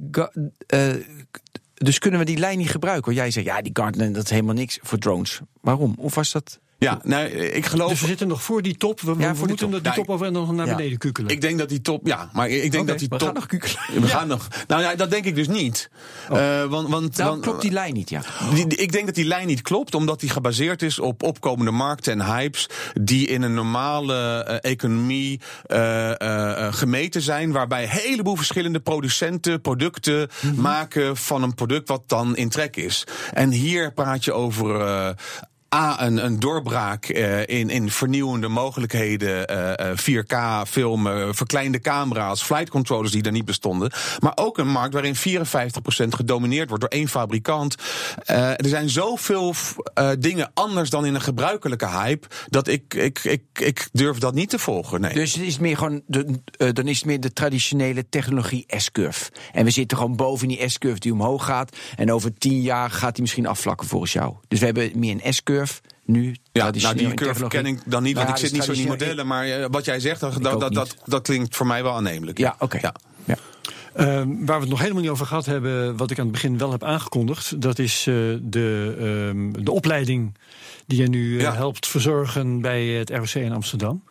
Dus 1.84 2.00
kunnen 2.00 2.20
we 2.20 2.26
die 2.26 2.38
lijn 2.38 2.58
niet 2.58 2.70
gebruiken? 2.70 3.14
Jij 3.14 3.32
zegt, 3.32 3.46
ja, 3.46 3.62
die 3.62 3.72
Gardner, 3.74 4.14
dat 4.14 4.24
is 4.24 4.30
helemaal 4.30 4.56
niks 4.56 4.80
voor 4.82 4.98
drones. 4.98 5.40
Waarom? 5.62 5.96
Of 5.98 6.16
was 6.16 6.32
dat. 6.32 6.60
Ja, 6.84 7.00
nou, 7.04 7.26
ik 7.30 7.66
geloof. 7.66 7.90
Dus 7.90 8.02
we 8.02 8.08
zitten 8.08 8.28
nog 8.28 8.44
voor 8.44 8.62
die 8.62 8.78
top. 8.78 9.02
We, 9.02 9.16
we 9.16 9.22
Ja, 9.22 9.34
moeten 9.34 9.48
top. 9.58 9.72
dat 9.72 9.84
die 9.84 9.92
Nou, 9.92 9.96
top 9.96 10.10
over 10.10 10.32
nog 10.32 10.52
naar 10.52 10.66
ja. 10.68 10.76
beneden 10.76 10.98
kukelen. 10.98 11.32
Ik 11.32 11.42
denk 11.42 11.58
dat 11.60 11.70
die 11.70 11.82
top. 11.82 12.08
Ja, 12.08 12.30
maar 12.34 12.50
ik 12.50 12.72
denk 12.72 12.88
dat 12.88 13.00
die 13.00 13.08
we 13.10 13.18
top. 13.18 13.26
gaan 13.28 13.36
nog 13.36 13.46
kukelen. 13.46 13.76
We 14.02 14.08
gaan 14.08 14.28
nog. 14.28 14.48
Nou 14.68 14.82
ja, 14.82 14.96
dat 14.96 15.10
denk 15.10 15.26
ik 15.26 15.36
dus 15.36 15.48
niet. 15.48 15.90
Eh, 16.30 16.64
want, 16.66 16.90
want, 16.90 17.18
Nou, 17.18 17.30
want- 17.30 17.42
klopt 17.42 17.62
die 17.62 17.72
lijn 17.72 17.94
niet, 17.94 18.10
ja. 18.10 18.22
Die- 18.54 18.68
die- 18.68 18.78
ik 18.78 18.92
denk 18.92 19.06
dat 19.06 19.16
die 19.16 19.26
lijn 19.26 19.48
niet 19.48 19.62
klopt, 19.62 19.96
omdat 19.96 20.20
die 20.20 20.30
gebaseerd 20.30 20.82
is 20.82 21.00
op 21.00 21.24
opkomende 21.24 21.72
markten 21.72 22.14
en 22.20 22.26
hypes. 22.26 22.70
die 23.02 23.28
in 23.28 23.42
een 23.42 23.54
normale 23.54 24.44
eh, 24.44 24.72
economie 24.72 25.40
eh, 25.66 26.74
gemeten 26.74 27.22
zijn. 27.22 27.52
Waarbij 27.52 27.84
een 27.84 27.90
heleboel 27.90 28.36
verschillende 28.36 28.80
producenten 28.80 29.62
producten 29.62 30.30
maken 30.56 31.18
van 31.18 31.44
een 31.44 31.54
product 31.54 31.88
wat 31.88 32.04
dan 32.08 32.36
in 32.36 32.50
trek 32.50 32.76
is. 32.76 33.04
En 33.34 33.52
hier 33.52 33.94
praat 33.94 34.24
je 34.26 34.34
over. 34.34 35.16
Eh, 35.74 35.80
A, 35.80 36.01
een, 36.05 36.26
een 36.26 36.39
doorbraak 36.39 37.05
eh, 37.05 37.47
in, 37.47 37.69
in 37.69 37.91
vernieuwende 37.91 38.47
mogelijkheden. 38.47 39.47
eh, 39.47 39.91
eh, 39.91 39.97
4K 39.97 40.67
filmen, 40.69 41.36
verkleinde 41.36 41.80
camera's, 41.80 42.43
flight 42.43 42.69
controllers 42.69 43.11
die 43.11 43.24
er 43.24 43.32
niet 43.32 43.45
bestonden. 43.45 43.91
Maar 44.19 44.32
ook 44.36 44.57
een 44.57 44.67
markt 44.67 44.93
waarin 44.93 45.15
54% 45.15 45.19
gedomineerd 46.09 46.67
wordt 46.69 46.84
door 46.84 46.91
één 46.99 47.07
fabrikant. 47.07 47.76
Eh, 48.26 48.49
er 48.49 48.67
zijn 48.67 48.89
zoveel 48.89 49.55
eh, 49.93 50.09
dingen 50.19 50.51
anders 50.53 50.89
dan 50.89 51.05
in 51.05 51.15
een 51.15 51.22
gebruikelijke 51.22 51.88
hype. 51.88 52.28
dat 52.49 52.67
ik, 52.67 52.93
ik, 52.93 53.19
ik, 53.24 53.41
ik 53.53 53.89
durf 53.91 54.17
dat 54.17 54.34
niet 54.34 54.49
te 54.49 54.59
volgen. 54.59 55.01
Nee. 55.01 55.13
Dus 55.13 55.34
het 55.34 55.43
is 55.43 55.59
meer 55.59 55.78
gewoon 55.78 56.01
de, 56.07 56.39
eh, 56.57 56.69
dan 56.74 56.88
is 56.88 56.97
het 56.97 57.05
meer 57.05 57.19
de 57.19 57.34
traditionele 57.34 58.09
technologie 58.09 58.65
S-curve. 58.67 59.32
En 59.51 59.65
we 59.65 59.72
zitten 59.72 59.97
gewoon 59.97 60.15
boven 60.15 60.47
die 60.47 60.69
S-curve 60.69 60.99
die 60.99 61.13
omhoog 61.13 61.45
gaat. 61.45 61.76
En 61.95 62.11
over 62.11 62.34
tien 62.34 62.61
jaar 62.61 62.89
gaat 62.91 63.13
die 63.13 63.22
misschien 63.22 63.47
afvlakken 63.47 63.88
volgens 63.88 64.13
jou. 64.13 64.34
Dus 64.47 64.59
we 64.59 64.65
hebben 64.65 64.91
meer 64.95 65.17
een 65.22 65.34
S-curve 65.34 65.61
nu. 66.05 66.36
Ja, 66.51 66.70
nou 66.72 66.95
die 66.95 67.07
in 67.07 67.16
curve 67.16 67.47
ken 67.47 67.66
ik 67.66 67.80
dan 67.86 68.03
niet, 68.03 68.16
Nou 68.16 68.26
want 68.28 68.39
ja, 68.39 68.45
ik 68.45 68.49
zit 68.49 68.49
dus 68.49 68.51
niet 68.51 68.64
zo 68.64 68.72
in 68.72 68.78
die 68.78 68.88
modellen. 68.88 69.28
Maar 69.28 69.45
eh, 69.45 69.66
wat 69.72 69.86
jij 69.86 69.99
zegt, 69.99 70.20
dat, 70.20 70.34
dat, 70.43 70.59
dat, 70.59 70.74
dat, 70.74 70.88
niet. 70.88 70.97
dat 71.05 71.22
klinkt 71.22 71.55
voor 71.55 71.68
mij 71.68 71.84
wel 71.84 71.93
aannemelijk. 71.93 72.38
Ja, 72.38 72.55
oké. 72.59 72.78
Ja. 72.82 72.93
Ja. 73.26 73.36
Ehm, 73.93 74.45
waar 74.45 74.55
we 74.55 74.62
het 74.62 74.70
nog 74.70 74.80
helemaal 74.80 75.01
niet 75.01 75.12
over 75.12 75.26
gehad 75.26 75.45
hebben, 75.45 75.97
wat 75.97 76.12
ik 76.12 76.18
aan 76.18 76.24
het 76.24 76.34
begin 76.34 76.57
wel 76.57 76.72
heb 76.72 76.84
aangekondigd, 76.84 77.62
dat 77.62 77.80
is 77.80 77.99
eh, 78.07 78.16
de, 78.41 78.95
ehm, 78.99 79.64
de 79.64 79.72
opleiding 79.72 80.38
die 80.86 81.01
je 81.01 81.07
nu 81.09 81.36
eh, 81.38 81.41
Ja. 81.41 81.53
helpt 81.53 81.88
verzorgen 81.88 82.62
bij 82.62 82.86
het 82.86 83.09
ROC 83.09 83.34
in 83.34 83.51
Amsterdam. 83.53 84.03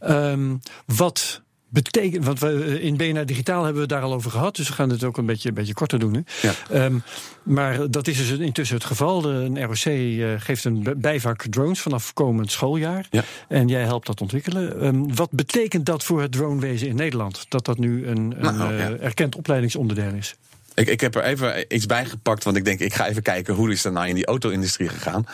Ehm, 0.00 0.56
wat 0.86 1.42
betekent, 1.82 2.24
want 2.24 2.40
we, 2.40 2.64
eh, 2.64 2.84
in 2.84 2.96
BNR 2.96 3.26
Digitaal 3.26 3.64
hebben 3.64 3.74
we 3.74 3.80
het 3.80 3.88
daar 3.88 4.02
al 4.02 4.14
over 4.14 4.30
gehad, 4.30 4.56
dus 4.56 4.68
we 4.68 4.74
gaan 4.74 4.90
het 4.90 5.04
ook 5.04 5.16
een 5.16 5.26
beetje, 5.26 5.48
een 5.48 5.54
beetje 5.54 5.74
korter 5.74 5.98
doen. 5.98 6.26
Ja. 6.42 6.52
Ehm, 6.70 6.98
maar 7.42 7.90
dat 7.90 8.06
is 8.06 8.16
dus 8.16 8.38
intussen 8.38 8.76
het 8.76 8.84
geval. 8.84 9.20
De, 9.20 9.28
een 9.28 9.62
ROC 9.62 9.84
eh, 9.84 10.40
geeft 10.40 10.64
een 10.64 10.94
bijvak 10.96 11.42
drones 11.50 11.80
vanaf 11.80 12.12
komend 12.12 12.50
schooljaar. 12.50 13.06
Ja. 13.10 13.24
En 13.48 13.68
jij 13.68 13.82
helpt 13.82 14.06
dat 14.06 14.20
ontwikkelen. 14.20 14.80
Ehm, 14.80 15.14
wat 15.14 15.30
betekent 15.30 15.86
dat 15.86 16.04
voor 16.04 16.20
het 16.20 16.32
dronewezen 16.32 16.88
in 16.88 16.96
Nederland? 16.96 17.46
Dat 17.48 17.64
dat 17.64 17.78
nu 17.78 18.06
een, 18.06 18.16
een 18.16 18.56
Nou, 18.56 18.76
eh, 18.76 19.04
erkend 19.04 19.36
opleidingsonderdeel 19.36 20.12
is. 20.12 20.34
Ik, 20.74 20.88
ik 20.88 21.00
heb 21.00 21.14
er 21.14 21.22
even 21.22 21.74
iets 21.74 21.86
bij 21.86 22.04
gepakt, 22.04 22.44
want 22.44 22.56
ik 22.56 22.64
denk, 22.64 22.80
ik 22.80 22.94
ga 22.94 23.06
even 23.06 23.22
kijken 23.22 23.54
hoe 23.54 23.72
is 23.72 23.82
dat 23.82 23.92
nou 23.92 24.08
in 24.08 24.14
die 24.14 24.26
auto-industrie 24.26 24.88
gegaan. 24.88 25.26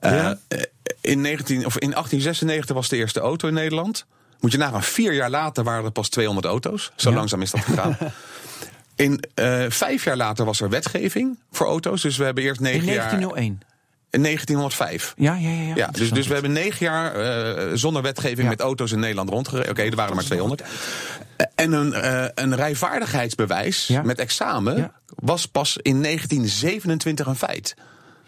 Ja. 0.00 0.38
in, 1.00 1.20
19, 1.20 1.66
of 1.66 1.78
in 1.78 1.90
1896 1.90 2.74
was 2.74 2.88
de 2.88 2.96
eerste 2.96 3.20
auto 3.20 3.48
in 3.48 3.54
Nederland. 3.54 4.06
Moet 4.44 4.52
je 4.52 4.58
nagaan, 4.58 4.82
vier 4.82 5.12
jaar 5.12 5.30
later 5.30 5.64
waren 5.64 5.84
er 5.84 5.90
pas 5.90 6.08
200 6.08 6.46
auto's. 6.46 6.92
Zo 6.96 7.10
Ja. 7.10 7.16
langzaam 7.16 7.42
is 7.42 7.50
dat 7.50 7.60
gegaan. 7.60 7.96
In 8.96 9.24
eh, 9.34 9.64
vijf 9.68 10.04
jaar 10.04 10.16
later 10.16 10.44
was 10.44 10.60
er 10.60 10.68
wetgeving 10.68 11.38
voor 11.52 11.66
auto's. 11.66 12.02
Dus 12.02 12.16
we 12.16 12.24
hebben 12.24 12.44
eerst 12.44 12.60
In 12.60 12.66
negen 12.66 12.84
jaar. 12.84 12.94
1901. 12.96 13.60
In 14.10 14.22
1905. 14.22 15.14
Ja, 15.16 15.34
ja, 15.34 15.48
ja. 15.50 15.60
ja. 15.62 15.72
Ja, 15.76 15.88
dus, 15.88 16.10
dus 16.10 16.26
we 16.26 16.32
hebben 16.32 16.52
negen 16.52 16.86
jaar 16.86 17.14
eh, 17.14 17.70
zonder 17.74 18.02
wetgeving 18.02 18.42
Ja. 18.42 18.48
met 18.48 18.60
auto's 18.60 18.92
in 18.92 18.98
Nederland 19.00 19.28
rondgereden. 19.30 19.70
Oké, 19.70 19.82
er 19.82 19.94
waren 19.94 20.10
er 20.10 20.16
maar 20.16 20.24
200. 20.24 20.62
En 21.54 21.72
een, 21.72 21.92
eh, 21.94 22.24
een 22.34 22.54
rijvaardigheidsbewijs 22.54 23.86
Ja. 23.86 24.02
met 24.02 24.18
examen 24.18 24.92
was 25.06 25.46
pas 25.46 25.76
in 25.82 26.00
1927 26.00 27.26
een 27.26 27.36
feit. 27.36 27.74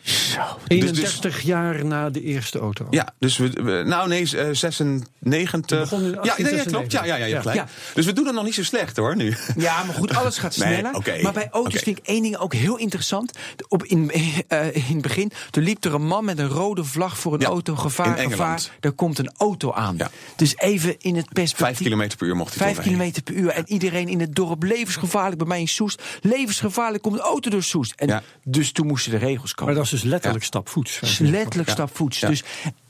Zo. 0.07 0.41
31 0.67 1.41
jaar 1.41 1.85
na 1.85 2.11
de 2.11 2.23
eerste 2.23 2.59
auto. 2.59 2.87
Ja, 2.91 3.15
dus 3.19 3.37
we, 3.37 3.49
we- 3.51 3.83
nou 3.87 4.09
nee, 4.09 4.21
eh, 4.37 4.49
96. 4.53 5.79
begon 5.81 6.01
in 6.03 6.05
ja, 6.11 6.11
nee, 6.11 6.25
ja, 6.25 6.35
1896. 6.35 6.73
klopt. 6.73 6.93
Ja, 6.93 7.05
ja, 7.05 7.17
ja, 7.17 7.25
Ja. 7.27 7.41
gelijk. 7.41 7.57
Ja. 7.59 7.67
Dus 7.95 8.07
we 8.07 8.13
doen 8.13 8.27
het 8.27 8.35
nog 8.35 8.45
niet 8.45 8.55
zo 8.55 8.63
slecht 8.63 8.97
hoor 8.97 9.17
nu. 9.17 9.37
Ja, 9.57 9.85
maar 9.85 9.95
goed, 9.95 10.15
alles 10.15 10.39
gaat 10.39 10.57
Nee, 10.59 10.73
sneller. 10.73 10.95
oké, 10.95 11.23
maar 11.23 11.33
bij 11.33 11.49
auto's 11.51 11.83
vind 11.83 11.99
ik 11.99 12.07
één 12.07 12.23
ding 12.23 12.37
ook 12.37 12.55
heel 12.55 12.77
interessant. 12.77 13.39
Op, 13.69 13.85
in, 13.85 14.11
eh, 14.49 14.75
in 14.77 14.83
het 14.93 15.03
begin, 15.03 15.33
toen 15.51 15.63
liep 15.63 15.85
er 15.85 15.95
een 15.95 16.07
man 16.07 16.25
met 16.25 16.39
een 16.39 16.49
rode 16.49 16.85
vlag 16.85 17.19
voor 17.19 17.35
een 17.35 17.41
Ja, 17.41 17.47
auto. 17.47 17.75
Gevaar, 17.77 18.07
in 18.07 18.13
gevaar. 18.13 18.31
Engeland. 18.31 18.71
Er 18.81 18.93
komt 18.93 19.19
een 19.19 19.31
auto 19.37 19.73
aan. 19.73 19.95
Ja. 19.99 20.11
Dus 20.37 20.57
even 20.57 20.95
in 20.99 21.17
het 21.17 21.33
perspectief. 21.33 21.67
Vijf 21.67 21.79
kilometer 21.79 22.19
per 22.19 22.27
uur 22.27 22.37
mocht 22.37 22.55
hij 22.55 22.73
Vijf 22.75 22.85
kilometer 22.87 23.23
per 23.23 23.35
uur. 23.35 23.49
En 23.51 23.65
iedereen 23.67 24.09
in 24.09 24.21
het 24.21 24.35
dorp 24.35 24.63
levensgevaarlijk. 24.63 25.39
Bij 25.39 25.47
mij 25.47 25.61
in 25.61 25.69
Soest. 25.69 26.03
Levensgevaarlijk 26.21 27.03
komt 27.03 27.15
een 27.15 27.21
auto 27.25 27.51
door 27.51 27.63
Soest. 27.63 27.93
En 27.97 28.09
Ja. 28.09 28.23
Dus 28.45 28.73
toen 28.73 28.87
moesten 28.87 29.11
de 29.11 29.19
regels 29.19 29.55
komen. 29.55 29.75
Maar 29.75 29.83
dat 29.85 29.93
is 29.93 29.96
dus 30.01 30.11
letterlijk 30.11 30.45
stapvoets. 30.45 31.19
letterlijk 31.19 31.69
Ja. 31.69 31.75
stapvoets. 31.75 32.21
Ja. 32.21 32.29
Dus, 32.29 32.43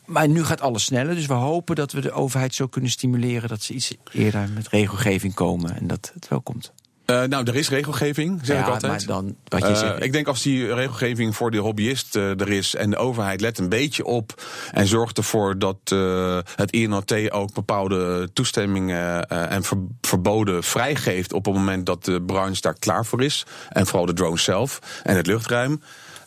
maar 0.04 0.28
nu 0.28 0.44
gaat 0.44 0.60
alles 0.60 0.84
sneller. 0.84 1.14
Dus 1.14 1.26
we 1.26 1.34
hopen 1.34 1.76
dat 1.76 1.92
we 1.92 2.00
de 2.00 2.12
overheid 2.12 2.54
zo 2.54 2.66
kunnen 2.66 2.90
stimuleren. 2.90 3.48
dat 3.48 3.62
ze 3.62 3.72
iets 3.72 3.92
eerder 4.12 4.48
met 4.54 4.68
regelgeving 4.68 5.34
komen. 5.34 5.76
En 5.76 5.86
dat 5.86 6.10
het 6.14 6.28
wel 6.28 6.40
komt. 6.40 6.72
Eh, 7.04 7.22
nou, 7.22 7.44
er 7.46 7.54
is 7.56 7.68
regelgeving, 7.68 8.40
zeg 8.42 8.56
ja, 8.56 8.62
ik 8.66 8.68
altijd. 8.72 8.92
maar 8.92 9.16
dan 9.22 9.36
wat 9.48 9.60
je 9.60 9.66
Eh, 9.66 9.78
zegt. 9.78 10.02
ik 10.04 10.12
denk 10.12 10.26
als 10.26 10.42
die 10.42 10.74
regelgeving 10.74 11.36
voor 11.36 11.50
de 11.50 11.58
hobbyist 11.58 12.16
eh, 12.16 12.40
er 12.40 12.50
is 12.50 12.74
en 12.74 12.90
de 12.90 12.96
overheid 12.96 13.40
let 13.40 13.58
een 13.58 13.68
beetje 13.68 14.04
op 14.04 14.42
en 14.72 14.86
zorgt 14.86 15.16
ervoor 15.18 15.58
dat 15.58 15.76
eh, 15.84 16.38
het 16.56 16.70
INOT 16.70 17.30
ook 17.30 17.52
bepaalde 17.54 18.28
toestemmingen 18.32 19.28
eh, 19.28 19.50
en 19.52 19.62
ver- 19.62 19.78
verboden 20.00 20.62
vrijgeeft 20.64 21.32
op 21.32 21.44
het 21.44 21.54
moment 21.54 21.86
dat 21.86 22.04
de 22.04 22.22
branche 22.22 22.60
daar 22.60 22.78
klaar 22.78 23.04
voor 23.06 23.22
is. 23.22 23.46
En 23.68 23.86
vooral 23.86 24.06
de 24.06 24.12
drone 24.12 24.38
zelf 24.38 24.78
en 25.02 25.16
het 25.16 25.26
luchtruim. 25.26 25.80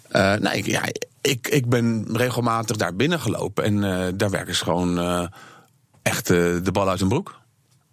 Eh 0.10 0.34
nee, 0.36 0.58
ik- 0.58 0.66
ja, 0.66 0.82
ik, 1.22 1.48
ik 1.48 1.70
ben 1.70 2.06
regelmatig 2.18 2.78
daar 2.78 2.96
binnen 2.96 3.20
gelopen 3.20 3.64
en 3.64 3.84
eh, 3.84 4.08
daar 4.16 4.30
werken 4.30 4.56
ze 4.56 4.64
gewoon 4.64 5.00
eh, 5.00 5.26
echt 6.02 6.28
de 6.28 6.70
bal 6.72 6.90
uit 6.90 7.00
hun 7.00 7.10
broek. 7.10 7.38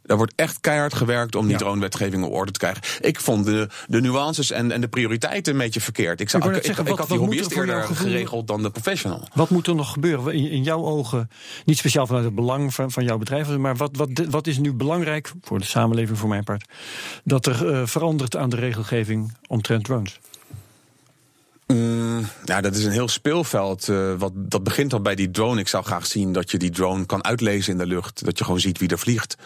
Er 0.04 0.16
wordt 0.16 0.32
echt 0.36 0.60
keihard 0.60 0.94
gewerkt 0.94 1.34
om 1.34 1.42
die 1.42 1.52
Ja. 1.52 1.58
drone-wetgeving 1.58 2.24
op 2.24 2.32
orde 2.32 2.52
te 2.52 2.58
krijgen. 2.58 2.82
Ik 3.00 3.20
vond 3.20 3.44
de, 3.44 3.68
de 3.86 4.00
nuances 4.00 4.50
en, 4.50 4.70
en 4.70 4.80
de 4.80 4.88
prioriteiten 4.88 5.52
een 5.52 5.58
beetje 5.58 5.80
verkeerd. 5.80 6.20
Ik, 6.20 6.30
zou, 6.30 6.42
Ik 6.42 6.48
wou 6.48 6.60
ik, 6.60 6.66
net 6.66 6.76
zeggen, 6.76 6.84
ik 6.84 6.90
wat- 6.90 6.98
had 6.98 7.08
die 7.08 7.18
hobbyist 7.18 7.50
eerder 7.50 7.82
geregeld 7.82 8.46
dan 8.46 8.62
de 8.62 8.70
professional. 8.70 9.28
Wat 9.34 9.50
moet 9.50 9.66
er 9.66 9.74
nog 9.74 9.92
gebeuren? 9.92 10.34
In, 10.34 10.50
in 10.50 10.62
jouw 10.62 10.84
ogen, 10.84 11.30
niet 11.64 11.78
speciaal 11.78 12.06
vanuit 12.06 12.24
het 12.24 12.34
belang 12.34 12.74
van, 12.74 12.90
van 12.90 13.04
jouw 13.04 13.18
bedrijf, 13.18 13.56
maar 13.56 13.76
wat, 13.76 13.96
wat, 13.96 14.08
wat 14.30 14.46
is 14.46 14.58
nu 14.58 14.72
belangrijk 14.72 15.32
voor 15.42 15.58
de 15.58 15.64
samenleving, 15.64 16.18
voor 16.18 16.28
mijn 16.28 16.44
part, 16.44 16.64
dat 17.24 17.46
er 17.46 17.88
verandert 17.88 18.36
aan 18.36 18.48
de 18.50 18.56
regelgeving 18.56 19.34
omtrent 19.46 19.84
drones? 19.84 20.18
Mm, 21.66 22.26
nou, 22.44 22.62
dat 22.62 22.74
is 22.74 22.84
een 22.84 22.90
heel 22.92 23.08
speelveld. 23.08 23.88
eh, 23.88 24.12
wat, 24.18 24.32
dat 24.34 24.62
begint 24.64 24.92
al 24.92 25.00
bij 25.00 25.14
die 25.14 25.30
drone. 25.30 25.60
Ik 25.60 25.68
zou 25.68 25.84
graag 25.84 26.06
zien 26.06 26.32
dat 26.32 26.50
je 26.50 26.58
die 26.58 26.70
drone 26.70 27.06
kan 27.06 27.24
uitlezen 27.24 27.72
in 27.72 27.78
de 27.78 27.86
lucht. 27.86 28.24
Dat 28.24 28.38
je 28.38 28.44
gewoon 28.44 28.60
ziet 28.60 28.78
wie 28.78 28.88
er 28.88 28.98
vliegt. 28.98 29.36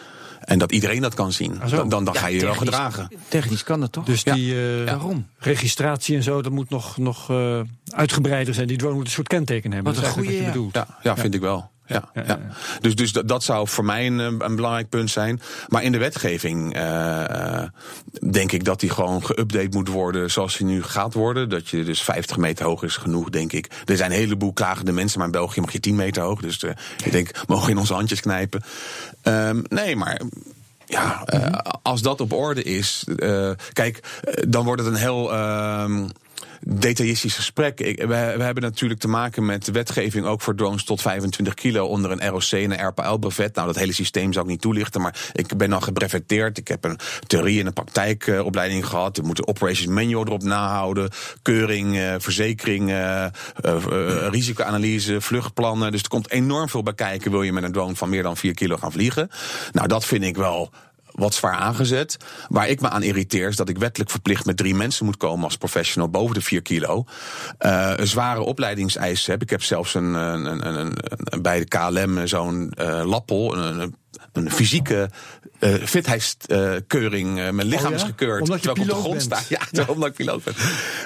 En 0.40 0.58
dat 0.58 0.72
iedereen 0.72 1.00
dat 1.00 1.14
kan 1.14 1.32
zien. 1.32 1.60
Ah. 1.62 1.70
Dan, 1.70 1.88
dan, 1.88 2.04
dan 2.04 2.14
Ja, 2.14 2.20
ga 2.20 2.26
je 2.26 2.34
je 2.34 2.40
wel 2.40 2.50
technisch- 2.52 2.68
gedragen. 2.74 3.08
Technisch 3.28 3.62
kan 3.64 3.80
dat 3.80 3.92
toch? 3.92 4.04
Dus 4.04 4.22
Ja. 4.22 4.34
die 4.34 4.54
eh, 4.80 4.84
Waarom? 4.84 5.26
registratie 5.38 6.16
en 6.16 6.22
zo, 6.22 6.42
dat 6.42 6.52
moet 6.52 6.70
nog, 6.70 6.96
nog 6.98 7.30
eh, 7.30 7.60
uitgebreider 7.94 8.54
zijn. 8.54 8.66
Die 8.66 8.76
drone 8.76 8.94
moet 8.94 9.04
een 9.04 9.10
soort 9.10 9.28
kenteken 9.28 9.72
hebben. 9.72 9.92
Wat 9.94 10.02
dat 10.02 10.10
is 10.10 10.16
een 10.18 10.24
wat 10.24 10.34
je 10.34 10.42
bedoelt. 10.44 10.74
Ja, 10.74 10.86
ja, 11.02 11.16
vind 11.16 11.34
ik 11.34 11.40
wel. 11.40 11.70
Ja, 11.90 12.38
Dus, 12.80 12.94
dus 12.94 13.12
dat, 13.12 13.28
dat 13.28 13.42
zou 13.42 13.68
voor 13.68 13.84
mij 13.84 14.06
een, 14.06 14.18
een 14.18 14.56
belangrijk 14.56 14.88
punt 14.88 15.10
zijn. 15.10 15.40
Maar 15.68 15.82
in 15.82 15.92
de 15.92 15.98
wetgeving 15.98 16.74
eh, 16.74 17.60
eh, 17.62 17.68
denk 18.30 18.52
ik 18.52 18.64
dat 18.64 18.80
die 18.80 18.90
gewoon 18.90 19.22
geüpdate 19.24 19.68
moet 19.70 19.88
worden 19.88 20.30
zoals 20.30 20.56
die 20.56 20.66
nu 20.66 20.82
gaat 20.82 21.14
worden. 21.14 21.48
Dat 21.48 21.68
je 21.68 21.84
dus 21.84 22.02
50 22.02 22.36
meter 22.36 22.64
hoog 22.64 22.82
is 22.82 22.96
genoeg, 22.96 23.30
denk 23.30 23.52
ik. 23.52 23.70
Er 23.84 23.96
zijn 23.96 24.10
een 24.10 24.16
heleboel 24.16 24.52
klagende 24.52 24.92
mensen, 24.92 25.18
maar 25.18 25.26
in 25.26 25.32
België 25.32 25.60
mag 25.60 25.72
je 25.72 25.80
10 25.80 25.94
meter 25.94 26.22
hoog. 26.22 26.40
Dus 26.40 26.62
eh, 26.62 26.70
ik 27.04 27.12
denk, 27.12 27.30
mogen 27.46 27.70
in 27.70 27.78
onze 27.78 27.94
handjes 27.94 28.20
knijpen. 28.20 28.62
Ehm, 29.22 29.60
nee, 29.68 29.96
maar 29.96 30.20
ja, 30.86 31.24
eh, 31.24 31.72
als 31.82 32.02
dat 32.02 32.20
op 32.20 32.32
orde 32.32 32.62
is. 32.62 33.04
eh, 33.16 33.50
kijk, 33.72 34.00
eh, 34.22 34.44
dan 34.48 34.64
wordt 34.64 34.82
het 34.82 34.90
een 34.92 34.98
heel. 34.98 35.30
Detailistisch 36.66 37.34
gesprek. 37.34 37.80
Ik, 37.80 38.02
we, 38.02 38.14
hebben 38.14 38.62
natuurlijk 38.62 39.00
te 39.00 39.08
maken 39.08 39.46
met 39.46 39.70
wetgeving 39.70 40.26
ook 40.26 40.40
voor 40.40 40.54
drones 40.54 40.84
tot 40.84 41.00
25 41.00 41.54
kilo 41.54 41.86
onder 41.86 42.10
een 42.10 42.28
ROC 42.28 42.50
en 42.50 42.70
een 42.70 42.86
RPL-brevet. 42.86 43.54
Nou, 43.54 43.66
dat 43.66 43.76
hele 43.76 43.92
systeem 43.92 44.32
zou 44.32 44.44
ik 44.44 44.50
niet 44.50 44.60
toelichten, 44.60 45.00
maar 45.00 45.30
ik 45.32 45.56
ben 45.56 45.72
al 45.72 45.80
gebreveteerd. 45.80 46.58
Ik 46.58 46.68
heb 46.68 46.84
een 46.84 46.98
theorie- 47.26 47.60
en 47.60 47.66
een 47.66 47.72
praktijkopleiding 47.72 48.86
gehad. 48.86 49.18
Ik 49.18 49.24
moet 49.24 49.36
de 49.36 49.46
operations 49.46 49.94
manual 49.94 50.26
erop 50.26 50.42
nahouden. 50.42 51.10
Keuring, 51.42 51.96
eh, 51.96 52.14
verzekering, 52.18 52.90
eh, 52.90 53.24
eh, 53.24 53.32
risicoanalyse, 54.30 55.20
vluchtplannen. 55.20 55.92
Dus 55.92 56.02
er 56.02 56.08
komt 56.08 56.30
enorm 56.30 56.68
veel 56.68 56.82
bij 56.82 56.94
kijken. 56.94 57.30
Wil 57.30 57.42
je 57.42 57.52
met 57.52 57.62
een 57.62 57.72
drone 57.72 57.94
van 57.94 58.08
meer 58.08 58.22
dan 58.22 58.36
4 58.36 58.54
kilo 58.54 58.76
gaan 58.76 58.92
vliegen? 58.92 59.30
Nou, 59.72 59.88
dat 59.88 60.04
vind 60.04 60.24
ik 60.24 60.36
wel 60.36 60.70
wat 61.12 61.34
zwaar 61.34 61.54
aangezet. 61.54 62.16
Waar 62.48 62.68
ik 62.68 62.80
me 62.80 62.88
aan 62.88 63.02
irriteer 63.02 63.48
is 63.48 63.56
dat 63.56 63.68
ik 63.68 63.78
wettelijk 63.78 64.10
verplicht 64.10 64.46
met 64.46 64.56
drie 64.56 64.74
mensen 64.74 65.04
moet 65.04 65.16
komen 65.16 65.44
als 65.44 65.56
professional 65.56 66.08
boven 66.08 66.34
de 66.34 66.40
4 66.40 66.62
kilo. 66.62 67.04
Uh, 67.60 67.92
zware 68.02 68.40
opleidingseisen 68.40 69.32
heb. 69.32 69.42
Ik 69.42 69.50
heb 69.50 69.62
zelfs 69.62 69.94
een, 69.94 70.14
een, 70.14 70.66
een, 70.66 70.92
een 71.24 71.42
bij 71.42 71.58
de 71.58 71.64
KLM 71.64 72.26
zo'n 72.26 72.72
uh, 72.80 73.02
lappel, 73.04 73.56
een, 73.56 73.94
een 74.32 74.50
fysieke 74.50 75.10
uh, 75.60 75.74
fitheidskeuring 75.84 77.38
uh, 77.38 77.50
mijn 77.50 77.68
lichaam 77.68 77.92
is 77.92 78.02
gekeurd. 78.02 78.40
Omdat 78.40 78.62
terwijl 78.62 78.86
ik 78.86 78.92
op 78.92 78.96
de 78.96 79.02
grond 79.02 79.28
bent. 79.28 79.42
sta. 79.42 79.58
Ja, 79.70 79.84
omdat 79.94 80.08
ik 80.08 80.14
piloot 80.14 80.44
ben. 80.44 80.54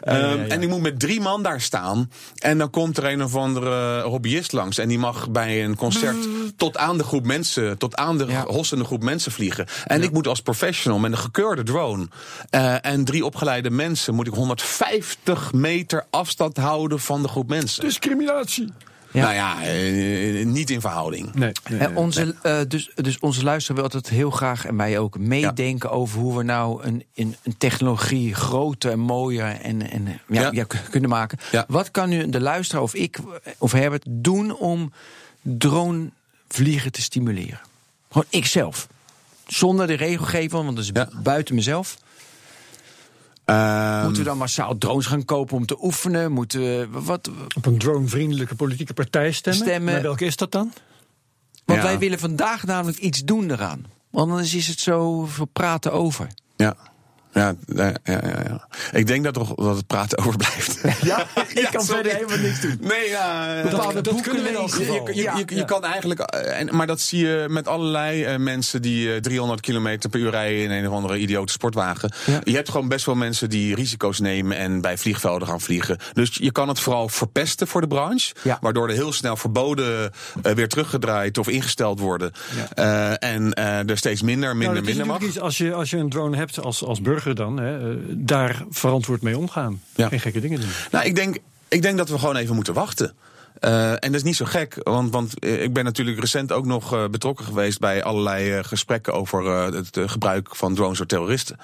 Ja, 0.04 0.16
ja, 0.16 0.32
ja, 0.32 0.46
en 0.46 0.62
ik 0.62 0.68
moet 0.68 0.80
met 0.80 1.00
drie 1.00 1.20
man 1.20 1.42
daar 1.42 1.60
staan. 1.60 2.10
En 2.38 2.58
dan 2.58 2.70
komt 2.70 2.96
er 2.96 3.04
een 3.04 3.22
of 3.22 3.34
andere 3.34 4.02
hobbyist 4.02 4.52
langs. 4.52 4.78
En 4.78 4.88
die 4.88 4.98
mag 4.98 5.30
bij 5.30 5.64
een 5.64 5.76
concert 5.76 6.16
tot 6.56 6.76
aan 6.76 6.98
de 6.98 7.04
groep 7.04 7.26
mensen, 7.26 7.78
tot 7.78 7.96
aan 7.96 8.18
de 8.18 8.26
ja. 8.26 8.44
hossende 8.46 8.84
groep 8.84 9.02
mensen 9.02 9.32
vliegen. 9.32 9.66
En 9.84 10.02
ik 10.02 10.12
moet 10.12 10.26
als 10.26 10.40
professional 10.40 10.98
met 10.98 11.12
een 11.12 11.18
gekeurde 11.18 11.62
drone 11.62 12.08
uh, 12.50 12.84
en 12.84 13.04
drie 13.04 13.24
opgeleide 13.24 13.70
mensen, 13.70 14.14
moet 14.14 14.26
ik 14.26 14.34
150 14.34 15.52
meter 15.52 16.06
afstand 16.10 16.56
houden 16.56 17.00
van 17.00 17.22
de 17.22 17.28
groep 17.28 17.48
mensen. 17.48 17.84
Discriminatie. 17.84 18.72
Ja. 19.14 19.22
Nou 19.22 19.34
ja, 19.34 19.62
eh, 19.62 20.46
niet 20.46 20.70
in 20.70 20.80
verhouding. 20.80 21.34
Nee. 21.34 21.52
nee, 21.68 21.78
nee 21.78 21.96
onze, 21.96 22.34
nee. 22.42 22.60
Uh, 22.60 22.68
dus, 22.68 22.90
dus 22.94 23.18
onze 23.18 23.44
luisteraar 23.44 23.76
wil 23.76 23.84
altijd 23.84 24.08
heel 24.08 24.30
graag, 24.30 24.66
en 24.66 24.76
wij 24.76 24.98
ook, 24.98 25.18
meedenken 25.18 25.88
ja. 25.88 25.94
over 25.94 26.20
hoe 26.20 26.36
we 26.36 26.42
nou 26.42 26.82
een, 26.82 27.04
een, 27.14 27.36
een, 27.42 27.56
technologie 27.58 28.34
groter 28.34 28.90
en 28.90 28.98
mooier 28.98 29.60
en, 29.60 29.90
en, 29.90 30.20
ja, 30.28 30.48
ja. 30.52 30.66
kunnen 30.90 31.10
maken. 31.10 31.38
Wat 31.68 31.90
kan 31.90 32.08
nu 32.08 32.28
de 32.30 32.40
luisteraar 32.40 32.82
of 32.82 32.94
ik 32.94 33.18
of 33.58 33.72
Herbert 33.72 34.04
doen 34.08 34.56
om 34.56 34.92
dronevliegen 35.42 36.92
te 36.92 37.02
stimuleren? 37.02 37.60
Gewoon 38.08 38.26
ikzelf. 38.28 38.88
Zonder 39.46 39.86
de 39.86 39.94
regelgever, 39.94 40.64
want 40.64 40.76
dat 40.76 40.84
is 40.84 40.92
buiten 41.22 41.54
mezelf. 41.54 41.96
Um, 43.46 44.02
Moeten 44.02 44.22
we 44.22 44.28
dan 44.28 44.38
massaal 44.38 44.78
drones 44.78 45.06
gaan 45.06 45.24
kopen 45.24 45.56
om 45.56 45.66
te 45.66 45.84
oefenen? 45.84 46.32
Moeten 46.32 46.60
we 46.60 46.88
wat? 46.90 47.30
Op 47.56 47.66
een 47.66 47.78
dronevriendelijke 47.78 48.54
politieke 48.54 48.94
partij 48.94 49.32
stemmen? 49.32 49.62
stemmen. 49.62 49.92
Maar 49.92 50.02
welke 50.02 50.24
is 50.24 50.36
dat 50.36 50.52
dan? 50.52 50.72
Want 51.64 51.78
ja. 51.78 51.84
wij 51.84 51.98
willen 51.98 52.18
vandaag 52.18 52.64
namelijk 52.64 52.98
iets 52.98 53.24
doen 53.24 53.50
eraan. 53.50 53.86
Want 54.10 54.30
anders 54.30 54.54
is 54.54 54.66
het 54.68 54.80
zo 54.80 55.26
veel 55.26 55.44
praten 55.44 55.92
over. 55.92 56.28
Ja. 56.56 56.76
Ja, 57.34 57.54
ja, 57.66 57.92
ja, 58.04 58.20
ja, 58.22 58.68
Ik 58.92 59.06
denk 59.06 59.24
dat, 59.24 59.36
er, 59.36 59.46
dat 59.56 59.76
het 59.76 59.86
praten 59.86 60.18
overblijft. 60.24 60.80
Ja, 61.04 61.26
ik 61.54 61.68
kan 61.72 61.84
verder 61.84 62.12
helemaal 62.12 62.38
niks 62.38 62.60
doen. 62.60 62.78
Nee, 62.80 63.08
ja. 63.08 63.62
Bepaalde 63.62 64.00
dat, 64.00 64.12
boeken 64.12 64.44
dat 64.44 64.62
lezen. 64.62 64.84
Je, 64.84 64.92
je, 64.92 65.14
je, 65.14 65.22
ja, 65.22 65.36
je, 65.36 65.54
je 65.56 65.64
kan 65.64 65.84
eigenlijk, 65.84 66.20
en, 66.20 66.76
maar 66.76 66.86
dat 66.86 67.00
zie 67.00 67.26
je 67.26 67.46
met 67.48 67.68
allerlei 67.68 68.32
uh, 68.32 68.36
mensen 68.38 68.82
die 68.82 69.06
uh, 69.08 69.16
300 69.16 69.60
km 69.60 69.98
per 70.10 70.20
uur 70.20 70.30
rijden 70.30 70.58
in 70.58 70.70
een 70.70 70.88
of 70.88 70.94
andere 70.94 71.18
idiote 71.18 71.52
sportwagen. 71.52 72.12
Ja. 72.26 72.40
Je 72.44 72.54
hebt 72.54 72.70
gewoon 72.70 72.88
best 72.88 73.06
wel 73.06 73.14
mensen 73.14 73.50
die 73.50 73.74
risico's 73.74 74.20
nemen 74.20 74.56
en 74.56 74.80
bij 74.80 74.98
vliegvelden 74.98 75.48
gaan 75.48 75.60
vliegen. 75.60 75.98
Dus 76.12 76.38
je 76.40 76.52
kan 76.52 76.68
het 76.68 76.80
vooral 76.80 77.08
verpesten 77.08 77.66
voor 77.66 77.80
de 77.80 77.86
branche, 77.86 78.34
ja. 78.42 78.58
waardoor 78.60 78.88
er 78.88 78.94
heel 78.94 79.12
snel 79.12 79.36
verboden 79.36 80.12
uh, 80.46 80.52
weer 80.52 80.68
teruggedraaid 80.68 81.38
of 81.38 81.48
ingesteld 81.48 82.00
worden. 82.00 82.32
Ja. 82.74 83.18
en 83.18 83.54
er 83.54 83.98
steeds 83.98 84.22
minder, 84.22 84.56
minder, 84.56 84.74
nou, 84.74 84.86
minder 84.86 85.06
mag. 85.06 85.20
Iets, 85.20 85.40
als, 85.40 85.58
je, 85.58 85.72
als 85.72 85.90
je 85.90 85.96
een 85.96 86.08
drone 86.08 86.36
hebt 86.36 86.60
als, 86.60 86.84
als 86.84 87.00
burger 87.00 87.23
dan, 87.32 87.56
hè, 87.56 87.96
daar 88.24 88.64
verantwoord 88.70 89.22
mee 89.22 89.38
omgaan. 89.38 89.82
Ja. 89.94 90.08
Geen 90.08 90.20
gekke 90.20 90.40
dingen 90.40 90.60
doen. 90.60 90.70
Nou, 90.90 91.04
ik 91.04 91.14
denk, 91.14 91.36
ik 91.68 91.82
denk 91.82 91.96
dat 91.96 92.08
we 92.08 92.18
gewoon 92.18 92.36
even 92.36 92.54
moeten 92.54 92.74
wachten. 92.74 93.14
Uh, 93.60 93.90
en 93.90 93.98
dat 94.00 94.14
is 94.14 94.22
niet 94.22 94.36
zo 94.36 94.44
gek, 94.44 94.76
want, 94.82 95.12
want 95.12 95.44
ik 95.44 95.72
ben 95.72 95.84
natuurlijk 95.84 96.20
recent 96.20 96.52
ook 96.52 96.66
nog 96.66 96.94
uh, 96.94 97.08
betrokken 97.08 97.44
geweest 97.44 97.78
bij 97.78 98.02
allerlei 98.02 98.56
uh, 98.56 98.64
gesprekken 98.64 99.12
over 99.12 99.44
het 99.74 99.98
gebruik 100.06 100.56
van 100.56 100.74
drones 100.74 100.98
door 100.98 101.06
terroristen. 101.06 101.58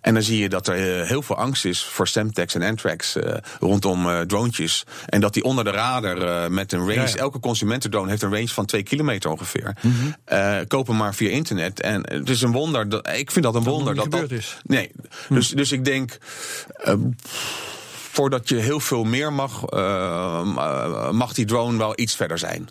En 0.00 0.14
dan 0.14 0.22
zie 0.22 0.38
je 0.38 0.48
dat 0.48 0.68
er 0.68 1.06
heel 1.06 1.22
veel 1.22 1.36
angst 1.36 1.64
is 1.64 1.84
voor 1.84 2.08
Semtex 2.08 2.54
en 2.54 2.62
Antrax 2.62 3.16
rondom 3.60 4.26
drones. 4.26 4.84
En 5.06 5.20
dat 5.20 5.34
die 5.34 5.42
onder 5.42 5.64
de 5.64 5.70
radar 5.70 6.52
met 6.52 6.72
een 6.72 6.78
range, 6.78 6.94
ja, 6.94 7.06
ja. 7.06 7.14
elke 7.14 7.40
consumentendrone 7.40 8.10
heeft 8.10 8.22
een 8.22 8.32
range 8.32 8.48
van 8.48 8.66
twee 8.66 8.82
kilometer 8.82 9.30
ongeveer. 9.30 9.76
Mm 9.80 9.92
-hmm. 9.92 10.66
kopen 10.66 10.96
maar 10.96 11.14
via 11.14 11.30
internet. 11.30 11.80
En 11.80 12.12
het 12.12 12.28
is 12.28 12.42
een 12.42 12.52
wonder, 12.52 12.88
dat, 12.88 13.08
ik 13.08 13.30
vind 13.30 13.44
dat 13.44 13.54
een 13.54 13.64
dat 13.64 13.72
wonder 13.72 13.94
dat 13.94 14.10
dat. 14.10 14.30
is. 14.30 14.56
Nee, 14.62 14.90
hm. 15.26 15.34
dus, 15.34 15.48
dus 15.48 15.72
ik 15.72 15.84
denk 15.84 16.18
voordat 18.12 18.48
je 18.48 18.56
heel 18.56 18.80
veel 18.80 19.04
meer 19.04 19.32
mag, 19.32 19.62
uh, 19.70 21.10
mag 21.10 21.32
die 21.32 21.44
drone 21.44 21.78
wel 21.78 21.92
iets 21.96 22.14
verder 22.14 22.38
zijn. 22.38 22.68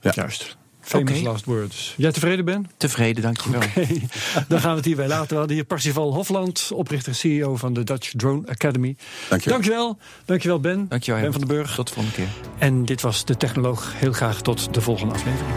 Ja. 0.00 0.12
Juist. 0.14 0.56
Famous 0.80 1.10
okay. 1.10 1.22
last 1.22 1.44
words. 1.44 1.94
Jij 1.96 2.12
tevreden 2.12 2.44
Ben? 2.44 2.70
Tevreden, 2.76 3.22
dankjewel. 3.22 3.62
Okay. 3.62 4.08
Dan 4.48 4.60
gaan 4.60 4.70
we 4.70 4.76
het 4.76 4.84
hierbij 4.84 5.08
laten. 5.08 5.28
We 5.28 5.36
hadden 5.36 5.56
hier 5.56 5.64
Parsifal 5.64 6.14
Hofland, 6.14 6.70
oprichter 6.74 7.12
en 7.12 7.18
CEO 7.18 7.56
van 7.56 7.72
de 7.72 7.84
Dutch 7.84 8.12
Drone 8.16 8.48
Academy. 8.48 8.96
Dankjewel. 9.28 9.58
Dankjewel, 9.58 9.98
dankjewel 10.24 10.60
Ben. 10.60 10.86
Dankjewel. 10.88 11.20
Ben 11.20 11.32
van 11.32 11.40
den 11.40 11.56
Burg. 11.56 11.74
Tot 11.74 11.88
de 11.88 11.94
volgende 11.94 12.16
keer. 12.16 12.28
En 12.58 12.84
dit 12.84 13.00
was 13.00 13.24
De 13.24 13.36
Technoloog. 13.36 13.92
Heel 13.94 14.12
graag 14.12 14.40
tot 14.40 14.74
de 14.74 14.80
volgende 14.80 15.14
aflevering. 15.14 15.56